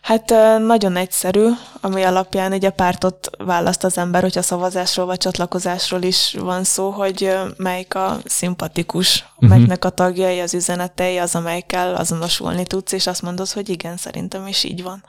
Hát 0.08 0.34
nagyon 0.58 0.96
egyszerű, 0.96 1.48
ami 1.80 2.02
alapján 2.02 2.52
egy 2.52 2.64
a 2.64 2.70
pártot 2.70 3.30
választ 3.38 3.84
az 3.84 3.98
ember, 3.98 4.22
hogyha 4.22 4.42
szavazásról 4.42 5.06
vagy 5.06 5.18
csatlakozásról 5.18 6.02
is 6.02 6.36
van 6.38 6.64
szó, 6.64 6.90
hogy 6.90 7.38
melyik 7.56 7.94
a 7.94 8.18
szimpatikus, 8.24 9.24
uh-huh. 9.34 9.48
melyiknek 9.48 9.84
a 9.84 9.90
tagjai, 9.90 10.40
az 10.40 10.54
üzenetei, 10.54 11.18
az, 11.18 11.34
amelyikkel 11.34 11.94
azonosulni 11.94 12.64
tudsz, 12.64 12.92
és 12.92 13.06
azt 13.06 13.22
mondod, 13.22 13.50
hogy 13.50 13.68
igen, 13.68 13.96
szerintem 13.96 14.46
is 14.46 14.64
így 14.64 14.82
van. 14.82 15.04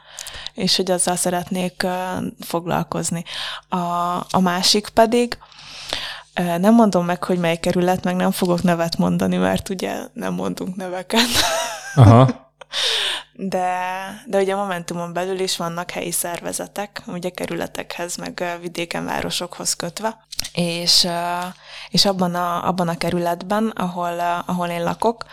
És 0.54 0.76
hogy 0.76 0.92
azzal 0.92 1.16
szeretnék 1.16 1.88
foglalkozni. 2.40 3.24
A, 3.70 3.78
a 4.30 4.40
másik 4.42 4.90
pedig, 4.90 5.38
nem 6.34 6.74
mondom 6.74 7.06
meg, 7.06 7.24
hogy 7.24 7.38
mely 7.38 7.58
kerület, 7.58 8.04
meg 8.04 8.16
nem 8.16 8.32
fogok 8.32 8.64
nevet 8.64 8.98
mondani, 8.98 9.38
mert 9.38 9.70
ugye 9.70 9.96
nem 10.14 10.34
mondunk 10.34 10.76
neveket. 10.76 11.28
Aha. 11.96 12.30
De, 13.34 13.78
de 14.28 14.38
ugye 14.38 14.54
a 14.54 14.58
Momentumon 14.58 15.14
belül 15.14 15.40
is 15.40 15.58
vannak 15.58 15.92
helyi 15.92 16.12
szervezetek, 16.12 17.02
ugye 17.08 17.30
kerületekhez, 17.30 18.16
meg 18.16 18.58
vidéken, 18.62 19.06
városokhoz 19.06 19.74
kötve, 19.74 20.26
és, 20.54 21.08
és 21.90 22.06
abban, 22.06 22.36
a, 22.36 22.68
abban 22.68 22.88
a 22.88 22.98
kerületben, 22.98 23.68
ahol, 23.68 24.44
ahol 24.46 24.68
én 24.68 24.84
lakok, 24.84 25.26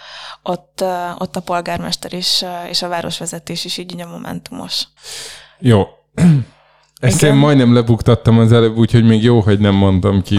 ott, 0.43 0.85
ott 1.19 1.37
a 1.37 1.41
polgármester 1.41 2.13
is, 2.13 2.45
és 2.69 2.83
a 2.83 2.89
városvezetés 2.89 3.65
is 3.65 3.77
így 3.77 4.01
a 4.01 4.07
Momentumos. 4.07 4.85
Jó. 5.59 5.87
Ezt 7.01 7.23
Igen. 7.23 7.35
én 7.35 7.41
majdnem 7.41 7.75
lebuktattam 7.75 8.39
az 8.39 8.53
előbb, 8.53 8.77
úgyhogy 8.77 9.05
még 9.05 9.23
jó, 9.23 9.41
hogy 9.41 9.59
nem 9.59 9.75
mondtam 9.75 10.23
ki, 10.23 10.39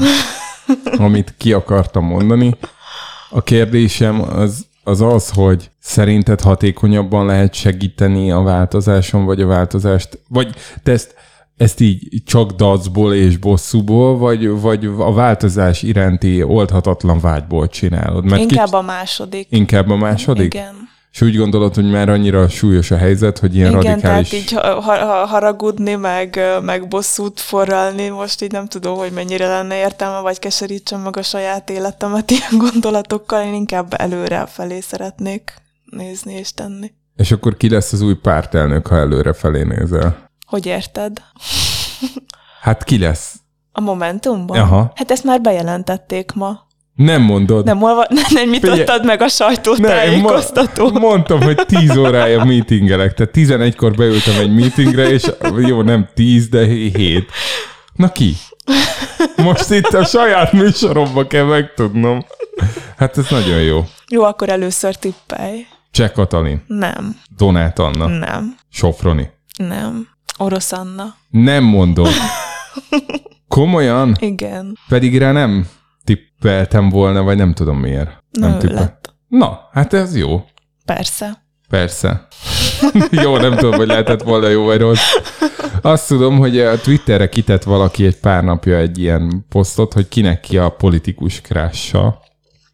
amit 0.97 1.33
ki 1.37 1.53
akartam 1.53 2.05
mondani. 2.05 2.57
A 3.29 3.43
kérdésem 3.43 4.21
az 4.21 4.66
az, 4.87 5.01
az 5.01 5.29
hogy 5.29 5.71
szerinted 5.79 6.41
hatékonyabban 6.41 7.25
lehet 7.25 7.53
segíteni 7.53 8.31
a 8.31 8.41
változáson, 8.41 9.25
vagy 9.25 9.41
a 9.41 9.47
változást, 9.47 10.19
vagy 10.29 10.55
te 10.83 10.91
ezt, 10.91 11.15
ezt 11.57 11.79
így 11.79 12.23
csak 12.25 12.51
dacból 12.51 13.13
és 13.13 13.37
bosszúból, 13.37 14.17
vagy, 14.17 14.47
vagy 14.47 14.85
a 14.85 15.13
változás 15.13 15.81
iránti 15.83 16.43
oldhatatlan 16.43 17.19
vágyból 17.19 17.67
csinálod? 17.67 18.23
Mert 18.25 18.41
Inkább 18.41 18.65
kicsit- 18.65 18.73
a 18.79 18.81
második. 18.81 19.47
inkább 19.49 19.89
a 19.89 19.95
második? 19.95 20.53
Igen. 20.53 20.75
És 21.17 21.23
úgy 21.23 21.37
gondolod, 21.37 21.75
hogy 21.75 21.89
már 21.89 22.09
annyira 22.09 22.49
súlyos 22.49 22.91
a 22.91 22.97
helyzet, 22.97 23.39
hogy 23.39 23.55
ilyen 23.55 23.69
Igen, 23.69 23.83
radikális... 23.83 24.29
tehát 24.29 24.43
így 24.43 24.51
ha, 24.51 24.81
ha, 24.81 25.25
haragudni, 25.25 25.95
meg, 25.95 26.39
meg 26.61 26.87
bosszút 26.87 27.39
forralni, 27.39 28.07
most 28.07 28.41
így 28.41 28.51
nem 28.51 28.67
tudom, 28.67 28.97
hogy 28.97 29.11
mennyire 29.11 29.47
lenne 29.47 29.77
értelme, 29.77 30.19
vagy 30.19 30.39
keserítsem 30.39 31.01
meg 31.01 31.17
a 31.17 31.21
saját 31.21 31.69
életemet 31.69 32.31
ilyen 32.31 32.57
gondolatokkal, 32.57 33.43
én 33.43 33.53
inkább 33.53 33.93
előre 33.97 34.45
felé 34.45 34.79
szeretnék 34.79 35.53
nézni 35.85 36.33
és 36.33 36.53
tenni. 36.53 36.91
És 37.15 37.31
akkor 37.31 37.57
ki 37.57 37.69
lesz 37.69 37.93
az 37.93 38.01
új 38.01 38.15
pártelnök, 38.15 38.87
ha 38.87 38.95
előre 38.95 39.33
felé 39.33 39.63
nézel? 39.63 40.29
Hogy 40.45 40.65
érted? 40.65 41.21
Hát 42.61 42.83
ki 42.83 42.97
lesz? 42.97 43.35
A 43.71 43.81
Momentumban? 43.81 44.59
Aha. 44.59 44.91
Hát 44.95 45.11
ezt 45.11 45.23
már 45.23 45.41
bejelentették 45.41 46.31
ma. 46.31 46.66
Nem 46.97 47.21
mondod. 47.21 47.65
Nem, 47.65 47.81
olva, 47.81 48.05
nem 48.33 48.49
nyitottad 48.49 49.05
meg 49.05 49.21
a 49.21 49.27
sajtótájékoztató. 49.27 50.89
mo- 50.89 50.99
mondtam, 51.01 51.41
hogy 51.41 51.55
10 51.65 51.97
órája 51.97 52.43
meetingelek, 52.45 53.13
tehát 53.13 53.31
11-kor 53.35 53.91
beültem 53.95 54.39
egy 54.39 54.53
meetingre, 54.55 55.09
és 55.09 55.23
jó, 55.57 55.81
nem 55.81 56.09
10, 56.13 56.47
de 56.49 56.65
7. 56.65 57.29
Na 57.95 58.11
ki? 58.11 58.33
Most 59.35 59.69
itt 59.71 59.93
a 59.93 60.05
saját 60.05 60.51
műsoromba 60.53 61.27
kell 61.27 61.43
megtudnom. 61.43 62.25
Hát 62.97 63.17
ez 63.17 63.25
nagyon 63.29 63.61
jó. 63.61 63.83
Jó, 64.09 64.23
akkor 64.23 64.49
először 64.49 64.95
tippelj. 64.95 65.65
Cseh 65.91 66.09
Katalin, 66.09 66.63
Nem, 66.67 67.15
Donát 67.37 67.79
Anna, 67.79 68.07
nem, 68.07 68.55
Sofroni. 68.71 69.29
nem. 69.57 70.07
Orosz 70.37 70.71
Anna. 70.71 71.15
Nem 71.29 71.63
mondod. 71.63 72.09
Komolyan? 73.47 74.15
Igen. 74.19 74.77
Pedig 74.87 75.17
rá 75.17 75.31
nem 75.31 75.67
tippeltem 76.07 76.89
volna, 76.89 77.23
vagy 77.23 77.37
nem 77.37 77.53
tudom 77.53 77.79
miért. 77.79 78.23
Na, 78.31 78.47
nem 78.47 78.59
tippel. 78.59 78.75
lett. 78.75 79.13
Na, 79.27 79.59
hát 79.71 79.93
ez 79.93 80.15
jó. 80.15 80.45
Persze. 80.85 81.45
Persze. 81.69 82.27
jó, 83.23 83.37
nem 83.37 83.55
tudom, 83.55 83.73
hogy 83.73 83.87
lehetett 83.87 84.23
volna 84.23 84.47
jó 84.47 84.63
vagy 84.63 84.79
rossz. 84.79 85.13
Azt 85.81 86.07
tudom, 86.07 86.37
hogy 86.37 86.59
a 86.59 86.79
Twitterre 86.79 87.29
kitett 87.29 87.63
valaki 87.63 88.05
egy 88.05 88.19
pár 88.19 88.43
napja 88.43 88.77
egy 88.77 88.97
ilyen 88.97 89.45
posztot, 89.49 89.93
hogy 89.93 90.07
kinek 90.07 90.39
ki 90.39 90.57
a 90.57 90.69
politikus 90.69 91.41
krássa. 91.41 92.19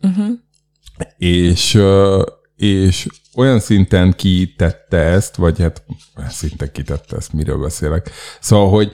Uh-huh. 0.01 0.27
És, 1.17 1.79
és 2.63 3.07
olyan 3.35 3.59
szinten 3.59 4.13
kitette 4.13 4.97
ezt, 4.97 5.35
vagy 5.35 5.61
hát 5.61 5.83
szinten 6.29 6.71
kitette 6.71 7.15
ezt, 7.15 7.33
miről 7.33 7.57
beszélek. 7.57 8.11
Szóval, 8.39 8.69
hogy 8.69 8.91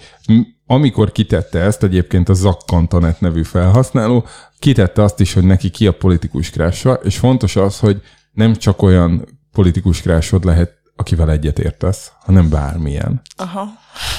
amikor 0.65 1.11
kitette 1.11 1.59
ezt, 1.59 1.83
egyébként 1.83 2.29
a 2.29 2.33
Zakkantanet 2.33 3.21
nevű 3.21 3.43
felhasználó, 3.43 4.25
kitette 4.59 5.03
azt 5.03 5.19
is, 5.19 5.33
hogy 5.33 5.43
neki 5.43 5.69
ki 5.69 5.87
a 5.87 5.93
politikus 5.93 6.49
krássa, 6.49 6.93
és 6.93 7.17
fontos 7.17 7.55
az, 7.55 7.79
hogy 7.79 8.01
nem 8.31 8.55
csak 8.55 8.81
olyan 8.81 9.39
politikus 9.51 10.01
krásod 10.01 10.45
lehet, 10.45 10.78
akivel 10.99 11.31
egyet 11.31 11.59
értesz, 11.59 12.11
hanem 12.19 12.49
bármilyen. 12.49 13.21
Aha. 13.35 13.67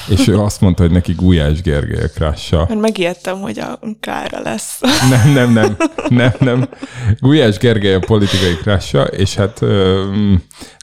És 0.09 0.27
ő 0.27 0.39
azt 0.39 0.61
mondta, 0.61 0.81
hogy 0.81 0.91
neki 0.91 1.13
Gulyás 1.13 1.61
Gergely 1.61 2.09
krássa. 2.15 2.65
Mert 2.69 2.79
megijedtem, 2.79 3.39
hogy 3.39 3.59
a 3.59 3.79
Klára 3.99 4.39
lesz. 4.41 4.79
Nem, 5.09 5.33
nem, 5.33 5.53
nem, 5.53 5.77
nem, 6.09 6.31
nem. 6.39 6.69
Gulyás 7.19 7.57
Gergely 7.57 7.93
a 7.93 7.99
politikai 7.99 8.55
krássa, 8.55 9.03
és 9.03 9.35
hát 9.35 9.59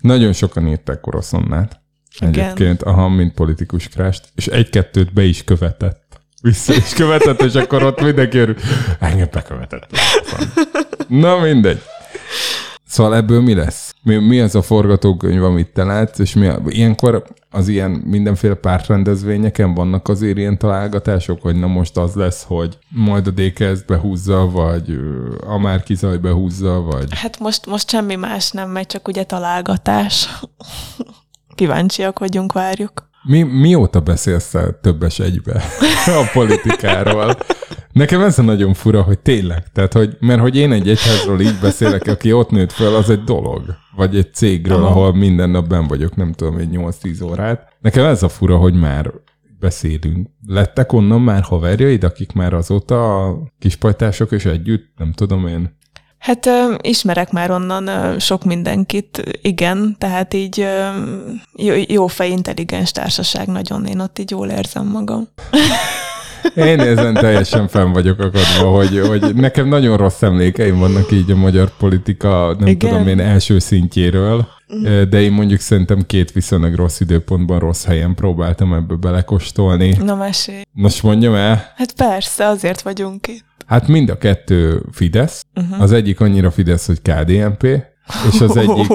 nagyon 0.02 0.32
sokan 0.32 0.68
írták 0.68 1.06
Oroszonnát. 1.06 1.80
Igen. 2.20 2.44
Egyébként, 2.44 2.82
aha, 2.82 3.08
mint 3.08 3.34
politikus 3.34 3.88
krást, 3.88 4.28
és 4.34 4.46
egy-kettőt 4.46 5.12
be 5.12 5.22
is 5.22 5.44
követett. 5.44 6.06
Vissza 6.42 6.74
is 6.74 6.92
követett, 6.92 7.42
és 7.42 7.54
akkor 7.54 7.82
ott 7.82 8.00
mindenki 8.00 8.38
örül. 8.38 8.56
Engem 9.00 9.28
bekövetett. 9.32 9.86
Na 11.08 11.38
mindegy. 11.38 11.82
Szóval 12.88 13.16
ebből 13.16 13.40
mi 13.40 13.54
lesz? 13.54 13.94
Mi, 14.02 14.16
mi 14.16 14.40
az 14.40 14.54
a 14.54 14.62
forgatókönyv, 14.62 15.44
amit 15.44 15.72
te 15.72 15.84
látsz, 15.84 16.18
és 16.18 16.34
mi 16.34 16.46
a, 16.46 16.60
ilyenkor 16.66 17.24
az 17.50 17.68
ilyen 17.68 17.90
mindenféle 17.90 18.54
pártrendezvényeken 18.54 19.74
vannak 19.74 20.08
azért 20.08 20.38
ilyen 20.38 20.58
találgatások, 20.58 21.42
hogy 21.42 21.56
na 21.56 21.66
most 21.66 21.96
az 21.96 22.14
lesz, 22.14 22.44
hogy 22.46 22.78
majd 22.88 23.26
a 23.26 23.30
DKS 23.30 23.82
behúzza, 23.86 24.50
vagy 24.50 25.00
a 25.46 25.58
már 25.58 25.82
kizaj 25.82 26.16
behúzza, 26.16 26.80
vagy... 26.80 27.08
Hát 27.10 27.38
most, 27.38 27.66
most 27.66 27.90
semmi 27.90 28.14
más 28.14 28.50
nem 28.50 28.70
megy, 28.70 28.86
csak 28.86 29.08
ugye 29.08 29.24
találgatás. 29.24 30.28
Kíváncsiak 31.54 32.18
vagyunk, 32.18 32.52
várjuk. 32.52 33.08
Mi, 33.22 33.42
mióta 33.42 34.00
beszélsz 34.00 34.54
többes 34.82 35.18
egybe 35.18 35.62
a 36.22 36.30
politikáról? 36.32 37.36
Nekem 37.98 38.20
ez 38.20 38.38
a 38.38 38.42
nagyon 38.42 38.74
fura, 38.74 39.02
hogy 39.02 39.18
tényleg. 39.18 39.62
Tehát, 39.72 39.92
hogy, 39.92 40.16
mert 40.20 40.40
hogy 40.40 40.56
én 40.56 40.72
egy 40.72 40.88
egyházról 40.88 41.40
így 41.40 41.58
beszélek, 41.60 42.06
aki 42.06 42.32
ott 42.32 42.50
nőtt 42.50 42.72
fel, 42.72 42.94
az 42.94 43.10
egy 43.10 43.24
dolog. 43.24 43.62
Vagy 43.96 44.16
egy 44.16 44.34
cégről, 44.34 44.76
Aha. 44.76 44.86
ahol 44.86 45.14
minden 45.14 45.50
nap 45.50 45.66
ben 45.66 45.86
vagyok, 45.86 46.16
nem 46.16 46.32
tudom, 46.32 46.56
egy 46.56 46.68
8-10 46.72 47.24
órát. 47.24 47.76
Nekem 47.80 48.04
ez 48.04 48.22
a 48.22 48.28
fura, 48.28 48.56
hogy 48.56 48.74
már 48.74 49.10
beszélünk. 49.60 50.28
Lettek 50.46 50.92
onnan 50.92 51.20
már 51.20 51.42
haverjaid, 51.42 52.04
akik 52.04 52.32
már 52.32 52.52
azóta 52.52 53.26
a 53.26 53.38
kispajtások 53.58 54.32
és 54.32 54.44
együtt, 54.44 54.92
nem 54.96 55.12
tudom 55.12 55.46
én. 55.46 55.76
Hát 56.18 56.46
ö, 56.46 56.74
ismerek 56.80 57.30
már 57.32 57.50
onnan 57.50 57.86
ö, 57.86 58.18
sok 58.18 58.44
mindenkit, 58.44 59.38
igen, 59.42 59.96
tehát 59.98 60.34
így 60.34 60.60
ö, 60.60 60.88
jó, 61.56 61.74
jó 61.88 62.06
fej, 62.06 62.30
intelligens 62.30 62.92
társaság, 62.92 63.46
nagyon 63.46 63.86
én 63.86 64.00
ott 64.00 64.18
így 64.18 64.30
jól 64.30 64.48
érzem 64.48 64.86
magam. 64.86 65.28
Én 66.54 66.80
ezen 66.80 67.14
teljesen 67.14 67.68
fenn 67.68 67.92
vagyok 67.92 68.18
akadva, 68.18 68.68
hogy, 68.76 69.00
hogy 69.06 69.34
nekem 69.34 69.68
nagyon 69.68 69.96
rossz 69.96 70.22
emlékeim 70.22 70.78
vannak 70.78 71.12
így 71.12 71.30
a 71.30 71.36
magyar 71.36 71.70
politika, 71.78 72.56
nem 72.58 72.68
Igen. 72.68 72.90
Tudom 72.90 73.08
én, 73.08 73.20
első 73.20 73.58
szintjéről, 73.58 74.46
de 75.10 75.20
én 75.20 75.32
mondjuk 75.32 75.60
szerintem 75.60 76.02
két 76.06 76.32
viszonylag 76.32 76.74
rossz 76.74 77.00
időpontban, 77.00 77.58
rossz 77.58 77.84
helyen 77.84 78.14
próbáltam 78.14 78.72
ebbe 78.74 78.94
belekostolni. 78.94 79.96
Na 80.04 80.14
mesélj. 80.14 80.62
Most 80.72 81.02
mondjam 81.02 81.34
el, 81.34 81.72
Hát 81.76 81.92
persze, 81.92 82.46
azért 82.46 82.82
vagyunk 82.82 83.26
itt. 83.28 83.44
hát 83.66 83.88
mind 83.88 84.10
a 84.10 84.18
kettő 84.18 84.82
Fidesz, 84.92 85.44
uh-huh. 85.54 85.80
az 85.82 85.92
egyik 85.92 86.20
annyira 86.20 86.50
Fidesz, 86.50 86.86
hogy 86.86 87.02
KDNP, 87.02 87.66
és 88.32 88.40
az 88.40 88.56
egyik, 88.56 88.92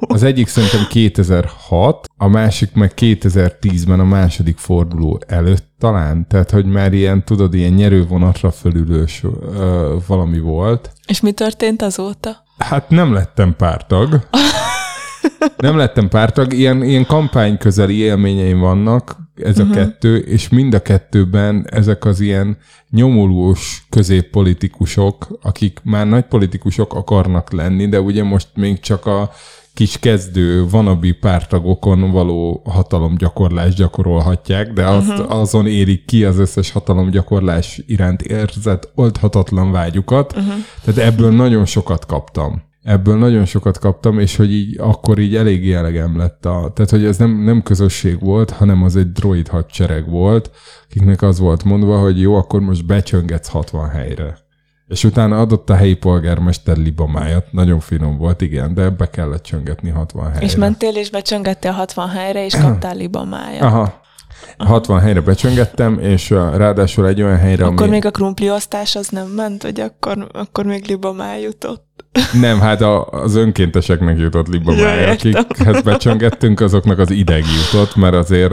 az 0.00 0.22
egyik 0.22 0.48
szerintem 0.48 0.86
2006, 0.88 2.10
a 2.16 2.28
másik 2.28 2.74
meg 2.74 2.92
2010-ben 2.96 4.00
a 4.00 4.04
második 4.04 4.58
forduló 4.58 5.20
előtt 5.26 5.66
talán, 5.78 6.26
tehát 6.28 6.50
hogy 6.50 6.64
már 6.64 6.92
ilyen, 6.92 7.24
tudod, 7.24 7.54
ilyen 7.54 7.72
nyerővonatra 7.72 8.50
fölülős 8.50 9.22
ö, 9.56 9.96
valami 10.06 10.38
volt. 10.38 10.92
És 11.06 11.20
mi 11.20 11.32
történt 11.32 11.82
azóta? 11.82 12.36
Hát 12.58 12.90
nem 12.90 13.12
lettem 13.12 13.56
pártag. 13.56 14.20
Nem 15.56 15.76
lettem 15.76 16.08
pártag, 16.08 16.52
ilyen, 16.52 16.82
ilyen 16.82 17.06
kampány 17.06 17.58
közeli 17.58 17.94
élményeim 17.94 18.58
vannak, 18.58 19.16
ez 19.36 19.58
a 19.58 19.62
uh-huh. 19.62 19.76
kettő, 19.76 20.16
és 20.16 20.48
mind 20.48 20.74
a 20.74 20.82
kettőben 20.82 21.66
ezek 21.70 22.04
az 22.04 22.20
ilyen 22.20 22.56
nyomulós 22.90 23.86
középpolitikusok, 23.90 25.38
akik 25.42 25.80
már 25.82 26.06
nagy 26.06 26.24
politikusok 26.24 26.94
akarnak 26.94 27.52
lenni, 27.52 27.88
de 27.88 28.00
ugye 28.00 28.22
most 28.22 28.48
még 28.54 28.80
csak 28.80 29.06
a 29.06 29.30
kis 29.74 29.98
kezdő 29.98 30.68
vanabi 30.68 31.12
pártagokon 31.12 32.10
való 32.10 32.62
hatalomgyakorlást 32.64 33.76
gyakorolhatják, 33.76 34.72
de 34.72 34.86
azt, 34.86 35.08
uh-huh. 35.08 35.38
azon 35.38 35.66
érik 35.66 36.04
ki 36.04 36.24
az 36.24 36.38
összes 36.38 36.70
hatalomgyakorlás 36.70 37.82
iránt 37.86 38.22
érzett 38.22 38.88
oldhatatlan 38.94 39.72
vágyukat. 39.72 40.36
Uh-huh. 40.36 40.54
Tehát 40.84 41.12
ebből 41.12 41.30
nagyon 41.30 41.64
sokat 41.64 42.06
kaptam. 42.06 42.62
Ebből 42.84 43.18
nagyon 43.18 43.44
sokat 43.44 43.78
kaptam, 43.78 44.18
és 44.18 44.36
hogy 44.36 44.52
így 44.52 44.78
akkor 44.80 45.18
így 45.18 45.36
eléggé 45.36 45.74
elegem 45.74 46.16
lett 46.16 46.46
a... 46.46 46.70
Tehát, 46.74 46.90
hogy 46.90 47.04
ez 47.04 47.16
nem, 47.16 47.44
nem 47.44 47.62
közösség 47.62 48.20
volt, 48.20 48.50
hanem 48.50 48.82
az 48.82 48.96
egy 48.96 49.12
droid 49.12 49.48
hadsereg 49.48 50.08
volt, 50.08 50.50
akiknek 50.84 51.22
az 51.22 51.38
volt 51.38 51.64
mondva, 51.64 51.98
hogy 51.98 52.20
jó, 52.20 52.34
akkor 52.34 52.60
most 52.60 52.86
becsöngetsz 52.86 53.48
60 53.48 53.88
helyre. 53.88 54.38
És 54.86 55.04
utána 55.04 55.40
adott 55.40 55.70
a 55.70 55.74
helyi 55.74 55.94
polgármester 55.94 56.76
libamájat, 56.76 57.52
nagyon 57.52 57.80
finom 57.80 58.16
volt, 58.16 58.40
igen, 58.40 58.74
de 58.74 58.90
be 58.90 59.10
kellett 59.10 59.42
csöngetni 59.42 59.90
60 59.90 60.30
helyre. 60.30 60.44
És 60.44 60.56
mentél 60.56 60.96
és 60.96 61.10
becsöngettél 61.10 61.72
60 61.72 62.08
helyre, 62.08 62.44
és 62.44 62.54
kaptál 62.54 62.96
libamájat. 63.04 63.62
Aha. 63.62 64.02
60 64.58 65.00
helyre 65.00 65.20
becsöngettem, 65.20 65.98
és 65.98 66.30
ráadásul 66.30 67.06
egy 67.06 67.22
olyan 67.22 67.38
helyre, 67.38 67.64
Akkor 67.64 67.82
ami... 67.82 67.90
még 67.90 68.04
a 68.04 68.10
krumpliosztás 68.10 68.96
az 68.96 69.08
nem 69.08 69.26
ment, 69.26 69.62
hogy 69.62 69.80
akkor, 69.80 70.26
akkor 70.32 70.64
még 70.64 70.86
libamá 70.86 71.36
jutott. 71.36 72.04
Nem, 72.40 72.60
hát 72.60 72.80
a, 72.80 73.06
az 73.06 73.34
önkénteseknek 73.34 74.18
jutott 74.18 74.46
Ja, 74.46 74.52
libamája, 74.52 75.08
értem. 75.08 75.32
akikhez 75.34 75.82
becsöngettünk, 75.92 76.60
azoknak 76.60 76.98
az 76.98 77.10
ideg 77.10 77.44
jutott, 77.62 77.96
mert 77.96 78.14
azért 78.14 78.52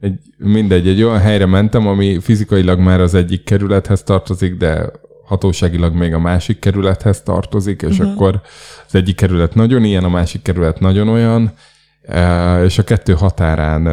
egy, 0.00 0.18
mindegy, 0.36 0.88
egy 0.88 1.02
olyan 1.02 1.18
helyre 1.18 1.46
mentem, 1.46 1.86
ami 1.86 2.18
fizikailag 2.20 2.78
már 2.78 3.00
az 3.00 3.14
egyik 3.14 3.44
kerülethez 3.44 4.02
tartozik, 4.02 4.54
de 4.54 4.90
hatóságilag 5.24 5.94
még 5.94 6.14
a 6.14 6.18
másik 6.18 6.58
kerülethez 6.58 7.22
tartozik, 7.22 7.82
és 7.82 7.98
uh-huh. 7.98 8.12
akkor 8.12 8.40
az 8.86 8.94
egyik 8.94 9.16
kerület 9.16 9.54
nagyon 9.54 9.84
ilyen, 9.84 10.04
a 10.04 10.08
másik 10.08 10.42
kerület 10.42 10.80
nagyon 10.80 11.08
olyan, 11.08 11.52
és 12.64 12.78
a 12.78 12.84
kettő 12.84 13.12
határán 13.12 13.84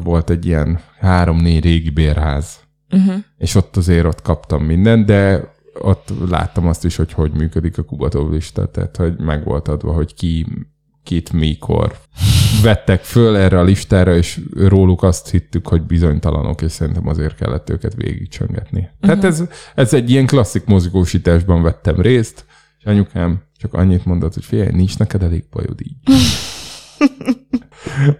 volt 0.00 0.30
egy 0.30 0.46
ilyen 0.46 0.80
három-négy 1.00 1.62
régi 1.62 1.90
bérház. 1.90 2.58
Uh-huh. 2.90 3.14
És 3.38 3.54
ott 3.54 3.76
azért 3.76 4.04
ott 4.04 4.22
kaptam 4.22 4.64
mindent, 4.64 5.06
de 5.06 5.52
ott 5.80 6.12
láttam 6.28 6.66
azt 6.66 6.84
is, 6.84 6.96
hogy 6.96 7.12
hogy 7.12 7.32
működik 7.32 7.78
a 7.78 7.82
Kubatov 7.82 8.30
lista, 8.30 8.70
tehát 8.70 8.96
hogy 8.96 9.18
meg 9.18 9.44
volt 9.44 9.68
adva, 9.68 9.92
hogy 9.92 10.14
ki, 10.14 10.46
kit, 11.02 11.32
mikor 11.32 11.98
vettek 12.62 13.02
föl 13.02 13.36
erre 13.36 13.58
a 13.58 13.62
listára, 13.62 14.16
és 14.16 14.40
róluk 14.56 15.02
azt 15.02 15.30
hittük, 15.30 15.68
hogy 15.68 15.82
bizonytalanok, 15.82 16.62
és 16.62 16.72
szerintem 16.72 17.08
azért 17.08 17.36
kellett 17.36 17.70
őket 17.70 17.94
végigcsöngetni. 17.94 18.80
Uh-huh. 18.80 19.00
Tehát 19.00 19.24
ez, 19.24 19.44
ez 19.74 19.94
egy 19.94 20.10
ilyen 20.10 20.26
klasszik 20.26 20.64
mozgósításban 20.64 21.62
vettem 21.62 22.00
részt, 22.00 22.44
és 22.78 22.84
anyukám 22.84 23.42
csak 23.56 23.74
annyit 23.74 24.04
mondott, 24.04 24.34
hogy 24.34 24.44
figyelj, 24.44 24.70
nincs 24.70 24.98
neked 24.98 25.22
elég 25.22 25.44
bajod 25.50 25.80
így. 25.80 25.96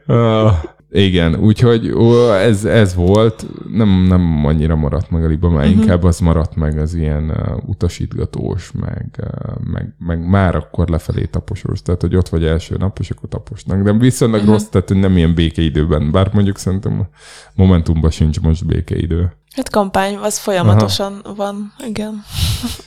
uh, 0.07 0.53
igen, 0.91 1.35
úgyhogy 1.35 1.91
ó, 1.91 2.33
ez, 2.33 2.65
ez 2.65 2.95
volt, 2.95 3.47
nem, 3.73 3.89
nem 3.89 4.45
annyira 4.45 4.77
maradt 4.77 5.11
meg 5.11 5.25
a 5.25 5.27
liba, 5.27 5.49
mert 5.51 5.69
uh-huh. 5.69 5.83
inkább 5.83 6.05
az 6.05 6.19
maradt 6.19 6.57
meg 6.57 6.79
az 6.79 6.95
ilyen 6.95 7.31
uh, 7.31 7.69
utasítgatós, 7.69 8.73
meg, 8.73 9.11
uh, 9.19 9.71
meg, 9.73 9.95
meg 9.99 10.29
már 10.29 10.57
akkor 10.57 10.89
lefelé 10.89 11.25
taposós, 11.25 11.83
tehát 11.83 12.01
hogy 12.01 12.17
ott 12.17 12.29
vagy 12.29 12.45
első 12.45 12.77
nap, 12.79 12.99
és 12.99 13.11
akkor 13.11 13.29
taposnak. 13.29 13.83
De 13.83 13.93
viszonylag 13.93 14.41
uh-huh. 14.41 14.55
rossz, 14.55 14.67
tehát 14.69 14.89
hogy 14.89 14.99
nem 14.99 15.17
ilyen 15.17 15.35
békeidőben, 15.35 16.11
bár 16.11 16.31
mondjuk 16.33 16.59
szerintem 16.59 17.09
Momentumban 17.55 18.11
sincs 18.11 18.41
most 18.41 18.67
békeidő. 18.67 19.33
Hát 19.55 19.71
kampány, 19.71 20.17
az 20.17 20.39
folyamatosan 20.39 21.21
Aha. 21.25 21.35
van, 21.35 21.73
igen. 21.87 22.23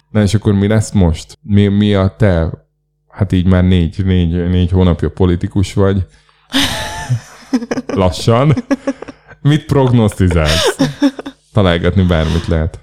Na 0.10 0.22
és 0.22 0.34
akkor 0.34 0.54
mi 0.54 0.68
lesz 0.68 0.92
most? 0.92 1.38
Mi, 1.42 1.68
mi 1.68 1.94
a 1.94 2.16
te, 2.18 2.50
hát 3.08 3.32
így 3.32 3.46
már 3.46 3.64
négy, 3.64 4.06
négy, 4.06 4.50
négy 4.50 4.72
hónapja 4.72 5.10
politikus 5.10 5.74
vagy, 5.74 6.06
lassan. 8.02 8.56
Mit 9.42 9.66
prognosztizálsz? 9.66 10.76
Találgatni 11.54 12.04
bármit 12.04 12.48
lehet. 12.48 12.80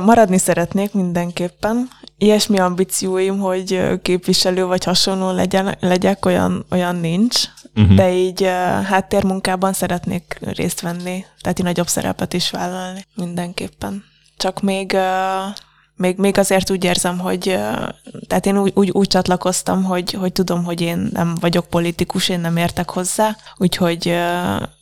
Maradni 0.00 0.38
szeretnék 0.38 0.92
mindenképpen. 0.92 1.88
Ilyesmi 2.18 2.58
ambícióim, 2.58 3.38
hogy 3.38 3.80
képviselő 4.02 4.64
vagy 4.64 4.84
hasonló 4.84 5.30
legyen, 5.30 5.76
legyek, 5.80 6.24
olyan, 6.24 6.66
olyan 6.70 6.96
nincs. 6.96 7.40
Uh-huh. 7.76 7.94
De 7.94 8.12
így 8.12 8.42
háttérmunkában 8.84 9.72
szeretnék 9.72 10.38
részt 10.40 10.80
venni, 10.80 11.24
tehát 11.40 11.58
így 11.58 11.64
nagyobb 11.64 11.88
szerepet 11.88 12.32
is 12.32 12.50
vállalni 12.50 13.06
mindenképpen. 13.14 14.04
Csak 14.36 14.60
még, 14.60 14.96
még, 15.96 16.16
még 16.18 16.38
azért 16.38 16.70
úgy 16.70 16.84
érzem, 16.84 17.18
hogy 17.18 17.58
tehát 18.26 18.46
én 18.46 18.58
úgy, 18.58 18.72
úgy, 18.74 18.90
úgy 18.90 19.06
csatlakoztam, 19.06 19.84
hogy, 19.84 20.12
hogy 20.12 20.32
tudom, 20.32 20.64
hogy 20.64 20.80
én 20.80 21.10
nem 21.12 21.34
vagyok 21.40 21.66
politikus, 21.66 22.28
én 22.28 22.40
nem 22.40 22.56
értek 22.56 22.90
hozzá, 22.90 23.36
úgyhogy 23.56 24.14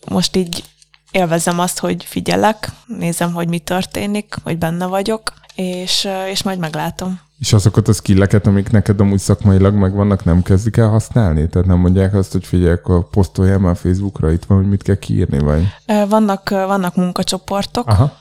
most 0.09 0.37
így 0.37 0.65
élvezem 1.11 1.59
azt, 1.59 1.79
hogy 1.79 2.05
figyelek, 2.05 2.73
nézem, 2.87 3.33
hogy 3.33 3.49
mi 3.49 3.59
történik, 3.59 4.35
hogy 4.43 4.59
benne 4.59 4.87
vagyok, 4.87 5.33
és, 5.55 6.09
és 6.31 6.43
majd 6.43 6.59
meglátom. 6.59 7.21
És 7.39 7.53
azokat 7.53 7.89
a 7.89 7.93
skilleket, 7.93 8.47
amik 8.47 8.71
neked 8.71 9.01
amúgy 9.01 9.19
szakmailag 9.19 9.75
megvannak, 9.75 10.25
nem 10.25 10.43
kezdik 10.43 10.77
el 10.77 10.89
használni? 10.89 11.49
Tehát 11.49 11.69
nem 11.69 11.79
mondják 11.79 12.15
azt, 12.15 12.33
hogy 12.33 12.45
figyelj, 12.45 12.73
akkor 12.73 13.09
posztoljál 13.09 13.59
már 13.59 13.77
Facebookra, 13.77 14.33
itt 14.33 14.45
van, 14.45 14.59
hogy 14.59 14.69
mit 14.69 14.83
kell 14.83 14.99
kiírni, 14.99 15.39
vagy? 15.39 15.67
Vannak, 16.09 16.49
vannak 16.49 16.97
munkacsoportok, 16.97 17.87
Aha. 17.87 18.13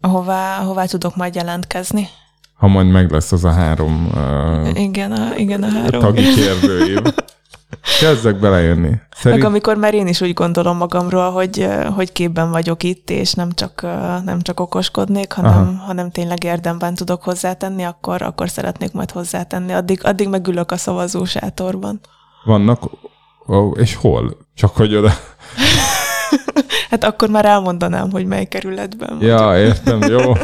ahová, 0.00 0.60
ahová 0.60 0.84
tudok 0.84 1.16
majd 1.16 1.34
jelentkezni. 1.34 2.08
Ha 2.56 2.66
majd 2.66 2.90
meg 2.90 3.10
lesz 3.10 3.32
az 3.32 3.44
a 3.44 3.50
három 3.50 4.10
uh, 4.14 4.80
Igen, 4.82 5.12
a, 5.12 5.34
igen, 5.36 5.62
a 5.62 5.68
három. 5.68 6.00
tagi 6.00 6.22
kérdőív. 6.34 7.00
Kezdek 8.00 8.38
belejönni. 8.38 8.88
Meg 8.88 9.00
Szerint... 9.16 9.44
amikor 9.44 9.76
már 9.76 9.94
én 9.94 10.06
is 10.06 10.20
úgy 10.20 10.32
gondolom 10.32 10.76
magamról, 10.76 11.30
hogy, 11.30 11.68
hogy 11.94 12.12
képben 12.12 12.50
vagyok 12.50 12.82
itt, 12.82 13.10
és 13.10 13.32
nem 13.32 13.52
csak, 13.52 13.82
nem 14.24 14.40
csak 14.42 14.60
okoskodnék, 14.60 15.32
hanem, 15.32 15.78
hanem 15.86 16.10
tényleg 16.10 16.44
érdemben 16.44 16.94
tudok 16.94 17.22
hozzátenni, 17.22 17.84
akkor, 17.84 18.22
akkor 18.22 18.48
szeretnék 18.48 18.92
majd 18.92 19.10
hozzátenni. 19.10 19.72
Addig, 19.72 20.00
addig 20.04 20.28
megülök 20.28 20.70
a 20.70 20.76
szavazósátorban. 20.76 22.00
Vannak, 22.44 22.82
ó, 23.48 23.70
és 23.70 23.94
hol? 23.94 24.36
Csak 24.54 24.76
hogy 24.76 24.94
oda. 24.96 25.10
Hát 26.90 27.04
akkor 27.04 27.28
már 27.28 27.44
elmondanám, 27.44 28.10
hogy 28.10 28.26
mely 28.26 28.44
kerületben 28.44 29.18
vagyok. 29.18 29.38
Ja, 29.38 29.58
értem, 29.58 30.00
jó. 30.02 30.32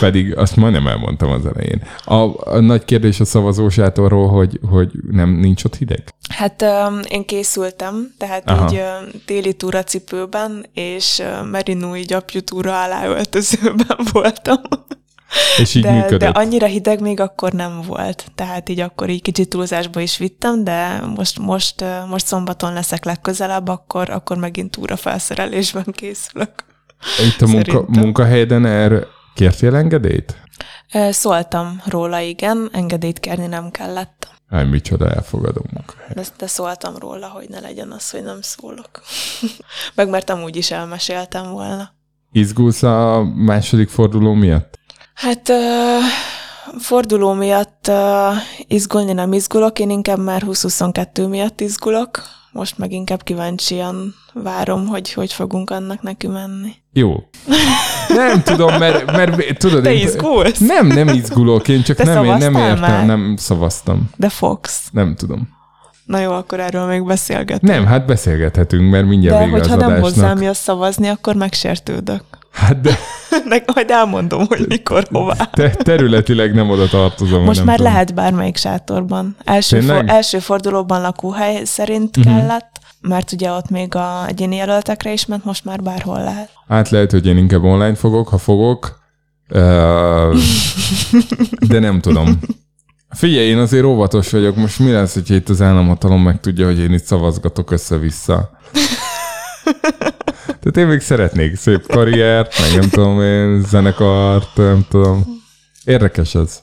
Pedig 0.00 0.36
azt 0.36 0.56
majdnem 0.56 0.86
elmondtam 0.86 1.30
az 1.30 1.46
elején. 1.46 1.82
A, 2.04 2.50
a 2.54 2.60
nagy 2.60 2.84
kérdés 2.84 3.20
a 3.20 3.24
szavazósátorról, 3.24 4.28
hogy, 4.28 4.60
hogy 4.70 4.90
nem 5.10 5.30
nincs 5.30 5.64
ott 5.64 5.76
hideg? 5.76 6.02
Hát 6.28 6.62
öm, 6.62 7.00
én 7.08 7.24
készültem, 7.24 8.14
tehát 8.18 8.50
Aha. 8.50 8.68
Így 8.70 8.76
öm, 8.78 9.10
téli 9.26 9.54
túracipőben 9.54 10.66
és 10.74 11.18
öm, 11.18 11.46
merinói 11.46 12.02
gyapjú 12.02 12.40
túra 12.40 12.82
aláöltözőben 12.82 13.98
voltam. 14.12 14.56
És 15.58 15.74
így 15.74 15.82
De, 15.82 15.90
működött. 15.92 16.18
de 16.18 16.28
annyira 16.28 16.66
hideg 16.66 17.00
még 17.00 17.20
akkor 17.20 17.52
nem 17.52 17.80
volt. 17.86 18.24
Tehát 18.34 18.68
így 18.68 18.80
akkor 18.80 19.08
így 19.08 19.22
kicsit 19.22 19.48
túlzásba 19.48 20.00
is 20.00 20.18
vittem, 20.18 20.64
de 20.64 21.02
most, 21.16 21.38
most, 21.38 21.84
most 22.08 22.26
szombaton 22.26 22.72
leszek 22.72 23.04
legközelebb, 23.04 23.68
akkor, 23.68 24.10
akkor 24.10 24.36
megint 24.36 24.70
túra 24.70 24.96
felszerelésben 24.96 25.86
készülök. 25.92 26.52
Itt 27.26 27.40
a 27.40 27.46
munka, 27.46 27.84
munkahelyeden 27.88 28.66
erre 28.66 29.06
kértél 29.34 29.74
engedélyt? 29.74 30.36
Szóltam 31.10 31.82
róla, 31.86 32.20
igen, 32.20 32.68
engedélyt 32.72 33.20
kérni 33.20 33.46
nem 33.46 33.70
kellett. 33.70 34.28
Hány 34.50 34.66
micsoda 34.66 35.10
elfogadó 35.10 35.64
munkahely. 35.72 36.14
De, 36.14 36.22
de 36.38 36.46
szóltam 36.46 36.96
róla, 36.96 37.28
hogy 37.28 37.48
ne 37.48 37.60
legyen 37.60 37.90
az, 37.90 38.10
hogy 38.10 38.22
nem 38.22 38.38
szólok. 38.40 38.90
Meg 39.94 40.08
mert 40.08 40.30
amúgy 40.30 40.56
is 40.56 40.70
elmeséltem 40.70 41.50
volna. 41.50 41.92
Izgulsz 42.32 42.82
a 42.82 43.22
második 43.34 43.88
forduló 43.88 44.32
miatt? 44.32 44.78
Hát 45.14 45.48
ö, 45.48 45.98
forduló 46.78 47.32
miatt 47.32 47.88
ö, 47.88 48.30
izgulni 48.66 49.12
nem 49.12 49.32
izgulok, 49.32 49.78
én 49.78 49.90
inkább 49.90 50.18
már 50.18 50.40
2022 50.40 51.26
miatt 51.26 51.60
izgulok. 51.60 52.22
Most 52.54 52.78
meg 52.78 52.92
inkább 52.92 53.22
kíváncsian 53.22 54.14
várom, 54.32 54.86
hogy 54.86 55.12
hogy 55.12 55.32
fogunk 55.32 55.70
annak 55.70 56.02
neki 56.02 56.26
menni. 56.26 56.72
Jó. 56.92 57.14
Nem 58.08 58.42
tudom, 58.42 58.78
mert, 58.78 59.06
mert 59.06 59.58
tudod, 59.58 59.82
Te 59.82 59.92
én, 59.92 60.06
izgulsz? 60.06 60.58
Nem, 60.58 60.86
nem 60.86 61.08
izgulok, 61.08 61.68
én 61.68 61.82
csak 61.82 61.96
Te 61.96 62.04
nem, 62.04 62.24
én 62.24 62.36
nem 62.36 62.54
értem, 62.54 62.78
már? 62.80 63.06
nem 63.06 63.34
szavaztam. 63.36 64.10
De 64.16 64.28
fogsz. 64.28 64.88
Nem 64.92 65.14
tudom. 65.14 65.48
Na 66.04 66.18
jó, 66.18 66.32
akkor 66.32 66.60
erről 66.60 66.86
még 66.86 67.06
beszélgetünk. 67.06 67.72
Nem, 67.72 67.86
hát 67.86 68.06
beszélgethetünk, 68.06 68.90
mert 68.90 69.06
mindjárt 69.06 69.38
De 69.38 69.44
vége 69.44 69.56
az 69.56 69.60
hogyha 69.60 69.76
nem 69.76 69.88
adásnak. 69.88 70.10
hozzám 70.10 70.42
jössz 70.42 70.62
szavazni, 70.62 71.08
akkor 71.08 71.34
megsértődök. 71.34 72.22
Hát 72.52 72.80
de 72.80 72.98
De 73.48 73.62
majd 73.74 73.90
elmondom, 73.90 74.46
hogy 74.46 74.64
mikor, 74.68 75.06
hová. 75.12 75.48
te, 75.52 75.70
területileg 75.70 76.54
nem 76.54 76.70
oda 76.70 76.88
tartozom. 76.88 77.44
Most 77.44 77.64
már 77.64 77.76
tudom. 77.76 77.92
lehet 77.92 78.14
bármelyik 78.14 78.56
sátorban. 78.56 79.36
Első, 79.44 79.78
Tényleg? 79.78 79.96
for, 79.96 80.04
első 80.08 80.38
fordulóban 80.38 81.00
lakóhely 81.00 81.64
szerint 81.64 82.16
uh-huh. 82.16 82.36
kellett, 82.36 82.80
mert 83.00 83.32
ugye 83.32 83.50
ott 83.50 83.70
még 83.70 83.94
a 83.94 84.26
egyéni 84.26 84.56
jelöltekre 84.56 85.12
is 85.12 85.26
ment, 85.26 85.44
most 85.44 85.64
már 85.64 85.80
bárhol 85.80 86.18
lehet. 86.18 86.50
Hát 86.68 86.88
lehet, 86.88 87.10
hogy 87.10 87.26
én 87.26 87.36
inkább 87.36 87.62
online 87.62 87.94
fogok, 87.94 88.28
ha 88.28 88.38
fogok, 88.38 89.02
de 91.68 91.78
nem 91.78 92.00
tudom. 92.00 92.38
Figyelj, 93.14 93.46
én 93.46 93.58
azért 93.58 93.84
óvatos 93.84 94.30
vagyok. 94.30 94.56
Most 94.56 94.78
mi 94.78 94.90
lesz, 94.90 95.14
hogyha 95.14 95.34
itt 95.34 95.48
az 95.48 95.62
államhatalom 95.62 96.22
megtudja, 96.22 96.66
hogy 96.66 96.78
én 96.78 96.92
itt 96.92 97.04
szavazgatok 97.04 97.70
össze-vissza? 97.70 98.50
Tehát 100.44 100.76
én 100.76 100.86
még 100.86 101.00
szeretnék 101.00 101.56
szép 101.56 101.86
karriert, 101.86 102.54
meg 102.60 102.80
nem 102.80 102.90
tudom 102.90 103.22
én, 103.22 103.62
zenekart, 103.68 104.56
nem 104.56 104.86
tudom. 104.88 105.42
Érdekes 105.84 106.34
ez. 106.34 106.62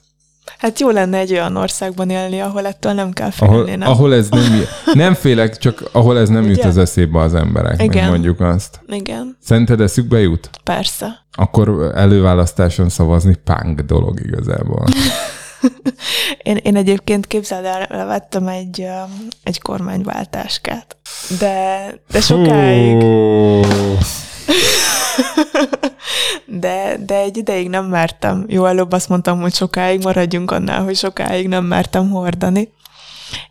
Hát 0.57 0.79
jó 0.79 0.89
lenne 0.89 1.17
egy 1.17 1.31
olyan 1.31 1.55
országban 1.55 2.09
élni, 2.09 2.39
ahol 2.39 2.65
ettől 2.67 2.91
nem 2.93 3.11
kell 3.11 3.29
félni, 3.31 3.53
Ahol, 3.53 3.75
nem? 3.75 3.89
ahol 3.89 4.13
ez 4.13 4.29
nem, 4.29 4.61
nem 4.93 5.13
félek, 5.13 5.57
csak 5.57 5.83
ahol 5.91 6.19
ez 6.19 6.29
nem 6.29 6.43
jut 6.43 6.57
Ugye? 6.57 6.67
az 6.67 6.77
eszébe 6.77 7.19
az 7.19 7.33
embereknek, 7.33 7.85
Igen. 7.85 8.09
mondjuk 8.09 8.39
azt. 8.39 8.79
Igen, 8.87 9.37
Szerinted 9.43 9.81
eszükbe 9.81 10.19
jut? 10.19 10.49
persze. 10.63 11.25
Akkor 11.31 11.91
előválasztáson 11.95 12.89
szavazni 12.89 13.37
punk 13.43 13.79
dolog 13.79 14.19
igazából. 14.19 14.85
Én, 16.43 16.55
én 16.55 16.75
egyébként 16.75 17.27
képzeld 17.27 17.65
el, 17.65 18.05
vettem 18.05 18.47
egy, 18.47 18.87
egy 19.43 19.61
kormányváltáskát. 19.61 20.97
De, 21.39 21.85
de 22.11 22.21
sokáig, 22.21 22.97
de, 26.61 26.97
de 27.05 27.15
egy 27.15 27.37
ideig 27.37 27.69
nem 27.69 27.85
mertem. 27.85 28.45
Jó, 28.47 28.65
előbb 28.65 28.91
azt 28.91 29.09
mondtam, 29.09 29.41
hogy 29.41 29.53
sokáig 29.53 30.03
maradjunk 30.03 30.51
annál, 30.51 30.83
hogy 30.83 30.95
sokáig 30.95 31.47
nem 31.47 31.65
mertem 31.65 32.09
hordani. 32.09 32.73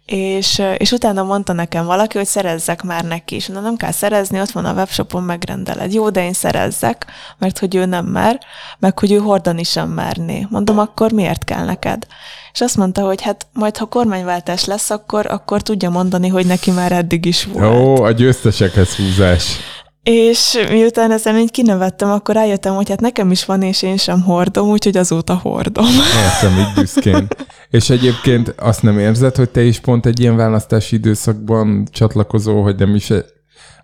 És, 0.06 0.62
és 0.76 0.90
utána 0.90 1.22
mondta 1.22 1.52
nekem 1.52 1.84
valaki, 1.86 2.16
hogy 2.16 2.26
szerezzek 2.26 2.82
már 2.82 3.04
neki 3.04 3.34
is. 3.34 3.46
Na 3.46 3.60
nem 3.60 3.76
kell 3.76 3.90
szerezni, 3.90 4.40
ott 4.40 4.50
van 4.50 4.64
a 4.64 4.72
webshopon, 4.72 5.22
megrendeled. 5.22 5.92
Jó, 5.92 6.10
de 6.10 6.24
én 6.24 6.32
szerezzek, 6.32 7.06
mert 7.38 7.58
hogy 7.58 7.74
ő 7.74 7.84
nem 7.84 8.06
mer, 8.06 8.40
meg 8.78 8.98
hogy 8.98 9.12
ő 9.12 9.18
hordani 9.18 9.62
sem 9.62 9.88
merné. 9.88 10.46
Mondom, 10.50 10.78
akkor 10.78 11.12
miért 11.12 11.44
kell 11.44 11.64
neked? 11.64 12.06
És 12.52 12.60
azt 12.60 12.76
mondta, 12.76 13.02
hogy 13.02 13.22
hát 13.22 13.46
majd, 13.52 13.76
ha 13.76 13.84
kormányváltás 13.84 14.64
lesz, 14.64 14.90
akkor, 14.90 15.26
akkor 15.26 15.62
tudja 15.62 15.90
mondani, 15.90 16.28
hogy 16.28 16.46
neki 16.46 16.70
már 16.70 16.92
eddig 16.92 17.24
is 17.24 17.44
volt. 17.44 17.74
Jó, 17.74 18.02
a 18.02 18.10
győztesekhez 18.10 18.96
húzás. 18.96 19.56
És 20.02 20.58
miután 20.68 21.10
ezen 21.10 21.38
így 21.38 21.50
kinevettem, 21.50 22.10
akkor 22.10 22.34
rájöttem, 22.34 22.74
hogy 22.74 22.88
hát 22.88 23.00
nekem 23.00 23.30
is 23.30 23.44
van, 23.44 23.62
és 23.62 23.82
én 23.82 23.96
sem 23.96 24.22
hordom, 24.22 24.68
úgyhogy 24.68 24.96
azóta 24.96 25.34
hordom. 25.34 25.86
Értem, 26.24 26.58
így 26.58 26.74
büszkén. 26.74 27.28
És 27.70 27.90
egyébként 27.90 28.54
azt 28.58 28.82
nem 28.82 28.98
érzed, 28.98 29.36
hogy 29.36 29.50
te 29.50 29.62
is 29.62 29.80
pont 29.80 30.06
egy 30.06 30.20
ilyen 30.20 30.36
választási 30.36 30.96
időszakban 30.96 31.86
csatlakozó, 31.92 32.62
hogy 32.62 32.76
nem 32.76 32.94
is... 32.94 33.12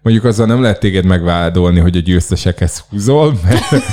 Mondjuk 0.03 0.27
azzal 0.27 0.47
nem 0.47 0.63
lehet 0.63 0.81
téged 0.81 1.05
megvádolni, 1.05 1.81
hogy 1.81 1.97
a 1.97 2.01
győztesekhez 2.01 2.85
húzol, 2.91 3.39
mert 3.45 3.85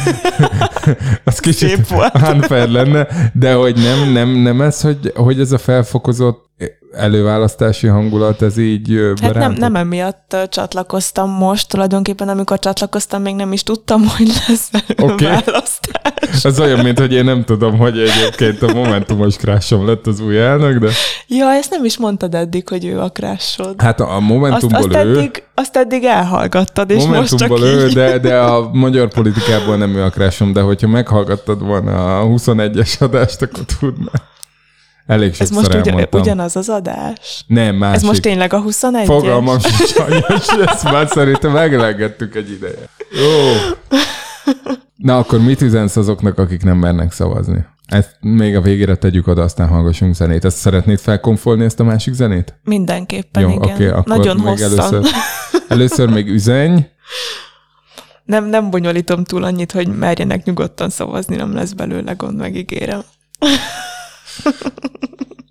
az 1.25 1.39
kicsit 1.39 1.93
unfair 2.33 2.69
lenne, 2.69 3.07
de 3.33 3.53
hogy 3.53 3.75
nem, 3.75 4.11
nem, 4.11 4.29
nem 4.29 4.61
ez, 4.61 4.81
hogy, 4.81 5.11
hogy 5.15 5.39
ez 5.39 5.51
a 5.51 5.57
felfokozott 5.57 6.51
előválasztási 6.93 7.87
hangulat, 7.87 8.41
ez 8.41 8.57
így 8.57 8.91
ö, 8.93 9.13
Hát 9.21 9.33
nem, 9.33 9.51
nem 9.51 9.75
emiatt 9.75 10.35
csatlakoztam 10.49 11.29
most, 11.29 11.69
tulajdonképpen 11.69 12.29
amikor 12.29 12.59
csatlakoztam, 12.59 13.21
még 13.21 13.35
nem 13.35 13.51
is 13.53 13.63
tudtam, 13.63 14.07
hogy 14.17 14.27
lesz 14.47 14.69
választás. 14.97 16.43
Ez 16.43 16.59
olyan, 16.59 16.79
mint 16.79 16.99
hogy 16.99 17.13
én 17.13 17.23
nem 17.23 17.43
tudom, 17.43 17.77
hogy 17.77 17.99
egyébként 17.99 18.61
a 18.61 18.73
Momentumos 18.73 19.37
krásom 19.37 19.85
lett 19.87 20.07
az 20.07 20.19
új 20.19 20.39
elnök, 20.39 20.77
de 20.79 20.89
Ja, 21.27 21.51
ezt 21.51 21.69
nem 21.69 21.85
is 21.85 21.97
mondtad 21.97 22.35
eddig, 22.35 22.67
hogy 22.69 22.85
ő 22.85 22.99
a 22.99 23.09
krásod. 23.09 23.81
hát 23.81 23.99
a 23.99 24.11
a 24.13 24.15
Azt, 24.15 24.27
Momentumból 24.27 24.79
azt, 24.79 25.05
ő, 25.05 25.17
eddig, 25.17 25.43
azt 25.55 25.77
eddig 25.77 26.03
elhallgattad, 26.03 26.89
és 26.89 27.05
most 27.05 27.35
csak 27.35 27.49
Momentumból 27.49 27.63
ő, 27.63 27.87
így. 27.87 27.93
de, 27.93 28.19
de 28.19 28.39
a 28.39 28.69
magyar 28.73 29.07
politikából 29.07 29.77
nem 29.77 29.95
ő 29.95 30.03
a 30.03 30.09
krásom, 30.09 30.53
de 30.53 30.61
hogyha 30.61 30.87
meghallgattad 30.87 31.61
volna 31.61 32.19
a 32.19 32.25
21-es 32.25 32.99
adást, 32.99 33.41
akkor 33.41 33.63
tudná. 33.79 34.11
Elég 35.05 35.35
Ez 35.39 35.49
most 35.49 35.73
elmondtam. 35.73 36.21
ugyanaz 36.21 36.55
az 36.55 36.69
adás? 36.69 37.43
Nem, 37.47 37.75
másik. 37.75 37.95
Ez 37.95 38.03
most 38.03 38.21
tényleg 38.21 38.53
a 38.53 38.59
21 38.59 39.05
Fogalmam 39.05 39.59
sincs, 39.59 39.89
sajnos, 39.89 40.47
ezt 40.65 40.83
már 40.83 41.07
szerintem 41.07 41.51
megelegettük 41.51 42.35
egy 42.35 42.51
ideje. 42.51 42.89
Jó. 43.11 43.51
Na 44.95 45.17
akkor 45.17 45.39
mit 45.39 45.61
üzensz 45.61 45.95
azoknak, 45.95 46.37
akik 46.37 46.63
nem 46.63 46.77
mernek 46.77 47.11
szavazni? 47.11 47.65
Ezt 47.87 48.15
még 48.19 48.55
a 48.55 48.61
végére 48.61 48.95
tegyük 48.95 49.27
oda, 49.27 49.41
aztán 49.41 49.67
hallgassunk 49.67 50.15
zenét. 50.15 50.45
Ezt 50.45 50.57
szeretnéd 50.57 50.99
felkonfolni, 50.99 51.63
ezt 51.63 51.79
a 51.79 51.83
másik 51.83 52.13
zenét? 52.13 52.59
Mindenképpen, 52.63 53.41
Jó, 53.41 53.49
igen. 53.49 53.61
oké, 53.73 53.87
akkor 53.87 54.17
Nagyon 54.17 54.35
még 54.35 54.45
hosszan. 54.45 54.71
először, 54.79 55.05
először 55.67 56.09
még 56.09 56.27
üzenj, 56.29 56.85
Nem, 58.25 58.45
nem 58.45 58.69
bonyolítom 58.69 59.23
túl 59.23 59.43
annyit, 59.43 59.71
hogy 59.71 59.87
merjenek 59.87 60.43
nyugodtan 60.43 60.89
szavazni, 60.89 61.35
nem 61.35 61.53
lesz 61.53 61.71
belőle 61.71 62.11
gond, 62.13 62.37
megígérem. 62.37 63.01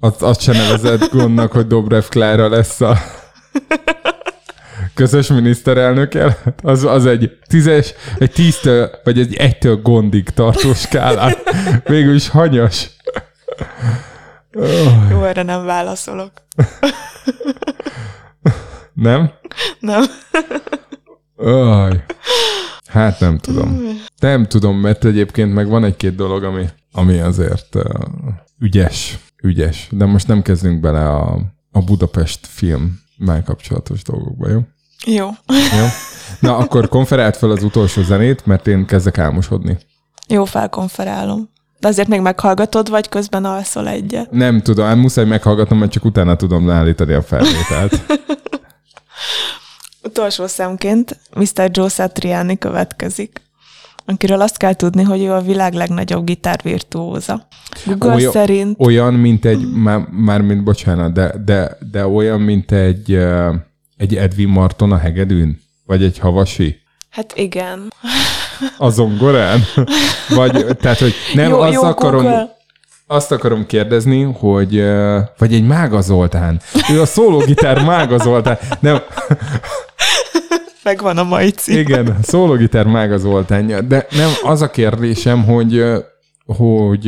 Azt, 0.00 0.22
azt 0.22 0.40
se 0.40 0.52
nevezett 0.52 1.10
gondnak, 1.10 1.52
hogy 1.52 1.66
Dobrev 1.66 2.04
Klára 2.09 2.48
lesz 2.48 2.80
a 2.80 2.96
közös 4.94 5.26
miniszterelnök 5.26 6.14
jelölt. 6.14 6.60
Az, 6.62 6.84
az 6.84 7.06
egy 7.06 7.38
tízes, 7.46 7.94
egy 8.18 8.30
tíztől, 8.30 8.90
vagy 9.04 9.18
egy 9.18 9.34
egytől 9.34 9.76
gondig 9.82 10.28
tartó 10.28 10.74
skálán. 10.74 11.34
Végül 11.84 12.14
is 12.14 12.28
hanyas. 12.28 12.90
Oh, 14.52 15.10
Jó, 15.10 15.24
erre 15.24 15.42
nem 15.42 15.64
válaszolok. 15.64 16.32
nem? 18.92 19.30
Nem. 19.80 20.02
Aj. 21.36 22.04
Hát 22.86 23.20
nem 23.20 23.38
tudom. 23.38 23.98
Nem 24.18 24.46
tudom, 24.46 24.76
mert 24.76 25.04
egyébként 25.04 25.54
meg 25.54 25.68
van 25.68 25.84
egy-két 25.84 26.14
dolog, 26.14 26.44
ami, 26.44 26.64
ami 26.92 27.18
azért 27.18 27.74
uh, 27.74 27.84
ügyes. 28.62 29.18
Ügyes. 29.43 29.89
De 29.90 30.05
most 30.05 30.28
nem 30.28 30.43
kezdünk 30.43 30.80
bele 30.80 31.09
a 31.09 31.40
a 31.72 31.80
Budapest 31.80 32.47
film 32.47 33.01
kapcsolatos 33.44 34.02
dolgokba, 34.02 34.48
jó? 34.48 34.60
Jó. 35.05 35.28
Jó? 35.78 35.86
Na, 36.40 36.56
akkor 36.56 36.89
konferált 36.89 37.36
fel 37.36 37.51
az 37.51 37.62
utolsó 37.62 38.02
zenét, 38.02 38.47
mert 38.47 38.66
én 38.66 38.86
kezdek 38.86 39.18
álmosodni. 39.18 39.78
Jó, 40.28 40.44
felkonferálom. 40.44 41.51
De 41.78 41.89
azért 41.89 42.09
még 42.09 42.20
meghallgatod, 42.20 42.89
vagy 42.89 43.09
közben 43.09 43.44
alszol 43.44 43.89
egyet? 43.89 44.30
Nem 44.30 44.60
tudom, 44.60 44.86
hát 44.86 44.97
muszáj 44.97 45.24
meghallgatnom, 45.24 45.78
mert 45.78 45.90
csak 45.93 46.05
utána 46.05 46.36
tudom 46.36 46.66
leállítani 46.66 47.12
a 47.12 47.22
felvételt. 47.22 48.01
Utolsó 50.02 50.47
szemként 50.47 51.20
Mr. 51.34 51.70
Joe 51.72 51.89
Satriani 51.89 52.59
következik, 52.59 53.40
akiről 54.04 54.40
azt 54.40 54.56
kell 54.56 54.74
tudni, 54.74 55.02
hogy 55.02 55.22
ő 55.22 55.32
a 55.32 55.40
világ 55.40 55.72
legnagyobb 55.74 56.24
gitárvirtuóza. 56.24 57.46
Google 57.86 58.14
Olyan- 58.14 58.32
szerint 58.32 58.76
Olyan, 58.80 59.14
mint 59.14 59.44
egy, 59.44 59.72
már, 59.72 60.06
már 60.10 60.40
mint, 60.40 60.62
bocsánat, 60.62 61.12
de, 61.12 61.34
de, 61.44 61.78
de 61.90 62.06
olyan, 62.06 62.40
mint 62.40 62.72
egy, 62.72 63.14
egy 63.96 64.16
Edwin 64.16 64.48
Marton 64.48 64.92
a 64.92 64.96
hegedűn? 64.96 65.60
Vagy 65.86 66.02
egy 66.02 66.18
havasi? 66.18 66.80
Hát 67.10 67.32
igen. 67.36 67.92
A 68.78 68.88
zongorán? 68.88 69.60
Vagy, 70.28 70.66
tehát, 70.80 70.98
hogy 70.98 71.14
nem, 71.34 71.50
jó, 71.50 71.60
azt 71.60 71.72
jó 71.72 71.82
akarom, 71.82 72.22
Google. 72.22 72.56
azt 73.06 73.32
akarom 73.32 73.66
kérdezni, 73.66 74.22
hogy, 74.22 74.84
vagy 75.38 75.54
egy 75.54 75.66
Mága 75.66 76.00
Zoltán. 76.00 76.60
Ő 76.92 77.00
a 77.00 77.06
szólógitár 77.06 77.84
Mága 77.84 78.18
Zoltán. 78.18 78.58
Nem, 78.80 78.98
Megvan 80.82 81.18
a 81.18 81.22
mai 81.22 81.50
cím. 81.50 81.78
igen, 81.78 82.16
szólógitár 82.22 82.86
Mága 82.86 83.18
Zoltánja. 83.18 83.80
De 83.80 84.06
nem, 84.10 84.30
az 84.42 84.62
a 84.62 84.70
kérdésem, 84.70 85.44
hogy, 85.44 85.84
hogy 86.46 87.06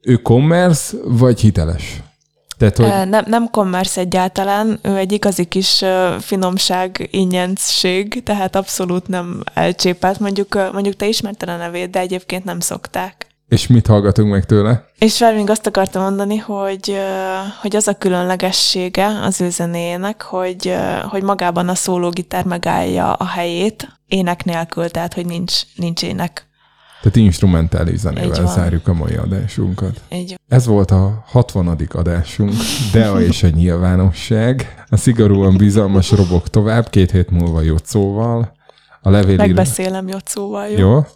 ő 0.00 0.16
commerce, 0.22 0.96
vagy 1.04 1.40
hiteles? 1.40 2.02
Tehát, 2.58 2.76
hogy 2.76 3.08
Nem, 3.08 3.24
nem 3.26 3.50
commerce 3.50 4.00
egyáltalán, 4.00 4.78
ő 4.82 4.96
egy 4.96 5.12
igazi 5.12 5.44
kis 5.44 5.84
finomság, 6.20 7.08
ingyenszség, 7.10 8.22
tehát 8.22 8.56
abszolút 8.56 9.08
nem 9.08 9.42
elcsépelt. 9.54 10.18
Mondjuk, 10.18 10.72
mondjuk 10.72 10.96
te 10.96 11.06
ismerted 11.06 11.48
a 11.48 11.56
nevét, 11.56 11.90
de 11.90 11.98
egyébként 11.98 12.44
nem 12.44 12.60
szokták. 12.60 13.26
És 13.54 13.66
mit 13.66 13.86
hallgatunk 13.86 14.30
meg 14.30 14.44
tőle? 14.44 14.84
És 14.98 15.16
fel 15.16 15.34
még 15.34 15.50
azt 15.50 15.66
akartam 15.66 16.02
mondani, 16.02 16.36
hogy, 16.36 16.96
hogy 17.60 17.76
az 17.76 17.88
a 17.88 17.94
különlegessége 17.94 19.06
az 19.06 19.40
ő 19.40 19.50
zenéjének, 19.50 20.22
hogy, 20.22 20.74
hogy 21.08 21.22
magában 21.22 21.68
a 21.68 21.74
szólógitár 21.74 22.44
megállja 22.44 23.12
a 23.12 23.26
helyét, 23.26 23.88
ének 24.08 24.44
nélkül, 24.44 24.88
tehát 24.88 25.14
hogy 25.14 25.26
nincs, 25.26 25.52
nincs 25.76 26.02
ének. 26.02 26.48
Tehát 27.00 27.18
instrumentális 27.18 27.98
zenével 27.98 28.46
zárjuk 28.54 28.88
a 28.88 28.94
mai 28.94 29.14
adásunkat. 29.14 30.00
Így 30.10 30.38
Ez 30.48 30.66
volt 30.66 30.90
a 30.90 31.24
60. 31.26 31.78
adásunk, 31.92 32.52
Dea 32.92 33.20
és 33.28 33.42
a 33.42 33.48
nyilvánosság. 33.48 34.84
A 34.88 34.96
szigorúan 34.96 35.56
bizalmas 35.56 36.10
robok 36.10 36.48
tovább, 36.48 36.90
két 36.90 37.10
hét 37.10 37.30
múlva 37.30 37.60
Jocóval. 37.60 38.53
A 39.06 39.10
levélíró... 39.10 39.42
megbeszélem 39.42 40.08
Jocóval, 40.08 40.68
jó? 40.68 40.78
Jó? 40.78 41.06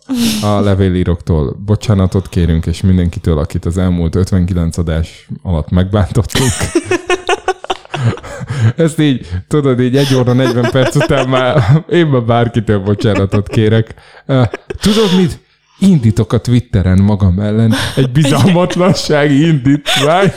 A 0.49 0.61
levélíróktól 0.61 1.57
bocsánatot 1.65 2.29
kérünk, 2.29 2.67
és 2.67 2.81
mindenkitől, 2.81 3.39
akit 3.39 3.65
az 3.65 3.79
elmúlt 3.79 4.15
59 4.15 4.79
adás 4.79 5.29
alatt 5.43 5.71
megbántottunk. 5.71 6.51
Ezt 8.77 8.99
így, 8.99 9.29
tudod, 9.47 9.81
így 9.81 9.97
egy 9.97 10.15
óra 10.15 10.33
40 10.33 10.71
perc 10.71 10.95
után 10.95 11.29
már 11.29 11.85
én 11.91 12.07
már 12.07 12.23
bárkitől 12.23 12.79
bocsánatot 12.79 13.49
kérek. 13.49 13.95
Tudod 14.81 15.17
mit? 15.17 15.39
Indítok 15.79 16.33
a 16.33 16.39
Twitteren 16.39 17.03
magam 17.03 17.41
ellen 17.41 17.75
egy 17.97 18.11
bizalmatlansági 18.11 19.47
indítványt. 19.47 20.35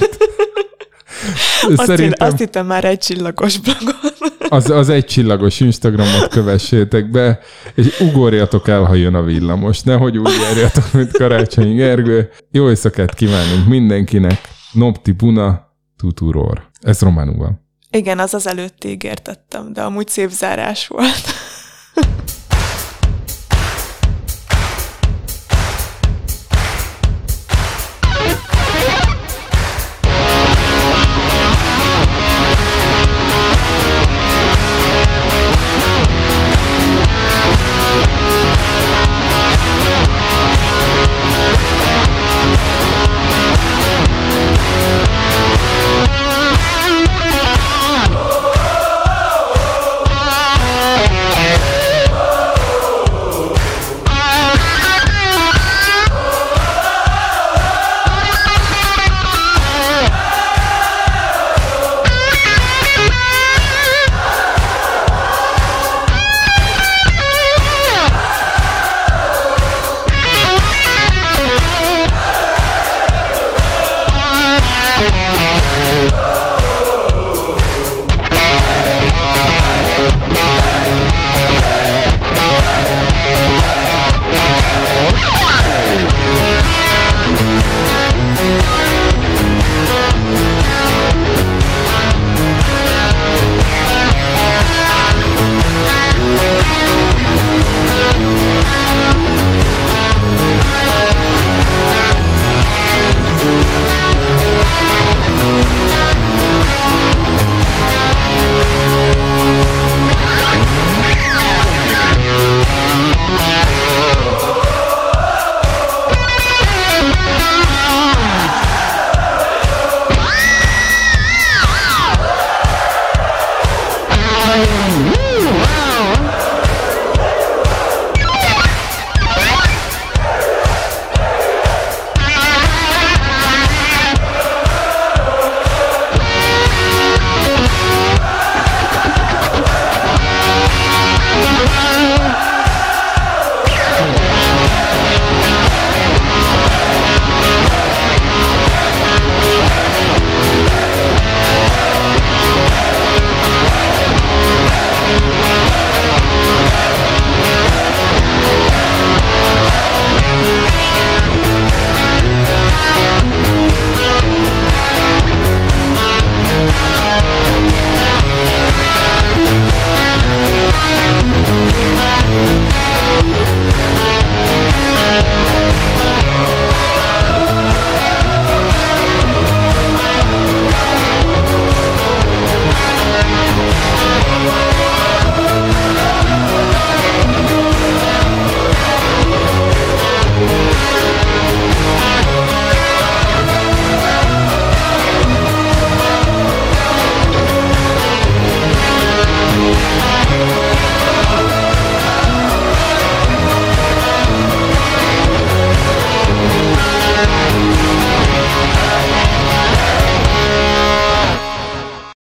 Azt, 1.61 1.61
Szerintem... 1.61 1.85
Szerintem 1.85 2.27
azt 2.27 2.37
hittem 2.37 2.65
már 2.65 2.83
egy 2.83 2.97
csillagos 2.97 3.57
blogon. 3.57 4.40
Az, 4.51 4.69
az 4.69 4.89
egy 4.89 5.05
csillagos 5.05 5.59
Instagramot 5.59 6.27
kövessétek 6.27 7.09
be, 7.09 7.39
és 7.75 7.99
ugorjatok 7.99 8.67
el, 8.67 8.83
ha 8.83 8.93
jön 8.93 9.15
a 9.15 9.23
villamos. 9.23 9.81
Nehogy 9.81 10.17
úgy 10.17 10.31
járjatok, 10.41 10.93
mint 10.93 11.11
Karácsonyi 11.11 11.73
Gergő. 11.73 12.29
Jó 12.51 12.69
éjszakát 12.69 13.13
kívánunk 13.13 13.67
mindenkinek. 13.67 14.41
Nopti 14.71 15.11
Buna, 15.11 15.75
tuturor. 15.97 16.69
Ez 16.81 17.01
románul 17.01 17.37
van. 17.37 17.65
Igen, 17.91 18.19
az 18.19 18.33
az 18.33 18.47
előtt 18.47 18.83
ígértettem, 18.83 19.73
de 19.73 19.81
amúgy 19.81 20.07
szép 20.07 20.29
zárás 20.29 20.87
volt. 20.87 21.23